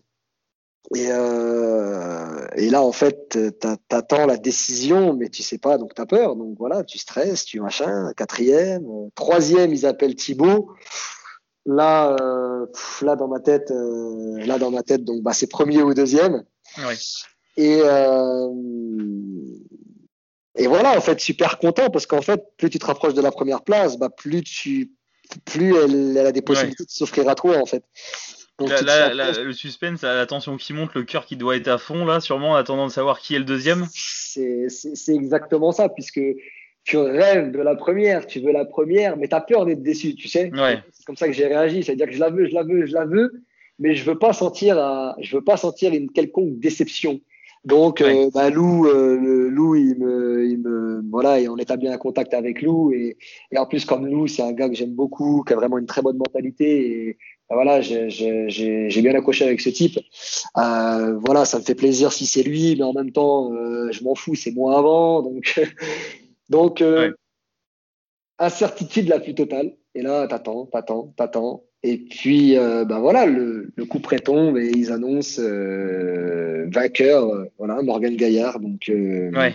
Et, 0.95 1.09
euh, 1.11 2.47
et 2.57 2.69
là, 2.69 2.83
en 2.83 2.93
fait, 2.93 3.39
t'attends 3.89 4.27
la 4.27 4.37
décision, 4.37 5.15
mais 5.15 5.29
tu 5.29 5.43
sais 5.43 5.59
pas, 5.59 5.79
donc 5.79 5.95
t'as 5.95 6.07
peur. 6.07 6.35
Donc 6.37 6.57
voilà, 6.59 6.83
tu 6.83 6.99
stresses, 6.99 7.45
tu 7.45 7.61
machin. 7.61 8.13
Quatrième, 8.17 8.85
euh, 8.85 9.09
troisième, 9.15 9.73
ils 9.73 9.87
appellent 9.87 10.17
Thibaut. 10.17 10.71
Là, 11.67 12.17
euh, 12.21 12.67
là 13.03 13.15
dans 13.17 13.29
ma 13.29 13.39
tête, 13.39 13.71
euh, 13.71 14.45
là 14.45 14.59
dans 14.59 14.71
ma 14.71 14.83
tête, 14.83 15.05
donc 15.05 15.23
bah 15.23 15.33
c'est 15.33 15.47
premier 15.47 15.83
ou 15.83 15.95
deuxième. 15.95 16.45
Oui. 16.79 16.95
Et 17.57 17.83
et 20.57 20.67
voilà, 20.67 20.97
en 20.97 21.01
fait, 21.01 21.21
super 21.21 21.59
content 21.59 21.91
parce 21.91 22.07
qu'en 22.07 22.23
fait, 22.23 22.43
plus 22.57 22.71
tu 22.71 22.79
te 22.79 22.85
rapproches 22.85 23.15
de 23.15 23.23
la 23.23 23.31
première 23.31 23.63
place, 23.63 23.97
bah 23.97 24.11
plus 24.11 24.43
tu, 24.43 24.91
plus 25.45 25.77
elle, 25.77 26.17
elle 26.17 26.27
a 26.27 26.33
des 26.33 26.43
possibilités 26.43 26.85
de 26.85 26.91
s'offrir 26.91 27.29
à 27.29 27.35
toi, 27.35 27.57
en 27.59 27.67
fait. 27.67 27.85
Le 28.61 29.53
suspense, 29.53 30.03
la 30.03 30.27
tension 30.27 30.57
qui 30.57 30.73
monte, 30.73 30.95
le 30.95 31.03
cœur 31.05 31.25
qui 31.27 31.37
doit 31.37 31.57
être 31.57 31.69
à 31.69 31.79
fond, 31.79 32.05
là, 32.05 32.21
sûrement 32.21 32.53
en 32.53 32.55
attendant 32.55 32.87
de 32.87 32.93
savoir 32.93 33.21
qui 33.21 33.35
est 33.35 33.39
le 33.39 33.45
deuxième. 33.45 33.87
C'est 33.93 34.69
exactement 35.09 35.73
ça, 35.73 35.89
puisque 35.89 36.21
tu 36.85 36.97
rêves 36.97 37.53
de 37.53 37.61
la 37.61 37.75
première, 37.77 38.27
tu 38.27 38.41
veux 38.41 38.53
la 38.53 38.65
première, 38.65 39.17
mais 39.17 39.29
tu 39.29 39.35
as 39.35 39.41
peur 39.41 39.67
d'être 39.67 39.83
déçu, 39.83 40.15
tu 40.15 40.29
sais. 40.29 40.51
C'est 40.93 41.05
comme 41.05 41.17
ça 41.17 41.27
que 41.27 41.33
j'ai 41.33 41.47
réagi, 41.47 41.83
c'est-à-dire 41.83 42.07
que 42.07 42.13
je 42.13 42.21
la 42.21 42.31
veux, 42.31 42.47
je 42.47 42.55
la 42.55 42.63
veux, 42.63 42.87
je 42.87 42.95
la 42.95 43.05
veux, 43.05 43.43
mais 43.79 43.95
je 43.95 44.05
veux 44.05 44.19
pas 44.19 44.33
sentir, 44.33 44.77
je 45.21 45.37
veux 45.37 45.45
pas 45.45 45.57
sentir 45.57 45.93
une 45.93 46.11
quelconque 46.11 46.59
déception. 46.59 47.21
Donc, 47.63 48.01
euh, 48.01 48.31
bah, 48.33 48.49
Lou, 48.49 48.87
euh, 48.87 49.51
Lou, 49.51 49.75
il 49.75 49.99
me, 49.99 50.47
il 50.47 50.59
me, 50.59 51.03
voilà, 51.11 51.41
et 51.41 51.49
on 51.49 51.59
établit 51.59 51.89
un 51.89 51.99
contact 51.99 52.33
avec 52.33 52.63
Lou, 52.63 52.91
et, 52.93 53.19
et 53.53 53.59
en 53.59 53.67
plus, 53.67 53.85
comme 53.85 54.07
Lou, 54.07 54.27
c'est 54.27 54.43
un 54.43 54.53
gars 54.53 54.71
que 54.71 54.75
j'aime 54.75 54.95
beaucoup, 54.95 55.45
qui 55.47 55.53
a 55.53 55.57
vraiment 55.57 55.77
une 55.77 55.85
très 55.85 56.01
bonne 56.01 56.17
mentalité, 56.17 57.09
et, 57.09 57.19
voilà, 57.55 57.81
j'ai 57.81 59.03
bien 59.03 59.15
accroché 59.15 59.45
avec 59.45 59.61
ce 59.61 59.71
type. 59.71 59.99
Euh, 60.57 61.19
voilà, 61.19 61.45
ça 61.45 61.59
me 61.59 61.65
fait 61.65 61.75
plaisir 61.75 62.13
si 62.13 62.27
c'est 62.27 62.45
lui, 62.45 62.77
mais 62.77 62.85
en 62.85 62.93
même 62.93 63.11
temps, 63.11 63.53
euh, 63.53 63.91
je 63.91 64.05
m'en 64.05 64.15
fous, 64.15 64.37
c'est 64.37 64.53
moi 64.53 64.79
avant, 64.79 65.23
donc, 65.23 65.61
donc, 66.49 66.81
euh, 66.81 67.13
incertitude 68.39 69.09
la 69.09 69.19
plus 69.19 69.35
totale. 69.35 69.73
Et 69.97 70.03
là, 70.03 70.29
t'attends, 70.29 70.67
t'attends, 70.67 71.13
t'attends. 71.17 71.65
Et 71.83 71.97
puis, 71.97 72.57
bah 72.57 73.01
voilà, 73.01 73.27
le, 73.27 73.73
le 73.75 73.85
coup 73.87 74.01
près 74.01 74.19
tombe 74.19 74.59
et 74.59 74.69
ils 74.69 74.93
annoncent 74.93 75.43
vainqueur, 75.43 77.47
voilà, 77.59 77.83
Morgan 77.83 78.15
Gaillard. 78.15 78.61
Donc, 78.61 78.83
ouais. 78.89 79.55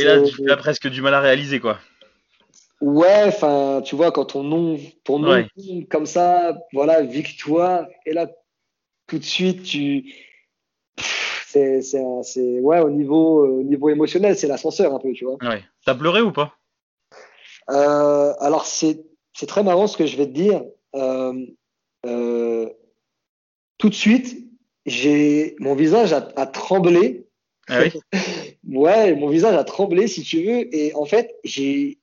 Et, 0.00 0.04
là, 0.04 0.22
tu 0.22 0.50
as 0.50 0.56
presque 0.56 0.88
du 0.88 1.02
mal 1.02 1.14
à 1.14 1.20
réaliser, 1.20 1.60
quoi. 1.60 1.78
Ouais, 2.82 3.22
enfin, 3.28 3.80
tu 3.84 3.94
vois, 3.94 4.10
quand 4.10 4.24
ton 4.24 4.42
nom, 4.42 4.76
ton 5.04 5.20
nom 5.20 5.46
comme 5.88 6.04
ça, 6.04 6.58
voilà, 6.72 7.02
victoire, 7.02 7.86
et 8.04 8.12
là, 8.12 8.26
tout 9.06 9.20
de 9.20 9.24
suite, 9.24 9.62
tu. 9.62 10.12
C'est, 11.46 11.80
ouais, 12.60 12.80
au 12.80 12.90
niveau, 12.90 13.46
au 13.46 13.62
niveau 13.62 13.88
émotionnel, 13.88 14.36
c'est 14.36 14.48
l'ascenseur 14.48 14.92
un 14.92 14.98
peu, 14.98 15.12
tu 15.12 15.24
vois. 15.24 15.36
Ouais. 15.42 15.62
T'as 15.86 15.94
pleuré 15.94 16.22
ou 16.22 16.32
pas? 16.32 16.56
Alors, 17.68 18.66
c'est 18.66 19.04
très 19.46 19.62
marrant 19.62 19.86
ce 19.86 19.96
que 19.96 20.06
je 20.06 20.16
vais 20.16 20.26
te 20.26 20.32
dire. 20.32 20.64
Euh, 20.96 21.46
euh, 22.04 22.68
tout 23.78 23.90
de 23.90 23.94
suite, 23.94 24.36
j'ai 24.86 25.54
mon 25.60 25.76
visage 25.76 26.12
a, 26.12 26.46
tremblé. 26.46 27.28
Ah 27.68 27.82
oui? 27.82 28.00
Ouais, 28.64 29.14
mon 29.16 29.28
visage 29.28 29.56
a 29.56 29.64
tremblé, 29.64 30.06
si 30.06 30.22
tu 30.22 30.44
veux. 30.44 30.74
Et 30.74 30.94
en 30.94 31.04
fait, 31.04 31.34
j'ai 31.44 31.98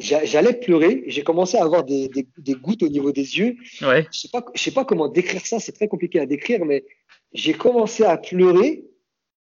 j'allais 0.00 0.54
pleurer. 0.54 1.04
J'ai 1.06 1.22
commencé 1.22 1.56
à 1.56 1.64
avoir 1.64 1.84
des, 1.84 2.08
des, 2.08 2.54
gouttes 2.54 2.82
au 2.82 2.88
niveau 2.88 3.12
des 3.12 3.38
yeux. 3.38 3.56
Ouais. 3.82 4.06
Je 4.12 4.20
sais 4.20 4.28
pas, 4.28 4.44
je 4.54 4.62
sais 4.62 4.70
pas 4.70 4.84
comment 4.84 5.08
décrire 5.08 5.46
ça. 5.46 5.60
C'est 5.60 5.72
très 5.72 5.88
compliqué 5.88 6.20
à 6.20 6.26
décrire, 6.26 6.64
mais 6.64 6.84
j'ai 7.32 7.52
commencé 7.52 8.04
à 8.04 8.16
pleurer. 8.16 8.84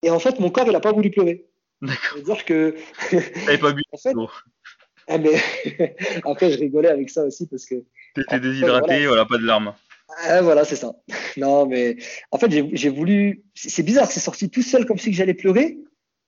Et 0.03 0.09
en 0.09 0.19
fait, 0.19 0.39
mon 0.39 0.49
corps, 0.49 0.67
il 0.67 0.75
a 0.75 0.79
pas 0.79 0.91
voulu 0.91 1.11
pleurer. 1.11 1.45
D'accord. 1.81 1.97
C'est-à-dire 2.13 2.45
que. 2.45 2.75
pas 3.57 3.71
bu. 3.73 3.81
en 3.91 3.97
fait, 3.97 4.13
ah, 5.07 5.17
mais 5.17 5.35
après, 6.25 6.51
je 6.51 6.59
rigolais 6.59 6.89
avec 6.89 7.09
ça 7.09 7.25
aussi 7.25 7.47
parce 7.47 7.65
que. 7.65 7.75
T'étais 8.15 8.39
déshydraté, 8.39 9.07
voilà, 9.07 9.25
pas 9.25 9.37
de 9.37 9.45
larmes. 9.45 9.73
Ah, 10.23 10.41
voilà, 10.41 10.65
c'est 10.65 10.75
ça. 10.75 10.93
Non, 11.37 11.65
mais 11.65 11.95
en 12.31 12.37
fait, 12.37 12.51
j'ai 12.51 12.89
voulu. 12.89 13.43
C'est 13.55 13.83
bizarre, 13.83 14.11
c'est 14.11 14.19
sorti 14.19 14.49
tout 14.49 14.61
seul 14.61 14.85
comme 14.85 14.97
si 14.97 15.13
j'allais 15.13 15.33
pleurer. 15.33 15.77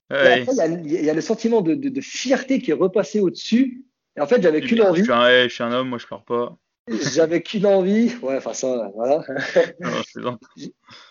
après, 0.09 0.45
il 0.86 0.91
y, 0.91 1.09
a 1.09 1.14
le 1.14 1.22
sentiment 1.22 1.61
de, 1.61 1.76
de, 1.76 2.01
fierté 2.01 2.61
qui 2.61 2.72
est 2.72 2.76
repassé 2.76 3.20
au-dessus. 3.20 3.84
Et 4.18 4.22
en 4.22 4.28
fait, 4.28 4.41
j'avais 4.41 4.61
qu'une 4.61 4.82
envie. 4.82 4.99
Je 4.99 5.05
suis, 5.05 5.14
un, 5.14 5.43
je 5.47 5.53
suis 5.53 5.64
un 5.64 5.72
homme, 5.72 5.89
moi 5.89 5.97
je 5.97 6.05
pleure 6.05 6.24
pas. 6.24 6.57
J'avais 6.89 7.41
qu'une 7.41 7.66
envie, 7.66 8.11
ouais, 8.22 8.36
enfin 8.36 8.53
ça, 8.53 8.91
voilà. 8.93 9.24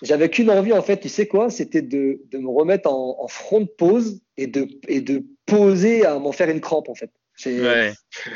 J'avais 0.02 0.28
qu'une 0.28 0.50
envie, 0.50 0.74
en 0.74 0.82
fait, 0.82 1.00
tu 1.00 1.08
sais 1.08 1.26
quoi? 1.26 1.48
C'était 1.48 1.80
de, 1.80 2.20
de, 2.30 2.38
me 2.38 2.48
remettre 2.48 2.92
en, 2.92 3.26
front 3.28 3.60
de 3.60 3.66
pose 3.66 4.20
et 4.36 4.46
de, 4.46 4.68
et 4.86 5.00
de 5.00 5.24
poser 5.46 6.04
à 6.04 6.18
m'en 6.18 6.32
faire 6.32 6.50
une 6.50 6.60
crampe, 6.60 6.90
en 6.90 6.94
fait. 6.94 7.10
Ouais. 7.46 7.92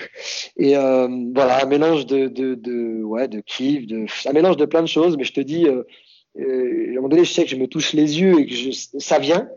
Et 0.56 0.76
euh, 0.76 1.08
voilà, 1.34 1.62
un 1.62 1.66
mélange 1.66 2.06
de, 2.06 2.28
de, 2.28 2.54
de, 2.54 3.02
ouais, 3.02 3.28
de 3.28 3.40
kiff, 3.40 3.86
de, 3.86 4.06
un 4.26 4.32
mélange 4.32 4.56
de 4.56 4.64
plein 4.64 4.82
de 4.82 4.88
choses, 4.88 5.18
mais 5.18 5.24
je 5.24 5.34
te 5.34 5.40
dis, 5.40 5.66
euh, 5.66 5.82
euh, 6.38 6.86
à 6.88 6.90
un 6.92 6.94
moment 6.96 7.08
donné, 7.08 7.24
je 7.24 7.32
sais 7.32 7.44
que 7.44 7.50
je 7.50 7.56
me 7.56 7.66
touche 7.66 7.92
les 7.92 8.18
yeux 8.18 8.40
et 8.40 8.46
que 8.46 8.54
je, 8.54 8.70
ça 8.98 9.18
vient. 9.18 9.48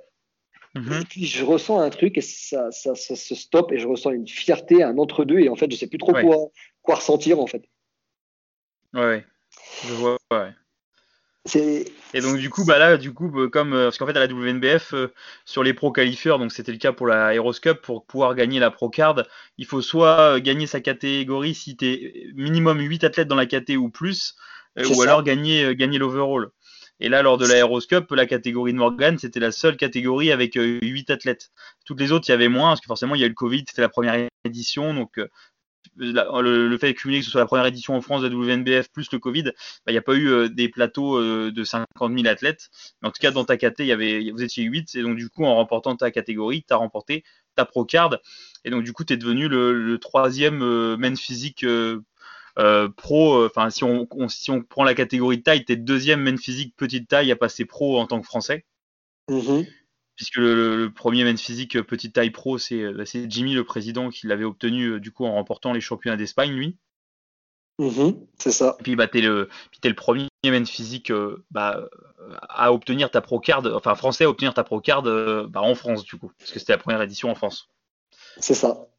Mhm. 0.75 1.01
Et 1.01 1.05
puis 1.05 1.25
je 1.25 1.43
ressens 1.43 1.79
un 1.79 1.89
truc 1.89 2.17
et 2.17 2.21
ça, 2.21 2.71
ça, 2.71 2.95
ça, 2.95 3.15
se 3.15 3.35
stoppe 3.35 3.71
et 3.71 3.79
je 3.79 3.87
ressens 3.87 4.11
une 4.11 4.27
fierté, 4.27 4.83
un 4.83 4.97
entre-deux 4.97 5.39
et 5.39 5.49
en 5.49 5.55
fait 5.55 5.71
je 5.71 5.75
sais 5.75 5.87
plus 5.87 5.97
trop 5.97 6.13
quoi, 6.13 6.35
quoi 6.81 6.95
ressentir 6.95 7.39
en 7.39 7.47
fait. 7.47 7.63
Ouais, 8.93 9.25
je 9.85 9.93
vois, 9.93 10.17
ouais. 10.31 10.53
Et 12.13 12.21
donc 12.21 12.37
du 12.37 12.49
coup, 12.49 12.65
bah 12.65 12.77
là, 12.77 12.97
du 12.97 13.13
coup, 13.13 13.31
euh, 13.39 13.49
comme 13.49 13.73
euh, 13.73 13.85
parce 13.85 13.97
qu'en 13.97 14.05
fait 14.05 14.17
à 14.17 14.19
la 14.19 14.27
WNBF 14.27 14.93
euh, 14.93 15.13
sur 15.45 15.63
les 15.63 15.73
pro 15.73 15.91
qualifieurs, 15.91 16.37
donc 16.37 16.51
c'était 16.51 16.71
le 16.71 16.77
cas 16.77 16.91
pour 16.91 17.07
la 17.07 17.33
Heroes 17.33 17.53
Cup, 17.61 17.81
pour 17.81 18.05
pouvoir 18.05 18.35
gagner 18.35 18.59
la 18.59 18.71
pro 18.71 18.89
card, 18.89 19.23
il 19.57 19.65
faut 19.65 19.81
soit 19.81 20.39
gagner 20.39 20.67
sa 20.67 20.81
catégorie 20.81 21.55
si 21.55 21.77
tu 21.77 21.85
es 21.85 22.27
minimum 22.35 22.79
8 22.79 23.03
athlètes 23.03 23.27
dans 23.27 23.35
la 23.35 23.45
caté 23.45 23.77
ou 23.77 23.89
plus, 23.89 24.35
ou 24.77 25.01
alors 25.01 25.23
gagner 25.23 25.75
gagner 25.75 25.97
l'overall. 25.97 26.49
Et 26.99 27.09
là, 27.09 27.21
lors 27.21 27.37
de 27.37 27.45
la 27.45 27.65
la 28.15 28.25
catégorie 28.25 28.73
de 28.73 28.77
Morgan, 28.77 29.17
c'était 29.17 29.39
la 29.39 29.51
seule 29.51 29.77
catégorie 29.77 30.31
avec 30.31 30.55
8 30.55 31.09
athlètes. 31.09 31.51
Toutes 31.85 31.99
les 31.99 32.11
autres, 32.11 32.27
il 32.27 32.31
y 32.31 32.33
avait 32.33 32.49
moins, 32.49 32.71
parce 32.71 32.81
que 32.81 32.87
forcément, 32.87 33.15
il 33.15 33.21
y 33.21 33.23
a 33.23 33.27
eu 33.27 33.29
le 33.29 33.35
Covid, 33.35 33.63
c'était 33.67 33.81
la 33.81 33.89
première 33.89 34.27
édition, 34.45 34.93
donc 34.93 35.19
le, 35.99 36.77
fait 36.77 36.93
de 36.93 36.97
cumuler 36.97 37.19
que 37.19 37.25
ce 37.25 37.31
soit 37.31 37.41
la 37.41 37.47
première 37.47 37.65
édition 37.65 37.95
en 37.95 38.01
France 38.01 38.21
de 38.21 38.27
la 38.27 38.35
WNBF 38.35 38.89
plus 38.89 39.11
le 39.11 39.19
Covid, 39.19 39.43
bah, 39.43 39.51
il 39.87 39.91
n'y 39.91 39.97
a 39.97 40.01
pas 40.01 40.15
eu 40.15 40.27
euh, 40.27 40.49
des 40.49 40.69
plateaux 40.69 41.17
euh, 41.17 41.51
de 41.51 41.63
50 41.63 42.13
000 42.13 42.27
athlètes. 42.27 42.69
Mais 43.01 43.09
en 43.09 43.11
tout 43.11 43.19
cas, 43.19 43.31
dans 43.31 43.45
ta 43.45 43.57
caté, 43.57 43.85
y 43.85 43.91
avait, 43.91 44.31
vous 44.31 44.43
étiez 44.43 44.63
8. 44.63 44.95
Et 44.95 45.01
donc, 45.01 45.17
du 45.17 45.29
coup, 45.29 45.45
en 45.45 45.55
remportant 45.55 45.95
ta 45.95 46.11
catégorie, 46.11 46.63
tu 46.67 46.73
as 46.73 46.77
remporté 46.77 47.23
ta 47.55 47.65
pro 47.65 47.85
card. 47.85 48.17
Et 48.65 48.69
donc, 48.69 48.83
du 48.83 48.93
coup, 48.93 49.03
tu 49.03 49.13
es 49.13 49.17
devenu 49.17 49.47
le, 49.47 49.97
troisième 49.99 50.61
euh, 50.61 50.97
main 50.97 51.15
physique 52.57 52.93
pro. 52.95 53.45
Enfin, 53.45 53.69
si 53.69 53.83
on, 53.83 54.07
si 54.27 54.51
on 54.51 54.61
prend 54.61 54.83
la 54.83 54.95
catégorie 54.95 55.37
de 55.37 55.43
taille, 55.43 55.65
tu 55.65 55.73
es 55.73 55.75
deuxième 55.75 56.21
main 56.21 56.37
physique 56.37 56.75
petite 56.75 57.07
taille 57.07 57.31
à 57.31 57.35
passer 57.35 57.65
pro 57.65 57.99
en 57.99 58.07
tant 58.07 58.19
que 58.19 58.27
français. 58.27 58.65
Mm-hmm 59.29 59.65
puisque 60.19 60.35
le, 60.35 60.91
premier 60.93 61.23
men 61.23 61.37
physique 61.37 61.81
petite 61.81 62.11
taille 62.11 62.29
pro, 62.29 62.57
euh, 62.57 63.05
c'est 63.05 63.31
Jimmy 63.31 63.53
le 63.53 63.63
président 63.63 64.09
qui 64.09 64.27
l'avait 64.27 64.43
obtenu 64.43 64.87
euh, 64.87 64.99
du 64.99 65.13
coup 65.13 65.23
en 65.23 65.35
remportant 65.35 65.71
les 65.71 65.79
championnats 65.79 66.17
d'Espagne, 66.17 66.51
lui. 66.51 66.75
Mm-hmm, 67.79 68.27
c'est 68.37 68.51
ça. 68.51 68.75
Et 68.81 68.83
puis 68.83 68.97
bah, 68.97 69.07
t'es 69.07 69.21
le, 69.21 69.47
le 69.81 69.93
premier 69.93 70.27
men 70.43 70.65
physique 70.65 71.09
euh, 71.09 71.45
bah, 71.51 71.87
à 72.49 72.73
obtenir 72.73 73.11
ta 73.11 73.21
pro 73.21 73.39
card, 73.39 73.65
enfin 73.73 73.95
français 73.95 74.25
à 74.25 74.29
obtenir 74.29 74.53
ta 74.53 74.65
pro 74.65 74.81
card 74.81 75.03
bah, 75.03 75.61
en 75.61 75.73
France 75.73 76.03
du 76.03 76.17
coup, 76.17 76.33
parce 76.37 76.51
que 76.51 76.59
c'était 76.59 76.73
la 76.73 76.79
première 76.79 77.01
édition 77.01 77.31
en 77.31 77.35
France. 77.35 77.69
C'est 78.39 78.55
ça. 78.55 78.89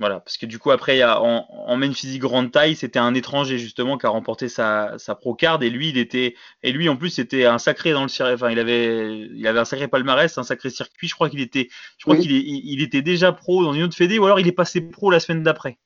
Voilà, 0.00 0.20
parce 0.20 0.38
que 0.38 0.46
du 0.46 0.58
coup, 0.58 0.70
après, 0.70 1.04
en, 1.04 1.46
en 1.50 1.76
main 1.76 1.92
physique 1.92 2.22
grande 2.22 2.50
taille, 2.50 2.74
c'était 2.74 2.98
un 2.98 3.14
étranger 3.14 3.58
justement 3.58 3.98
qui 3.98 4.06
a 4.06 4.08
remporté 4.08 4.48
sa, 4.48 4.94
sa 4.96 5.14
pro 5.14 5.34
card 5.34 5.62
et 5.62 5.68
lui, 5.68 5.90
il 5.90 5.98
était, 5.98 6.34
et 6.62 6.72
lui 6.72 6.88
en 6.88 6.96
plus, 6.96 7.10
c'était 7.10 7.44
un 7.44 7.58
sacré 7.58 7.92
dans 7.92 8.02
le 8.02 8.08
circuit. 8.08 8.32
Enfin, 8.32 8.50
il 8.50 8.58
avait, 8.58 9.28
il 9.30 9.46
avait 9.46 9.58
un 9.58 9.66
sacré 9.66 9.88
palmarès, 9.88 10.38
un 10.38 10.42
sacré 10.42 10.70
circuit. 10.70 11.06
Je 11.06 11.14
crois 11.14 11.28
qu'il 11.28 11.42
était, 11.42 11.68
je 11.98 12.04
crois 12.04 12.16
qu'il 12.16 12.32
il, 12.32 12.82
était 12.82 13.02
déjà 13.02 13.30
pro 13.32 13.62
dans 13.62 13.74
une 13.74 13.82
autre 13.82 13.94
fédé, 13.94 14.18
ou 14.18 14.24
alors 14.24 14.40
il 14.40 14.48
est 14.48 14.52
passé 14.52 14.80
pro 14.80 15.10
la 15.10 15.20
semaine 15.20 15.42
d'après. 15.42 15.76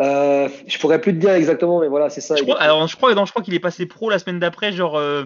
Euh, 0.00 0.48
je 0.68 0.78
pourrais 0.78 1.00
plus 1.00 1.12
te 1.12 1.18
dire 1.18 1.32
exactement, 1.32 1.80
mais 1.80 1.88
voilà, 1.88 2.10
c'est 2.10 2.20
ça. 2.20 2.36
Je 2.36 2.44
crois, 2.44 2.60
alors, 2.60 2.86
je 2.86 2.94
crois, 2.94 3.10
je 3.12 3.30
crois 3.30 3.42
qu'il 3.42 3.54
est 3.54 3.60
passé 3.60 3.86
pro 3.86 4.08
la 4.08 4.20
semaine 4.20 4.38
d'après, 4.38 4.70
genre 4.70 4.96
euh, 4.96 5.24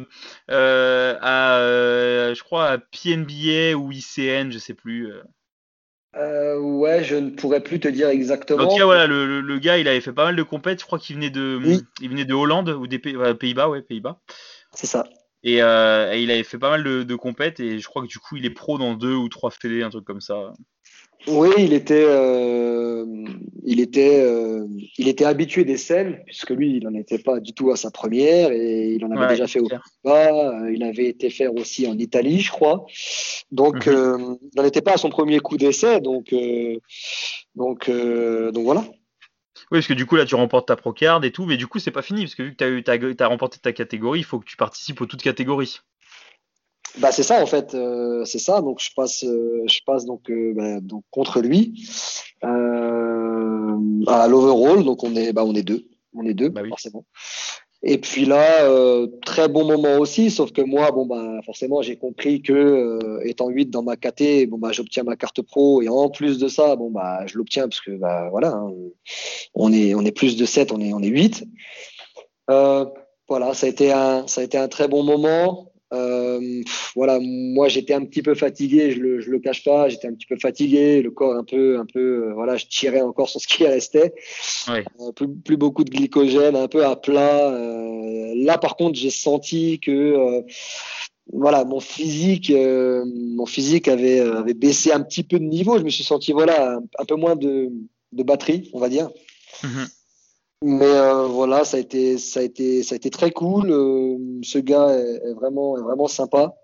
euh, 0.51 1.19
à, 1.21 1.59
euh, 1.59 2.35
je 2.35 2.43
crois 2.43 2.69
à 2.71 2.79
PNBA 2.79 3.77
ou 3.77 3.93
ICN, 3.93 4.51
je 4.51 4.59
sais 4.59 4.73
plus. 4.73 5.13
Euh, 6.17 6.59
ouais, 6.59 7.03
je 7.03 7.17
ne 7.17 7.31
pourrais 7.31 7.63
plus 7.63 7.81
te 7.81 7.89
dire 7.89 8.09
exactement. 8.09 8.65
En 8.65 8.69
tout 8.69 8.77
cas, 8.77 8.85
voilà, 8.85 9.07
le, 9.07 9.41
le, 9.41 9.59
gars, 9.59 9.79
il 9.79 9.89
avait 9.89 10.01
fait 10.01 10.13
pas 10.13 10.27
mal 10.27 10.37
de 10.37 10.43
compètes. 10.43 10.81
Je 10.81 10.85
crois 10.85 10.99
qu'il 10.99 11.17
venait 11.17 11.31
de, 11.31 11.59
il 12.01 12.11
venait 12.11 12.25
de 12.25 12.35
Hollande 12.35 12.69
ou 12.69 12.87
des 12.87 12.99
Pays-Bas, 12.99 13.69
ouais, 13.69 13.83
Pays-Bas. 13.83 14.21
C'est 14.75 14.87
ça. 14.87 15.09
Et, 15.43 15.63
euh, 15.63 16.13
et, 16.13 16.23
il 16.23 16.31
avait 16.31 16.45
fait 16.45 16.59
pas 16.59 16.71
mal 16.71 16.85
de, 16.85 17.03
de 17.03 17.15
compètes 17.17 17.59
et 17.61 17.79
je 17.79 17.89
crois 17.89 18.03
que 18.03 18.09
du 18.09 18.19
coup, 18.19 18.37
il 18.37 18.45
est 18.45 18.51
pro 18.51 18.79
dans 18.79 18.95
deux 18.95 19.15
ou 19.15 19.29
trois 19.29 19.51
fédés, 19.51 19.83
un 19.83 19.91
truc 19.91 20.05
comme 20.05 20.21
ça. 20.21 20.53
Oui, 21.29 21.51
il 21.59 21.73
était, 21.73 22.05
euh, 22.05 23.05
il 23.65 23.81
était, 23.81 24.23
euh, 24.25 24.67
il 24.99 25.09
était 25.09 25.25
habitué 25.25 25.65
des 25.65 25.77
scènes 25.77 26.21
puisque 26.27 26.51
lui, 26.51 26.77
il 26.77 26.85
n'en 26.85 26.95
était 26.95 27.19
pas 27.19 27.39
du 27.39 27.53
tout 27.53 27.71
à 27.71 27.77
sa 27.77 27.91
première 27.91 28.51
et 28.51 28.95
il 28.95 29.05
en 29.05 29.11
avait 29.13 29.29
déjà 29.29 29.47
fait 29.47 29.61
au 29.61 29.69
Pays-Bas. 29.69 30.63
Euh, 30.65 30.73
il 30.73 30.83
avait 30.83 31.07
été 31.07 31.31
faire 31.31 31.55
aussi 31.55 31.87
en 31.87 31.97
Italie, 31.97 32.41
je 32.41 32.51
crois. 32.51 32.87
Donc, 33.53 33.87
mhm. 33.87 34.39
il 34.43 34.61
n'en 34.61 34.65
était 34.65 34.83
pas 34.83 34.95
à 34.95 34.97
son 34.97 35.11
premier 35.11 35.39
coup 35.39 35.57
d'essai. 35.57 36.01
Donc, 36.01 36.35
donc, 37.55 37.91
donc 37.91 38.65
voilà. 38.65 38.85
Oui, 39.71 39.79
parce 39.79 39.87
que 39.87 39.95
du 39.95 40.07
coup, 40.07 40.17
là, 40.17 40.27
tu 40.27 40.35
remportes 40.35 40.69
ta 40.69 40.77
procard 40.77 41.25
et 41.25 41.31
tout, 41.31 41.47
mais 41.47 41.57
du 41.57 41.67
coup, 41.67 41.79
c'est 41.79 41.91
pas 41.91 42.03
fini, 42.03 42.23
parce 42.23 42.35
que 42.35 42.43
vu 42.43 42.55
que 42.55 42.83
tu 42.83 42.91
as, 42.91 43.25
as, 43.25 43.29
remporté 43.29 43.59
ta 43.59 43.73
catégorie, 43.73 44.21
il 44.21 44.25
faut 44.25 44.39
que 44.39 44.45
tu 44.45 44.57
participes 44.57 45.01
aux 45.01 45.07
toutes 45.07 45.23
catégories. 45.23 45.81
Bah 46.99 47.11
c'est 47.11 47.23
ça 47.23 47.43
en 47.43 47.47
fait, 47.47 47.75
euh, 47.75 48.25
c'est 48.25 48.39
ça. 48.39 48.61
Donc 48.61 48.81
je 48.81 48.91
passe, 48.95 49.25
euh, 49.25 49.63
je 49.67 49.81
passe 49.87 50.05
donc, 50.05 50.31
euh, 50.31 50.53
bah, 50.55 50.81
donc 50.81 51.05
contre 51.11 51.41
lui 51.41 51.89
à 52.43 54.29
l'overall. 54.29 54.85
Donc 54.85 55.03
on 55.03 55.15
est, 55.17 55.33
bah 55.33 55.45
on 55.45 55.55
est 55.55 55.63
deux, 55.63 55.87
on 56.15 56.27
est 56.27 56.35
deux 56.35 56.51
bah 56.51 56.63
forcément. 56.69 57.07
Et 57.85 57.99
puis 57.99 58.27
là, 58.27 58.69
très 59.25 59.49
bon 59.49 59.65
moment 59.65 59.99
aussi, 59.99 60.31
sauf 60.31 60.53
que 60.53 60.63
moi, 60.63 60.93
bon 60.93 61.07
bah 61.07 61.41
forcément, 61.45 61.83
j'ai 61.83 61.97
compris 61.97 62.41
que 62.41 63.21
étant 63.25 63.49
8 63.49 63.71
dans 63.71 63.83
ma 63.83 63.97
KT, 63.97 64.47
bon 64.49 64.59
bah 64.59 64.71
j'obtiens 64.71 65.03
ma 65.03 65.17
carte 65.17 65.43
pro 65.43 65.83
et 65.83 65.89
en 65.89 66.09
plus 66.09 66.39
de 66.39 66.47
ça, 66.47 66.77
bon 66.77 66.91
bah 66.91 67.27
je 67.27 67.37
l'obtiens 67.37 67.69
parce 67.69 67.81
que 67.81 67.91
bah 67.93 68.29
voilà, 68.31 68.51
hein, 68.51 68.71
on 69.55 69.73
est 69.73 69.95
on 69.95 70.05
est 70.05 70.13
plus 70.13 70.37
de 70.37 70.45
7, 70.45 70.71
on 70.71 70.81
est 70.81 70.93
on 70.93 71.01
est 71.01 71.09
8. 71.09 71.45
voilà, 72.47 73.55
ça 73.55 73.67
a 73.67 73.69
été 73.69 73.91
un 73.91 74.29
ça 74.29 74.43
a 74.43 74.45
été 74.45 74.59
un 74.59 74.69
très 74.69 74.87
bon 74.87 75.03
moment. 75.03 75.72
Euh, 75.93 76.63
voilà, 76.95 77.19
moi 77.21 77.69
j'étais 77.69 77.93
un 77.93 78.05
petit 78.05 78.23
peu 78.23 78.35
fatigué, 78.35 78.93
je 78.93 79.01
le, 79.01 79.21
je 79.21 79.31
le 79.31 79.39
cache 79.41 79.63
pas, 79.63 79.89
j'étais 79.89 80.09
un 80.09 80.15
petit 80.15 80.27
peu 80.27 80.37
fatigué, 80.37 81.03
le 81.03 81.11
corps 81.11 81.35
un 81.35 81.45
peu, 81.45 81.79
un 81.79 81.85
peu, 81.85 82.29
euh, 82.29 82.33
voilà, 82.35 82.57
je 82.57 82.67
tirais 82.67 83.03
encore 83.03 83.29
sur 83.29 83.41
ce 83.41 83.47
qui 83.47 83.67
restait, 83.67 84.15
euh, 84.69 85.13
plus, 85.15 85.29
plus, 85.29 85.57
beaucoup 85.57 85.85
de 85.85 85.91
glycogène, 85.91 86.57
un 86.57 86.69
peu 86.69 86.85
à 86.85 86.97
plat. 86.97 87.51
là 88.35 88.59
par 88.59 88.77
contre, 88.77 88.99
j'ai 88.99 89.11
senti 89.11 89.81
que 89.81 90.43
voilà, 91.33 91.65
mon 91.65 91.81
physique, 91.81 92.53
mon 92.53 93.47
physique 93.47 93.89
avait, 93.89 94.21
avait 94.21 94.55
baissé 94.55 94.93
un 94.93 95.01
petit 95.01 95.23
peu 95.23 95.39
de 95.39 95.45
niveau. 95.45 95.79
Je 95.79 95.85
me 95.85 95.91
suis 95.91 96.05
senti 96.05 96.33
voilà 96.33 96.79
un, 96.99 97.05
peu 97.05 97.15
moins 97.15 97.37
de, 97.37 97.71
de 98.13 98.23
batterie, 98.23 98.71
on 98.73 98.81
va 98.81 98.89
dire. 98.89 99.11
Mhm. 99.63 99.87
Mais 100.65 100.87
euh, 100.87 101.27
voilà, 101.27 101.65
ça 101.65 101.77
a 101.77 101.81
été, 101.81 102.19
ça 102.19 102.41
a 102.41 102.43
été, 102.45 102.85
ça 102.85 102.95
a 102.95 102.97
été 102.97 103.11
très 103.11 103.33
cool. 103.33 103.71
Euh, 103.71 104.17
ce 104.43 104.59
gars 104.59 104.91
est, 104.91 105.33
vraiment, 105.35 105.77
est 105.77 105.83
vraiment 105.83 106.07
sympa. 106.07 106.55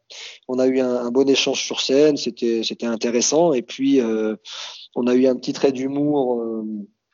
On 0.46 0.58
a 0.58 0.66
eu 0.66 0.78
un, 0.78 0.94
un 0.94 1.10
bon 1.10 1.28
échange 1.28 1.62
sur 1.62 1.80
scène, 1.80 2.16
c'était, 2.16 2.62
c'était 2.62 2.86
intéressant. 2.86 3.52
Et 3.52 3.62
puis, 3.62 4.00
euh, 4.00 4.36
on 4.94 5.06
a 5.08 5.14
eu 5.14 5.26
un 5.26 5.34
petit 5.34 5.52
trait 5.52 5.72
d'humour 5.72 6.42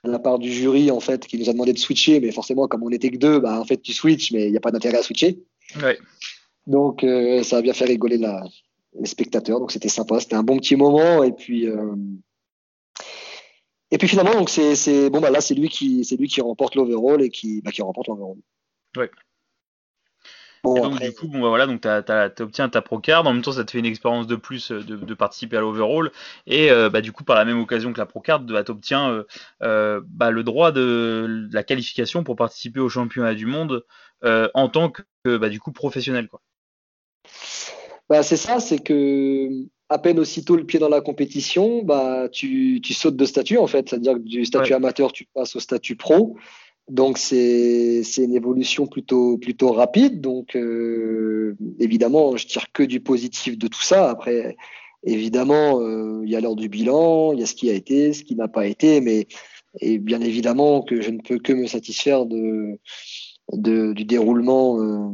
de 0.05 0.11
la 0.11 0.18
part 0.18 0.39
du 0.39 0.53
jury 0.53 0.91
en 0.91 1.01
fait, 1.01 1.26
qui 1.26 1.39
nous 1.39 1.49
a 1.49 1.53
demandé 1.53 1.72
de 1.72 1.78
switcher. 1.78 2.20
Mais 2.20 2.32
forcément, 2.32 2.68
comme 2.68 2.82
on 2.82 2.91
n'était 2.91 3.11
que 3.11 3.16
deux, 3.16 3.39
bah 3.39 3.59
en 3.59 3.64
fait, 3.64 3.80
tu 3.80 3.95
switches, 3.95 4.32
mais 4.32 4.47
il 4.47 4.51
n'y 4.51 4.57
a 4.59 4.61
pas 4.61 4.70
d'intérêt 4.70 4.99
à 4.99 5.03
switcher. 5.03 5.43
Ouais. 5.82 5.99
Donc, 6.66 7.05
ça 7.43 7.59
a 7.59 7.62
bien 7.62 7.72
fait 7.72 7.87
rigoler 7.87 8.18
la, 8.18 8.43
les 9.01 9.07
spectateurs. 9.07 9.59
Donc, 9.59 9.72
c'était 9.72 9.89
sympa. 9.89 10.20
C'était 10.20 10.37
un 10.37 10.43
bon 10.43 10.59
petit 10.59 10.76
moment. 10.76 11.22
Et 11.22 11.32
puis. 11.32 11.66
Et 13.95 13.99
puis 13.99 14.09
finalement, 14.09 14.34
donc 14.34 14.51
c'est 14.51 15.09
bon 15.09 15.20
bah 15.20 15.30
là 15.30 15.40
c'est 15.40 15.55
lui 15.55 15.68
qui 15.68 16.05
c'est 16.05 16.16
lui 16.16 16.26
qui 16.26 16.40
remporte 16.40 16.74
l'overall 16.74 17.22
et 17.22 17.30
qui 17.30 17.62
bah, 17.62 17.70
qui 17.70 17.80
remporte 17.80 18.09
l'overall. 18.09 18.38
Ouais. 18.97 19.09
donc 20.64 21.01
du 21.01 21.12
coup, 21.14 21.28
bon 21.28 21.40
bah 21.40 21.49
voilà, 21.49 21.68
donc 21.68 21.80
tu 21.80 22.42
obtiens 22.42 22.68
ta 22.68 22.82
pro 22.82 22.99
card. 22.99 23.24
En 23.24 23.32
même 23.32 23.42
temps, 23.42 23.53
ça 23.53 23.62
te 23.62 23.70
fait 23.70 23.78
une 23.78 23.86
expérience 23.86 24.26
de 24.26 24.34
plus 24.34 24.72
euh, 24.72 24.82
de, 24.82 25.14
participer 25.14 25.59
à 25.59 25.61
l'overall. 25.61 26.11
Et 26.49 26.72
euh, 26.72 26.90
bah, 26.90 27.03
du 27.03 27.12
coup, 27.12 27.22
par 27.22 27.36
la 27.36 27.45
même 27.45 27.61
occasion 27.61 27.92
que 27.92 27.99
la 27.99 28.07
pro 28.07 28.20
card, 28.20 28.40
bah, 28.40 28.64
tu 28.64 28.72
obtiens 28.72 29.24
euh, 29.62 30.01
bah, 30.05 30.32
le 30.32 30.42
droit 30.42 30.72
de, 30.72 31.49
la 31.53 31.62
qualification 31.62 32.24
pour 32.24 32.34
participer 32.34 32.80
au 32.80 32.88
championnat 32.88 33.34
du 33.34 33.47
monde 33.47 33.84
en 34.24 34.68
tant 34.68 34.90
que 34.90 35.36
bah, 35.36 35.51
du 35.51 35.61
coup 35.61 35.70
professionnel 35.70 36.26
quoi. 36.26 36.42
Bah, 38.09 38.24
c'est 38.24 38.36
ça, 38.36 38.59
c'est 38.59 38.80
que 38.80 39.68
à 39.89 39.99
peine 39.99 40.18
aussitôt 40.18 40.57
le 40.57 40.64
pied 40.64 40.78
dans 40.78 40.89
la 40.89 41.01
compétition, 41.01 41.82
bah, 41.82 42.28
tu, 42.30 42.80
tu 42.82 42.95
sautes 42.95 43.16
de 43.16 43.24
statut 43.24 43.59
en 43.59 43.66
fait. 43.66 43.89
C'est-à-dire 43.89 44.14
que 44.14 44.18
du 44.18 44.45
statut 44.45 44.72
amateur, 44.72 45.12
tu 45.12 45.26
passes 45.35 45.57
au 45.57 45.61
statut 45.61 45.97
pro. 45.97 46.37
Donc 46.89 47.16
c'est 47.16 48.03
une 48.18 48.35
évolution 48.35 48.87
plutôt 48.87 49.39
plutôt 49.39 49.72
rapide. 49.72 50.20
Donc 50.20 50.57
euh, 50.57 51.57
évidemment, 51.78 52.37
je 52.37 52.47
tire 52.47 52.72
que 52.72 52.82
du 52.82 53.01
positif 53.01 53.57
de 53.59 53.68
tout 53.68 53.82
ça. 53.82 54.11
Après, 54.11 54.57
évidemment, 55.05 55.80
euh, 55.80 56.22
il 56.24 56.30
y 56.30 56.37
a 56.37 56.41
l'heure 56.41 56.57
du 56.57 56.68
bilan, 56.68 57.32
il 57.32 57.41
y 57.41 57.43
a 57.43 57.47
ce 57.47 57.55
qui 57.55 57.70
a 57.70 57.74
été, 57.74 58.12
ce 58.12 58.22
qui 58.24 58.37
n'a 58.37 58.49
pas 58.49 58.66
été, 58.66 59.01
mais 59.01 59.26
Et 59.80 59.99
bien 59.99 60.20
évidemment 60.20 60.82
que 60.82 61.01
je 61.01 61.11
ne 61.11 61.20
peux 61.20 61.39
que 61.39 61.53
me 61.53 61.66
satisfaire 61.66 62.26
de, 62.26 62.78
du 63.53 64.05
déroulement 64.05 64.80
euh, 64.80 65.09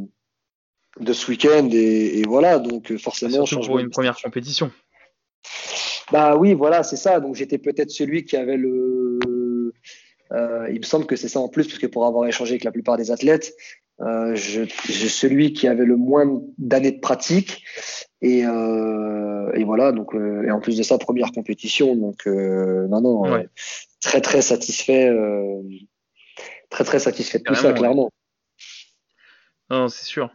de 0.98 1.12
ce 1.12 1.30
week-end. 1.30 1.68
Et, 1.72 2.22
voilà, 2.26 2.58
donc 2.58 2.96
forcément. 2.96 3.46
Surtout 3.46 3.66
pour 3.66 3.78
une 3.78 3.90
première 3.90 4.16
compétition. 4.16 4.70
Bah 6.12 6.36
oui, 6.36 6.54
voilà, 6.54 6.82
c'est 6.82 6.96
ça. 6.96 7.20
Donc 7.20 7.36
j'étais 7.36 7.58
peut-être 7.58 7.90
celui 7.90 8.24
qui 8.24 8.36
avait 8.36 8.56
le. 8.56 9.18
Euh, 10.32 10.68
il 10.70 10.78
me 10.78 10.84
semble 10.84 11.06
que 11.06 11.16
c'est 11.16 11.28
ça 11.28 11.40
en 11.40 11.48
plus, 11.48 11.66
parce 11.66 11.78
que 11.78 11.86
pour 11.86 12.06
avoir 12.06 12.26
échangé 12.26 12.52
avec 12.52 12.64
la 12.64 12.70
plupart 12.70 12.96
des 12.96 13.10
athlètes, 13.10 13.54
euh, 14.00 14.34
je, 14.34 14.62
je, 14.88 15.08
celui 15.08 15.52
qui 15.52 15.66
avait 15.66 15.84
le 15.84 15.96
moins 15.96 16.40
d'années 16.58 16.92
de 16.92 17.00
pratique. 17.00 17.64
Et, 18.22 18.44
euh, 18.44 19.52
et 19.54 19.64
voilà, 19.64 19.92
donc, 19.92 20.14
euh, 20.14 20.44
et 20.46 20.50
en 20.50 20.60
plus 20.60 20.76
de 20.76 20.82
ça, 20.82 20.98
première 20.98 21.32
compétition. 21.32 21.96
Donc, 21.96 22.26
euh, 22.26 22.86
non, 22.88 23.00
non, 23.00 23.44
très, 24.00 24.20
très 24.20 24.42
satisfait. 24.42 25.10
très, 26.70 26.84
très 26.84 26.98
satisfait 26.98 27.38
de 27.38 27.44
tout 27.44 27.54
ça, 27.54 27.72
clairement. 27.72 28.10
Non, 29.68 29.88
c'est 29.88 30.04
sûr. 30.04 30.30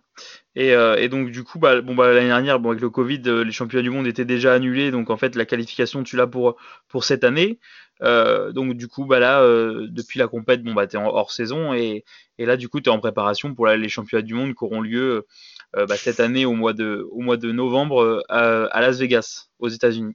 Et, 0.56 0.74
euh, 0.74 0.96
et, 0.96 1.10
donc 1.10 1.32
du 1.32 1.44
coup, 1.44 1.60
bah, 1.60 1.82
bon, 1.82 1.96
bah, 1.96 2.14
l'année 2.14 2.28
dernière, 2.28 2.60
bon, 2.60 2.70
avec 2.70 2.82
le 2.82 2.90
Covid, 2.90 3.22
euh, 3.28 3.44
les 3.44 3.52
championnats 3.52 3.84
du 3.84 3.90
monde 3.90 4.08
étaient 4.08 4.26
déjà 4.26 4.54
annulés, 4.54 4.90
donc 4.90 5.10
en 5.10 5.18
fait 5.18 5.36
la 5.36 5.46
qualification 5.46 6.04
tu 6.04 6.16
l'as 6.16 6.28
pour 6.28 6.56
pour 6.88 7.04
cette 7.04 7.24
année. 7.26 7.60
Euh, 8.02 8.52
donc 8.52 8.74
du 8.76 8.88
coup, 8.88 9.06
bah 9.06 9.20
là, 9.20 9.42
euh, 9.42 9.88
depuis 9.90 10.18
la 10.20 10.28
compète, 10.28 10.64
bon 10.64 10.74
bah 10.74 10.88
t'es 10.88 10.98
hors 10.98 11.32
saison 11.32 11.74
et, 11.74 12.06
et 12.38 12.46
là 12.46 12.58
du 12.58 12.70
coup 12.70 12.82
t'es 12.82 12.90
en 12.90 13.00
préparation 13.00 13.54
pour 13.54 13.68
les 13.68 13.90
championnats 13.90 14.22
du 14.22 14.34
monde 14.34 14.54
qui 14.54 14.64
auront 14.64 14.82
lieu 14.82 15.26
bah, 15.74 15.98
cette 15.98 16.22
année 16.22 16.46
au 16.46 16.54
mois 16.54 16.72
de 16.72 17.06
au 17.12 17.20
mois 17.20 17.36
de 17.38 17.52
novembre 17.52 18.24
à, 18.30 18.82
Las 18.82 19.00
Vegas, 19.00 19.50
aux 19.60 19.68
États-Unis. 19.68 20.14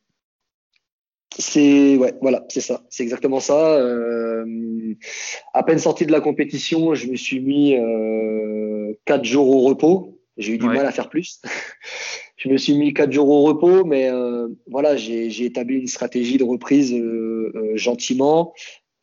C'est 1.39 1.97
ouais, 1.97 2.15
voilà, 2.23 2.45
c'est 2.49 2.61
ça, 2.63 2.83
c'est 2.89 3.03
exactement 3.03 3.41
ça. 3.41 3.79
à 5.55 5.63
peine 5.63 5.79
sorti 5.79 6.07
de 6.07 6.13
la 6.13 6.21
compétition, 6.21 6.95
je 6.95 7.09
me 7.09 7.17
suis 7.17 7.41
mis 7.41 7.77
quatre 9.05 9.25
jours 9.25 9.49
au 9.49 9.61
repos 9.61 10.20
j'ai 10.41 10.55
eu 10.55 10.59
du 10.59 10.67
mal 10.67 10.87
à 10.87 10.93
faire 10.93 11.09
plus. 11.09 11.41
je 12.37 12.49
me 12.49 12.57
suis 12.57 12.75
mis 12.75 12.93
quatre 12.95 13.13
jours 13.13 13.29
au 13.29 13.43
repos, 13.43 13.85
mais 13.85 14.09
euh, 14.09 14.49
voilà, 14.67 14.97
j'ai 14.97 15.45
établi 15.45 15.77
une 15.77 15.87
stratégie 15.87 16.39
de 16.39 16.45
reprise 16.45 16.93
euh, 16.93 17.53
euh, 17.55 17.77
gentiment, 17.77 18.53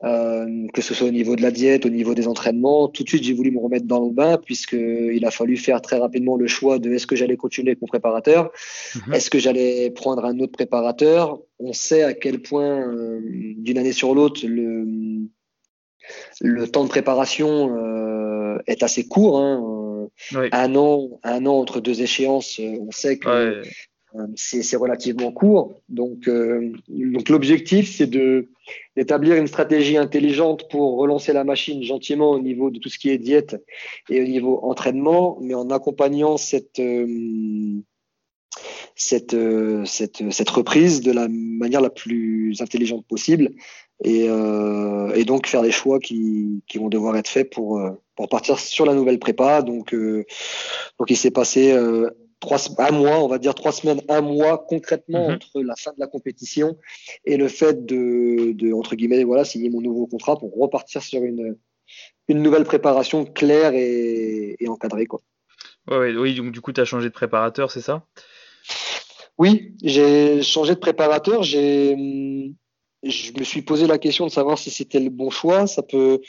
que 0.01 0.81
ce 0.81 0.93
soit 0.93 1.07
au 1.07 1.11
niveau 1.11 1.35
de 1.35 1.41
la 1.41 1.49
diète, 1.49 1.85
au 1.85 1.89
niveau 1.89 2.13
des 2.13 2.27
entraînements. 2.27 2.87
Tout 2.87 3.03
de 3.03 3.09
suite, 3.09 3.23
j'ai 3.23 3.33
voulu 3.33 3.51
me 3.51 3.59
remettre 3.59 3.85
dans 3.85 4.05
le 4.05 4.11
bain 4.11 4.37
puisqu'il 4.37 5.23
a 5.25 5.31
fallu 5.31 5.57
faire 5.57 5.81
très 5.81 5.97
rapidement 5.97 6.35
le 6.35 6.45
choix 6.45 6.77
de 6.77 6.93
est-ce 6.93 7.07
que 7.07 7.15
j'allais 7.15 7.37
continuer 7.37 7.71
avec 7.71 7.81
mon 7.81 7.87
préparateur, 7.87 8.51
mhm. 8.95 9.13
est-ce 9.13 9.29
que 9.31 9.39
j'allais 9.39 9.89
prendre 9.89 10.23
un 10.25 10.39
autre 10.39 10.51
préparateur. 10.51 11.39
On 11.59 11.73
sait 11.73 12.03
à 12.03 12.13
quel 12.13 12.41
point, 12.41 12.85
d'une 13.57 13.77
année 13.79 13.91
sur 13.91 14.13
l'autre, 14.13 14.41
le, 14.45 14.85
le 16.41 16.67
temps 16.67 16.83
de 16.83 16.89
préparation 16.89 18.59
est 18.67 18.83
assez 18.83 19.07
court. 19.07 19.39
Hein 19.39 19.77
un, 20.51 20.75
an, 20.75 21.19
un 21.23 21.45
an 21.45 21.59
entre 21.59 21.79
deux 21.79 22.01
échéances, 22.01 22.59
euh, 22.59 22.77
on 22.81 22.91
sait 22.91 23.17
que 23.17 23.27
euh, 23.29 23.63
c'est 24.35 24.75
relativement 24.77 25.31
court. 25.31 25.81
Donc, 25.89 26.27
euh, 26.27 26.71
donc 26.87 27.29
l'objectif, 27.29 27.95
c'est 27.95 28.09
d'établir 28.95 29.35
une 29.35 29.47
stratégie 29.47 29.97
intelligente 29.97 30.69
pour 30.69 30.97
relancer 30.97 31.33
la 31.33 31.43
machine 31.43 31.83
gentiment 31.83 32.31
au 32.31 32.39
niveau 32.39 32.71
de 32.71 32.79
tout 32.79 32.89
ce 32.89 32.97
qui 32.97 33.09
est 33.09 33.17
diète 33.17 33.57
et 34.09 34.21
au 34.21 34.25
niveau 34.25 34.59
entraînement, 34.63 35.37
mais 35.41 35.53
en 35.53 35.69
accompagnant 35.69 36.37
cette 36.37 36.81
cette, 38.95 39.35
cette, 39.85 40.31
cette 40.31 40.49
reprise 40.49 41.01
de 41.01 41.11
la 41.11 41.27
manière 41.29 41.81
la 41.81 41.89
plus 41.89 42.61
intelligente 42.61 43.05
possible 43.07 43.51
et, 44.03 44.25
et 44.25 45.25
donc 45.25 45.47
faire 45.47 45.61
des 45.61 45.71
choix 45.71 45.99
qui, 45.99 46.63
qui 46.67 46.77
vont 46.77 46.89
devoir 46.89 47.15
être 47.17 47.27
faits 47.27 47.51
pour, 47.51 47.81
pour 48.17 48.27
partir 48.27 48.59
sur 48.59 48.85
la 48.85 48.93
nouvelle 48.93 49.19
prépa. 49.19 49.61
Donc, 49.61 49.93
euh, 49.93 50.25
donc 50.99 51.09
il 51.09 51.15
s'est 51.15 51.31
passé 51.31 51.71
euh, 51.71 52.09
trois, 52.39 52.57
un 52.79 52.91
mois, 52.91 53.23
on 53.23 53.27
va 53.27 53.37
dire 53.37 53.55
trois 53.55 53.71
semaines, 53.71 54.01
un 54.09 54.21
mois 54.21 54.65
concrètement 54.67 55.29
mhm. 55.29 55.35
entre 55.35 55.61
la 55.61 55.75
fin 55.75 55.91
de 55.91 55.99
la 55.99 56.07
compétition 56.07 56.77
et 57.25 57.37
le 57.37 57.47
fait 57.47 57.85
de, 57.85 58.51
de, 58.53 58.73
entre 58.73 58.95
guillemets, 58.95 59.23
voilà, 59.23 59.45
signer 59.45 59.69
mon 59.69 59.81
nouveau 59.81 60.07
contrat 60.07 60.37
pour 60.37 60.53
repartir 60.57 61.01
sur 61.01 61.23
une, 61.23 61.55
une 62.27 62.41
nouvelle 62.41 62.65
préparation 62.65 63.23
claire 63.25 63.73
et, 63.73 64.57
et 64.59 64.67
encadrée. 64.67 65.05
Quoi. 65.05 65.21
Ouais, 65.89 66.13
oui, 66.15 66.35
donc 66.35 66.51
du 66.51 66.59
coup, 66.59 66.73
tu 66.73 66.81
as 66.81 66.85
changé 66.85 67.07
de 67.07 67.13
préparateur, 67.13 67.71
c'est 67.71 67.81
ça? 67.81 68.05
Oui, 69.37 69.75
j'ai 69.83 70.41
changé 70.41 70.73
de 70.73 70.79
préparateur. 70.79 71.43
J'ai, 71.43 71.95
je 73.03 73.31
me 73.37 73.43
suis 73.43 73.61
posé 73.61 73.87
la 73.87 73.97
question 73.97 74.25
de 74.25 74.31
savoir 74.31 74.57
si 74.57 74.71
c'était 74.71 74.99
le 74.99 75.09
bon 75.09 75.29
choix. 75.29 75.67
Ça 75.67 75.83
peut, 75.83 76.19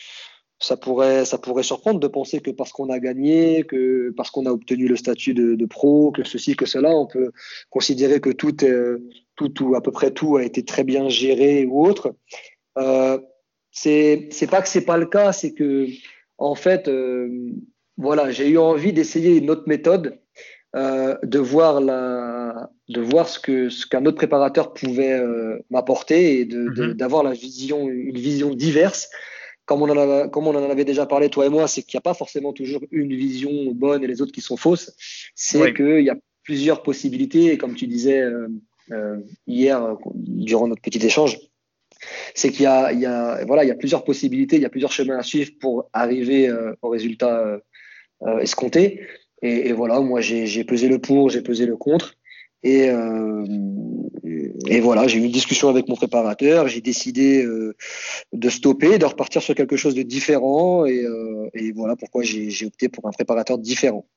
ça 0.58 0.76
pourrait, 0.76 1.24
ça 1.24 1.38
pourrait 1.38 1.62
surprendre 1.62 2.00
de 2.00 2.08
penser 2.08 2.40
que 2.40 2.50
parce 2.50 2.72
qu'on 2.72 2.90
a 2.90 2.98
gagné, 2.98 3.64
que 3.64 4.12
parce 4.16 4.30
qu'on 4.30 4.46
a 4.46 4.50
obtenu 4.50 4.88
le 4.88 4.96
statut 4.96 5.32
de, 5.34 5.66
pro, 5.66 6.12
que 6.12 6.24
ceci, 6.24 6.56
que 6.56 6.66
cela, 6.66 6.90
on 6.90 7.06
peut 7.06 7.30
considérer 7.70 8.20
que 8.20 8.30
tout, 8.30 8.64
est, 8.64 8.74
tout 9.36 9.62
ou 9.62 9.74
à 9.74 9.82
peu 9.82 9.90
près 9.90 10.10
tout 10.10 10.36
a 10.36 10.44
été 10.44 10.64
très 10.64 10.84
bien 10.84 11.08
géré 11.08 11.64
ou 11.64 11.86
autre. 11.86 12.14
Euh, 12.76 13.18
c'est, 13.70 14.28
c'est 14.32 14.50
pas 14.50 14.60
que 14.60 14.68
c'est 14.68 14.84
pas 14.84 14.96
le 14.96 15.06
cas, 15.06 15.32
c'est 15.32 15.52
que 15.52 15.86
en 16.38 16.54
fait, 16.54 16.88
euh, 16.88 17.52
voilà, 17.96 18.30
j'ai 18.30 18.48
eu 18.48 18.58
envie 18.58 18.92
d'essayer 18.92 19.36
une 19.36 19.50
autre 19.50 19.64
méthode, 19.66 20.20
euh, 20.76 21.16
de 21.22 21.38
voir 21.38 21.80
la, 21.80 22.70
de 22.88 23.00
voir 23.00 23.28
ce 23.28 23.38
que 23.38 23.68
ce 23.68 23.86
qu'un 23.86 24.04
autre 24.06 24.16
préparateur 24.16 24.74
pouvait 24.74 25.18
euh, 25.18 25.58
m'apporter 25.70 26.40
et 26.40 26.44
de, 26.44 26.68
mm-hmm. 26.68 26.92
d'avoir 26.92 27.22
la 27.22 27.32
vision, 27.32 27.88
une 27.88 28.18
vision 28.18 28.54
diverse 28.54 29.08
comme 29.68 29.82
on, 29.82 29.90
en 29.90 30.28
comme 30.30 30.46
on 30.46 30.54
en 30.54 30.70
avait 30.70 30.86
déjà 30.86 31.04
parlé, 31.04 31.28
toi 31.28 31.44
et 31.44 31.50
moi, 31.50 31.68
c'est 31.68 31.82
qu'il 31.82 31.96
n'y 31.96 32.00
a 32.00 32.08
pas 32.10 32.14
forcément 32.14 32.54
toujours 32.54 32.80
une 32.90 33.14
vision 33.14 33.50
bonne 33.72 34.02
et 34.02 34.06
les 34.06 34.22
autres 34.22 34.32
qui 34.32 34.40
sont 34.40 34.56
fausses. 34.56 34.96
C'est 35.34 35.74
qu'il 35.74 36.00
y 36.00 36.08
a 36.10 36.16
plusieurs 36.42 36.82
possibilités. 36.82 37.52
Et 37.52 37.58
comme 37.58 37.74
tu 37.74 37.86
disais 37.86 38.22
euh, 38.22 38.48
euh, 38.92 39.18
hier, 39.46 39.98
durant 40.14 40.68
notre 40.68 40.80
petit 40.80 41.04
échange, 41.04 41.38
c'est 42.34 42.50
qu'il 42.50 42.62
y 42.62 42.66
a, 42.66 42.92
il 42.92 43.00
y, 43.00 43.06
a, 43.06 43.44
voilà, 43.44 43.62
il 43.62 43.68
y 43.68 43.70
a 43.70 43.74
plusieurs 43.74 44.04
possibilités, 44.04 44.56
il 44.56 44.62
y 44.62 44.66
a 44.66 44.70
plusieurs 44.70 44.92
chemins 44.92 45.18
à 45.18 45.22
suivre 45.22 45.50
pour 45.60 45.90
arriver 45.92 46.48
euh, 46.48 46.72
au 46.80 46.88
résultat 46.88 47.60
escompté. 48.40 49.02
Et, 49.42 49.68
et, 49.68 49.72
voilà, 49.72 50.00
moi, 50.00 50.20
j'ai 50.20 50.64
pesé 50.64 50.88
le 50.88 50.98
pour, 50.98 51.30
j'ai 51.30 51.42
pesé 51.42 51.66
le 51.66 51.76
contre. 51.76 52.14
Et, 52.62 52.90
euh, 52.90 53.44
et 54.66 54.80
voilà, 54.80 55.06
j'ai 55.06 55.18
eu 55.18 55.22
une 55.22 55.30
discussion 55.30 55.68
avec 55.68 55.88
mon 55.88 55.94
préparateur, 55.94 56.66
j'ai 56.66 56.80
décidé 56.80 57.44
euh, 57.44 57.76
de 58.32 58.48
stopper, 58.48 58.98
de 58.98 59.04
repartir 59.04 59.42
sur 59.42 59.54
quelque 59.54 59.76
chose 59.76 59.94
de 59.94 60.02
différent, 60.02 60.84
et, 60.84 61.04
euh, 61.04 61.48
et 61.54 61.70
voilà 61.70 61.94
pourquoi 61.94 62.24
j'ai 62.24 62.66
opté 62.66 62.88
pour 62.88 63.06
un 63.06 63.12
préparateur 63.12 63.58
différent. 63.58 64.08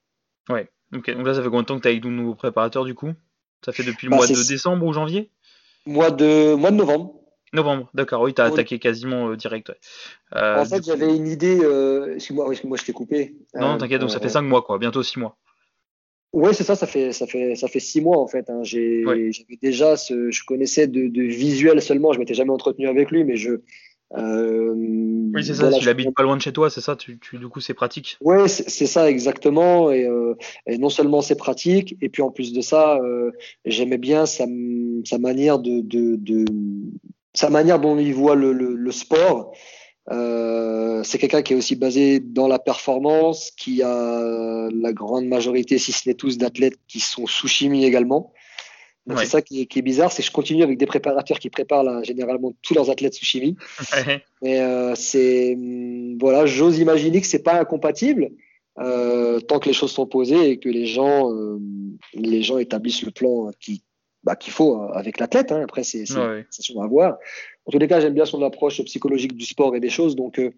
Ouais, 0.49 0.67
ok. 0.95 1.11
Donc 1.15 1.28
là, 1.28 1.36
ça 1.36 1.43
fait 1.43 1.49
combien 1.49 1.61
de 1.61 1.67
temps 1.67 1.78
que 1.78 1.84
tu 1.84 1.88
as 1.88 1.91
avec 1.91 2.01
ton 2.01 2.09
nouveau 2.09 2.34
préparateur 2.34 2.84
du 2.84 2.95
coup? 2.95 3.11
Ça 3.63 3.72
fait 3.72 3.84
depuis 3.84 4.07
le 4.07 4.11
bah, 4.11 4.17
mois 4.17 4.28
de 4.28 4.47
décembre 4.47 4.86
ou 4.88 4.93
janvier? 4.93 5.30
Mois 5.86 6.09
de, 6.09 6.55
mois 6.55 6.72
de 6.72 6.78
novembre. 6.78 7.20
Novembre, 7.54 7.89
d'accord, 7.93 8.22
oui, 8.22 8.34
tu 8.34 8.41
as 8.41 8.45
attaqué 8.45 8.80
quasiment 8.80 9.34
direct. 9.36 9.74
Ouais. 10.34 10.41
en 10.41 10.66
fait, 10.66 10.86
j'avais 10.86 11.16
une 11.16 11.28
idée, 11.28 11.60
excuse-moi, 12.16 12.52
moi 12.64 12.78
je 12.78 12.86
t'ai 12.86 12.93
coupé. 12.93 13.36
Non, 13.54 13.78
t'inquiète, 13.78 14.02
donc 14.02 14.12
ça 14.12 14.20
fait 14.20 14.30
5 14.30 14.41
mois, 14.41 14.62
quoi, 14.62 14.78
bientôt 14.78 15.04
6 15.04 15.20
mois. 15.20 15.38
Oui, 16.34 16.54
c'est 16.54 16.64
ça, 16.64 16.76
ça 16.76 16.88
fait, 16.88 17.12
ça, 17.12 17.28
fait, 17.28 17.56
ça 17.56 17.68
fait 17.68 17.82
six 17.82 17.99
mois 17.99 18.18
en 18.18 18.28
fait. 18.28 18.49
Hein. 18.49 18.64
J'avais 18.64 19.32
déjà, 19.62 19.97
ce, 19.97 20.32
je 20.32 20.43
connaissais 20.45 20.88
de, 20.88 21.08
de 21.08 21.22
visuel 21.24 21.82
seulement, 21.82 22.14
je 22.14 22.20
m'étais 22.20 22.34
jamais 22.34 22.52
entretenu 22.52 22.88
avec 22.88 23.12
lui, 23.12 23.24
mais 23.24 23.36
je. 23.36 23.62
Euh, 24.18 24.74
oui, 25.34 25.43
c'est 25.43 25.54
ça, 25.54 25.72
tu 25.72 25.86
l'habites 25.86 26.14
pas 26.14 26.24
loin 26.24 26.36
de 26.36 26.41
chez 26.41 26.52
toi, 26.52 26.70
c'est 26.70 26.82
ça, 26.82 26.97
tu, 26.97 27.18
tu, 27.20 27.38
du 27.38 27.48
coup 27.48 27.61
c'est 27.61 27.73
pratique. 27.73 28.18
Oui, 28.22 28.48
c'est 28.48 28.86
ça 28.86 29.10
exactement, 29.10 29.90
et, 29.90 30.06
euh, 30.06 30.36
et, 30.68 30.78
non 30.78 30.90
seulement 30.90 31.22
c'est 31.22 31.38
pratique, 31.38 31.95
et 32.02 32.10
puis 32.10 32.22
en 32.22 32.30
plus 32.30 32.52
de 32.52 32.60
ça, 32.60 32.98
euh, 32.98 33.32
j'aimais 33.64 33.98
bien 33.98 34.26
sa, 34.26 34.45
sa 35.06 35.18
manière 35.18 35.60
de, 35.60 35.80
de, 35.80 36.18
de, 36.18 36.44
sa 37.34 37.49
manière 37.49 37.80
dont 37.80 37.98
il 37.98 38.14
voit 38.14 38.36
le, 38.36 38.53
le, 38.53 38.76
le 38.76 38.91
sport. 38.91 39.53
Euh, 40.12 41.03
c'est 41.03 41.18
quelqu'un 41.20 41.41
qui 41.41 41.53
est 41.53 41.56
aussi 41.56 41.76
basé 41.76 42.20
dans 42.20 42.48
la 42.48 42.60
performance, 42.60 43.52
qui 43.52 43.84
a 43.84 44.70
la 44.72 44.94
grande 44.94 45.28
majorité, 45.28 45.78
si 45.78 45.91
ce 45.91 46.10
n'est 46.10 46.16
tous, 46.16 46.38
d'athlètes 46.38 46.80
qui 46.88 46.99
sont 46.99 47.28
sous 47.28 47.48
chimie 47.48 47.86
également. 47.86 48.34
C'est 49.18 49.26
ça 49.26 49.41
qui 49.41 49.62
est, 49.62 49.82
bizarre, 49.82 50.12
c'est 50.12 50.22
que 50.22 50.28
je 50.28 50.32
continue 50.32 50.64
avec 50.64 50.78
des 50.78 50.86
préparateurs 50.86 51.40
qui 51.40 51.49
préparent 51.49 52.03
généralement 52.03 52.53
tous 52.62 52.74
leurs 52.76 52.90
athlètes 52.90 53.16
sous 53.16 53.26
chimie. 53.26 53.58
Mais 54.41 54.62
euh, 54.62 54.94
c'est 54.95 55.58
voilà, 56.20 56.45
j'ose 56.45 56.78
imaginer 56.80 57.20
que 57.20 57.28
c'est 57.28 57.44
pas 57.44 57.60
incompatible 57.60 58.30
euh, 58.80 59.40
tant 59.40 59.60
que 59.60 59.68
les 59.68 59.74
choses 59.74 59.91
sont 59.91 60.06
posées 60.06 60.52
et 60.52 60.58
que 60.58 60.70
les 60.70 60.86
gens 60.86 61.34
euh, 61.34 61.60
les 62.14 62.41
gens 62.41 62.58
établissent 62.58 63.03
le 63.03 63.12
plan 63.12 63.52
qui 63.60 63.84
bah, 64.23 64.35
qu'il 64.35 64.53
faut 64.53 64.81
euh, 64.81 64.88
avec 64.93 65.19
l'athlète. 65.19 65.52
Hein. 65.52 65.61
Après, 65.64 65.84
c'est 65.84 66.10
ouais. 66.11 66.45
à 66.81 66.88
voir. 66.88 67.18
En 67.65 67.72
tous 67.72 67.80
les 67.80 67.88
cas, 67.88 67.99
j'aime 67.99 68.14
bien 68.14 68.26
son 68.26 68.43
approche 68.43 68.81
psychologique 68.84 69.35
du 69.35 69.45
sport 69.45 69.76
et 69.76 69.80
des 69.80 69.89
choses. 69.89 70.15
Donc, 70.15 70.39
euh, 70.39 70.52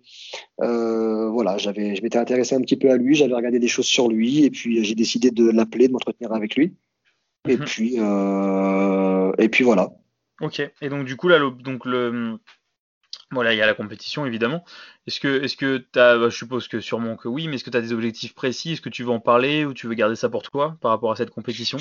euh, 0.62 1.30
voilà, 1.30 1.58
j'avais, 1.58 1.96
je 1.96 2.02
m'étais 2.02 2.18
intéressé 2.18 2.56
un 2.56 2.62
petit 2.62 2.78
peu 2.78 2.90
à 2.92 2.98
lui. 2.98 3.16
J'avais 3.16 3.34
regardé 3.34 3.60
des 3.60 3.68
choses 3.68 3.86
sur 3.86 4.10
lui 4.10 4.44
et 4.44 4.52
puis 4.52 4.84
j'ai 4.84 4.96
décidé 4.96 5.32
de 5.32 5.50
l'appeler, 5.50 5.88
de 5.88 5.94
m'entretenir 5.94 6.34
avec 6.34 6.56
lui. 6.56 6.76
Et 7.48 7.58
mhm. 7.58 7.66
puis, 7.66 7.96
euh, 8.00 9.32
et 9.38 9.50
puis 9.50 9.64
voilà. 9.64 9.92
Ok. 10.42 10.62
Et 10.82 10.90
donc, 10.90 11.06
du 11.06 11.16
coup, 11.16 11.28
là, 11.28 11.38
le, 11.38 11.52
donc 11.52 11.86
le, 11.86 12.38
Voilà, 13.32 13.54
il 13.54 13.58
y 13.58 13.62
a 13.62 13.66
la 13.66 13.74
compétition 13.74 14.26
évidemment. 14.26 14.64
Est-ce 15.08 15.20
que, 15.20 15.44
est-ce 15.44 15.58
que 15.58 15.78
tu 15.92 16.00
as, 16.00 16.18
bah, 16.18 16.30
je 16.30 16.36
suppose 16.38 16.68
que 16.68 16.80
sûrement 16.80 17.18
que 17.18 17.28
oui, 17.28 17.48
mais 17.48 17.56
est-ce 17.56 17.64
que 17.64 17.70
tu 17.70 17.78
as 17.78 17.82
des 17.82 17.94
objectifs 17.94 18.34
précis? 18.34 18.74
Est-ce 18.74 18.82
que 18.82 18.90
tu 18.90 19.04
veux 19.04 19.12
en 19.12 19.20
parler 19.20 19.66
ou 19.66 19.74
tu 19.74 19.88
veux 19.88 19.94
garder 19.94 20.16
ça 20.16 20.30
pour 20.30 20.44
toi 20.44 20.78
par 20.82 20.92
rapport 20.92 21.12
à 21.12 21.16
cette 21.16 21.32
compétition? 21.32 21.78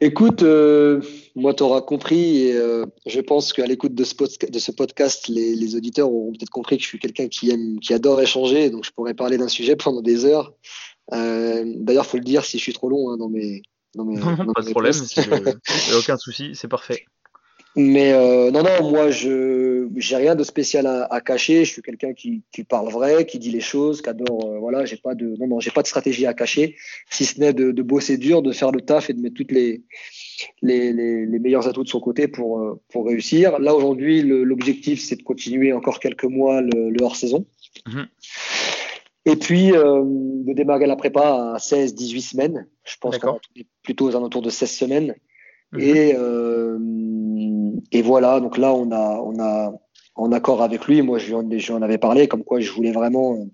Écoute, 0.00 0.42
euh, 0.42 1.00
moi, 1.34 1.54
tu 1.54 1.62
auras 1.62 1.80
compris 1.80 2.42
et 2.42 2.54
euh, 2.54 2.84
je 3.06 3.20
pense 3.20 3.54
qu'à 3.54 3.64
l'écoute 3.64 3.94
de 3.94 4.04
ce, 4.04 4.14
de 4.50 4.58
ce 4.58 4.70
podcast, 4.70 5.28
les, 5.28 5.74
auditeurs 5.74 6.12
auront 6.12 6.32
peut-être 6.32 6.50
compris 6.50 6.76
que 6.76 6.82
je 6.82 6.88
suis 6.88 6.98
quelqu'un 6.98 7.28
qui 7.28 7.50
aime, 7.50 7.80
qui 7.80 7.94
adore 7.94 8.20
échanger, 8.20 8.68
donc 8.68 8.84
je 8.84 8.90
pourrais 8.90 9.14
parler 9.14 9.38
d'un 9.38 9.48
sujet 9.48 9.74
pendant 9.74 10.02
des 10.02 10.26
heures. 10.26 10.52
Euh, 11.14 11.64
D'ailleurs, 11.76 12.04
faut 12.04 12.18
le 12.18 12.24
dire 12.24 12.44
si 12.44 12.58
je 12.58 12.62
suis 12.62 12.74
trop 12.74 12.90
long 12.90 13.10
hein, 13.10 13.16
dans 13.16 13.30
mes. 13.30 13.62
Dans 13.94 14.04
mes 14.04 14.16
non, 14.16 14.52
pas 14.52 14.60
de 14.60 14.70
problème, 14.70 14.92
aucun 15.96 16.18
souci, 16.18 16.50
c'est 16.54 16.68
parfait. 16.68 17.06
Mais 17.78 18.12
euh, 18.12 18.50
non, 18.50 18.62
non, 18.62 18.90
moi, 18.90 19.10
je 19.10 19.86
j'ai 19.96 20.16
rien 20.16 20.34
de 20.34 20.42
spécial 20.44 20.86
à, 20.86 21.04
à 21.04 21.20
cacher. 21.20 21.66
Je 21.66 21.72
suis 21.72 21.82
quelqu'un 21.82 22.14
qui, 22.14 22.42
qui 22.50 22.64
parle 22.64 22.88
vrai, 22.88 23.26
qui 23.26 23.38
dit 23.38 23.50
les 23.50 23.60
choses, 23.60 24.00
qui 24.00 24.08
adore. 24.08 24.50
Euh, 24.50 24.58
voilà, 24.58 24.86
j'ai 24.86 24.96
pas 24.96 25.14
de 25.14 25.36
non, 25.38 25.46
non, 25.46 25.60
j'ai 25.60 25.70
pas 25.70 25.82
de 25.82 25.86
stratégie 25.86 26.24
à 26.26 26.32
cacher, 26.32 26.76
si 27.10 27.26
ce 27.26 27.38
n'est 27.38 27.52
de, 27.52 27.72
de 27.72 27.82
bosser 27.82 28.16
dur, 28.16 28.40
de 28.40 28.52
faire 28.52 28.72
le 28.72 28.80
taf 28.80 29.10
et 29.10 29.12
de 29.12 29.20
mettre 29.20 29.34
toutes 29.34 29.52
les 29.52 29.82
les, 30.62 30.92
les, 30.94 31.26
les 31.26 31.38
meilleurs 31.38 31.68
atouts 31.68 31.84
de 31.84 31.88
son 31.88 32.00
côté 32.00 32.28
pour 32.28 32.60
euh, 32.60 32.80
pour 32.88 33.06
réussir. 33.06 33.58
Là 33.58 33.74
aujourd'hui, 33.74 34.22
l'objectif 34.22 35.00
c'est 35.02 35.16
de 35.16 35.22
continuer 35.22 35.74
encore 35.74 36.00
quelques 36.00 36.24
mois 36.24 36.62
le, 36.62 36.88
le 36.88 37.04
hors 37.04 37.16
saison. 37.16 37.44
Mhm. 37.86 38.06
Et 39.26 39.36
puis 39.36 39.72
euh, 39.72 40.02
de 40.02 40.52
démarrer 40.54 40.86
la 40.86 40.96
prépa 40.96 41.54
à 41.54 41.58
16-18 41.58 42.20
semaines. 42.20 42.68
Je 42.84 42.96
pense 42.98 43.18
qu'on 43.18 43.38
est 43.56 43.66
plutôt 43.82 44.06
aux 44.06 44.16
alentours 44.16 44.42
de 44.42 44.50
16 44.50 44.70
semaines. 44.70 45.14
Mhm. 45.72 45.80
Et, 45.80 46.14
euh, 46.16 46.55
et 47.92 48.02
voilà, 48.02 48.40
donc 48.40 48.58
là, 48.58 48.72
on 48.74 48.90
a, 48.92 49.20
on 49.20 49.38
a 49.40 49.72
en 50.14 50.32
accord 50.32 50.62
avec 50.62 50.86
lui, 50.86 51.02
moi, 51.02 51.18
je 51.18 51.26
lui 51.34 51.70
en, 51.70 51.82
avais 51.82 51.98
parlé, 51.98 52.26
comme 52.26 52.42
quoi 52.42 52.60
je 52.60 52.70
voulais 52.72 52.92
vraiment, 52.92 53.46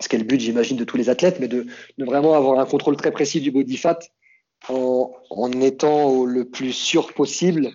ce 0.00 0.08
qui 0.08 0.16
est 0.16 0.18
le 0.18 0.24
but, 0.24 0.40
j'imagine, 0.40 0.76
de 0.76 0.84
tous 0.84 0.96
les 0.96 1.08
athlètes, 1.08 1.38
mais 1.40 1.48
de, 1.48 1.66
de, 1.98 2.04
vraiment 2.04 2.34
avoir 2.34 2.58
un 2.58 2.66
contrôle 2.66 2.96
très 2.96 3.12
précis 3.12 3.40
du 3.40 3.50
body 3.50 3.76
fat 3.76 4.00
en, 4.68 5.12
en 5.30 5.52
étant 5.60 6.24
le 6.24 6.44
plus 6.44 6.72
sûr 6.72 7.12
possible 7.14 7.70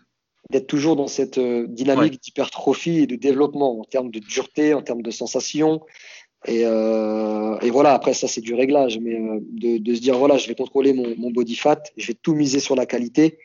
d'être 0.50 0.68
toujours 0.68 0.96
dans 0.96 1.08
cette 1.08 1.38
euh, 1.38 1.68
dynamique 1.68 2.22
d'hypertrophie 2.22 3.00
et 3.00 3.08
de 3.08 3.16
développement 3.16 3.80
en 3.80 3.84
termes 3.84 4.12
de 4.12 4.20
dureté, 4.20 4.74
en 4.74 4.82
termes 4.82 5.02
de 5.02 5.12
sensation, 5.12 5.82
et, 6.46 6.62
euh, 6.64 7.58
et, 7.60 7.70
voilà, 7.70 7.94
après 7.94 8.14
ça 8.14 8.28
c'est 8.28 8.42
du 8.42 8.54
réglage, 8.54 9.00
mais 9.00 9.16
euh, 9.16 9.40
de, 9.42 9.78
de, 9.80 9.96
se 9.96 10.00
dire 10.00 10.18
voilà, 10.18 10.38
je 10.38 10.48
vais 10.48 10.56
contrôler 10.56 10.94
mon, 10.94 11.16
mon, 11.18 11.32
body 11.32 11.56
fat, 11.56 11.82
je 11.98 12.08
vais 12.08 12.14
tout 12.14 12.36
miser 12.36 12.60
sur 12.60 12.76
la 12.76 12.86
qualité. 12.86 13.40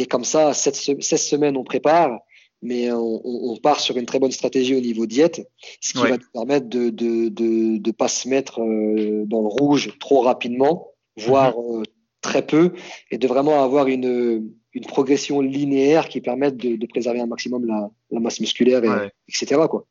Et 0.00 0.06
comme 0.06 0.24
ça, 0.24 0.54
16 0.54 0.98
semaines 1.00 1.58
on 1.58 1.62
prépare, 1.62 2.20
mais 2.62 2.90
on, 2.90 3.20
on, 3.22 3.56
part 3.58 3.80
sur 3.80 3.98
une 3.98 4.06
très 4.06 4.18
bonne 4.18 4.30
stratégie 4.30 4.74
au 4.74 4.80
niveau 4.80 5.04
diète, 5.04 5.46
ce 5.82 5.92
qui 5.92 5.98
va 5.98 6.16
nous 6.16 6.30
permettre 6.32 6.70
de 6.70 6.84
ne 6.84 6.90
de, 6.90 7.28
de, 7.28 7.76
de, 7.76 7.90
pas 7.90 8.08
se 8.08 8.26
mettre 8.26 8.62
euh, 8.62 9.24
dans 9.26 9.42
le 9.42 9.48
rouge 9.48 9.98
trop 9.98 10.22
rapidement, 10.22 10.88
voire 11.18 11.54
mhm. 11.58 11.80
euh, 11.80 11.82
très 12.22 12.46
peu, 12.46 12.72
et 13.10 13.18
de 13.18 13.28
vraiment 13.28 13.62
avoir 13.62 13.88
une, 13.88 14.50
une 14.72 14.84
progression 14.86 15.42
linéaire 15.42 16.08
qui 16.08 16.22
permette 16.22 16.56
de, 16.56 16.86
préserver 16.86 17.20
un 17.20 17.26
maximum 17.26 17.66
la, 17.66 17.90
la 18.10 18.20
masse 18.20 18.40
musculaire, 18.40 18.82
et, 18.82 19.10
etc. 19.28 19.60
Quoi. 19.68 19.86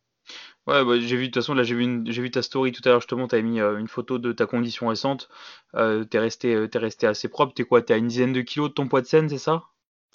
Ouais, 0.69 0.85
bah, 0.85 0.99
j'ai 0.99 1.15
vu, 1.15 1.23
de 1.23 1.25
toute 1.27 1.35
façon, 1.35 1.55
là, 1.55 1.63
j'ai 1.63 1.73
vu, 1.73 2.01
j'ai 2.05 2.21
vu 2.21 2.29
ta 2.29 2.43
story 2.43 2.71
tout 2.71 2.81
à 2.85 2.89
l'heure, 2.89 3.01
justement, 3.01 3.27
tu 3.27 3.35
as 3.35 3.41
mis 3.41 3.59
euh, 3.59 3.77
une 3.77 3.87
photo 3.87 4.19
de 4.19 4.31
ta 4.31 4.45
condition 4.45 4.87
récente. 4.87 5.29
Euh, 5.75 6.03
t'es 6.03 6.19
resté, 6.19 6.53
euh, 6.53 6.67
es 6.71 6.77
resté 6.77 7.07
assez 7.07 7.27
propre. 7.27 7.53
T'es 7.53 7.63
quoi? 7.63 7.81
T'es 7.81 7.95
à 7.95 7.97
une 7.97 8.07
dizaine 8.07 8.33
de 8.33 8.41
kilos 8.41 8.69
de 8.69 8.73
ton 8.73 8.87
poids 8.87 9.01
de 9.01 9.07
scène, 9.07 9.29
c'est 9.29 9.39
ça? 9.39 9.63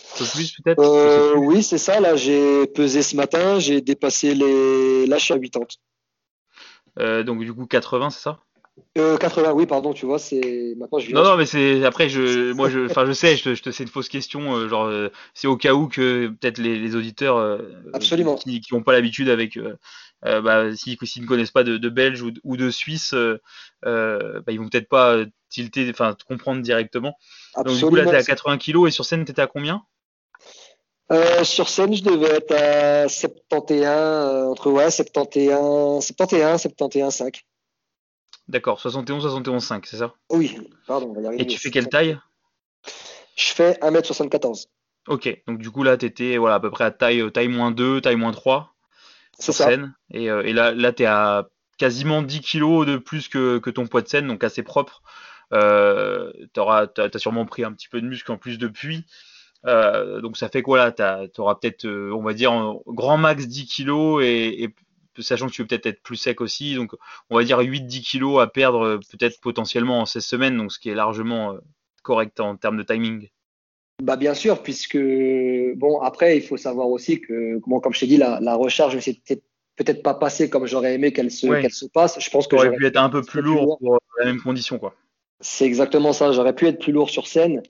Un 0.00 0.18
peu 0.18 0.24
plus, 0.32 0.52
peut-être 0.62 0.80
euh, 0.80 1.34
Oui, 1.36 1.62
c'est 1.62 1.78
ça. 1.78 2.00
Là, 2.00 2.16
j'ai 2.16 2.66
pesé 2.66 3.02
ce 3.02 3.16
matin, 3.16 3.58
j'ai 3.58 3.80
dépassé 3.80 4.34
les. 4.34 5.06
Là, 5.06 5.18
je 5.18 5.24
suis 5.24 5.34
à 5.34 5.38
80. 5.38 5.66
Euh, 6.98 7.22
donc, 7.22 7.40
du 7.40 7.52
coup, 7.52 7.66
80, 7.66 8.10
c'est 8.10 8.20
ça? 8.20 8.38
Euh, 8.98 9.16
80, 9.16 9.52
oui, 9.52 9.66
pardon, 9.66 9.92
tu 9.92 10.04
vois, 10.06 10.18
c'est 10.18 10.74
maintenant 10.76 10.98
je 10.98 11.12
Non, 11.12 11.22
non, 11.22 11.36
mais 11.36 11.46
c'est 11.46 11.84
après, 11.84 12.08
je, 12.08 12.52
moi, 12.52 12.68
je, 12.68 12.86
enfin, 12.86 13.06
je 13.06 13.12
sais, 13.12 13.36
je 13.36 13.62
te, 13.62 13.70
c'est 13.70 13.84
une 13.84 13.88
fausse 13.88 14.08
question, 14.08 14.56
euh, 14.56 14.68
genre, 14.68 14.86
euh, 14.86 15.10
c'est 15.32 15.46
au 15.46 15.56
cas 15.56 15.74
où 15.74 15.86
que 15.86 16.28
peut-être 16.28 16.58
les, 16.58 16.78
les, 16.78 16.96
auditeurs, 16.96 17.36
euh, 17.36 17.58
absolument, 17.92 18.34
qui 18.36 18.62
n'ont 18.72 18.82
pas 18.82 18.92
l'habitude 18.92 19.28
avec, 19.28 19.58
bah, 20.22 20.74
s'ils 20.74 21.22
ne 21.22 21.26
connaissent 21.26 21.52
pas 21.52 21.62
de, 21.62 22.22
ou, 22.22 22.32
ou, 22.42 22.56
de 22.56 22.70
Suisse, 22.70 23.14
bah, 23.14 24.42
ils 24.48 24.58
vont 24.58 24.68
peut-être 24.68 24.88
pas 24.88 25.24
tilter, 25.54 25.88
enfin, 25.90 26.16
comprendre 26.26 26.62
directement. 26.62 27.16
Donc 27.56 27.76
du 27.76 27.84
coup 27.84 27.94
là, 27.94 28.04
t'es 28.04 28.16
à 28.16 28.22
80 28.22 28.58
kg 28.58 28.86
et 28.86 28.90
sur 28.90 29.04
scène, 29.04 29.24
t'étais 29.24 29.42
à 29.42 29.46
combien? 29.46 29.84
Sur 31.42 31.68
scène, 31.68 31.94
je 31.94 32.02
devais 32.02 32.36
être 32.36 32.52
à 32.52 33.08
71, 33.08 34.50
entre 34.50 34.70
ouais, 34.70 34.90
71, 34.90 36.04
71, 36.04 36.60
71, 36.60 37.12
5. 37.12 37.44
D'accord, 38.48 38.80
71, 38.80 39.22
71, 39.22 39.64
5, 39.64 39.86
c'est 39.86 39.96
ça? 39.98 40.14
Oui, 40.30 40.58
pardon. 40.86 41.14
Et 41.38 41.46
tu 41.46 41.58
fais 41.58 41.70
quelle 41.70 41.88
taille? 41.88 42.18
Je 43.36 43.52
fais 43.52 43.72
1m74. 43.80 44.66
Ok, 45.08 45.42
donc 45.46 45.58
du 45.58 45.70
coup 45.70 45.82
là, 45.82 45.96
tu 45.96 46.06
étais 46.06 46.36
voilà, 46.36 46.56
à 46.56 46.60
peu 46.60 46.70
près 46.70 46.84
à 46.84 46.90
taille, 46.90 47.20
euh, 47.20 47.30
taille 47.30 47.48
moins 47.48 47.70
2, 47.70 48.00
taille 48.00 48.16
moins 48.16 48.32
3 48.32 48.74
sur 49.38 49.52
scène. 49.52 49.94
Et, 50.10 50.30
euh, 50.30 50.42
et, 50.42 50.52
là, 50.52 50.72
là 50.72 50.92
tu 50.92 51.02
es 51.02 51.06
à 51.06 51.48
quasiment 51.78 52.22
10 52.22 52.40
kg 52.40 52.84
de 52.86 52.96
plus 52.96 53.28
que, 53.28 53.58
que, 53.58 53.70
ton 53.70 53.86
poids 53.86 54.02
de 54.02 54.08
scène, 54.08 54.28
donc 54.28 54.44
assez 54.44 54.62
propre. 54.62 55.02
Euh, 55.54 56.32
tu 56.52 56.60
as, 56.60 57.18
sûrement 57.18 57.46
pris 57.46 57.64
un 57.64 57.72
petit 57.72 57.88
peu 57.88 58.00
de 58.00 58.06
muscle 58.06 58.30
en 58.32 58.38
plus 58.38 58.58
depuis. 58.58 59.04
Euh, 59.66 60.20
donc 60.20 60.36
ça 60.36 60.48
fait 60.48 60.62
quoi 60.62 60.78
là? 60.78 60.92
Tu 60.92 61.40
auras 61.40 61.54
peut-être, 61.54 61.86
euh, 61.86 62.12
on 62.12 62.22
va 62.22 62.34
dire, 62.34 62.52
grand 62.86 63.16
max 63.16 63.46
10 63.46 63.66
kg 63.66 64.22
et, 64.22 64.64
et 64.64 64.74
sachant 65.18 65.46
que 65.46 65.52
tu 65.52 65.62
veux 65.62 65.68
peut-être 65.68 65.86
être 65.86 66.02
plus 66.02 66.16
sec 66.16 66.40
aussi. 66.40 66.74
Donc, 66.74 66.92
on 67.30 67.36
va 67.36 67.44
dire 67.44 67.60
8-10 67.60 68.02
kilos 68.02 68.42
à 68.42 68.46
perdre 68.46 68.84
euh, 68.84 68.98
peut-être 68.98 69.40
potentiellement 69.40 70.00
en 70.00 70.06
16 70.06 70.24
semaines, 70.24 70.56
donc 70.58 70.72
ce 70.72 70.78
qui 70.78 70.90
est 70.90 70.94
largement 70.94 71.56
correct 72.02 72.40
en 72.40 72.56
termes 72.56 72.76
de 72.76 72.82
timing. 72.82 73.28
Bah 74.02 74.16
bien 74.16 74.34
sûr, 74.34 74.60
puisque 74.62 74.98
bon 75.76 76.00
après 76.00 76.36
il 76.36 76.42
faut 76.42 76.56
savoir 76.56 76.88
aussi 76.88 77.20
que 77.20 77.60
bon, 77.64 77.78
comme 77.78 77.94
je 77.94 78.00
t'ai 78.00 78.06
dit 78.08 78.16
la, 78.16 78.40
la 78.40 78.56
recharge 78.56 78.98
c'est 78.98 79.22
peut-être 79.76 80.02
pas 80.02 80.14
passée 80.14 80.50
comme 80.50 80.66
j'aurais 80.66 80.94
aimé 80.94 81.12
qu'elle 81.12 81.30
se, 81.30 81.46
se 81.70 81.86
passe. 81.86 82.18
Je 82.20 82.28
pense 82.28 82.48
que 82.48 82.56
j'aurais 82.56 82.74
pu 82.74 82.86
être 82.86 82.96
un 82.96 83.08
peu 83.08 83.22
plus 83.22 83.40
lourd, 83.40 83.78
pour 83.78 83.98
la 84.18 84.26
même 84.26 84.40
condition 84.40 84.80
quoi. 84.80 84.96
C'est 85.40 85.64
exactement 85.64 86.12
ça. 86.12 86.32
J'aurais 86.32 86.54
pu 86.54 86.66
être 86.66 86.80
plus 86.80 86.92
lourd 86.92 87.10
sur 87.10 87.26
scène. 87.26 87.62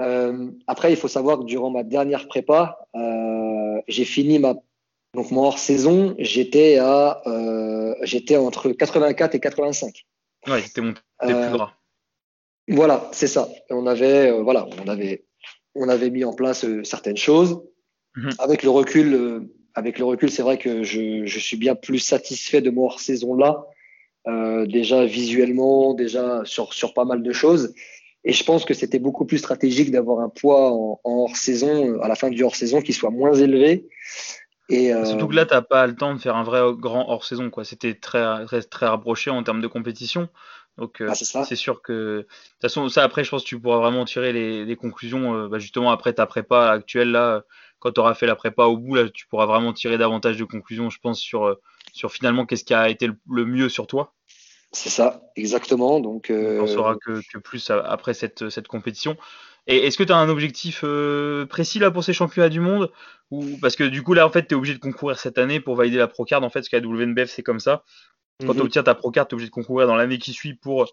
Euh, 0.00 0.50
après 0.68 0.92
il 0.92 0.96
faut 0.96 1.08
savoir 1.08 1.40
que 1.40 1.44
durant 1.44 1.70
ma 1.70 1.82
dernière 1.82 2.28
prépa, 2.28 2.78
euh, 2.94 3.80
j'ai 3.88 4.04
fini 4.04 4.38
ma 4.38 4.54
donc 5.14 5.30
moi 5.30 5.46
hors 5.46 5.58
saison, 5.58 6.14
j'étais 6.18 6.78
à 6.78 7.22
euh, 7.26 7.94
j'étais 8.02 8.36
entre 8.36 8.70
84 8.70 9.34
et 9.34 9.40
85. 9.40 10.06
Ouais, 10.46 10.62
c'était 10.62 10.82
mon 10.82 10.92
plus 10.92 11.34
gras. 11.50 11.72
Voilà, 12.68 13.08
c'est 13.12 13.26
ça. 13.26 13.48
On 13.70 13.86
avait 13.86 14.30
voilà, 14.42 14.68
on 14.84 14.88
avait 14.88 15.24
on 15.74 15.88
avait 15.88 16.10
mis 16.10 16.24
en 16.24 16.34
place 16.34 16.64
certaines 16.84 17.16
choses. 17.16 17.60
Mhm. 18.16 18.30
Avec 18.38 18.62
le 18.62 18.70
recul, 18.70 19.14
euh, 19.14 19.40
avec 19.74 19.98
le 19.98 20.04
recul, 20.04 20.30
c'est 20.30 20.42
vrai 20.42 20.58
que 20.58 20.82
je, 20.82 21.24
je, 21.24 21.38
suis 21.38 21.56
bien 21.56 21.74
plus 21.74 21.98
satisfait 21.98 22.60
de 22.60 22.70
mon 22.70 22.86
hors 22.86 23.00
saison 23.00 23.34
là. 23.34 23.64
Déjà 24.26 25.04
visuellement, 25.06 25.94
déjà 25.94 26.42
sur 26.44 26.74
sur 26.74 26.92
pas 26.94 27.04
mal 27.04 27.22
de 27.22 27.32
choses. 27.32 27.74
Et 28.24 28.32
je 28.32 28.44
pense 28.44 28.64
que 28.64 28.74
c'était 28.74 28.98
beaucoup 28.98 29.24
plus 29.24 29.38
stratégique 29.38 29.90
d'avoir 29.90 30.20
un 30.20 30.28
poids 30.28 30.70
en, 30.70 31.00
en 31.04 31.12
hors 31.12 31.36
saison 31.36 32.00
à 32.02 32.08
la 32.08 32.14
fin 32.14 32.28
du 32.28 32.42
hors 32.42 32.56
saison 32.56 32.82
qui 32.82 32.92
soit 32.92 33.10
moins 33.10 33.32
élevé 33.32 33.86
et 34.68 34.92
euh... 34.92 35.04
Surtout 35.04 35.28
que 35.28 35.34
là, 35.34 35.46
t'as 35.46 35.62
pas 35.62 35.86
le 35.86 35.96
temps 35.96 36.14
de 36.14 36.20
faire 36.20 36.36
un 36.36 36.42
vrai 36.42 36.60
grand 36.76 37.08
hors 37.08 37.24
saison, 37.24 37.50
quoi. 37.50 37.64
C'était 37.64 37.94
très, 37.94 38.44
très, 38.44 38.62
très 38.62 38.86
rapproché 38.86 39.30
en 39.30 39.42
termes 39.42 39.62
de 39.62 39.66
compétition. 39.66 40.28
Donc, 40.76 41.00
euh, 41.00 41.08
ah, 41.10 41.14
c'est 41.14 41.56
sûr 41.56 41.82
que, 41.82 42.18
de 42.18 42.22
toute 42.22 42.60
façon, 42.60 42.88
ça 42.88 43.02
après, 43.02 43.24
je 43.24 43.30
pense 43.30 43.42
que 43.42 43.48
tu 43.48 43.58
pourras 43.58 43.78
vraiment 43.78 44.04
tirer 44.04 44.32
les, 44.32 44.64
les 44.64 44.76
conclusions, 44.76 45.34
euh, 45.34 45.48
bah, 45.48 45.58
justement, 45.58 45.90
après 45.90 46.12
ta 46.12 46.26
prépa 46.26 46.68
actuelle, 46.70 47.10
là, 47.10 47.42
quand 47.80 47.92
tu 47.92 48.00
auras 48.00 48.14
fait 48.14 48.26
la 48.26 48.36
prépa 48.36 48.64
au 48.64 48.76
bout, 48.76 48.94
là, 48.94 49.08
tu 49.08 49.26
pourras 49.26 49.46
vraiment 49.46 49.72
tirer 49.72 49.98
davantage 49.98 50.36
de 50.36 50.44
conclusions, 50.44 50.90
je 50.90 51.00
pense, 51.00 51.18
sur, 51.18 51.46
euh, 51.46 51.60
sur 51.98 52.12
finalement 52.12 52.46
qu'est-ce 52.46 52.64
qui 52.64 52.74
a 52.74 52.88
été 52.88 53.08
le, 53.28 53.44
mieux 53.44 53.68
sur 53.68 53.86
toi. 53.86 54.14
C'est 54.72 54.90
ça, 54.90 55.22
exactement. 55.34 55.98
Donc, 55.98 56.30
on 56.30 56.66
saura 56.66 56.96
que, 56.96 57.20
que, 57.32 57.38
plus 57.38 57.70
après 57.70 58.14
cette, 58.14 58.50
cette 58.50 58.68
compétition. 58.68 59.16
Et 59.68 59.86
est-ce 59.86 59.98
que 59.98 60.02
tu 60.02 60.12
as 60.12 60.16
un 60.16 60.30
objectif 60.30 60.80
euh, 60.82 61.44
précis 61.44 61.78
là 61.78 61.90
pour 61.90 62.02
ces 62.02 62.14
championnats 62.14 62.48
du 62.48 62.60
monde? 62.60 62.90
Ou 63.30 63.58
parce 63.60 63.76
que 63.76 63.84
du 63.84 64.02
coup 64.02 64.14
là 64.14 64.26
en 64.26 64.30
fait 64.30 64.48
tu 64.48 64.54
es 64.54 64.56
obligé 64.56 64.72
de 64.72 64.78
concourir 64.80 65.18
cette 65.18 65.36
année 65.36 65.60
pour 65.60 65.76
valider 65.76 65.98
la 65.98 66.08
Procard 66.08 66.42
en 66.42 66.48
fait 66.48 66.60
parce 66.60 66.70
qu'à 66.70 66.78
WNBF 66.78 67.30
c'est 67.30 67.42
comme 67.42 67.60
ça. 67.60 67.84
Quand 68.40 68.54
tu 68.54 68.60
mhm. 68.60 68.64
obtiens 68.64 68.82
ta 68.82 68.94
Procard, 68.94 69.28
tu 69.28 69.32
es 69.32 69.34
obligé 69.34 69.50
de 69.50 69.54
concourir 69.54 69.86
dans 69.86 69.96
l'année 69.96 70.18
qui 70.18 70.32
suit 70.32 70.54
pour 70.54 70.86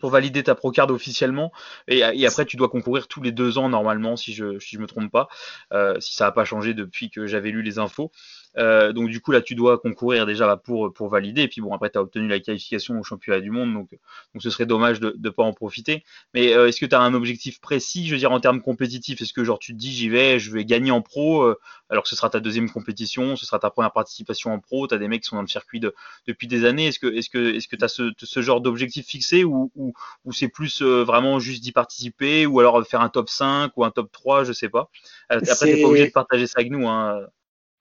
pour 0.00 0.10
valider 0.10 0.42
ta 0.42 0.56
Procard 0.56 0.90
officiellement 0.90 1.52
et, 1.86 2.02
après 2.26 2.44
tu 2.44 2.56
dois 2.56 2.68
concourir 2.68 3.06
tous 3.06 3.22
les 3.22 3.30
deux 3.30 3.56
ans 3.56 3.68
normalement 3.68 4.16
si 4.16 4.32
je 4.32 4.58
si 4.58 4.74
je 4.74 4.80
me 4.80 4.86
trompe 4.86 5.12
pas 5.12 5.28
euh, 5.72 5.98
si 6.00 6.14
ça 6.14 6.24
n'a 6.24 6.32
pas 6.32 6.44
changé 6.44 6.74
depuis 6.74 7.08
que 7.08 7.26
j'avais 7.26 7.50
lu 7.50 7.62
les 7.62 7.78
infos 7.78 8.10
Euh, 8.58 8.92
donc 8.92 9.08
du 9.10 9.20
coup 9.20 9.30
là 9.30 9.40
tu 9.40 9.54
dois 9.54 9.78
concourir 9.78 10.26
déjà 10.26 10.44
bah, 10.44 10.56
pour 10.56 10.92
pour 10.92 11.08
valider 11.08 11.42
et 11.42 11.48
puis 11.48 11.60
bon 11.60 11.72
après 11.72 11.88
tu 11.88 11.98
as 11.98 12.02
obtenu 12.02 12.26
la 12.26 12.40
qualification 12.40 12.98
au 12.98 13.04
championnat 13.04 13.40
du 13.40 13.52
monde 13.52 13.72
donc 13.72 13.90
donc 14.34 14.42
ce 14.42 14.50
serait 14.50 14.66
dommage 14.66 14.98
de 14.98 15.16
ne 15.16 15.30
pas 15.30 15.44
en 15.44 15.52
profiter. 15.52 16.02
Mais 16.34 16.52
euh, 16.52 16.66
est-ce 16.66 16.80
que 16.80 16.86
tu 16.86 16.94
as 16.96 17.00
un 17.00 17.14
objectif 17.14 17.60
précis, 17.60 18.06
je 18.08 18.12
veux 18.12 18.18
dire 18.18 18.32
en 18.32 18.40
termes 18.40 18.60
compétitifs 18.60 19.22
Est-ce 19.22 19.32
que 19.32 19.44
genre 19.44 19.60
tu 19.60 19.72
te 19.72 19.78
dis 19.78 19.92
j'y 19.92 20.08
vais, 20.08 20.40
je 20.40 20.50
vais 20.50 20.64
gagner 20.64 20.90
en 20.90 21.00
pro 21.00 21.42
euh, 21.42 21.60
alors 21.90 22.02
que 22.02 22.08
ce 22.08 22.16
sera 22.16 22.28
ta 22.28 22.40
deuxième 22.40 22.68
compétition, 22.70 23.36
ce 23.36 23.46
sera 23.46 23.60
ta 23.60 23.70
première 23.70 23.92
participation 23.92 24.52
en 24.52 24.58
pro, 24.58 24.88
tu 24.88 24.94
as 24.94 24.98
des 24.98 25.06
mecs 25.06 25.22
qui 25.22 25.28
sont 25.28 25.36
dans 25.36 25.42
le 25.42 25.48
circuit 25.48 25.80
depuis 26.26 26.48
des 26.48 26.64
années. 26.64 26.88
Est-ce 26.88 26.98
que 26.98 27.06
est-ce 27.06 27.30
que 27.30 27.54
est-ce 27.54 27.68
que 27.68 27.76
tu 27.76 27.84
as 27.84 27.88
ce, 27.88 28.10
ce, 28.18 28.42
genre 28.42 28.60
d'objectif 28.60 29.06
fixé 29.06 29.44
ou, 29.44 29.70
ou, 29.76 29.92
ou 30.24 30.32
c'est 30.32 30.48
plus 30.48 30.82
vraiment 30.82 31.38
juste 31.38 31.62
d'y 31.62 31.72
participer 31.72 32.46
ou 32.46 32.58
alors 32.58 32.84
faire 32.86 33.00
un 33.00 33.10
top 33.10 33.28
5 33.28 33.72
ou 33.76 33.84
un 33.84 33.90
top 33.92 34.10
3, 34.10 34.42
je 34.42 34.52
sais 34.52 34.68
pas. 34.68 34.90
Après 35.28 35.54
t'es 35.54 35.82
pas 35.82 35.88
obligé 35.88 36.06
de 36.06 36.12
partager 36.12 36.46
ça 36.48 36.58
avec 36.58 36.72
nous 36.72 36.88
hein. 36.88 37.26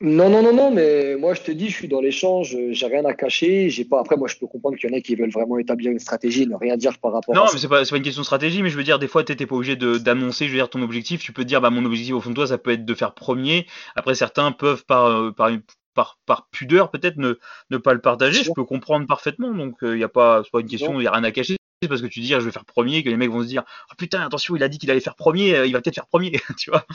Non, 0.01 0.29
non, 0.29 0.41
non, 0.41 0.53
non, 0.53 0.71
mais 0.71 1.17
moi 1.17 1.33
je 1.33 1.41
te 1.41 1.51
dis, 1.51 1.67
je 1.67 1.75
suis 1.75 1.89
dans 1.89 1.99
l'échange, 1.99 2.55
j'ai 2.69 2.85
rien 2.85 3.03
à 3.03 3.13
cacher. 3.13 3.69
J'ai 3.69 3.83
pas. 3.83 3.99
Après, 3.99 4.15
moi 4.15 4.29
je 4.29 4.37
peux 4.37 4.47
comprendre 4.47 4.77
qu'il 4.77 4.89
y 4.89 4.93
en 4.93 4.97
a 4.97 5.01
qui 5.01 5.15
veulent 5.15 5.31
vraiment 5.31 5.57
établir 5.57 5.91
une 5.91 5.99
stratégie, 5.99 6.47
ne 6.47 6.55
rien 6.55 6.77
dire 6.77 6.97
par 6.99 7.11
rapport 7.11 7.35
non, 7.35 7.43
à 7.43 7.47
ça. 7.47 7.51
Non, 7.51 7.53
mais 7.55 7.59
c'est 7.59 7.67
pas, 7.67 7.83
pas 7.83 7.97
une 7.97 8.03
question 8.03 8.21
de 8.21 8.25
stratégie, 8.25 8.63
mais 8.63 8.69
je 8.69 8.77
veux 8.77 8.83
dire, 8.83 8.97
des 8.97 9.09
fois, 9.09 9.25
tu 9.25 9.35
n'es 9.37 9.45
pas 9.45 9.55
obligé 9.55 9.75
d'annoncer, 9.75 10.45
je 10.45 10.51
veux 10.51 10.57
dire, 10.57 10.69
ton 10.69 10.81
objectif. 10.81 11.21
Tu 11.21 11.33
peux 11.33 11.43
dire, 11.43 11.59
bah, 11.59 11.69
mon 11.69 11.83
objectif 11.83 12.15
au 12.15 12.21
fond 12.21 12.29
de 12.29 12.35
toi, 12.35 12.47
ça 12.47 12.57
peut 12.57 12.71
être 12.71 12.85
de 12.85 12.93
faire 12.93 13.13
premier. 13.13 13.67
Après, 13.95 14.15
certains 14.15 14.53
peuvent, 14.53 14.85
par, 14.85 15.07
euh, 15.07 15.31
par, 15.31 15.51
par, 15.95 16.17
par 16.25 16.47
pudeur, 16.49 16.91
peut-être 16.91 17.17
ne, 17.17 17.37
ne 17.69 17.77
pas 17.77 17.93
le 17.93 17.99
partager. 17.99 18.43
Je 18.43 18.51
peux 18.53 18.63
comprendre 18.63 19.05
parfaitement. 19.05 19.53
Donc, 19.53 19.75
il 19.81 19.87
euh, 19.89 19.97
n'y 19.97 20.03
a 20.03 20.09
pas, 20.09 20.43
c'est 20.45 20.51
pas 20.51 20.61
une 20.61 20.69
question, 20.69 20.93
il 20.93 21.01
n'y 21.01 21.07
a 21.07 21.11
rien 21.11 21.25
à 21.25 21.31
cacher 21.31 21.57
parce 21.87 22.01
que 22.01 22.07
tu 22.07 22.19
dis 22.19 22.27
je 22.27 22.37
vais 22.39 22.51
faire 22.51 22.65
premier 22.65 23.03
que 23.03 23.09
les 23.09 23.15
mecs 23.15 23.31
vont 23.31 23.41
se 23.41 23.47
dire 23.47 23.63
oh, 23.89 23.93
putain 23.97 24.19
attention 24.19 24.53
il 24.57 24.63
a 24.63 24.67
dit 24.67 24.77
qu'il 24.77 24.91
allait 24.91 24.99
faire 24.99 25.15
premier 25.15 25.55
euh, 25.55 25.65
il 25.65 25.71
va 25.71 25.79
peut-être 25.79 25.95
faire 25.95 26.07
premier 26.07 26.33
tu 26.57 26.71
vois 26.71 26.85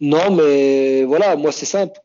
non 0.00 0.32
mais 0.32 1.02
voilà 1.02 1.34
moi 1.34 1.50
c'est 1.50 1.66
simple 1.66 1.98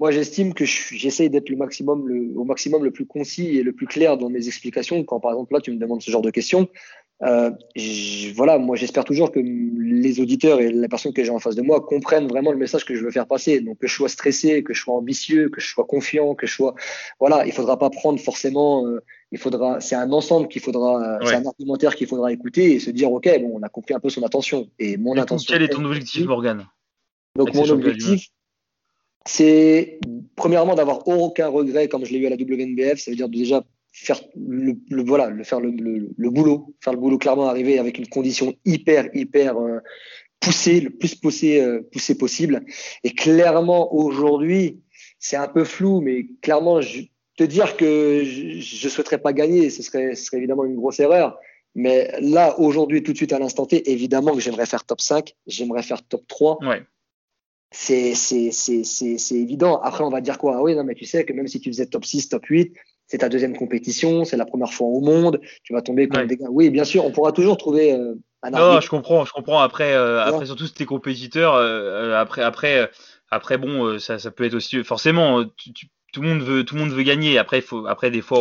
moi, 0.00 0.10
j'estime 0.10 0.54
que 0.54 0.64
j'essaye 0.64 1.28
d'être 1.28 1.50
le 1.50 1.56
maximum, 1.56 2.08
le, 2.08 2.32
au 2.34 2.44
maximum 2.44 2.82
le 2.82 2.90
plus 2.90 3.04
concis 3.04 3.58
et 3.58 3.62
le 3.62 3.72
plus 3.72 3.86
clair 3.86 4.16
dans 4.16 4.30
mes 4.30 4.46
explications. 4.46 5.04
Quand, 5.04 5.20
par 5.20 5.32
exemple, 5.32 5.52
là, 5.52 5.60
tu 5.60 5.70
me 5.72 5.76
demandes 5.76 6.00
ce 6.00 6.10
genre 6.10 6.22
de 6.22 6.30
questions, 6.30 6.68
euh, 7.22 7.50
voilà, 8.34 8.56
moi, 8.56 8.76
j'espère 8.76 9.04
toujours 9.04 9.30
que 9.30 9.40
les 9.40 10.20
auditeurs 10.20 10.58
et 10.58 10.72
les 10.72 10.88
personnes 10.88 11.12
que 11.12 11.22
j'ai 11.22 11.30
en 11.30 11.38
face 11.38 11.54
de 11.54 11.60
moi 11.60 11.82
comprennent 11.82 12.28
vraiment 12.28 12.50
le 12.50 12.56
message 12.56 12.86
que 12.86 12.94
je 12.94 13.04
veux 13.04 13.10
faire 13.10 13.26
passer. 13.26 13.60
Donc, 13.60 13.76
que 13.76 13.86
je 13.86 13.94
sois 13.94 14.08
stressé, 14.08 14.62
que 14.62 14.72
je 14.72 14.80
sois 14.80 14.94
ambitieux, 14.94 15.50
que 15.50 15.60
je 15.60 15.68
sois 15.68 15.84
confiant, 15.84 16.34
que 16.34 16.46
je 16.46 16.54
sois, 16.54 16.74
voilà, 17.18 17.44
il 17.44 17.52
faudra 17.52 17.78
pas 17.78 17.90
prendre 17.90 18.18
forcément, 18.18 18.86
euh, 18.86 19.00
il 19.32 19.38
faudra, 19.38 19.82
c'est 19.82 19.96
un 19.96 20.12
ensemble 20.12 20.48
qu'il 20.48 20.62
faudra, 20.62 21.18
c'est 21.26 21.34
un 21.34 21.44
argumentaire 21.44 21.94
qu'il 21.94 22.06
faudra 22.06 22.32
écouter 22.32 22.72
et 22.72 22.80
se 22.80 22.90
dire, 22.90 23.12
ok, 23.12 23.28
bon, 23.42 23.58
on 23.60 23.62
a 23.62 23.68
compris 23.68 23.92
un 23.92 24.00
peu 24.00 24.08
son 24.08 24.22
attention. 24.22 24.70
Et 24.78 24.96
mon 24.96 25.18
intention. 25.18 25.52
Quel 25.52 25.62
est 25.62 25.68
ton 25.68 25.84
objectif, 25.84 26.24
Morgan 26.24 26.66
Donc, 27.36 27.52
mon 27.52 27.68
objectif, 27.68 28.28
c'est 29.26 30.00
premièrement 30.36 30.74
d'avoir 30.74 31.06
aucun 31.06 31.48
regret 31.48 31.88
comme 31.88 32.04
je 32.04 32.12
l'ai 32.12 32.18
eu 32.18 32.26
à 32.26 32.30
la 32.30 32.36
WNBF, 32.36 32.98
ça 32.98 33.10
veut 33.10 33.16
dire 33.16 33.28
déjà 33.28 33.64
faire 33.92 34.20
le, 34.36 34.76
voilà, 35.02 35.28
le 35.28 35.44
faire 35.44 35.60
le, 35.60 35.70
le, 35.70 36.30
boulot, 36.30 36.74
faire 36.80 36.92
le 36.92 36.98
boulot 36.98 37.18
clairement 37.18 37.48
arriver 37.48 37.78
avec 37.78 37.98
une 37.98 38.08
condition 38.08 38.54
hyper 38.64 39.08
hyper 39.14 39.58
euh, 39.58 39.80
poussée, 40.38 40.80
le 40.80 40.90
plus 40.90 41.14
poussé 41.14 41.60
euh, 41.60 41.82
poussé 41.92 42.16
possible. 42.16 42.64
Et 43.04 43.10
clairement 43.10 43.94
aujourd'hui, 43.94 44.80
c'est 45.18 45.36
un 45.36 45.48
peu 45.48 45.64
flou, 45.64 46.00
mais 46.00 46.26
clairement 46.40 46.80
je, 46.80 47.02
te 47.36 47.44
dire 47.44 47.76
que 47.76 48.22
je, 48.24 48.86
ne 48.86 48.90
souhaiterais 48.90 49.18
pas 49.18 49.32
gagner, 49.32 49.70
ce 49.70 49.82
serait, 49.82 50.14
ce 50.14 50.24
serait 50.24 50.38
évidemment 50.38 50.64
une 50.64 50.76
grosse 50.76 51.00
erreur. 51.00 51.38
Mais 51.74 52.10
là, 52.20 52.58
aujourd'hui, 52.58 53.02
tout 53.02 53.12
de 53.12 53.16
suite 53.16 53.32
à 53.32 53.38
l'instant 53.38 53.64
T, 53.64 53.90
évidemment 53.92 54.34
que 54.34 54.40
j'aimerais 54.40 54.66
faire 54.66 54.84
top 54.84 55.00
5, 55.00 55.34
j'aimerais 55.46 55.82
faire 55.82 56.02
top 56.02 56.26
3. 56.26 56.58
Ouais 56.62 56.82
c'est 57.70 58.14
c'est 58.14 59.34
évident. 59.34 59.80
Après, 59.80 60.04
on 60.04 60.10
va 60.10 60.20
dire 60.20 60.38
quoi? 60.38 60.56
Ah 60.56 60.62
Oui, 60.62 60.74
non, 60.74 60.84
mais 60.84 60.94
tu 60.94 61.04
sais 61.04 61.24
que 61.24 61.32
même 61.32 61.46
si 61.46 61.60
tu 61.60 61.70
faisais 61.70 61.86
top 61.86 62.04
6, 62.04 62.28
top 62.28 62.44
8, 62.46 62.74
c'est 63.06 63.18
ta 63.18 63.28
deuxième 63.28 63.56
compétition, 63.56 64.24
c'est 64.24 64.36
la 64.36 64.46
première 64.46 64.72
fois 64.72 64.86
au 64.86 65.00
monde, 65.00 65.40
tu 65.64 65.72
vas 65.72 65.82
tomber 65.82 66.08
contre 66.08 66.26
des 66.26 66.36
gars. 66.36 66.48
Oui, 66.50 66.70
bien 66.70 66.84
sûr, 66.84 67.04
on 67.04 67.10
pourra 67.10 67.32
toujours 67.32 67.56
trouver 67.56 67.92
euh, 67.92 68.14
un 68.42 68.50
Non, 68.50 68.80
je 68.80 68.88
comprends, 68.88 69.24
je 69.24 69.32
comprends. 69.32 69.60
Après, 69.60 69.92
euh, 69.92 70.22
après 70.22 70.46
surtout 70.46 70.66
si 70.66 70.74
tes 70.74 70.86
compétiteurs, 70.86 71.54
euh, 71.54 72.14
après, 72.14 72.42
après, 72.42 72.90
après, 73.30 73.58
bon, 73.58 73.98
ça, 73.98 74.18
ça 74.18 74.30
peut 74.30 74.44
être 74.44 74.54
aussi 74.54 74.82
forcément. 74.84 75.44
Tu, 75.56 75.72
tout 76.12 76.22
le 76.22 76.28
monde 76.28 76.42
veut 76.42 76.64
tout 76.64 76.74
le 76.74 76.80
monde 76.80 76.90
veut 76.90 77.02
gagner. 77.02 77.38
Après 77.38 77.58
il 77.58 77.62
faut 77.62 77.86
après 77.86 78.10
des 78.10 78.20
fois 78.20 78.40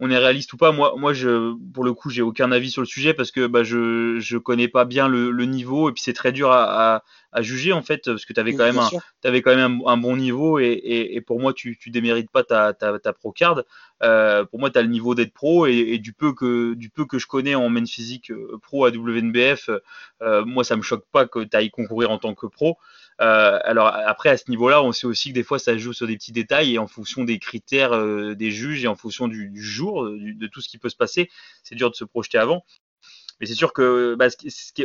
on, 0.00 0.10
est 0.10 0.18
réaliste 0.18 0.52
ou 0.52 0.56
pas. 0.56 0.72
Moi 0.72 0.94
moi 0.96 1.12
je 1.12 1.54
pour 1.72 1.84
le 1.84 1.92
coup 1.92 2.10
j'ai 2.10 2.22
aucun 2.22 2.50
avis 2.52 2.70
sur 2.70 2.82
le 2.82 2.86
sujet 2.86 3.14
parce 3.14 3.30
que 3.30 3.46
bah 3.46 3.62
je 3.62 4.18
je 4.20 4.38
connais 4.38 4.68
pas 4.68 4.84
bien 4.84 5.08
le, 5.08 5.30
le 5.30 5.44
niveau 5.44 5.90
et 5.90 5.92
puis 5.92 6.02
c'est 6.02 6.12
très 6.12 6.32
dur 6.32 6.50
à, 6.50 6.94
à, 6.94 7.02
à, 7.32 7.42
juger 7.42 7.72
en 7.72 7.82
fait 7.82 8.04
parce 8.04 8.24
que 8.24 8.32
tu 8.32 8.40
avais 8.40 8.54
quand 8.54 8.64
même 8.64 8.78
un 8.78 8.88
avais 9.24 9.42
quand 9.42 9.54
même 9.54 9.80
un, 9.86 9.96
bon 9.96 10.16
niveau 10.16 10.58
et, 10.58 10.64
et, 10.64 11.16
et, 11.16 11.20
pour 11.20 11.40
moi 11.40 11.52
tu 11.52 11.76
tu 11.78 11.90
démérites 11.90 12.30
pas 12.30 12.42
ta 12.42 12.72
ta, 12.72 12.98
ta 12.98 13.12
pro 13.12 13.32
card. 13.32 13.62
Euh, 14.02 14.44
pour 14.46 14.58
moi 14.58 14.70
tu 14.70 14.78
as 14.78 14.82
le 14.82 14.88
niveau 14.88 15.14
d'être 15.14 15.34
pro 15.34 15.66
et, 15.66 15.76
et, 15.76 15.98
du 15.98 16.14
peu 16.14 16.32
que 16.32 16.72
du 16.72 16.88
peu 16.88 17.04
que 17.04 17.18
je 17.18 17.26
connais 17.26 17.54
en 17.54 17.68
main 17.68 17.84
physique 17.84 18.30
euh, 18.30 18.58
pro 18.62 18.86
à 18.86 18.90
WNBF 18.90 19.68
euh, 20.22 20.44
moi 20.46 20.64
ça 20.64 20.74
me 20.76 20.82
choque 20.82 21.04
pas 21.12 21.26
que 21.26 21.40
tu 21.40 21.54
ailles 21.54 21.70
concourir 21.70 22.10
en 22.10 22.16
tant 22.16 22.34
que 22.34 22.46
pro 22.46 22.78
euh, 23.20 23.58
alors 23.64 23.88
après 23.88 24.30
à 24.30 24.36
ce 24.36 24.44
niveau-là, 24.48 24.82
on 24.82 24.92
sait 24.92 25.06
aussi 25.06 25.28
que 25.28 25.34
des 25.34 25.42
fois 25.42 25.58
ça 25.58 25.76
joue 25.76 25.92
sur 25.92 26.06
des 26.06 26.16
petits 26.16 26.32
détails 26.32 26.74
et 26.74 26.78
en 26.78 26.86
fonction 26.86 27.24
des 27.24 27.38
critères 27.38 27.92
euh, 27.92 28.34
des 28.34 28.50
juges 28.50 28.84
et 28.84 28.88
en 28.88 28.94
fonction 28.96 29.28
du, 29.28 29.52
jour, 29.54 30.04
euh, 30.04 30.18
de 30.18 30.46
tout 30.46 30.62
ce 30.62 30.68
qui 30.68 30.78
peut 30.78 30.88
se 30.88 30.96
passer, 30.96 31.30
c'est 31.62 31.74
dur 31.74 31.90
de 31.90 31.96
se 31.96 32.04
projeter 32.04 32.38
avant. 32.38 32.64
Mais 33.40 33.46
c'est 33.46 33.54
sûr 33.54 33.72
que 33.72 34.14
bah, 34.18 34.28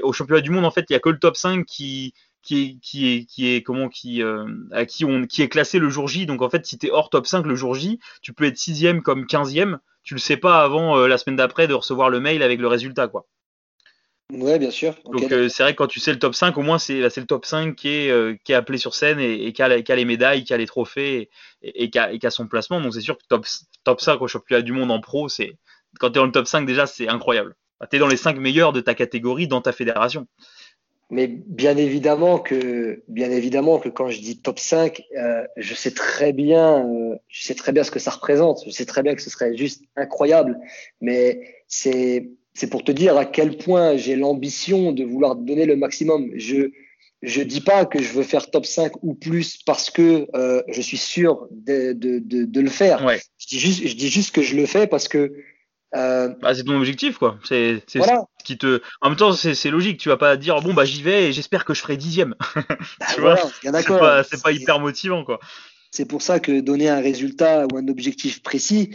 au 0.04 0.14
championnat 0.14 0.42
du 0.42 0.50
monde, 0.50 0.66
en 0.66 0.72
fait, 0.72 0.86
il 0.90 0.94
y 0.94 0.96
a 0.96 1.00
que 1.00 1.10
le 1.10 1.20
top 1.20 1.38
5 1.38 1.66
qui, 1.66 2.14
est, 2.52 3.66
comment 3.66 3.90
qui 3.90 4.22
qui 5.30 5.42
est 5.42 5.50
classé 5.50 5.80
le 5.80 5.90
jour 5.90 6.08
J. 6.08 6.26
Donc 6.26 6.42
en 6.42 6.50
fait, 6.50 6.66
si 6.66 6.78
tu 6.78 6.88
es 6.88 6.92
hors 6.92 7.10
top 7.10 7.28
5 7.28 7.46
le 7.46 7.56
jour 7.56 7.74
J, 7.74 8.00
tu 8.22 8.34
peux 8.34 8.46
être 8.46 8.58
sixième 8.58 9.02
comme 9.02 9.26
15e. 9.26 9.78
Tu 10.04 10.14
le 10.14 10.20
sais 10.20 10.38
pas 10.38 10.62
avant 10.64 11.08
la 11.08 11.18
semaine 11.18 11.38
d'après 11.38 11.68
de 11.68 11.74
recevoir 11.74 12.10
le 12.10 12.20
mail 12.20 12.44
avec 12.44 12.60
le 12.60 12.68
résultat 12.68 13.08
quoi. 13.08 13.28
Ouais, 14.34 14.58
bien 14.58 14.72
sûr. 14.72 14.96
Donc 15.06 15.32
euh, 15.32 15.50
c'est 15.50 15.62
vrai 15.62 15.74
que 15.74 15.78
quand 15.78 15.88
tu 15.88 16.00
sais 16.00 16.12
le 16.12 16.18
top 16.18 16.34
5, 16.34 16.58
au 16.58 16.64
moins 16.64 16.80
c'est 16.80 17.00
le 17.00 17.26
top 17.26 17.46
5 17.46 17.76
qui 17.76 17.90
est, 17.90 18.10
euh, 18.10 18.36
qui 18.44 18.54
est 18.54 18.56
appelé 18.56 18.80
sur 18.80 18.96
scène 18.96 19.20
et, 19.20 19.54
qui, 19.54 19.62
a, 19.62 19.68
les 19.68 20.06
médailles, 20.06 20.44
qui 20.44 20.54
a 20.54 20.58
les 20.58 20.66
trophées 20.66 21.30
et, 21.62 21.90
qui, 21.92 22.00
a, 22.00 22.30
son 22.32 22.48
placement. 22.48 22.82
Donc 22.82 22.94
c'est 22.94 23.02
sûr 23.02 23.18
que 23.18 23.24
top, 23.30 23.46
top 23.84 24.02
5 24.02 24.20
au 24.22 24.28
championnat 24.28 24.64
du 24.64 24.72
monde 24.72 24.90
en 24.90 25.00
pro, 25.00 25.30
c'est 25.30 25.58
quand 26.00 26.10
tu 26.10 26.18
es 26.18 26.22
dans 26.22 26.26
le 26.26 26.32
top 26.32 26.48
5 26.48 26.66
déjà, 26.66 26.88
c'est 26.88 27.08
incroyable. 27.08 27.56
Tu 27.92 27.98
es 27.98 28.00
dans 28.00 28.08
les 28.08 28.18
5 28.18 28.38
meilleurs 28.38 28.74
de 28.74 28.82
ta 28.82 28.96
catégorie 28.96 29.48
dans 29.48 29.62
ta 29.62 29.72
fédération. 29.72 30.26
Mais 31.12 31.28
bien 31.28 31.78
évidemment 31.78 32.40
que, 32.40 33.04
bien 33.08 33.30
évidemment 33.30 33.78
que 33.78 33.90
quand 33.90 34.10
je 34.10 34.20
dis 34.20 34.42
top 34.42 34.58
5, 34.58 35.04
euh, 35.16 35.44
je 35.56 35.76
sais 35.76 35.92
très 35.92 36.34
bien, 36.34 36.84
je 37.28 37.44
sais 37.44 37.54
très 37.54 37.72
bien 37.72 37.84
ce 37.84 37.92
que 37.92 38.00
ça 38.00 38.10
représente. 38.10 38.64
Je 38.66 38.72
sais 38.72 38.88
très 38.88 39.04
bien 39.04 39.14
que 39.14 39.22
ce 39.22 39.30
serait 39.30 39.56
juste 39.56 39.84
incroyable. 39.96 40.58
Mais 41.00 41.62
c'est, 41.68 42.32
c'est 42.56 42.70
pour 42.70 42.84
te 42.84 42.92
dire 42.92 43.18
à 43.18 43.26
quel 43.26 43.58
point 43.58 43.98
j'ai 43.98 44.16
l'ambition 44.16 44.92
de 44.92 45.04
vouloir 45.04 45.36
donner 45.36 45.66
le 45.66 45.76
maximum. 45.76 46.32
Je 46.36 46.72
je 47.22 47.42
dis 47.42 47.62
pas 47.62 47.86
que 47.86 48.02
je 48.02 48.12
veux 48.14 48.24
faire 48.24 48.50
top 48.52 48.66
5 48.66 49.04
ou 49.04 49.16
plus 49.16 49.58
parce 49.66 49.90
que 49.90 50.28
euh, 50.36 50.62
je 50.68 50.82
suis 50.82 50.98
sûr 50.98 51.48
de, 51.52 51.94
de, 51.94 52.20
de, 52.20 52.46
de 52.46 52.62
le 52.62 52.70
faire. 52.70 53.04
Ouais. 53.04 53.20
Je, 53.40 53.48
dis 53.48 53.60
juste, 53.60 53.88
je 53.88 53.96
dis 53.96 54.10
juste 54.10 54.34
que 54.34 54.42
je 54.42 54.56
le 54.56 54.66
fais 54.66 54.88
parce 54.88 55.08
que. 55.08 55.34
Euh, 55.96 56.30
bah, 56.42 56.54
c'est 56.54 56.64
ton 56.64 56.76
objectif, 56.78 57.18
quoi. 57.18 57.38
C'est 57.44 57.82
voilà. 57.96 58.26
ce 58.40 58.44
qui 58.44 58.58
te. 58.58 58.82
En 59.02 59.10
même 59.10 59.18
temps, 59.18 59.34
c'est 59.34 59.70
logique. 59.72 60.00
Tu 60.00 60.10
vas 60.10 60.18
pas 60.18 60.38
dire 60.38 60.62
bon 60.62 60.74
bah 60.74 60.86
j'y 60.86 61.02
vais 61.02 61.30
et 61.30 61.34
j'espère 61.34 61.66
que 61.66 61.74
je 61.74 61.82
ferai 61.82 61.98
dixième. 61.98 62.36
Bah, 63.00 63.08
tu 63.14 63.22
voilà, 63.22 63.42
vois 63.42 64.24
C'est 64.24 64.42
pas, 64.42 64.44
pas 64.44 64.52
hyper 64.52 64.80
motivant, 64.80 65.24
quoi. 65.24 65.40
C'est 65.92 66.06
pour 66.06 66.22
ça 66.22 66.40
que 66.40 66.60
donner 66.60 66.90
un 66.90 67.00
résultat 67.00 67.66
ou 67.72 67.78
un 67.78 67.88
objectif 67.88 68.44
précis, 68.44 68.92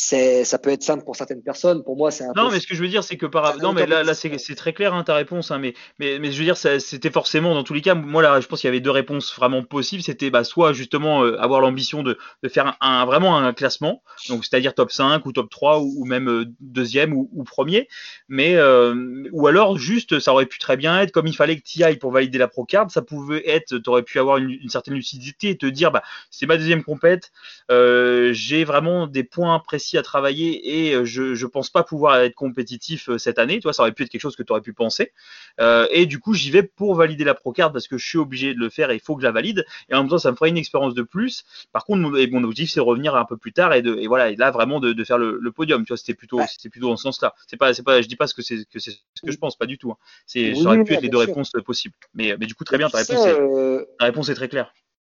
c'est 0.00 0.44
ça 0.44 0.60
peut 0.60 0.70
être 0.70 0.84
simple 0.84 1.02
pour 1.04 1.16
certaines 1.16 1.42
personnes. 1.42 1.82
Pour 1.82 1.96
moi 1.96 2.12
c'est 2.12 2.22
un 2.22 2.32
non 2.36 2.52
mais 2.52 2.60
ce 2.60 2.68
que 2.68 2.76
je 2.76 2.80
veux 2.80 2.88
dire 2.88 3.02
c'est 3.02 3.16
que 3.16 3.26
par 3.26 3.58
non 3.58 3.72
mais 3.72 3.84
là, 3.84 4.04
là 4.04 4.14
c'est 4.14 4.54
très 4.54 4.72
clair 4.72 4.94
hein, 4.94 5.02
ta 5.02 5.16
réponse 5.16 5.50
hein, 5.50 5.58
mais, 5.58 5.74
mais 5.98 6.20
mais 6.20 6.30
je 6.30 6.38
veux 6.38 6.44
dire 6.44 6.56
c'était 6.56 7.10
forcément 7.10 7.52
dans 7.52 7.64
tous 7.64 7.74
les 7.74 7.82
cas 7.82 7.96
moi 7.96 8.22
là 8.22 8.40
je 8.40 8.46
pense 8.46 8.60
qu'il 8.60 8.68
y 8.68 8.70
avait 8.70 8.80
deux 8.80 8.92
réponses 8.92 9.34
vraiment 9.34 9.64
possibles. 9.64 10.04
C'était 10.04 10.30
bah 10.30 10.44
soit 10.44 10.72
justement 10.72 11.24
euh, 11.24 11.36
avoir 11.40 11.60
l'ambition 11.60 12.04
de, 12.04 12.16
de 12.44 12.48
faire 12.48 12.76
un, 12.80 13.06
vraiment 13.06 13.38
un 13.38 13.52
classement 13.52 14.04
donc 14.28 14.44
c'est-à-dire 14.44 14.72
top 14.72 14.92
5 14.92 15.26
ou 15.26 15.32
top 15.32 15.50
3 15.50 15.80
ou, 15.80 16.04
même 16.04 16.28
euh, 16.28 16.44
deuxième 16.60 17.12
ou, 17.12 17.28
ou, 17.32 17.42
premier 17.42 17.88
mais 18.28 18.54
euh, 18.54 19.24
ou 19.32 19.48
alors 19.48 19.78
juste 19.78 20.20
ça 20.20 20.32
aurait 20.32 20.46
pu 20.46 20.60
très 20.60 20.76
bien 20.76 21.00
être 21.00 21.10
comme 21.10 21.26
il 21.26 21.34
fallait 21.34 21.56
que 21.56 21.64
tu 21.64 21.82
ailles 21.82 21.98
pour 21.98 22.12
valider 22.12 22.38
la 22.38 22.46
pro 22.46 22.64
card 22.64 22.88
ça 22.88 23.02
pouvait 23.02 23.42
être 23.50 23.78
tu 23.78 23.90
aurais 23.90 24.04
pu 24.04 24.20
avoir 24.20 24.36
une, 24.36 24.50
une, 24.50 24.68
certaine 24.68 24.94
lucidité 24.94 25.50
et 25.50 25.58
te 25.58 25.66
dire 25.66 25.90
bah 25.90 26.04
c'est 26.30 26.46
ma 26.46 26.56
deuxième 26.56 26.84
compète 26.84 27.32
j'ai 27.68 28.62
vraiment 28.62 29.08
des 29.08 29.24
points 29.24 29.58
précis 29.58 29.87
à 29.96 30.02
travailler 30.02 30.88
et 30.88 30.94
euh, 30.94 31.04
je, 31.04 31.46
pense 31.46 31.70
pas 31.70 31.82
pouvoir 31.82 32.16
être 32.18 32.34
compétitif 32.34 33.08
euh, 33.08 33.18
cette 33.18 33.38
année. 33.38 33.58
Tu 33.58 33.62
vois, 33.62 33.72
ça 33.72 33.82
aurait 33.82 33.92
pu 33.92 34.02
être 34.02 34.10
quelque 34.10 34.20
chose 34.20 34.36
que 34.36 34.42
tu 34.42 34.52
aurais 34.52 34.60
pu 34.60 34.72
penser. 34.72 35.12
Euh, 35.60 35.86
et 35.90 36.06
du 36.06 36.18
coup, 36.18 36.34
j'y 36.34 36.50
vais 36.50 36.62
pour 36.62 36.94
valider 36.94 37.24
la 37.24 37.34
Procard 37.34 37.72
parce 37.72 37.88
que 37.88 37.96
je 37.96 38.06
suis 38.06 38.18
obligé 38.18 38.54
de 38.54 38.58
le 38.58 38.68
faire 38.68 38.90
et 38.90 38.96
il 38.96 39.00
faut 39.00 39.14
que 39.14 39.22
je 39.22 39.26
la 39.26 39.32
valide. 39.32 39.64
Et 39.88 39.94
en 39.94 40.02
même 40.02 40.08
temps, 40.08 40.18
ça 40.18 40.30
me 40.30 40.36
fera 40.36 40.48
une 40.48 40.58
expérience 40.58 40.94
de 40.94 41.02
plus. 41.02 41.44
Par 41.72 41.84
contre, 41.84 42.00
mon, 42.00 42.10
mon 42.10 42.44
objectif, 42.44 42.70
c'est 42.70 42.80
revenir 42.80 43.14
un 43.16 43.24
peu 43.24 43.36
plus 43.36 43.52
tard 43.52 43.72
et, 43.72 43.82
de, 43.82 43.96
et 43.96 44.06
voilà, 44.06 44.30
et 44.30 44.36
là 44.36 44.50
vraiment 44.50 44.80
de, 44.80 44.92
de 44.92 45.04
faire 45.04 45.18
le, 45.18 45.38
le, 45.40 45.52
podium. 45.52 45.84
Tu 45.84 45.88
vois, 45.88 45.96
c'était 45.96 46.14
plutôt, 46.14 46.40
c'était 46.48 46.68
plutôt 46.68 46.88
dans 46.88 46.96
ce 46.96 47.04
sens-là. 47.04 47.34
C'est 47.46 47.56
pas, 47.56 47.72
c'est 47.72 47.82
pas, 47.82 48.02
je 48.02 48.08
dis 48.08 48.16
pas 48.16 48.26
ce 48.26 48.34
que 48.34 48.42
c'est, 48.42 48.64
que 48.70 48.78
c'est 48.78 48.90
ce 48.90 49.22
que 49.24 49.32
je 49.32 49.38
pense, 49.38 49.56
pas 49.56 49.66
du 49.66 49.78
tout. 49.78 49.90
Hein. 49.90 49.96
C'est, 50.26 50.54
ça 50.54 50.62
aurait 50.62 50.84
pu 50.84 50.92
être 50.94 51.02
les 51.02 51.08
deux 51.08 51.18
réponses 51.18 51.52
possibles. 51.64 51.94
Mais, 52.14 52.36
mais 52.38 52.46
du 52.46 52.54
coup, 52.54 52.64
très 52.64 52.78
bien, 52.78 52.88
ta 52.90 52.98
réponse, 52.98 53.26
est, 53.26 53.86
ta 53.98 54.04
réponse 54.04 54.28
est 54.28 54.34
très 54.34 54.48
claire. 54.48 54.72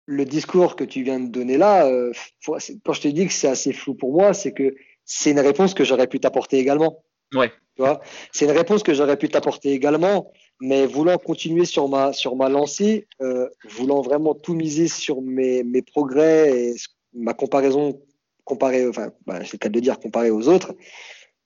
Le 0.07 0.25
discours 0.25 0.77
que 0.77 0.85
tu 0.85 1.03
viens 1.03 1.21
de 1.21 1.29
donner 1.29 1.57
là, 1.57 1.87
euh, 1.87 2.13
quand 2.47 2.93
je 2.93 3.01
te 3.01 3.09
dis 3.09 3.27
que 3.27 3.33
c'est 3.33 3.49
assez 3.49 3.73
flou 3.73 3.95
pour 3.95 4.13
moi, 4.13 4.35
c'est 4.35 4.53
que 4.53 4.75
c'est 5.05 5.31
une 5.31 5.41
réponse 5.41 5.75
que 5.75 5.85
j'aurais 5.85 6.07
pu 6.07 6.21
t'apporter 6.21 6.59
également. 6.59 7.05
Ouais. 7.35 7.51
Tu 7.77 7.83
vois 7.83 8.01
c'est 8.33 8.45
une 8.45 8.51
réponse 8.51 8.83
que 8.83 8.93
j'aurais 8.93 9.17
pu 9.17 9.29
t'apporter 9.29 9.73
également, 9.73 10.33
mais 10.61 10.87
voulant 10.87 11.17
continuer 11.19 11.65
sur 11.65 11.89
ma, 11.89 12.13
sur 12.13 12.35
ma 12.37 12.49
lancée, 12.49 13.07
euh, 13.21 13.49
voulant 13.69 14.01
vraiment 14.01 14.35
tout 14.35 14.55
miser 14.55 14.89
sur 14.89 15.23
mes, 15.23 15.63
mes 15.63 15.83
progrès 15.83 16.51
et 16.59 16.75
ma 17.15 17.35
comparaison, 17.35 18.01
comparée, 18.45 18.89
enfin, 18.89 19.13
bah, 19.27 19.39
c'est 19.45 19.55
le 19.55 19.59
cas 19.59 19.69
de 19.69 19.81
dire 19.81 19.99
comparé 20.01 20.31
aux 20.31 20.49
autres, 20.49 20.75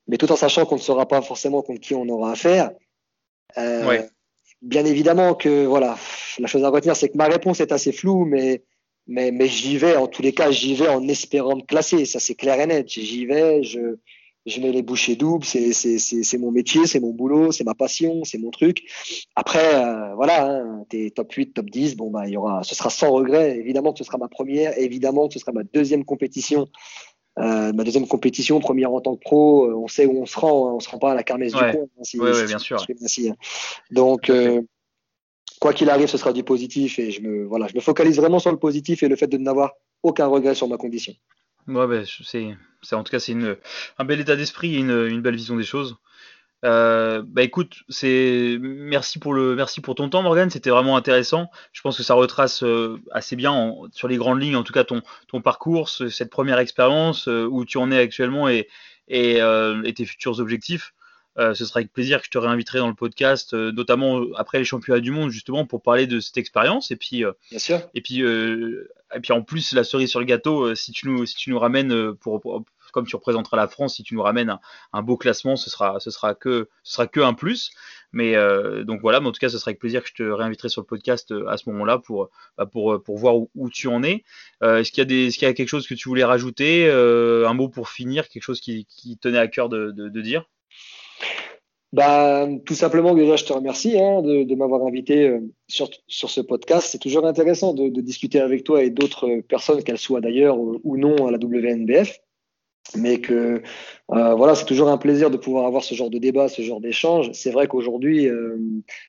mais 0.08 0.16
tout 0.16 0.30
en 0.32 0.36
sachant 0.36 0.64
qu'on 0.64 0.76
ne 0.76 0.80
saura 0.80 1.06
pas 1.06 1.20
forcément 1.22 1.62
contre 1.62 1.80
qui 1.80 1.94
on 1.94 2.08
aura 2.08 2.32
affaire. 2.32 2.70
Euh, 3.58 3.86
ouais 3.86 4.08
bien 4.64 4.84
évidemment 4.84 5.34
que 5.34 5.66
voilà, 5.66 5.96
la 6.38 6.46
chose 6.48 6.64
à 6.64 6.68
retenir, 6.70 6.96
c'est 6.96 7.10
que 7.10 7.16
ma 7.16 7.26
réponse 7.26 7.60
est 7.60 7.72
assez 7.72 7.92
floue, 7.92 8.24
mais 8.24 8.62
mais, 9.06 9.32
mais 9.32 9.48
j'y 9.48 9.76
vais. 9.76 9.96
En 9.96 10.06
tous 10.06 10.22
les 10.22 10.32
cas, 10.32 10.50
j'y 10.50 10.74
vais 10.74 10.88
en 10.88 11.06
espérant 11.08 11.56
me 11.56 11.62
classer. 11.62 12.06
Ça, 12.06 12.20
c'est 12.20 12.34
clair 12.34 12.58
et 12.60 12.66
net. 12.66 12.88
J'y 12.88 13.26
vais. 13.26 13.62
Je 13.62 13.98
je 14.46 14.60
mets 14.60 14.72
les 14.72 14.82
bouchées 14.82 15.16
doubles. 15.16 15.44
C'est 15.44 15.72
c'est 15.72 15.98
c'est 15.98 16.38
mon 16.38 16.50
métier, 16.50 16.86
c'est 16.86 17.00
mon 17.00 17.12
boulot, 17.12 17.52
c'est 17.52 17.64
ma 17.64 17.74
passion, 17.74 18.24
c'est 18.24 18.38
mon 18.38 18.50
truc. 18.50 18.82
Après, 19.36 19.74
euh, 19.74 20.14
voilà, 20.14 20.46
hein, 20.46 20.84
t'es 20.88 21.10
top 21.14 21.32
8, 21.32 21.54
top 21.54 21.70
10. 21.70 21.96
Bon 21.96 22.10
bah, 22.10 22.26
il 22.26 22.32
y 22.32 22.36
aura, 22.36 22.62
ce 22.62 22.74
sera 22.74 22.90
sans 22.90 23.10
regret. 23.10 23.58
Évidemment 23.58 23.94
ce 23.96 24.04
sera 24.04 24.18
ma 24.18 24.28
première. 24.28 24.78
Évidemment 24.78 25.28
ce 25.30 25.38
sera 25.38 25.52
ma 25.52 25.64
deuxième 25.64 26.04
compétition 26.04 26.68
euh, 27.38 27.72
ma 27.72 27.82
deuxième 27.82 28.06
compétition, 28.06 28.60
première 28.60 28.92
en 28.92 29.00
tant 29.00 29.16
que 29.16 29.20
pro, 29.20 29.66
euh, 29.66 29.74
on 29.74 29.88
sait 29.88 30.06
où 30.06 30.22
on 30.22 30.26
se 30.26 30.38
rend, 30.38 30.68
hein. 30.68 30.72
on 30.74 30.80
se 30.80 30.88
rend 30.88 30.98
pas 30.98 31.12
à 31.12 31.14
la 31.14 31.24
kermesse 31.24 31.52
du 31.52 31.58
coin. 31.58 31.68
Hein, 31.68 32.44
bien 32.46 32.58
sûr. 32.58 32.80
Hein. 32.80 33.34
Donc, 33.90 34.30
euh, 34.30 34.62
quoi 35.60 35.72
qu'il 35.72 35.90
arrive, 35.90 36.06
ce 36.06 36.16
sera 36.16 36.32
du 36.32 36.44
positif 36.44 36.98
et 36.98 37.10
je 37.10 37.20
me, 37.22 37.44
voilà, 37.44 37.66
je 37.66 37.74
me 37.74 37.80
focalise 37.80 38.16
vraiment 38.16 38.38
sur 38.38 38.52
le 38.52 38.58
positif 38.58 39.02
et 39.02 39.08
le 39.08 39.16
fait 39.16 39.26
de 39.26 39.36
n'avoir 39.36 39.72
aucun 40.02 40.26
regret 40.26 40.54
sur 40.54 40.68
ma 40.68 40.76
condition. 40.76 41.12
Ouais, 41.66 41.86
ben, 41.88 42.04
c'est, 42.24 42.94
en 42.94 43.02
tout 43.02 43.10
cas, 43.10 43.18
c'est 43.18 43.34
un 43.98 44.04
bel 44.04 44.20
état 44.20 44.36
d'esprit 44.36 44.76
et 44.76 44.78
une, 44.78 45.06
une 45.08 45.22
belle 45.22 45.36
vision 45.36 45.56
des 45.56 45.64
choses. 45.64 45.96
Euh, 46.64 47.22
bah 47.26 47.42
écoute, 47.42 47.82
c'est 47.90 48.56
merci 48.60 49.18
pour 49.18 49.34
le 49.34 49.54
merci 49.54 49.80
pour 49.82 49.94
ton 49.94 50.08
temps 50.08 50.22
Morgan, 50.22 50.48
c'était 50.48 50.70
vraiment 50.70 50.96
intéressant. 50.96 51.50
Je 51.72 51.82
pense 51.82 51.96
que 51.96 52.02
ça 52.02 52.14
retrace 52.14 52.62
euh, 52.62 52.98
assez 53.12 53.36
bien 53.36 53.74
sur 53.92 54.08
les 54.08 54.16
grandes 54.16 54.40
lignes, 54.40 54.56
en 54.56 54.62
tout 54.62 54.72
cas 54.72 54.84
ton 54.84 55.02
ton 55.28 55.42
parcours, 55.42 55.90
cette 55.90 56.30
première 56.30 56.58
expérience 56.58 57.28
euh, 57.28 57.46
où 57.50 57.66
tu 57.66 57.76
en 57.76 57.90
es 57.90 57.98
actuellement 57.98 58.48
et 58.48 58.68
et, 59.08 59.40
tes 59.94 60.06
futurs 60.06 60.40
objectifs. 60.40 60.94
ce 61.36 61.52
sera 61.54 61.80
avec 61.80 61.92
plaisir 61.92 62.20
que 62.20 62.26
je 62.26 62.30
te 62.30 62.38
réinviterai 62.38 62.78
dans 62.78 62.88
le 62.88 62.94
podcast, 62.94 63.52
notamment 63.52 64.22
après 64.36 64.58
les 64.58 64.64
championnats 64.64 65.00
du 65.00 65.10
monde 65.10 65.30
justement 65.30 65.66
pour 65.66 65.82
parler 65.82 66.06
de 66.06 66.20
cette 66.20 66.38
expérience 66.38 66.90
et 66.90 66.96
puis 66.96 67.24
bien 67.50 67.58
sûr. 67.58 67.82
et 67.92 68.00
puis 68.00 68.20
et 68.20 69.20
puis 69.20 69.32
en 69.32 69.42
plus 69.42 69.74
la 69.74 69.84
cerise 69.84 70.08
sur 70.08 70.20
le 70.20 70.24
gâteau 70.24 70.74
si 70.74 70.92
tu 70.92 71.08
nous 71.08 71.26
si 71.26 71.34
tu 71.34 71.50
nous 71.50 71.58
ramènes 71.58 72.14
pour, 72.14 72.40
pour 72.40 72.64
comme 72.94 73.06
tu 73.06 73.16
représenteras 73.16 73.56
la 73.56 73.66
France, 73.66 73.96
si 73.96 74.04
tu 74.04 74.14
nous 74.14 74.22
ramènes 74.22 74.56
un, 74.92 75.02
beau 75.02 75.16
classement, 75.16 75.56
ce 75.56 75.68
sera, 75.68 75.98
sera 75.98 76.34
que, 76.34 76.68
ce 76.84 76.94
sera 76.94 77.06
que 77.08 77.20
un 77.20 77.34
plus. 77.34 77.72
Mais 78.12 78.36
euh, 78.36 78.84
donc 78.84 79.00
voilà, 79.00 79.18
mais 79.18 79.26
en 79.26 79.32
tout 79.32 79.40
cas, 79.40 79.48
ce 79.48 79.58
sera 79.58 79.70
avec 79.70 79.80
plaisir 79.80 80.00
que 80.02 80.08
je 80.08 80.14
te 80.14 80.22
réinviterai 80.22 80.68
sur 80.68 80.80
le 80.80 80.86
podcast 80.86 81.32
euh, 81.32 81.48
à 81.48 81.56
ce 81.56 81.68
moment-là 81.70 81.98
pour, 81.98 82.30
bah, 82.56 82.64
pour, 82.64 83.02
pour 83.02 83.18
voir 83.18 83.34
où, 83.36 83.70
tu 83.70 83.88
en 83.88 84.04
es. 84.04 84.22
Euh, 84.62 84.78
est-ce 84.78 84.92
qu'il 84.92 85.00
y 85.00 85.02
a 85.02 85.06
des, 85.06 85.26
est-ce 85.26 85.38
qu'il 85.38 85.48
y 85.48 85.50
a 85.50 85.54
quelque 85.54 85.68
chose 85.68 85.88
que 85.88 85.94
tu 85.94 86.08
voulais 86.08 86.22
rajouter, 86.22 86.88
un 86.88 87.54
mot 87.54 87.68
pour 87.68 87.88
finir, 87.88 88.28
quelque 88.28 88.44
chose 88.44 88.60
qui, 88.60 88.86
tenait 89.20 89.38
à 89.38 89.48
cœur 89.48 89.68
de, 89.68 90.20
dire? 90.20 90.48
Bah, 91.92 92.48
tout 92.64 92.74
simplement, 92.74 93.14
déjà, 93.14 93.34
je 93.34 93.44
te 93.44 93.52
remercie 93.52 93.98
hein, 93.98 94.22
de, 94.22 94.54
m'avoir 94.54 94.86
invité 94.86 95.36
sur, 95.66 95.90
sur 96.06 96.30
ce 96.30 96.40
podcast. 96.40 96.88
C'est 96.92 96.98
toujours 96.98 97.26
intéressant 97.26 97.74
de 97.74 98.00
discuter 98.00 98.38
avec 98.38 98.62
toi 98.62 98.84
et 98.84 98.90
d'autres 98.90 99.40
personnes, 99.40 99.82
qu'elles 99.82 99.98
soient 99.98 100.20
d'ailleurs 100.20 100.56
ou 100.58 100.96
non 100.96 101.26
à 101.26 101.32
la 101.32 101.38
WNBF 101.38 102.20
mais 102.96 103.20
que 103.20 103.62
euh, 104.12 104.34
voilà, 104.34 104.54
c'est 104.54 104.66
toujours 104.66 104.88
un 104.88 104.98
plaisir 104.98 105.30
de 105.30 105.36
pouvoir 105.36 105.66
avoir 105.66 105.82
ce 105.82 105.94
genre 105.94 106.10
de 106.10 106.18
débat, 106.18 106.48
ce 106.48 106.62
genre 106.62 106.80
d'échange. 106.80 107.30
C'est 107.32 107.50
vrai 107.50 107.66
qu'aujourd'hui, 107.66 108.28
euh, 108.28 108.58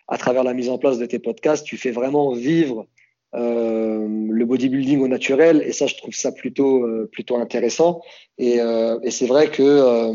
à 0.08 0.18
travers 0.18 0.44
la 0.44 0.54
mise 0.54 0.70
en 0.70 0.78
place 0.78 0.98
de 0.98 1.06
tes 1.06 1.20
podcasts, 1.20 1.66
tu 1.66 1.78
fais 1.78 1.92
vraiment 1.92 2.34
vivre 2.34 2.88
euh, 3.36 4.08
le 4.30 4.46
bodybuilding 4.46 5.02
au 5.02 5.08
naturel, 5.08 5.62
et 5.66 5.74
ça, 5.74 5.88
je 5.88 5.96
trouve 5.96 6.14
ça 6.14 6.32
plutôt 6.32 6.88
plutôt 7.12 7.38
intéressant. 7.38 8.02
Et, 8.38 8.60
et 9.04 9.12
c'est 9.12 9.28
vrai 9.28 9.50
que 9.50 10.14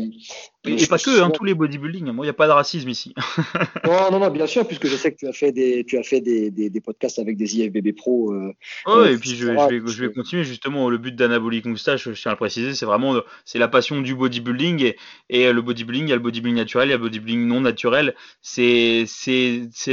et, 0.63 0.85
pas 0.85 0.99
que, 0.99 1.21
hein, 1.21 1.31
tous 1.31 1.43
les 1.43 1.55
bodybuilding. 1.55 2.11
Moi, 2.11 2.25
il 2.25 2.27
n'y 2.27 2.29
a 2.29 2.33
pas 2.33 2.47
de 2.47 2.51
racisme 2.51 2.89
ici. 2.89 3.15
non, 3.85 4.11
non, 4.11 4.19
non, 4.19 4.29
bien 4.29 4.45
sûr, 4.45 4.67
puisque 4.67 4.87
je 4.87 4.95
sais 4.95 5.11
que 5.11 5.17
tu 5.17 5.27
as 5.27 5.33
fait 5.33 5.51
des, 5.51 5.83
tu 5.85 5.97
as 5.97 6.03
fait 6.03 6.21
des, 6.21 6.51
des, 6.51 6.69
des 6.69 6.81
podcasts 6.81 7.17
avec 7.17 7.35
des 7.35 7.57
IFBB 7.57 7.95
Pro. 7.95 8.31
Euh, 8.31 8.53
oh, 8.85 9.03
et 9.05 9.17
puis 9.17 9.31
je, 9.31 9.47
je, 9.47 9.51
vais, 9.51 9.81
je, 9.85 10.05
vais, 10.05 10.13
continuer. 10.13 10.43
Justement, 10.43 10.89
le 10.89 10.99
but 10.99 11.15
d'Anabolic 11.15 11.65
Moustache, 11.65 12.09
je 12.09 12.21
tiens 12.21 12.31
à 12.31 12.33
le 12.35 12.37
préciser, 12.37 12.75
c'est 12.75 12.85
vraiment 12.85 13.21
c'est 13.43 13.57
la 13.59 13.67
passion 13.67 14.01
du 14.01 14.13
bodybuilding. 14.13 14.83
Et, 14.83 14.97
et 15.29 15.51
le 15.51 15.61
bodybuilding, 15.61 16.05
il 16.05 16.09
y 16.09 16.13
a 16.13 16.15
le 16.15 16.21
bodybuilding 16.21 16.57
naturel, 16.57 16.89
il 16.89 16.91
y 16.91 16.93
a 16.93 16.97
le 16.97 17.03
bodybuilding 17.03 17.47
non 17.47 17.61
naturel. 17.61 18.13
C'est 18.41 19.07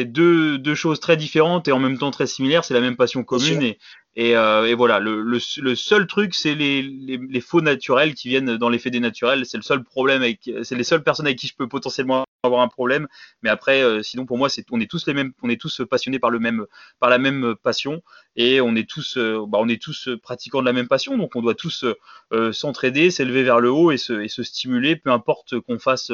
deux, 0.04 0.58
deux 0.58 0.74
choses 0.74 1.00
très 1.00 1.16
différentes 1.16 1.66
et 1.68 1.72
en 1.72 1.78
même 1.78 1.96
temps 1.96 2.10
très 2.10 2.26
similaires. 2.26 2.64
C'est 2.64 2.74
la 2.74 2.80
même 2.80 2.96
passion 2.96 3.24
commune. 3.24 3.62
Et, 3.62 3.78
et, 4.16 4.36
euh, 4.36 4.66
et, 4.66 4.74
voilà, 4.74 4.98
le, 4.98 5.22
le, 5.22 5.38
le 5.58 5.74
seul 5.76 6.06
truc, 6.06 6.34
c'est 6.34 6.54
les, 6.54 6.82
les, 6.82 7.18
les, 7.18 7.40
faux 7.40 7.60
naturels 7.60 8.14
qui 8.14 8.28
viennent 8.28 8.56
dans 8.56 8.68
l'effet 8.68 8.90
des 8.90 9.00
naturels. 9.00 9.46
C'est 9.46 9.56
le 9.56 9.62
seul 9.62 9.84
problème 9.84 10.22
c'est 10.64 10.74
les 10.74 10.84
seules 10.84 11.04
personnes 11.04 11.26
avec 11.26 11.38
qui 11.38 11.46
je 11.46 11.54
peux 11.54 11.68
potentiellement 11.68 12.24
avoir 12.42 12.62
un 12.62 12.68
problème. 12.68 13.06
Mais 13.42 13.50
après, 13.50 13.82
euh, 13.82 14.02
sinon 14.02 14.26
pour 14.26 14.38
moi, 14.38 14.48
c'est, 14.48 14.64
on 14.72 14.80
est 14.80 14.90
tous 14.90 15.06
les 15.06 15.14
mêmes, 15.14 15.32
on 15.42 15.50
est 15.50 15.60
tous 15.60 15.82
passionnés 15.88 16.18
par 16.18 16.30
le 16.30 16.40
même, 16.40 16.66
par 16.98 17.10
la 17.10 17.18
même 17.18 17.54
passion, 17.62 18.02
et 18.34 18.60
on 18.60 18.74
est 18.74 18.88
tous, 18.88 19.18
euh, 19.18 19.44
bah, 19.46 19.58
on 19.60 19.68
est 19.68 19.80
tous 19.80 20.08
pratiquants 20.22 20.60
de 20.60 20.66
la 20.66 20.72
même 20.72 20.88
passion. 20.88 21.16
Donc 21.16 21.36
on 21.36 21.42
doit 21.42 21.54
tous 21.54 21.84
euh, 22.32 22.52
s'entraider, 22.52 23.10
s'élever 23.10 23.44
vers 23.44 23.60
le 23.60 23.70
haut 23.70 23.92
et 23.92 23.98
se, 23.98 24.14
et 24.14 24.28
se 24.28 24.42
stimuler, 24.42 24.96
peu 24.96 25.10
importe 25.10 25.60
qu'on 25.60 25.78
fasse 25.78 26.12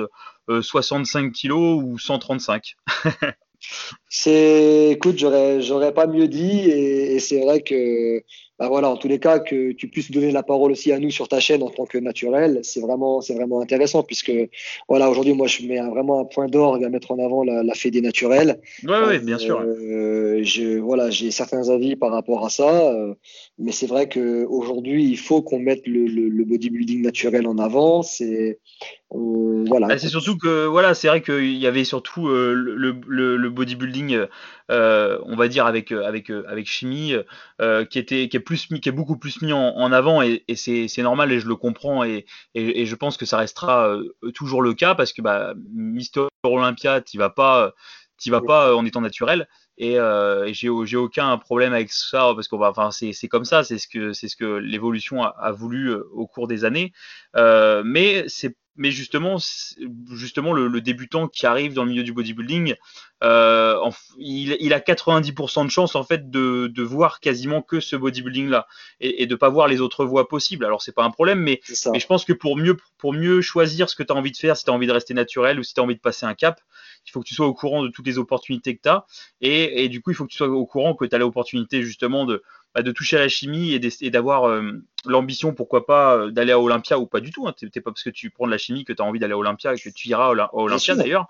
65 0.48 1.32
kilos 1.32 1.82
ou 1.82 1.98
135. 1.98 2.76
C'est, 4.08 4.90
écoute, 4.92 5.18
j'aurais, 5.18 5.60
j'aurais 5.60 5.92
pas 5.92 6.06
mieux 6.06 6.28
dit, 6.28 6.70
et, 6.70 7.18
c'est 7.18 7.40
vrai 7.40 7.62
que, 7.62 8.22
bah 8.58 8.68
voilà, 8.68 8.88
en 8.88 8.96
tous 8.96 9.08
les 9.08 9.18
cas, 9.18 9.40
que 9.40 9.72
tu 9.72 9.88
puisses 9.88 10.12
donner 10.12 10.30
la 10.30 10.44
parole 10.44 10.70
aussi 10.70 10.92
à 10.92 11.00
nous 11.00 11.10
sur 11.10 11.26
ta 11.26 11.40
chaîne 11.40 11.62
en 11.62 11.70
tant 11.70 11.84
que 11.84 11.98
naturel, 11.98 12.60
c'est 12.62 12.80
vraiment, 12.80 13.20
c'est 13.20 13.34
vraiment 13.34 13.60
intéressant, 13.60 14.04
puisque, 14.04 14.32
voilà, 14.88 15.10
aujourd'hui, 15.10 15.32
moi, 15.32 15.48
je 15.48 15.66
mets 15.66 15.80
vraiment 15.80 16.20
un 16.20 16.24
point 16.24 16.46
d'orgue 16.46 16.84
à 16.84 16.88
mettre 16.88 17.10
en 17.10 17.18
avant 17.18 17.42
la, 17.42 17.64
la 17.64 17.74
fédé 17.74 18.00
naturelle. 18.00 18.60
Oui, 18.84 18.96
oui, 19.08 19.18
bien 19.18 19.38
sûr. 19.38 19.60
Euh, 19.60 20.40
je, 20.44 20.78
voilà, 20.78 21.10
j'ai 21.10 21.30
certains 21.30 21.68
avis 21.68 21.96
par 21.96 22.12
rapport 22.12 22.46
à 22.46 22.50
ça, 22.50 22.92
euh, 22.92 23.14
mais 23.58 23.72
c'est 23.72 23.86
vrai 23.86 24.08
que 24.08 24.44
aujourd'hui, 24.44 25.04
il 25.04 25.18
faut 25.18 25.42
qu'on 25.42 25.58
mette 25.58 25.86
le, 25.86 26.06
le, 26.06 26.28
le, 26.28 26.44
bodybuilding 26.44 27.02
naturel 27.02 27.46
en 27.48 27.58
avant. 27.58 28.02
C'est, 28.02 28.60
voilà. 29.14 29.88
Ah, 29.90 29.98
c'est 29.98 30.08
surtout 30.08 30.36
que 30.36 30.66
voilà, 30.66 30.94
c'est 30.94 31.08
vrai 31.08 31.22
qu'il 31.22 31.56
y 31.56 31.66
avait 31.66 31.84
surtout 31.84 32.28
euh, 32.28 32.52
le, 32.52 32.98
le, 33.06 33.50
bodybuilding, 33.50 34.26
euh, 34.70 35.18
on 35.24 35.36
va 35.36 35.48
dire 35.48 35.66
avec 35.66 35.92
avec 35.92 36.30
avec 36.30 36.66
chimie, 36.66 37.14
euh, 37.60 37.84
qui 37.84 37.98
était 37.98 38.28
qui 38.28 38.36
est 38.36 38.40
plus 38.40 38.66
qui 38.66 38.88
est 38.88 38.92
beaucoup 38.92 39.16
plus 39.16 39.40
mis 39.42 39.52
en, 39.52 39.92
avant 39.92 40.22
et, 40.22 40.44
et 40.48 40.56
c'est 40.56 41.02
normal 41.02 41.32
et 41.32 41.40
je 41.40 41.48
le 41.48 41.56
comprends 41.56 42.04
et, 42.04 42.26
et, 42.54 42.82
et, 42.82 42.86
je 42.86 42.94
pense 42.94 43.16
que 43.16 43.26
ça 43.26 43.38
restera 43.38 43.96
toujours 44.34 44.62
le 44.62 44.74
cas 44.74 44.94
parce 44.94 45.12
que 45.12 45.22
bah, 45.22 45.54
Mister 45.72 46.26
Olympia, 46.42 47.00
tu 47.00 47.18
vas 47.18 47.30
pas 47.30 47.72
tu 48.18 48.30
vas 48.30 48.40
pas 48.40 48.74
en 48.74 48.84
étant 48.84 49.00
naturel 49.00 49.48
et, 49.76 49.98
euh, 49.98 50.52
j'ai 50.52 50.68
aucun 50.68 51.36
problème 51.38 51.72
avec 51.72 51.90
ça 51.90 52.32
parce 52.34 52.46
qu'on 52.48 52.58
va 52.58 52.70
enfin 52.70 52.90
c'est 52.90 53.28
comme 53.28 53.44
ça 53.44 53.64
c'est 53.64 53.78
ce 53.78 53.88
que 53.88 54.12
c'est 54.12 54.28
ce 54.28 54.36
que 54.36 54.44
l'évolution 54.44 55.22
a, 55.22 55.28
a, 55.28 55.50
voulu 55.50 55.92
au 55.92 56.26
cours 56.26 56.46
des 56.46 56.64
années 56.64 56.92
euh, 57.36 57.82
mais 57.84 58.24
c'est 58.28 58.56
mais 58.76 58.90
justement, 58.90 59.36
justement 60.10 60.52
le, 60.52 60.80
débutant 60.80 61.28
qui 61.28 61.46
arrive 61.46 61.74
dans 61.74 61.84
le 61.84 61.90
milieu 61.90 62.02
du 62.02 62.12
bodybuilding, 62.12 62.74
euh, 63.22 63.78
il, 64.18 64.56
il, 64.60 64.72
a 64.72 64.80
90% 64.80 65.64
de 65.64 65.70
chance 65.70 65.94
en 65.94 66.02
fait 66.02 66.30
de, 66.30 66.66
de, 66.66 66.82
voir 66.82 67.20
quasiment 67.20 67.62
que 67.62 67.80
ce 67.80 67.96
bodybuilding 67.96 68.48
là 68.48 68.66
et, 69.00 69.22
et 69.22 69.26
de 69.26 69.34
pas 69.34 69.48
voir 69.48 69.68
les 69.68 69.80
autres 69.80 70.04
voies 70.04 70.28
possibles. 70.28 70.64
Alors 70.64 70.82
c'est 70.82 70.92
pas 70.92 71.04
un 71.04 71.10
problème, 71.10 71.40
mais, 71.40 71.60
mais 71.92 72.00
je 72.00 72.06
pense 72.06 72.24
que 72.24 72.32
pour 72.32 72.56
mieux 72.56 72.76
pour 72.98 73.12
mieux 73.12 73.40
choisir 73.40 73.88
ce 73.88 73.96
que 73.96 74.02
tu 74.02 74.12
as 74.12 74.16
envie 74.16 74.32
de 74.32 74.36
faire, 74.36 74.56
si 74.56 74.64
tu 74.64 74.70
as 74.70 74.74
envie 74.74 74.86
de 74.86 74.92
rester 74.92 75.14
naturel 75.14 75.58
ou 75.58 75.62
si 75.62 75.74
tu 75.74 75.80
as 75.80 75.84
envie 75.84 75.94
de 75.94 76.00
passer 76.00 76.26
un 76.26 76.34
cap, 76.34 76.60
il 77.06 77.10
faut 77.10 77.20
que 77.20 77.26
tu 77.26 77.34
sois 77.34 77.46
au 77.46 77.54
courant 77.54 77.82
de 77.82 77.88
toutes 77.88 78.06
les 78.06 78.18
opportunités 78.18 78.76
que 78.76 78.82
tu 78.82 78.88
as 78.88 79.06
et, 79.40 79.84
et, 79.84 79.88
du 79.88 80.02
coup 80.02 80.10
il 80.10 80.14
faut 80.14 80.24
que 80.24 80.30
tu 80.30 80.36
sois 80.36 80.48
au 80.48 80.66
courant 80.66 80.94
que 80.94 81.04
tu 81.04 81.14
as 81.14 81.18
l'opportunité 81.18 81.82
justement 81.82 82.24
de 82.24 82.42
bah, 82.74 82.82
de 82.82 82.90
toucher 82.90 83.16
à 83.16 83.20
la 83.20 83.28
chimie 83.28 83.72
et 83.72 84.10
d'avoir 84.10 84.48
euh, 84.48 84.72
l'ambition, 85.06 85.54
pourquoi 85.54 85.86
pas, 85.86 86.16
euh, 86.16 86.30
d'aller 86.30 86.52
à 86.52 86.58
Olympia 86.58 86.98
ou 86.98 87.06
pas 87.06 87.20
du 87.20 87.30
tout. 87.30 87.46
Hein. 87.46 87.54
T'es 87.56 87.68
pas 87.80 87.92
parce 87.92 88.02
que 88.02 88.10
tu 88.10 88.30
prends 88.30 88.46
de 88.46 88.50
la 88.50 88.58
chimie 88.58 88.84
que 88.84 88.92
tu 88.92 89.00
as 89.00 89.04
envie 89.04 89.20
d'aller 89.20 89.34
à 89.34 89.38
Olympia 89.38 89.74
et 89.74 89.78
que 89.78 89.88
tu 89.90 90.08
iras 90.08 90.34
à 90.34 90.50
Olympia 90.54 90.96
d'ailleurs. 90.96 91.28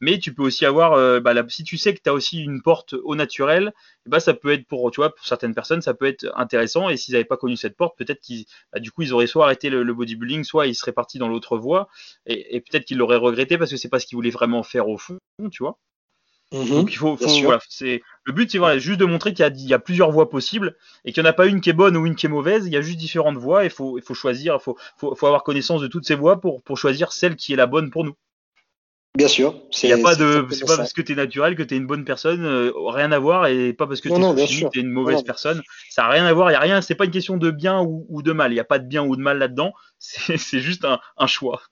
Mais 0.00 0.18
tu 0.18 0.34
peux 0.34 0.42
aussi 0.42 0.66
avoir, 0.66 0.92
euh, 0.92 1.20
bah, 1.20 1.34
si 1.48 1.64
tu 1.64 1.78
sais 1.78 1.94
que 1.94 2.00
tu 2.02 2.08
as 2.08 2.12
aussi 2.12 2.42
une 2.42 2.62
porte 2.62 2.94
au 2.94 3.14
naturel, 3.14 3.72
bah, 4.06 4.20
ça 4.20 4.34
peut 4.34 4.52
être 4.52 4.66
pour, 4.66 4.90
tu 4.90 5.00
vois, 5.00 5.14
pour 5.14 5.26
certaines 5.26 5.54
personnes, 5.54 5.80
ça 5.80 5.94
peut 5.94 6.06
être 6.06 6.30
intéressant. 6.34 6.88
Et 6.88 6.96
s'ils 6.96 7.12
n'avaient 7.12 7.24
pas 7.24 7.38
connu 7.38 7.56
cette 7.56 7.76
porte, 7.76 7.96
peut-être 7.98 8.20
qu'ils, 8.20 8.44
bah, 8.72 8.80
du 8.80 8.90
coup, 8.90 9.02
ils 9.02 9.12
auraient 9.12 9.26
soit 9.26 9.44
arrêté 9.44 9.70
le, 9.70 9.94
bodybuilding, 9.94 10.44
soit 10.44 10.66
ils 10.66 10.74
seraient 10.74 10.92
partis 10.92 11.18
dans 11.18 11.28
l'autre 11.28 11.58
voie. 11.58 11.88
Et, 12.26 12.56
et 12.56 12.60
peut-être 12.60 12.84
qu'ils 12.84 12.98
l'auraient 12.98 13.16
regretté 13.16 13.58
parce 13.58 13.70
que 13.70 13.76
c'est 13.76 13.88
pas 13.88 13.98
ce 13.98 14.06
qu'ils 14.06 14.16
voulaient 14.16 14.30
vraiment 14.30 14.62
faire 14.62 14.88
au 14.88 14.98
fond, 14.98 15.18
tu 15.50 15.62
vois. 15.62 15.78
Mhm. 16.52 16.68
Donc 16.68 16.92
il 16.92 16.96
faut, 16.96 17.16
voilà, 17.16 17.60
c'est 17.68 18.02
le 18.24 18.32
but, 18.32 18.50
c'est 18.50 18.58
voilà, 18.58 18.78
juste 18.78 19.00
de 19.00 19.04
montrer 19.04 19.34
qu'il 19.34 19.44
y, 19.56 19.66
y, 19.66 19.74
a 19.74 19.78
plusieurs 19.80 20.12
voies 20.12 20.30
possibles 20.30 20.76
et 21.04 21.12
qu'il 21.12 21.22
n'y 21.22 21.28
en 21.28 21.30
a 21.30 21.34
pas 21.34 21.46
une 21.46 21.60
qui 21.60 21.70
est 21.70 21.74
bonne 21.74 21.96
ou 21.96 22.06
une 22.06 22.14
qui 22.14 22.26
est 22.26 22.28
mauvaise. 22.28 22.66
Il 22.66 22.72
y 22.72 22.76
a 22.76 22.80
juste 22.80 22.98
différentes 22.98 23.36
voies. 23.36 23.64
Il 23.64 23.70
faut, 23.70 23.98
il 23.98 24.04
faut 24.04 24.14
choisir, 24.14 24.54
il 24.54 24.62
faut, 24.62 24.76
faut, 24.96 25.14
faut, 25.16 25.26
avoir 25.26 25.42
connaissance 25.42 25.80
de 25.80 25.88
toutes 25.88 26.06
ces 26.06 26.14
voies 26.14 26.40
pour, 26.40 26.62
pour 26.62 26.78
choisir 26.78 27.12
celle 27.12 27.34
qui 27.34 27.52
est 27.52 27.56
la 27.56 27.66
bonne 27.66 27.90
pour 27.90 28.04
nous. 28.04 28.14
Bien 29.16 29.28
sûr. 29.28 29.54
Il 29.82 29.92
a 29.92 29.98
pas 29.98 30.14
de, 30.14 30.46
c'est 30.50 30.66
pas 30.66 30.76
parce 30.76 30.92
que 30.92 31.00
tu 31.00 31.12
es 31.12 31.14
naturel 31.14 31.56
que 31.56 31.62
tu 31.62 31.74
es 31.74 31.78
une 31.78 31.86
bonne 31.86 32.04
personne, 32.04 32.44
euh, 32.44 32.70
rien 32.74 33.10
à 33.12 33.18
voir, 33.18 33.46
et 33.46 33.72
pas 33.72 33.86
parce 33.86 34.02
que 34.02 34.08
tu 34.08 34.14
es, 34.14 34.80
une 34.80 34.90
mauvaise 34.90 35.22
personne. 35.22 35.62
Ça 35.88 36.04
a 36.04 36.08
rien 36.10 36.26
à 36.26 36.32
voir, 36.34 36.50
il 36.50 36.52
y 36.52 36.56
a 36.56 36.60
rien, 36.60 36.82
c'est 36.82 36.94
pas 36.94 37.06
une 37.06 37.10
question 37.10 37.38
de 37.38 37.50
bien 37.50 37.80
ou, 37.80 38.22
de 38.22 38.32
mal. 38.32 38.52
Il 38.52 38.54
n'y 38.54 38.60
a 38.60 38.64
pas 38.64 38.78
de 38.78 38.86
bien 38.86 39.02
ou 39.02 39.16
de 39.16 39.22
mal 39.22 39.38
là-dedans, 39.38 39.72
c'est 39.98 40.60
juste 40.60 40.84
un, 40.84 41.00
un 41.16 41.26
choix. 41.26 41.62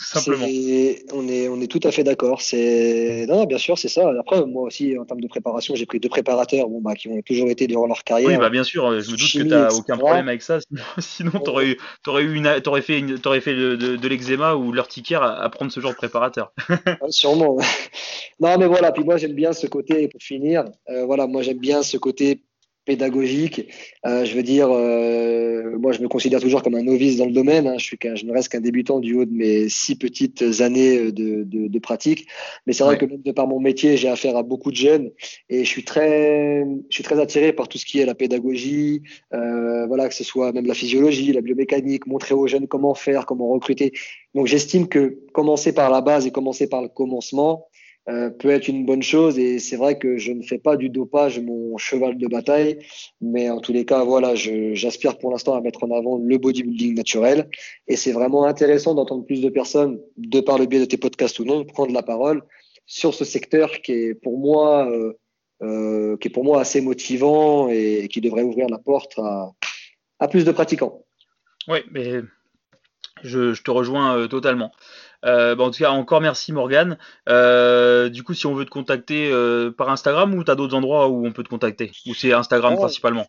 Simplement. 0.00 0.44
on, 0.44 1.28
est, 1.28 1.48
on 1.48 1.60
est 1.60 1.70
tout 1.70 1.80
à 1.84 1.90
fait 1.90 2.04
d'accord. 2.04 2.40
C'est 2.42 3.26
non, 3.28 3.44
bien 3.44 3.58
sûr, 3.58 3.78
c'est 3.78 3.88
ça. 3.88 4.10
Après, 4.18 4.44
moi 4.46 4.64
aussi, 4.64 4.98
en 4.98 5.04
termes 5.04 5.20
de 5.20 5.28
préparation, 5.28 5.74
j'ai 5.74 5.86
pris 5.86 6.00
deux 6.00 6.08
préparateurs 6.08 6.68
bon, 6.68 6.80
bah, 6.80 6.94
qui 6.94 7.08
ont 7.08 7.20
toujours 7.22 7.50
été 7.50 7.66
durant 7.66 7.86
leur 7.86 8.02
carrière. 8.04 8.28
Oui, 8.28 8.36
bah, 8.36 8.50
bien 8.50 8.64
sûr, 8.64 9.00
je 9.00 9.10
me 9.10 9.16
doute 9.16 9.32
que 9.32 9.38
tu 9.38 9.44
n'as 9.44 9.70
aucun 9.72 9.96
problème 9.96 10.28
avec 10.28 10.42
ça. 10.42 10.58
Sinon, 10.98 11.32
tu 11.32 11.50
aurais, 11.50 11.76
aurais, 12.06 12.22
eu 12.22 12.34
une, 12.34 12.48
aurais 12.66 12.82
fait, 12.82 12.98
une, 12.98 13.18
aurais 13.24 13.40
fait 13.40 13.54
de, 13.54 13.76
de, 13.76 14.08
l'eczéma 14.08 14.54
ou 14.54 14.72
l'urticaire 14.72 15.22
à, 15.22 15.42
à, 15.42 15.48
prendre 15.50 15.70
ce 15.70 15.80
genre 15.80 15.92
de 15.92 15.96
préparateur. 15.96 16.52
sûrement. 17.08 17.58
non, 18.40 18.58
mais 18.58 18.66
voilà. 18.66 18.92
Puis 18.92 19.04
moi, 19.04 19.16
j'aime 19.16 19.34
bien 19.34 19.52
ce 19.52 19.66
côté, 19.66 20.08
pour 20.08 20.20
finir, 20.22 20.64
euh, 20.88 21.04
voilà, 21.04 21.26
moi, 21.26 21.42
j'aime 21.42 21.58
bien 21.58 21.82
ce 21.82 21.96
côté 21.96 22.42
pédagogique. 22.90 23.68
Euh, 24.04 24.24
je 24.24 24.34
veux 24.34 24.42
dire, 24.42 24.68
euh, 24.72 25.78
moi, 25.78 25.92
je 25.92 26.00
me 26.00 26.08
considère 26.08 26.40
toujours 26.40 26.62
comme 26.64 26.74
un 26.74 26.82
novice 26.82 27.18
dans 27.18 27.26
le 27.26 27.30
domaine. 27.30 27.68
Hein. 27.68 27.78
Je, 27.78 27.84
suis 27.84 27.98
je 28.02 28.26
ne 28.26 28.32
reste 28.32 28.48
qu'un 28.48 28.60
débutant 28.60 28.98
du 28.98 29.14
haut 29.14 29.24
de 29.24 29.32
mes 29.32 29.68
six 29.68 29.94
petites 29.94 30.42
années 30.58 31.12
de, 31.12 31.44
de, 31.44 31.68
de 31.68 31.78
pratique. 31.78 32.26
Mais 32.66 32.72
c'est 32.72 32.82
vrai 32.82 32.98
que 32.98 33.04
même 33.04 33.22
de 33.22 33.30
par 33.30 33.46
mon 33.46 33.60
métier, 33.60 33.96
j'ai 33.96 34.08
affaire 34.08 34.36
à 34.36 34.42
beaucoup 34.42 34.72
de 34.72 34.76
jeunes 34.76 35.10
et 35.48 35.64
je 35.64 35.68
suis 35.68 35.84
très, 35.84 36.66
je 36.88 36.94
suis 36.96 37.04
très 37.04 37.20
attiré 37.20 37.52
par 37.52 37.68
tout 37.68 37.78
ce 37.78 37.86
qui 37.86 38.00
est 38.00 38.06
la 38.06 38.16
pédagogie, 38.16 39.02
euh, 39.34 39.86
voilà, 39.86 40.08
que 40.08 40.14
ce 40.14 40.24
soit 40.24 40.50
même 40.52 40.66
la 40.66 40.74
physiologie, 40.74 41.32
la 41.32 41.42
biomécanique, 41.42 42.08
montrer 42.08 42.34
aux 42.34 42.48
jeunes 42.48 42.66
comment 42.66 42.94
faire, 42.94 43.24
comment 43.24 43.48
recruter. 43.50 43.92
Donc, 44.34 44.46
j'estime 44.46 44.88
que 44.88 45.18
commencer 45.32 45.72
par 45.72 45.90
la 45.90 46.00
base 46.00 46.26
et 46.26 46.32
commencer 46.32 46.68
par 46.68 46.82
le 46.82 46.88
commencement, 46.88 47.68
euh, 48.08 48.30
peut 48.30 48.48
être 48.50 48.68
une 48.68 48.86
bonne 48.86 49.02
chose. 49.02 49.38
Et 49.38 49.58
c'est 49.58 49.76
vrai 49.76 49.98
que 49.98 50.16
je 50.16 50.32
ne 50.32 50.42
fais 50.42 50.58
pas 50.58 50.76
du 50.76 50.88
dopage 50.88 51.38
mon 51.38 51.76
cheval 51.76 52.16
de 52.16 52.26
bataille, 52.26 52.78
mais 53.20 53.50
en 53.50 53.60
tous 53.60 53.72
les 53.72 53.84
cas, 53.84 54.04
voilà, 54.04 54.34
j'aspire 54.34 55.18
pour 55.18 55.30
l'instant 55.30 55.54
à 55.54 55.60
mettre 55.60 55.84
en 55.84 55.90
avant 55.90 56.16
le 56.16 56.38
bodybuilding 56.38 56.94
naturel. 56.94 57.48
Et 57.88 57.96
c'est 57.96 58.12
vraiment 58.12 58.44
intéressant 58.44 58.94
d'entendre 58.94 59.24
plus 59.24 59.42
de 59.42 59.50
personnes, 59.50 60.00
de 60.16 60.40
par 60.40 60.58
le 60.58 60.66
biais 60.66 60.80
de 60.80 60.86
tes 60.86 60.96
podcasts 60.96 61.38
ou 61.40 61.44
non, 61.44 61.64
prendre 61.64 61.92
la 61.92 62.02
parole 62.02 62.42
sur 62.86 63.14
ce 63.14 63.24
secteur 63.24 63.82
qui 63.82 63.92
est 63.92 64.14
pour 64.14 64.38
moi, 64.38 64.90
euh, 64.90 65.12
euh, 65.62 66.16
qui 66.16 66.28
est 66.28 66.32
pour 66.32 66.44
moi 66.44 66.60
assez 66.60 66.80
motivant 66.80 67.68
et 67.68 68.08
qui 68.10 68.20
devrait 68.20 68.42
ouvrir 68.42 68.68
la 68.68 68.78
porte 68.78 69.18
à, 70.18 70.28
plus 70.28 70.44
de 70.44 70.52
pratiquants. 70.52 71.04
Oui, 71.68 71.80
mais 71.90 72.22
je 73.22 73.60
te 73.62 73.70
rejoins 73.70 74.26
totalement. 74.26 74.72
Euh, 75.24 75.54
bah, 75.54 75.64
en 75.64 75.70
tout 75.70 75.82
cas, 75.82 75.90
encore 75.90 76.20
merci 76.20 76.52
Morgan. 76.52 76.98
Euh, 77.28 78.08
du 78.08 78.22
coup, 78.22 78.34
si 78.34 78.46
on 78.46 78.54
veut 78.54 78.64
te 78.64 78.70
contacter 78.70 79.30
euh, 79.30 79.70
par 79.70 79.90
Instagram 79.90 80.34
ou 80.34 80.44
tu 80.44 80.50
as 80.50 80.54
d'autres 80.54 80.74
endroits 80.74 81.08
où 81.08 81.26
on 81.26 81.32
peut 81.32 81.42
te 81.42 81.48
contacter? 81.48 81.92
Ou 82.06 82.14
c'est 82.14 82.32
Instagram 82.32 82.76
principalement? 82.76 83.26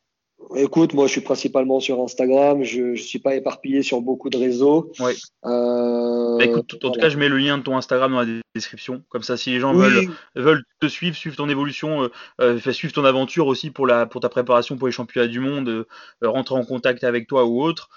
Écoute, 0.55 0.93
moi 0.93 1.07
je 1.07 1.13
suis 1.13 1.21
principalement 1.21 1.79
sur 1.79 2.01
Instagram, 2.01 2.63
je 2.63 2.81
ne 2.81 2.95
suis 2.95 3.19
pas 3.19 3.35
éparpillé 3.35 3.83
sur 3.83 4.01
beaucoup 4.01 4.29
de 4.29 4.37
réseaux. 4.37 4.91
Ouais. 4.99 5.13
Euh, 5.45 6.37
bah, 6.37 6.45
écoute, 6.45 6.73
en 6.83 6.91
tout 6.91 6.99
cas, 6.99 7.09
je 7.09 7.17
mets 7.17 7.29
le 7.29 7.37
lien 7.37 7.57
de 7.57 7.63
ton 7.63 7.77
Instagram 7.77 8.11
dans 8.11 8.21
la 8.21 8.41
description. 8.53 9.03
Comme 9.09 9.23
ça, 9.23 9.37
si 9.37 9.51
les 9.51 9.59
gens 9.59 9.73
veulent, 9.73 10.09
veulent 10.35 10.63
te 10.79 10.87
suivre, 10.87 11.15
suivre 11.15 11.35
ton 11.35 11.49
évolution, 11.49 12.03
euh, 12.03 12.09
euh 12.41 12.71
suivre 12.71 12.93
ton 12.93 13.05
aventure 13.05 13.47
aussi 13.47 13.71
pour, 13.71 13.87
la, 13.87 14.05
pour 14.05 14.21
ta 14.21 14.29
préparation 14.29 14.77
pour 14.77 14.87
les 14.87 14.93
championnats 14.93 15.27
du 15.27 15.39
monde, 15.39 15.69
euh, 15.69 15.85
rentrer 16.21 16.55
en 16.55 16.65
contact 16.65 17.03
avec 17.03 17.27
toi 17.27 17.45
ou 17.45 17.61
autre, 17.61 17.89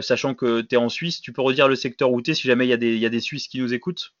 sachant 0.00 0.34
que 0.34 0.60
tu 0.60 0.74
es 0.74 0.78
en 0.78 0.88
Suisse, 0.88 1.20
tu 1.20 1.32
peux 1.32 1.42
redire 1.42 1.68
le 1.68 1.76
secteur 1.76 2.12
où 2.12 2.20
tu 2.20 2.32
es 2.32 2.34
si 2.34 2.46
jamais 2.46 2.66
il 2.66 2.70
y, 2.70 2.74
a 2.74 2.76
des, 2.76 2.96
y 2.96 3.06
a 3.06 3.10
des 3.10 3.20
Suisses 3.20 3.48
qui 3.48 3.58
nous 3.58 3.72
écoutent 3.72 4.12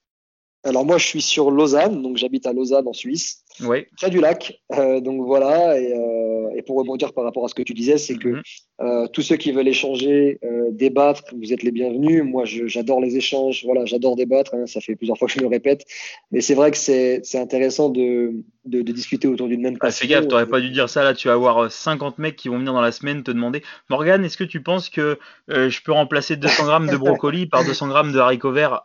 alors 0.64 0.84
moi, 0.84 0.96
je 0.96 1.06
suis 1.06 1.22
sur 1.22 1.50
Lausanne, 1.50 2.02
donc 2.02 2.16
j'habite 2.16 2.46
à 2.46 2.52
Lausanne 2.52 2.86
en 2.86 2.92
Suisse, 2.92 3.44
oui. 3.60 3.86
près 3.96 4.10
du 4.10 4.20
lac. 4.20 4.60
Euh, 4.72 5.00
donc 5.00 5.26
voilà, 5.26 5.78
et, 5.78 5.92
euh, 5.92 6.31
et, 6.56 6.62
pour 6.62 6.76
rebondir 6.76 7.12
par 7.12 7.24
rapport 7.24 7.44
à 7.44 7.48
ce 7.48 7.54
que 7.54 7.62
tu 7.62 7.74
disais, 7.74 7.98
c'est 7.98 8.16
que 8.16 8.28
mhm. 8.28 8.42
euh, 8.80 9.06
tous 9.08 9.22
ceux 9.22 9.36
qui 9.36 9.52
veulent 9.52 9.68
échanger, 9.68 10.38
euh, 10.44 10.70
débattre, 10.70 11.24
vous 11.36 11.52
êtes 11.52 11.62
les 11.62 11.70
bienvenus. 11.70 12.22
Moi, 12.24 12.44
j'adore 12.44 13.00
les 13.00 13.16
échanges, 13.16 13.64
voilà, 13.64 13.84
j'adore 13.84 14.16
débattre. 14.16 14.54
Hein, 14.54 14.66
ça 14.66 14.80
fait 14.80 14.96
plusieurs 14.96 15.18
fois 15.18 15.28
que 15.28 15.34
je 15.34 15.40
le 15.40 15.46
répète, 15.46 15.84
mais 16.30 16.40
c'est 16.40 16.54
vrai 16.54 16.70
que 16.70 16.76
c'est 16.76 17.22
intéressant 17.34 17.88
de, 17.88 18.44
de, 18.64 18.82
de, 18.82 18.92
discuter 18.92 19.28
autour 19.28 19.48
d'une 19.48 19.60
même 19.60 19.78
passion. 19.78 20.04
Ah, 20.04 20.06
fais 20.06 20.14
gaffe, 20.14 20.28
t'aurais 20.28 20.46
pas 20.46 20.60
dû 20.60 20.70
dire 20.70 20.88
ça 20.88 21.02
là. 21.02 21.14
Tu 21.14 21.28
vas 21.28 21.34
avoir 21.34 21.70
50 21.70 22.18
mecs 22.18 22.36
qui 22.36 22.48
vont 22.48 22.58
venir 22.58 22.72
dans 22.72 22.80
la 22.80 22.92
semaine 22.92 23.22
te 23.22 23.30
demander, 23.30 23.62
Morgan, 23.90 24.24
est-ce 24.24 24.36
que 24.36 24.44
tu 24.44 24.62
penses 24.62 24.88
que 24.88 25.18
je 25.48 25.82
peux 25.82 25.92
remplacer 25.92 26.36
200 26.36 26.64
grammes 26.64 26.88
de 26.88 26.96
brocoli 26.96 27.46
par 27.46 27.64
200 27.64 27.88
grammes 27.88 28.12
de 28.12 28.18
haricots 28.18 28.52
verts? 28.52 28.80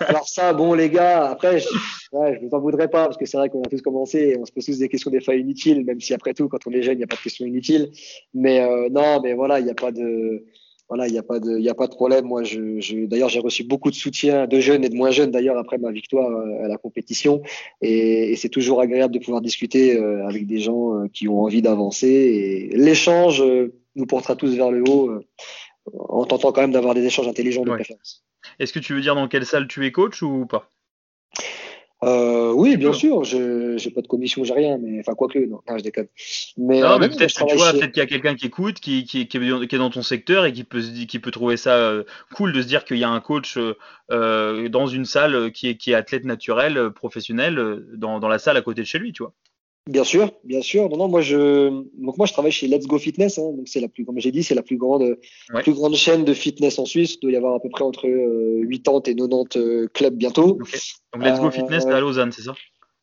Alors 0.00 0.28
ça, 0.28 0.52
bon 0.52 0.74
les 0.74 0.90
gars, 0.90 1.30
après, 1.30 1.58
je, 1.58 1.68
ouais, 2.12 2.38
je 2.40 2.46
vous 2.46 2.54
en 2.54 2.60
voudrais 2.60 2.88
pas 2.88 3.04
parce 3.04 3.16
que 3.16 3.26
c'est 3.26 3.36
vrai 3.36 3.48
qu'on 3.48 3.62
a 3.62 3.68
tous 3.68 3.82
commencé 3.82 4.18
et 4.18 4.38
on 4.38 4.44
se 4.44 4.52
pose 4.52 4.64
tous 4.64 4.78
des 4.78 4.88
questions 4.88 5.10
des 5.10 5.20
fois 5.20 5.34
inutiles, 5.34 5.84
même 5.84 6.00
si 6.00 6.14
après 6.14 6.34
tout, 6.34 6.48
quand 6.48 6.66
on 6.66 6.70
est 6.72 6.82
jeune, 6.82 6.94
il 6.94 6.98
n'y 6.98 7.04
a 7.04 7.06
pas 7.06 7.16
de 7.16 7.20
questions 7.20 7.46
inutiles. 7.46 7.90
Mais 8.34 8.60
euh, 8.60 8.88
non, 8.90 9.20
mais 9.22 9.34
voilà, 9.34 9.60
il 9.60 9.64
n'y 9.64 9.70
a 9.70 9.74
pas 9.74 9.92
de 9.92 10.44
voilà, 10.88 11.08
il 11.08 11.12
n'y 11.12 11.18
a 11.18 11.22
pas 11.22 11.40
de, 11.40 11.58
il 11.58 11.68
a 11.68 11.74
pas 11.74 11.86
de 11.86 11.94
problème. 11.94 12.26
Moi, 12.26 12.42
je, 12.44 12.80
je 12.80 13.06
d'ailleurs, 13.06 13.28
j'ai 13.28 13.40
reçu 13.40 13.64
beaucoup 13.64 13.90
de 13.90 13.96
soutien 13.96 14.46
de 14.46 14.60
jeunes 14.60 14.84
et 14.84 14.88
de 14.88 14.94
moins 14.94 15.10
jeunes 15.10 15.30
d'ailleurs 15.30 15.58
après 15.58 15.78
ma 15.78 15.90
victoire 15.90 16.30
euh, 16.30 16.64
à 16.64 16.68
la 16.68 16.78
compétition, 16.78 17.42
et, 17.80 18.32
et 18.32 18.36
c'est 18.36 18.48
toujours 18.48 18.80
agréable 18.80 19.14
de 19.14 19.18
pouvoir 19.18 19.40
discuter 19.40 19.96
euh, 19.96 20.26
avec 20.26 20.46
des 20.46 20.58
gens 20.58 21.06
qui 21.12 21.28
ont 21.28 21.40
envie 21.42 21.62
d'avancer. 21.62 22.08
Et 22.08 22.76
l'échange 22.76 23.42
nous 23.94 24.06
portera 24.06 24.36
tous 24.36 24.54
vers 24.54 24.70
le 24.70 24.82
haut, 24.88 25.10
en 25.94 26.24
tentant 26.24 26.52
quand 26.52 26.60
même 26.60 26.72
d'avoir 26.72 26.94
des 26.94 27.04
échanges 27.04 27.28
intelligents 27.28 27.64
de 27.64 27.70
préférence. 27.70 28.24
Est-ce 28.58 28.72
que 28.72 28.78
tu 28.78 28.94
veux 28.94 29.00
dire 29.00 29.14
dans 29.14 29.28
quelle 29.28 29.44
salle 29.44 29.66
tu 29.66 29.84
es 29.86 29.92
coach 29.92 30.22
ou 30.22 30.46
pas? 30.46 30.70
Euh, 32.04 32.52
oui, 32.52 32.76
bien 32.76 32.92
sûr. 32.92 33.24
Je 33.24 33.82
n'ai 33.82 33.90
pas 33.90 34.02
de 34.02 34.06
commission, 34.06 34.44
j'ai 34.44 34.52
rien, 34.52 34.78
mais 34.78 35.00
enfin 35.00 35.14
quoi 35.14 35.28
que, 35.28 35.38
non, 35.38 35.60
je 35.76 35.82
déconne. 35.82 36.08
Mais, 36.56 36.80
non, 36.80 36.92
euh, 36.92 36.98
mais 36.98 37.08
peut-être 37.08 37.46
tu 37.46 37.56
vois, 37.56 37.72
peut-être 37.72 37.92
qu'il 37.92 38.00
y 38.00 38.02
a 38.02 38.06
quelqu'un 38.06 38.34
qui 38.34 38.46
écoute, 38.46 38.80
qui, 38.80 39.04
qui, 39.04 39.26
qui, 39.28 39.36
est, 39.38 39.78
dans 39.78 39.90
ton 39.90 40.02
secteur 40.02 40.44
et 40.44 40.52
qui 40.52 40.64
peut 40.64 40.82
qui 41.08 41.18
peut 41.18 41.30
trouver 41.30 41.56
ça 41.56 41.76
euh, 41.76 42.04
cool 42.34 42.52
de 42.52 42.60
se 42.60 42.66
dire 42.66 42.84
qu'il 42.84 42.98
y 42.98 43.04
a 43.04 43.08
un 43.08 43.20
coach 43.20 43.58
euh, 44.10 44.68
dans 44.68 44.86
une 44.86 45.06
salle 45.06 45.50
qui 45.52 45.68
est 45.68 45.76
qui 45.76 45.92
est 45.92 45.94
athlète 45.94 46.24
naturel, 46.24 46.90
professionnel, 46.90 47.84
dans, 47.94 48.20
dans 48.20 48.28
la 48.28 48.38
salle 48.38 48.56
à 48.56 48.62
côté 48.62 48.82
de 48.82 48.86
chez 48.86 48.98
lui, 48.98 49.12
tu 49.12 49.22
vois. 49.22 49.32
Bien 49.88 50.02
sûr, 50.02 50.32
bien 50.42 50.62
sûr. 50.62 50.88
Non, 50.88 50.96
non, 50.96 51.08
moi 51.08 51.20
je, 51.20 51.68
donc 51.68 52.18
moi 52.18 52.26
je 52.26 52.32
travaille 52.32 52.50
chez 52.50 52.66
Let's 52.66 52.86
Go 52.86 52.98
Fitness. 52.98 53.38
Hein, 53.38 53.52
donc 53.56 53.68
c'est 53.68 53.80
la 53.80 53.86
plus, 53.86 54.04
comme 54.04 54.18
j'ai 54.18 54.32
dit, 54.32 54.42
c'est 54.42 54.56
la 54.56 54.62
plus 54.62 54.76
grande, 54.76 55.16
plus 55.62 55.74
grande 55.74 55.94
chaîne 55.94 56.24
de 56.24 56.34
fitness 56.34 56.80
en 56.80 56.86
Suisse. 56.86 57.14
Il 57.14 57.20
doit 57.20 57.30
y 57.30 57.36
avoir 57.36 57.54
à 57.54 57.60
peu 57.60 57.68
près 57.68 57.84
entre 57.84 58.02
80 58.02 58.12
euh, 58.12 59.02
et 59.06 59.14
90 59.14 59.56
euh, 59.56 59.86
clubs 59.92 60.14
bientôt. 60.14 60.58
Donc 60.58 61.24
Let's 61.24 61.40
Go 61.40 61.50
Fitness, 61.50 61.84
c'est 61.84 61.92
à 61.92 62.00
Lausanne, 62.00 62.32
c'est 62.32 62.42
ça? 62.42 62.54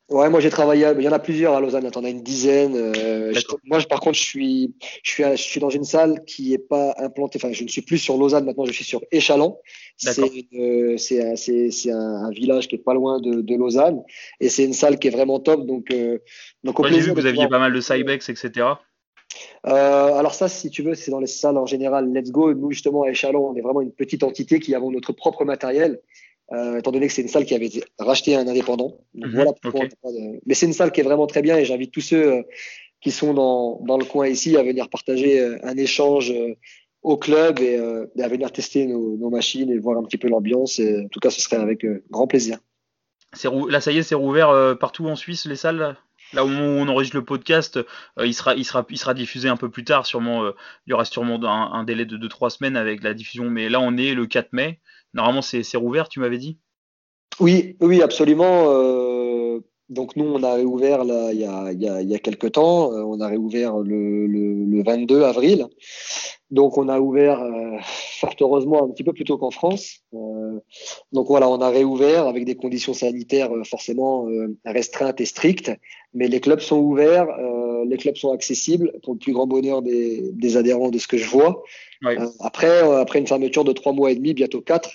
Ouais, 0.09 0.29
moi 0.29 0.41
j'ai 0.41 0.49
travaillé. 0.49 0.85
Il 0.97 1.03
y 1.03 1.07
en 1.07 1.13
a 1.13 1.19
plusieurs 1.19 1.53
à 1.53 1.61
Lausanne. 1.61 1.89
T'en 1.89 2.03
as 2.03 2.09
une 2.09 2.23
dizaine. 2.23 2.75
Euh, 2.75 3.33
moi, 3.63 3.79
par 3.89 4.01
contre, 4.01 4.17
je 4.17 4.23
suis, 4.23 4.75
je 5.01 5.11
suis, 5.11 5.23
je 5.23 5.41
suis 5.41 5.59
dans 5.61 5.69
une 5.69 5.85
salle 5.85 6.23
qui 6.25 6.53
est 6.53 6.57
pas 6.57 6.93
implantée. 6.97 7.39
Enfin, 7.41 7.53
je 7.53 7.63
ne 7.63 7.69
suis 7.69 7.81
plus 7.81 7.97
sur 7.97 8.17
Lausanne. 8.17 8.45
Maintenant, 8.45 8.65
je 8.65 8.73
suis 8.73 8.83
sur 8.83 9.01
Échalon. 9.11 9.57
C'est, 9.95 10.97
c'est, 10.97 11.91
un, 11.91 11.99
un, 11.99 12.31
village 12.31 12.67
qui 12.67 12.75
est 12.75 12.83
pas 12.83 12.93
loin 12.93 13.21
de, 13.21 13.41
de 13.41 13.55
Lausanne, 13.55 14.01
et 14.39 14.49
c'est 14.49 14.65
une 14.65 14.73
salle 14.73 14.99
qui 14.99 15.07
est 15.07 15.11
vraiment 15.11 15.39
top. 15.39 15.65
Donc, 15.65 15.91
euh, 15.91 16.19
donc 16.63 16.79
au 16.79 16.87
j'ai 16.87 16.99
vu 16.99 17.13
que 17.13 17.19
vous 17.19 17.25
aviez 17.25 17.47
pas 17.47 17.59
mal 17.59 17.71
de 17.71 17.79
Cybex, 17.79 18.27
etc. 18.27 18.67
Euh, 19.65 20.13
alors 20.15 20.33
ça, 20.33 20.49
si 20.49 20.69
tu 20.69 20.83
veux, 20.83 20.95
c'est 20.95 21.11
dans 21.11 21.19
les 21.19 21.27
salles 21.27 21.57
en 21.57 21.65
général. 21.65 22.11
Let's 22.11 22.31
Go. 22.31 22.53
Nous, 22.53 22.71
justement, 22.71 23.03
à 23.03 23.09
Échalon, 23.09 23.49
on 23.49 23.55
est 23.55 23.61
vraiment 23.61 23.81
une 23.81 23.93
petite 23.93 24.23
entité 24.23 24.59
qui 24.59 24.75
avons 24.75 24.91
notre 24.91 25.13
propre 25.13 25.45
matériel 25.45 26.01
euh, 26.51 26.77
étant 26.77 26.91
donné 26.91 27.07
que 27.07 27.13
c'est 27.13 27.21
une 27.21 27.29
salle 27.29 27.45
qui 27.45 27.55
avait 27.55 27.67
été 27.67 27.83
rachetée 27.97 28.35
à 28.35 28.39
un 28.39 28.47
indépendant. 28.47 28.97
Donc, 29.13 29.29
mhm, 29.29 29.35
voilà 29.35 29.51
pourquoi 29.53 29.85
Mais 30.45 30.53
c'est 30.53 30.65
une 30.65 30.73
salle 30.73 30.91
qui 30.91 30.99
est 30.99 31.03
vraiment 31.03 31.25
très 31.25 31.41
bien 31.41 31.57
et 31.57 31.65
j'invite 31.65 31.91
tous 31.91 32.01
ceux 32.01 32.31
euh, 32.31 32.41
qui 33.01 33.11
sont 33.11 33.33
dans, 33.33 33.79
dans, 33.81 33.97
le 33.97 34.05
coin 34.05 34.27
ici 34.27 34.57
à 34.57 34.63
venir 34.63 34.89
partager 34.89 35.39
euh, 35.39 35.57
un 35.63 35.77
échange 35.77 36.33
au 37.01 37.17
club 37.17 37.59
et, 37.59 37.77
à 37.77 38.27
venir 38.27 38.51
tester 38.51 38.85
nos, 38.85 39.17
nos, 39.17 39.29
machines 39.29 39.69
et 39.71 39.77
voir 39.77 39.97
un 39.97 40.03
petit 40.03 40.17
peu 40.17 40.29
l'ambiance. 40.29 40.79
En 40.79 41.07
tout 41.09 41.19
cas, 41.19 41.29
ce 41.29 41.41
serait 41.41 41.57
avec 41.57 41.85
grand 42.09 42.27
plaisir. 42.27 42.59
Là, 43.69 43.81
ça 43.81 43.91
y 43.91 43.97
est, 43.97 44.03
c'est 44.03 44.15
rouvert 44.15 44.77
partout 44.79 45.07
en 45.07 45.15
Suisse, 45.15 45.45
les 45.45 45.55
salles 45.55 45.97
Là, 46.31 46.45
où 46.45 46.47
on 46.49 46.87
enregistre 46.87 47.17
le 47.17 47.23
podcast, 47.23 47.79
il, 48.23 48.33
sera, 48.33 48.55
il, 48.55 48.65
sera, 48.65 48.83
il 48.89 48.97
sera 48.97 49.13
diffusé 49.13 49.49
un 49.49 49.57
peu 49.57 49.69
plus 49.69 49.83
tard. 49.83 50.07
Sûrement, 50.07 50.47
il 50.47 50.89
y 50.89 50.93
aura 50.93 51.05
sûrement 51.05 51.35
un, 51.43 51.73
un 51.73 51.83
délai 51.83 52.05
de 52.05 52.17
2-3 52.17 52.49
semaines 52.49 52.75
avec 52.75 53.03
la 53.03 53.13
diffusion. 53.13 53.51
Mais 53.51 53.69
là, 53.69 53.79
on 53.79 53.97
est 53.97 54.15
le 54.15 54.25
4 54.25 54.53
mai. 54.53 54.79
Normalement, 55.13 55.41
c'est 55.41 55.77
rouvert, 55.77 56.09
tu 56.09 56.19
m'avais 56.19 56.37
dit? 56.37 56.57
Oui, 57.39 57.77
oui, 57.81 58.01
absolument. 58.01 58.65
Euh, 58.69 59.59
Donc 59.89 60.15
nous, 60.15 60.25
on 60.25 60.41
a 60.43 60.53
réouvert 60.55 61.03
là, 61.03 61.31
il, 61.31 61.39
y 61.39 61.45
a, 61.45 61.71
il, 61.71 61.81
y 61.81 61.87
a, 61.87 62.01
il 62.01 62.09
y 62.09 62.15
a 62.15 62.19
quelques 62.19 62.53
temps, 62.53 62.91
euh, 62.93 63.01
on 63.03 63.19
a 63.21 63.27
réouvert 63.27 63.77
le, 63.77 64.25
le, 64.27 64.65
le, 64.65 64.83
22 64.83 65.23
avril. 65.23 65.67
Donc 66.51 66.77
on 66.77 66.87
a 66.87 66.99
ouvert 66.99 67.41
euh, 67.41 67.77
fort 68.19 68.35
heureusement 68.39 68.83
un 68.83 68.89
petit 68.89 69.03
peu 69.03 69.13
plus 69.13 69.25
tôt 69.25 69.37
qu'en 69.37 69.51
France. 69.51 69.99
Euh, 70.13 70.59
donc 71.11 71.27
voilà, 71.27 71.49
on 71.49 71.59
a 71.61 71.69
réouvert 71.69 72.27
avec 72.27 72.45
des 72.45 72.55
conditions 72.55 72.93
sanitaires 72.93 73.51
euh, 73.51 73.63
forcément 73.63 74.27
euh, 74.29 74.55
restreintes 74.65 75.19
et 75.19 75.25
strictes, 75.25 75.71
mais 76.13 76.27
les 76.27 76.39
clubs 76.39 76.59
sont 76.59 76.77
ouverts, 76.77 77.27
les 77.87 77.97
clubs 77.97 78.15
sont 78.15 78.31
accessibles 78.31 78.93
pour 79.03 79.13
le 79.13 79.19
plus 79.19 79.33
grand 79.33 79.47
bonheur 79.47 79.81
des, 79.81 80.31
des 80.31 80.57
adhérents 80.57 80.89
de 80.91 80.99
ce 80.99 81.07
que 81.07 81.17
je 81.17 81.27
vois. 81.27 81.63
après, 82.39 82.79
après 82.99 83.19
une 83.19 83.27
fermeture 83.27 83.63
de 83.63 83.73
trois 83.73 83.93
mois 83.93 84.11
et 84.11 84.15
demi, 84.15 84.33
bientôt 84.33 84.61
quatre, 84.61 84.91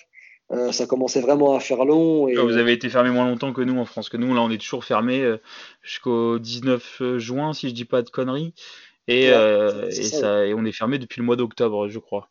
euh, 0.51 0.73
ça 0.73 0.87
commençait 0.87 1.20
vraiment 1.20 1.55
à 1.55 1.61
faire 1.61 1.85
long. 1.85 2.27
Et... 2.27 2.37
Vous 2.37 2.57
avez 2.57 2.73
été 2.73 2.89
fermé 2.89 3.11
moins 3.11 3.29
longtemps 3.29 3.53
que 3.53 3.61
nous 3.61 3.79
en 3.79 3.85
France, 3.85 4.09
que 4.09 4.16
nous 4.16 4.35
là 4.35 4.41
on 4.41 4.51
est 4.51 4.59
toujours 4.59 4.85
fermé 4.85 5.20
euh, 5.20 5.37
jusqu'au 5.83 6.39
19 6.39 6.99
euh, 7.01 7.19
juin 7.19 7.53
si 7.53 7.69
je 7.69 7.75
dis 7.75 7.85
pas 7.85 8.03
de 8.03 8.09
conneries, 8.09 8.55
et, 9.09 9.31
euh, 9.31 9.89
et, 9.89 10.03
ça, 10.03 10.47
et 10.47 10.55
on 10.55 10.65
est 10.65 10.73
fermé 10.73 10.99
depuis 10.99 11.20
le 11.20 11.27
mois 11.27 11.37
d'octobre 11.37 11.89
je 11.89 11.99
crois. 11.99 12.31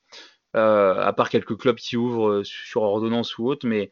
à 0.54 1.14
part 1.16 1.30
quelques 1.30 1.58
clubs 1.58 1.76
qui 1.76 1.96
ouvrent 1.96 2.42
sur 2.44 2.82
ordonnance 2.82 3.38
ou 3.38 3.48
autre, 3.48 3.68
mais 3.68 3.92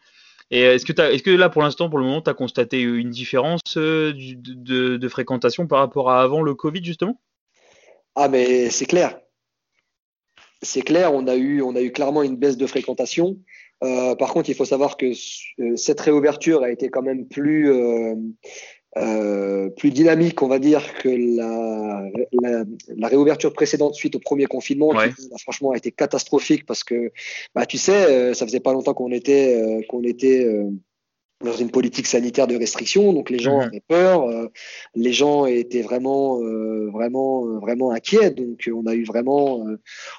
est-ce 0.50 0.86
que, 0.86 1.32
là 1.32 1.50
pour 1.50 1.62
l'instant 1.62 1.90
pour 1.90 2.00
le 2.00 2.06
moment 2.06 2.22
tu 2.22 2.30
as 2.30 2.34
constaté 2.34 2.82
une 2.82 3.12
différence 3.12 3.62
de, 3.76 4.12
de, 4.16 4.98
de 4.98 5.08
fréquentation 5.08 5.68
par 5.68 5.80
rapport 5.80 6.10
à 6.10 6.22
avant 6.22 6.42
le 6.42 6.56
Covid 6.56 6.84
justement? 6.84 7.20
Ah 8.16 8.28
mais 8.28 8.72
c'est 8.72 8.88
clair, 8.88 9.20
c'est 10.64 10.82
clair, 10.82 11.14
on 11.14 11.28
a 11.28 11.36
eu 11.36 11.62
on 11.62 11.76
a 11.76 11.82
eu 11.82 11.92
clairement 11.92 12.24
une 12.24 12.38
baisse 12.38 12.58
de 12.58 12.66
fréquentation. 12.66 13.38
Euh, 13.86 14.16
par 14.16 14.34
contre, 14.34 14.50
il 14.50 14.56
faut 14.56 14.66
savoir 14.66 14.98
que 14.98 15.06
euh, 15.06 15.76
cette 15.76 16.02
réouverture 16.02 16.64
a 16.64 16.72
été 16.72 16.90
quand 16.90 17.02
même 17.02 17.28
plus, 17.28 17.72
euh, 17.72 19.70
plus 19.78 19.92
dynamique, 19.92 20.42
on 20.42 20.48
va 20.48 20.60
dire, 20.60 20.82
que 20.96 21.10
la, 21.10 22.04
la, 22.42 22.64
la, 22.88 23.08
réouverture 23.08 23.54
précédente 23.54 23.94
suite 23.96 24.16
au 24.16 24.20
premier 24.20 24.46
confinement, 24.46 24.90
qui 24.90 25.30
franchement 25.40 25.72
a 25.72 25.78
été 25.78 25.92
catastrophique 25.92 26.66
parce 26.66 26.84
que, 26.84 27.12
bah, 27.54 27.66
tu 27.66 27.78
sais, 27.78 28.34
ça 28.34 28.46
faisait 28.46 28.60
pas 28.60 28.74
longtemps 28.74 28.94
qu'on 28.94 29.12
était, 29.12 29.86
qu'on 29.90 30.04
était 30.04 30.48
dans 31.46 31.54
une 31.54 31.72
politique 31.72 32.08
sanitaire 32.08 32.48
de 32.48 32.56
restriction, 32.56 33.14
donc 33.14 33.30
les 33.30 33.40
gens 33.40 33.60
avaient 33.60 33.84
peur, 33.88 34.28
les 34.96 35.14
gens 35.14 35.46
étaient 35.46 35.82
vraiment, 35.82 36.40
vraiment, 36.92 37.60
vraiment 37.60 37.92
inquiets, 37.92 38.32
donc 38.32 38.70
on 38.74 38.86
a 38.86 38.94
eu 38.94 39.06
vraiment, 39.06 39.66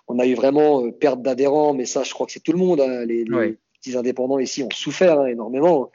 on 0.09 0.19
a 0.19 0.27
eu 0.27 0.35
vraiment 0.35 0.90
perte 0.90 1.23
d'adhérents, 1.23 1.74
mais 1.74 1.85
ça, 1.85 2.03
je 2.03 2.15
crois 2.15 2.27
que 2.27 2.32
c'est 2.32 2.43
tout 2.43 2.53
le 2.53 2.59
monde. 2.59 2.81
Hein, 2.81 3.05
les, 3.05 3.24
les, 3.24 3.57
indépendants 3.94 4.40
ici 4.40 4.64
ont 4.64 4.70
souffert 4.72 5.20
hein, 5.20 5.26
énormément. 5.26 5.90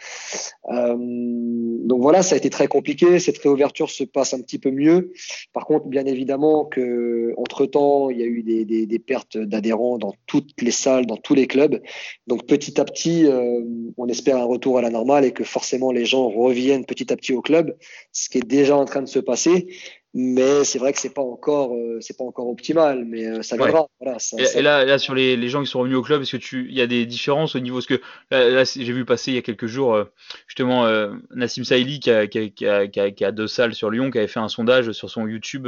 Euh, 0.70 0.96
donc 0.98 2.02
voilà, 2.02 2.24
ça 2.24 2.36
a 2.36 2.38
été 2.38 2.50
très 2.50 2.68
compliqué. 2.68 3.20
Cette 3.20 3.40
réouverture 3.40 3.90
se 3.90 4.06
passe 4.06 4.34
un 4.34 4.40
petit 4.40 4.60
peu 4.60 4.72
mieux. 4.72 5.12
Par 5.52 5.66
contre, 5.66 5.88
bien 5.88 6.06
évidemment 6.06 6.64
que 6.64 7.34
entre 7.36 7.66
temps, 7.66 8.10
il 8.10 8.20
y 8.20 8.24
a 8.24 8.26
eu 8.26 8.44
des 8.44 9.00
pertes 9.00 9.38
d'adhérents 9.38 9.98
dans 9.98 10.14
toutes 10.28 10.62
les 10.62 10.72
salles, 10.72 11.06
dans 11.06 11.18
tous 11.18 11.34
les 11.34 11.48
clubs. 11.48 11.82
Donc 12.28 12.46
petit 12.46 12.80
à 12.80 12.86
petit, 12.86 13.26
euh, 13.26 13.62
on 13.98 14.08
espère 14.08 14.38
un 14.38 14.46
retour 14.46 14.78
à 14.78 14.82
la 14.82 14.90
normale 14.90 15.26
et 15.26 15.32
que 15.32 15.44
forcément 15.44 15.92
les 15.92 16.06
gens 16.06 16.30
reviennent 16.30 16.86
petit 16.86 17.12
à 17.12 17.16
petit 17.16 17.34
au 17.34 17.42
club, 17.42 17.76
ce 18.12 18.30
qui 18.30 18.38
est 18.38 18.48
déjà 18.48 18.78
en 18.78 18.86
train 18.86 19.02
de 19.02 19.08
se 19.08 19.20
passer 19.20 19.68
mais 20.14 20.66
c'est 20.66 20.78
vrai 20.78 20.92
que 20.92 21.00
c'est 21.00 21.14
pas 21.14 21.22
encore 21.22 21.74
euh, 21.74 22.00
c'est 22.02 22.18
pas 22.18 22.26
encore 22.26 22.50
optimal 22.50 23.06
mais 23.06 23.28
euh, 23.28 23.42
ça 23.42 23.56
viendra 23.56 23.88
voilà, 24.02 24.20
ça, 24.20 24.36
et, 24.38 24.58
et, 24.58 24.62
là, 24.62 24.84
là 24.84 25.00
sur 25.00 25.16
les, 25.16 25.38
les, 25.38 25.48
gens 25.48 25.64
qui 25.64 25.70
sont 25.70 25.80
revenus 25.80 25.98
au 25.98 26.02
club 26.02 26.22
est-ce 26.22 26.34
que 26.34 26.38
tu 26.38 26.68
il 26.68 26.76
y 26.76 26.82
a 26.82 26.88
des 26.88 27.06
différences 27.06 27.56
au 27.56 27.60
niveau 27.60 27.80
ce 27.80 27.88
que 27.88 28.02
là, 28.30 28.50
là 28.50 28.64
j'ai 28.66 28.92
vu 28.92 29.06
passer 29.06 29.32
il 29.32 29.36
y 29.36 29.38
a 29.38 29.42
quelques 29.42 29.68
jours 29.68 29.96
euh, 29.96 30.04
justement 30.48 30.86
Nassim 31.34 31.64
Saïli 31.64 32.02
qui 32.02 32.12
a, 32.12 32.28
qui, 32.28 32.40
a, 32.40 32.50
qui, 32.88 33.00
a, 33.00 33.12
qui 33.12 33.26
a, 33.26 33.32
deux 33.32 33.48
salles 33.48 33.74
sur 33.74 33.90
Lyon 33.90 34.12
qui 34.12 34.18
avait 34.18 34.28
fait 34.28 34.40
un 34.40 34.50
sondage 34.50 34.92
sur 34.92 35.10
son 35.10 35.28
YouTube 35.28 35.68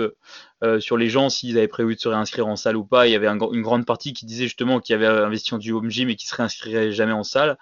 sur 0.79 0.97
les 0.97 1.09
gens 1.09 1.29
s'ils 1.29 1.57
avaient 1.57 1.67
prévu 1.67 1.95
de 1.95 1.99
se 1.99 2.07
réinscrire 2.07 2.47
en 2.47 2.55
salle 2.55 2.77
ou 2.77 2.83
pas. 2.83 3.07
Il 3.07 3.11
y 3.11 3.15
avait 3.15 3.27
un, 3.27 3.37
une 3.51 3.61
grande 3.61 3.85
partie 3.85 4.13
qui 4.13 4.25
disait 4.25 4.45
justement 4.45 4.79
qu'il 4.79 4.95
avait 4.95 5.07
investi 5.07 5.53
en 5.53 5.57
du 5.57 5.71
home 5.71 5.89
gym 5.89 6.09
et 6.09 6.15
qui 6.15 6.25
se 6.25 6.35
réinscrirait 6.35 6.91
jamais 6.91 7.11
en 7.11 7.23
salle. 7.23 7.57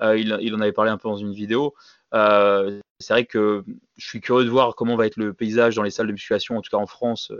Il, 0.00 0.36
il 0.40 0.54
en 0.54 0.60
avait 0.60 0.72
parlé 0.72 0.90
un 0.90 0.98
peu 0.98 1.08
dans 1.08 1.16
une 1.16 1.32
vidéo 1.32 1.74
euh, 2.14 2.80
c'est 3.00 3.12
vrai 3.12 3.26
que 3.26 3.64
je 3.96 4.06
suis 4.06 4.20
curieux 4.20 4.44
de 4.44 4.50
voir 4.50 4.76
comment 4.76 4.96
va 4.96 5.06
être 5.06 5.16
le 5.16 5.34
paysage 5.34 5.74
dans 5.74 5.82
les 5.82 5.90
salles 5.90 6.06
de 6.06 6.12
musculation, 6.12 6.56
en 6.56 6.62
tout 6.62 6.70
cas 6.70 6.76
en 6.76 6.86
France 6.86 7.32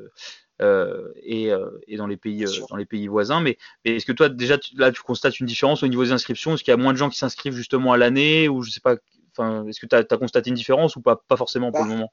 euh, 0.62 1.12
et, 1.22 1.52
euh, 1.52 1.70
et, 1.86 1.96
dans 1.96 2.06
les 2.06 2.16
pays 2.16 2.44
dans 2.68 2.76
les 2.76 2.84
pays 2.84 3.06
voisins. 3.06 3.40
Mais, 3.40 3.56
mais 3.84 3.96
est-ce 3.96 4.06
que 4.06 4.12
toi 4.12 4.28
déjà 4.28 4.58
tu, 4.58 4.76
là 4.76 4.92
tu 4.92 5.02
constates 5.02 5.40
une 5.40 5.46
différence 5.46 5.82
au 5.82 5.86
niveau 5.86 6.04
des 6.04 6.12
inscriptions? 6.12 6.54
Est-ce 6.54 6.64
qu'il 6.64 6.72
y 6.72 6.74
a 6.74 6.76
moins 6.76 6.92
de 6.92 6.98
gens 6.98 7.08
qui 7.08 7.18
s'inscrivent 7.18 7.54
justement 7.54 7.92
à 7.92 7.96
l'année 7.96 8.48
ou 8.48 8.62
je 8.62 8.70
sais 8.70 8.80
pas 8.80 8.96
Enfin, 9.36 9.66
est-ce 9.66 9.80
que 9.80 9.86
tu 9.86 9.96
as, 9.96 10.04
as, 10.08 10.16
constaté 10.16 10.50
une 10.50 10.54
différence 10.54 10.94
ou 10.94 11.00
pas 11.00 11.20
Pas 11.26 11.36
forcément 11.36 11.72
pour 11.72 11.80
bah, 11.80 11.88
le 11.88 11.94
moment? 11.94 12.12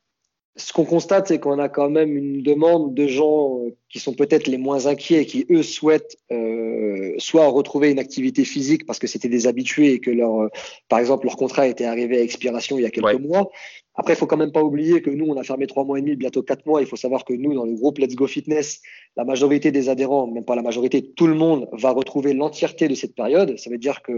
Ce 0.57 0.73
qu'on 0.73 0.83
constate, 0.83 1.27
c'est 1.29 1.39
qu'on 1.39 1.59
a 1.59 1.69
quand 1.69 1.89
même 1.89 2.17
une 2.17 2.43
demande 2.43 2.93
de 2.93 3.07
gens 3.07 3.59
euh, 3.59 3.75
qui 3.89 3.99
sont 3.99 4.13
peut-être 4.13 4.47
les 4.47 4.57
moins 4.57 4.85
inquiets, 4.85 5.25
qui 5.25 5.45
eux 5.49 5.63
souhaitent 5.63 6.17
euh, 6.31 7.13
soit 7.17 7.47
retrouver 7.47 7.89
une 7.89 7.99
activité 7.99 8.43
physique 8.43 8.85
parce 8.85 8.99
que 8.99 9.07
c'était 9.07 9.29
des 9.29 9.47
habitués 9.47 9.93
et 9.93 9.99
que 9.99 10.11
leur, 10.11 10.41
euh, 10.41 10.49
par 10.89 10.99
exemple, 10.99 11.25
leur 11.25 11.37
contrat 11.37 11.67
était 11.67 11.85
arrivé 11.85 12.17
à 12.17 12.21
expiration 12.21 12.77
il 12.77 12.81
y 12.81 12.85
a 12.85 12.89
quelques 12.89 13.05
ouais. 13.05 13.19
mois. 13.19 13.49
Après, 13.95 14.13
il 14.13 14.15
faut 14.15 14.25
quand 14.25 14.37
même 14.37 14.51
pas 14.51 14.63
oublier 14.63 15.01
que 15.01 15.09
nous, 15.09 15.25
on 15.25 15.37
a 15.37 15.43
fermé 15.43 15.67
trois 15.67 15.83
mois 15.83 15.99
et 15.99 16.01
demi, 16.01 16.15
bientôt 16.15 16.43
quatre 16.43 16.65
mois. 16.65 16.81
Il 16.81 16.87
faut 16.87 16.95
savoir 16.95 17.25
que 17.25 17.33
nous, 17.33 17.53
dans 17.53 17.65
le 17.65 17.73
groupe 17.73 17.97
Let's 17.97 18.15
Go 18.15 18.25
Fitness, 18.25 18.81
la 19.17 19.25
majorité 19.25 19.71
des 19.71 19.89
adhérents, 19.89 20.27
même 20.27 20.45
pas 20.45 20.55
la 20.55 20.61
majorité, 20.61 21.03
tout 21.03 21.27
le 21.27 21.35
monde 21.35 21.67
va 21.73 21.91
retrouver 21.91 22.33
l'entièreté 22.33 22.87
de 22.87 22.95
cette 22.95 23.15
période. 23.15 23.57
Ça 23.57 23.69
veut 23.69 23.77
dire 23.77 24.01
que 24.01 24.13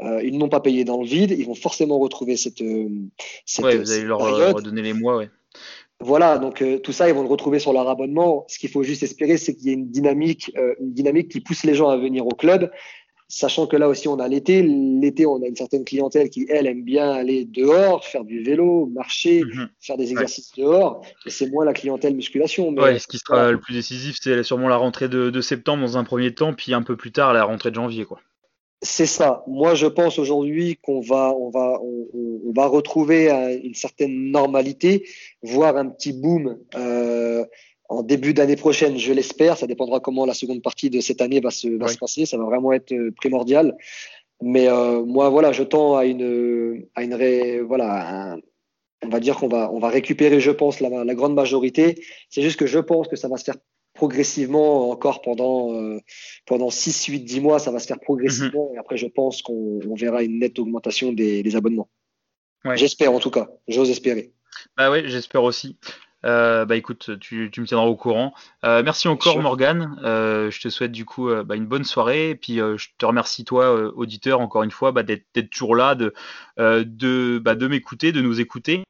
euh, 0.00 0.22
ils 0.22 0.36
n'ont 0.36 0.50
pas 0.50 0.60
payé 0.60 0.84
dans 0.84 1.00
le 1.00 1.06
vide. 1.06 1.30
Ils 1.30 1.46
vont 1.46 1.54
forcément 1.54 1.98
retrouver 1.98 2.36
cette, 2.36 2.60
euh, 2.60 2.88
cette, 3.46 3.64
ouais, 3.64 3.78
vous 3.78 3.92
allez 3.92 4.04
leur 4.04 4.20
redonner 4.20 4.82
les 4.82 4.92
mois, 4.92 5.16
ouais. 5.16 5.30
Voilà, 6.04 6.36
donc 6.36 6.60
euh, 6.60 6.78
tout 6.78 6.92
ça, 6.92 7.08
ils 7.08 7.14
vont 7.14 7.22
le 7.22 7.28
retrouver 7.28 7.58
sur 7.58 7.72
leur 7.72 7.88
abonnement. 7.88 8.44
Ce 8.48 8.58
qu'il 8.58 8.68
faut 8.68 8.82
juste 8.82 9.02
espérer, 9.02 9.38
c'est 9.38 9.54
qu'il 9.54 9.68
y 9.68 9.70
ait 9.70 9.74
une 9.74 9.88
dynamique, 9.88 10.52
euh, 10.58 10.74
une 10.78 10.92
dynamique 10.92 11.30
qui 11.30 11.40
pousse 11.40 11.64
les 11.64 11.74
gens 11.74 11.88
à 11.88 11.96
venir 11.96 12.26
au 12.26 12.34
club, 12.34 12.70
sachant 13.26 13.66
que 13.66 13.74
là 13.76 13.88
aussi, 13.88 14.06
on 14.06 14.18
a 14.18 14.28
l'été. 14.28 14.62
L'été, 14.62 15.24
on 15.24 15.42
a 15.42 15.46
une 15.46 15.56
certaine 15.56 15.82
clientèle 15.82 16.28
qui, 16.28 16.44
elle, 16.50 16.66
aime 16.66 16.82
bien 16.82 17.10
aller 17.10 17.46
dehors, 17.46 18.04
faire 18.04 18.24
du 18.24 18.42
vélo, 18.42 18.84
marcher, 18.92 19.44
mm 19.44 19.48
-hmm. 19.48 19.68
faire 19.80 19.96
des 19.96 20.10
exercices 20.10 20.52
ouais. 20.58 20.64
dehors. 20.64 21.06
Et 21.24 21.30
c'est 21.30 21.48
moins 21.50 21.64
la 21.64 21.72
clientèle 21.72 22.14
musculation. 22.14 22.70
Mais, 22.70 22.82
ouais, 22.82 22.98
ce 22.98 23.06
qui 23.06 23.18
sera 23.18 23.50
le 23.50 23.58
plus 23.58 23.72
décisif, 23.72 24.18
c'est 24.22 24.42
sûrement 24.42 24.68
la 24.68 24.76
rentrée 24.76 25.08
de, 25.08 25.30
de 25.30 25.40
septembre 25.40 25.82
dans 25.86 25.96
un 25.96 26.04
premier 26.04 26.34
temps, 26.34 26.52
puis 26.52 26.74
un 26.74 26.82
peu 26.82 26.96
plus 26.96 27.12
tard, 27.12 27.32
la 27.32 27.44
rentrée 27.44 27.70
de 27.70 27.76
janvier, 27.76 28.04
quoi. 28.04 28.20
C'est 28.84 29.06
ça. 29.06 29.42
Moi, 29.46 29.74
je 29.74 29.86
pense 29.86 30.18
aujourd'hui 30.18 30.76
qu'on 30.82 31.00
va, 31.00 31.34
on 31.34 31.48
va, 31.48 31.80
on, 31.82 32.06
on, 32.46 32.52
va 32.52 32.66
retrouver 32.66 33.30
une 33.62 33.74
certaine 33.74 34.30
normalité, 34.30 35.08
voire 35.42 35.78
un 35.78 35.88
petit 35.88 36.12
boom 36.12 36.58
euh, 36.76 37.46
en 37.88 38.02
début 38.02 38.34
d'année 38.34 38.56
prochaine, 38.56 38.98
je 38.98 39.14
l'espère. 39.14 39.56
Ça 39.56 39.66
dépendra 39.66 40.00
comment 40.00 40.26
la 40.26 40.34
seconde 40.34 40.60
partie 40.60 40.90
de 40.90 41.00
cette 41.00 41.22
année 41.22 41.40
va 41.40 41.50
se, 41.50 41.66
va 41.68 41.86
oui. 41.86 41.92
se 41.94 41.98
passer. 41.98 42.26
Ça 42.26 42.36
va 42.36 42.44
vraiment 42.44 42.74
être 42.74 42.92
euh, 42.92 43.10
primordial. 43.16 43.74
Mais 44.42 44.68
euh, 44.68 45.02
moi, 45.02 45.30
voilà, 45.30 45.52
je 45.52 45.62
tends 45.62 45.96
à 45.96 46.04
une, 46.04 46.84
à 46.94 47.04
une, 47.04 47.14
ré, 47.14 47.62
voilà, 47.62 48.32
un, 48.34 48.38
on 49.02 49.08
va 49.08 49.18
dire 49.18 49.36
qu'on 49.36 49.48
va, 49.48 49.72
on 49.72 49.78
va 49.78 49.88
récupérer, 49.88 50.40
je 50.40 50.50
pense, 50.50 50.80
la, 50.80 51.04
la 51.04 51.14
grande 51.14 51.34
majorité. 51.34 52.04
C'est 52.28 52.42
juste 52.42 52.58
que 52.58 52.66
je 52.66 52.80
pense 52.80 53.08
que 53.08 53.16
ça 53.16 53.28
va 53.28 53.38
se 53.38 53.44
faire 53.44 53.56
progressivement 53.94 54.90
encore 54.90 55.22
pendant 55.22 55.72
euh, 55.74 56.00
pendant 56.46 56.68
6 56.68 57.06
8 57.06 57.20
10 57.20 57.40
mois 57.40 57.58
ça 57.58 57.70
va 57.70 57.78
se 57.78 57.86
faire 57.86 58.00
progressivement 58.00 58.70
-hmm. 58.70 58.74
et 58.74 58.78
après 58.78 58.96
je 58.96 59.06
pense 59.06 59.40
qu'on 59.40 59.94
verra 59.94 60.22
une 60.22 60.40
nette 60.40 60.58
augmentation 60.58 61.12
des, 61.12 61.42
des 61.42 61.56
abonnements 61.56 61.88
ouais. 62.64 62.76
j'espère 62.76 63.12
en 63.12 63.20
tout 63.20 63.30
cas 63.30 63.48
j'ose 63.68 63.90
espérer 63.90 64.32
bah 64.76 64.90
oui 64.90 65.02
j'espère 65.06 65.44
aussi 65.44 65.76
euh, 66.26 66.64
bah 66.64 66.74
écoute, 66.74 67.18
tu, 67.20 67.50
tu, 67.52 67.60
me 67.60 67.66
tiendras 67.66 67.86
au 67.86 67.96
courant. 67.96 68.32
Euh, 68.64 68.82
merci 68.82 69.08
encore 69.08 69.38
Morgan. 69.42 69.94
Je 70.02 70.58
te 70.58 70.70
souhaite 70.70 70.92
du 70.92 71.04
coup 71.04 71.28
bah, 71.44 71.54
une 71.54 71.66
bonne 71.66 71.84
soirée 71.84 72.30
et 72.30 72.34
puis 72.34 72.56
je 72.56 72.88
te 72.96 73.04
remercie 73.04 73.44
toi 73.44 73.74
auditeur 73.94 74.40
encore 74.40 74.62
une 74.62 74.70
fois 74.70 74.90
bah, 74.90 75.02
d'être 75.02 75.50
toujours 75.50 75.76
là, 75.76 75.94
de 75.94 76.14
de, 76.56 77.38
bah, 77.44 77.54
de 77.54 77.66
m'écouter, 77.68 78.10
de 78.10 78.22
nous 78.22 78.40
écouter. 78.40 78.84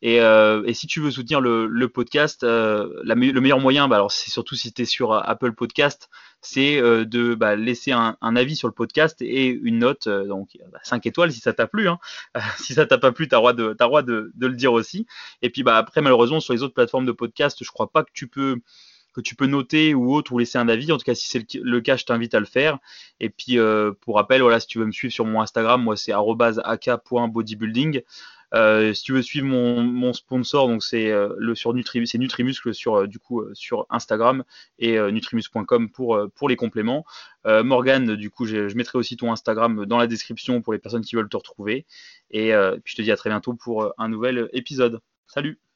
Et, 0.00 0.20
euh, 0.20 0.62
et, 0.64 0.74
si 0.74 0.86
tu 0.86 1.00
veux 1.00 1.10
soutenir 1.10 1.40
le, 1.40 1.86
podcast, 1.88 2.44
euh, 2.44 2.88
le 3.02 3.40
meilleur 3.40 3.58
moyen, 3.58 3.88
bah 3.88 3.96
alors 3.96 4.12
c'est 4.12 4.30
surtout 4.30 4.54
si 4.54 4.72
tu 4.72 4.82
es 4.82 4.84
sur 4.84 5.12
Apple 5.12 5.52
Podcast, 5.52 6.08
c'est 6.40 6.80
euh, 6.80 7.04
de 7.04 7.34
bah, 7.34 7.56
laisser 7.56 7.92
un, 7.92 8.16
avis 8.20 8.56
sur 8.56 8.68
le 8.68 8.74
podcast 8.74 9.20
et 9.20 9.48
une 9.48 9.78
note, 9.78 10.06
euh, 10.06 10.26
donc 10.26 10.56
bah, 10.72 10.78
5 10.82 11.06
étoiles 11.06 11.32
si 11.32 11.40
ça 11.40 11.52
t'a 11.52 11.66
plu. 11.66 11.88
Hein. 11.88 11.98
si 12.58 12.74
ça 12.74 12.86
t'a 12.86 12.98
pas 12.98 13.12
plu, 13.12 13.28
tu 13.28 13.34
as 13.34 13.38
droit, 13.38 13.52
de, 13.52 13.74
droit 13.78 14.02
de, 14.02 14.32
le 14.38 14.54
dire 14.54 14.72
aussi. 14.72 15.06
Et 15.42 15.50
puis 15.50 15.62
bah, 15.62 15.76
après, 15.76 16.00
malheureusement, 16.00 16.40
sur 16.40 16.52
les 16.52 16.62
autres 16.62 16.74
plateformes 16.74 17.06
de 17.06 17.12
podcast, 17.12 17.58
je 17.60 17.70
crois 17.70 17.90
pas 17.90 18.04
que 18.04 18.10
tu 18.12 18.28
peux 18.28 18.60
que 19.14 19.20
tu 19.22 19.34
peux 19.34 19.46
noter 19.46 19.94
ou 19.94 20.14
autre 20.14 20.32
ou 20.32 20.38
laisser 20.38 20.58
un 20.58 20.68
avis. 20.68 20.92
En 20.92 20.98
tout 20.98 21.04
cas, 21.04 21.14
si 21.14 21.26
c'est 21.28 21.44
le, 21.54 21.80
cas, 21.80 21.96
je 21.96 22.04
t'invite 22.04 22.34
à 22.34 22.40
le 22.40 22.46
faire. 22.46 22.78
Et 23.18 23.30
puis, 23.30 23.58
euh, 23.58 23.90
pour 24.00 24.14
rappel, 24.14 24.42
voilà, 24.42 24.60
si 24.60 24.68
tu 24.68 24.78
veux 24.78 24.86
me 24.86 24.92
suivre 24.92 25.12
sur 25.12 25.24
mon 25.24 25.40
Instagram, 25.40 25.82
moi 25.82 25.96
c'est 25.96 26.12
ak.bodybuilding. 26.12 28.02
Euh, 28.54 28.94
si 28.94 29.02
tu 29.02 29.12
veux 29.12 29.22
suivre 29.22 29.46
mon, 29.46 30.12
sponsor, 30.12 30.68
donc 30.68 30.82
c'est 30.82 31.10
euh, 31.10 31.34
le 31.38 31.54
sur 31.54 31.74
Nutri, 31.74 32.06
c'est 32.06 32.18
Nutrimuscle 32.18 32.72
sur 32.74 32.96
euh, 32.96 33.06
du 33.06 33.18
coup 33.18 33.44
sur 33.52 33.86
Instagram 33.90 34.44
et 34.78 34.98
nutrimuscle.com 34.98 35.90
pour 35.90 36.18
pour 36.34 36.48
les 36.48 36.56
compléments. 36.56 37.04
Morgan, 37.44 38.14
du 38.14 38.30
coup, 38.30 38.44
je, 38.44 38.68
je, 38.68 38.76
mettrai 38.76 38.98
aussi 38.98 39.16
ton 39.16 39.32
Instagram 39.32 39.86
dans 39.86 39.98
la 39.98 40.06
description 40.06 40.60
pour 40.60 40.72
les 40.72 40.78
personnes 40.78 41.02
qui 41.02 41.16
veulent 41.16 41.28
te 41.28 41.36
retrouver. 41.36 41.86
Et 42.30 42.52
puis 42.84 42.92
je 42.92 42.96
te 42.96 43.02
dis 43.02 43.12
à 43.12 43.16
très 43.16 43.30
bientôt 43.30 43.54
pour 43.54 43.92
un 43.98 44.08
nouvel 44.08 44.48
épisode. 44.52 45.00
Salut 45.26 45.67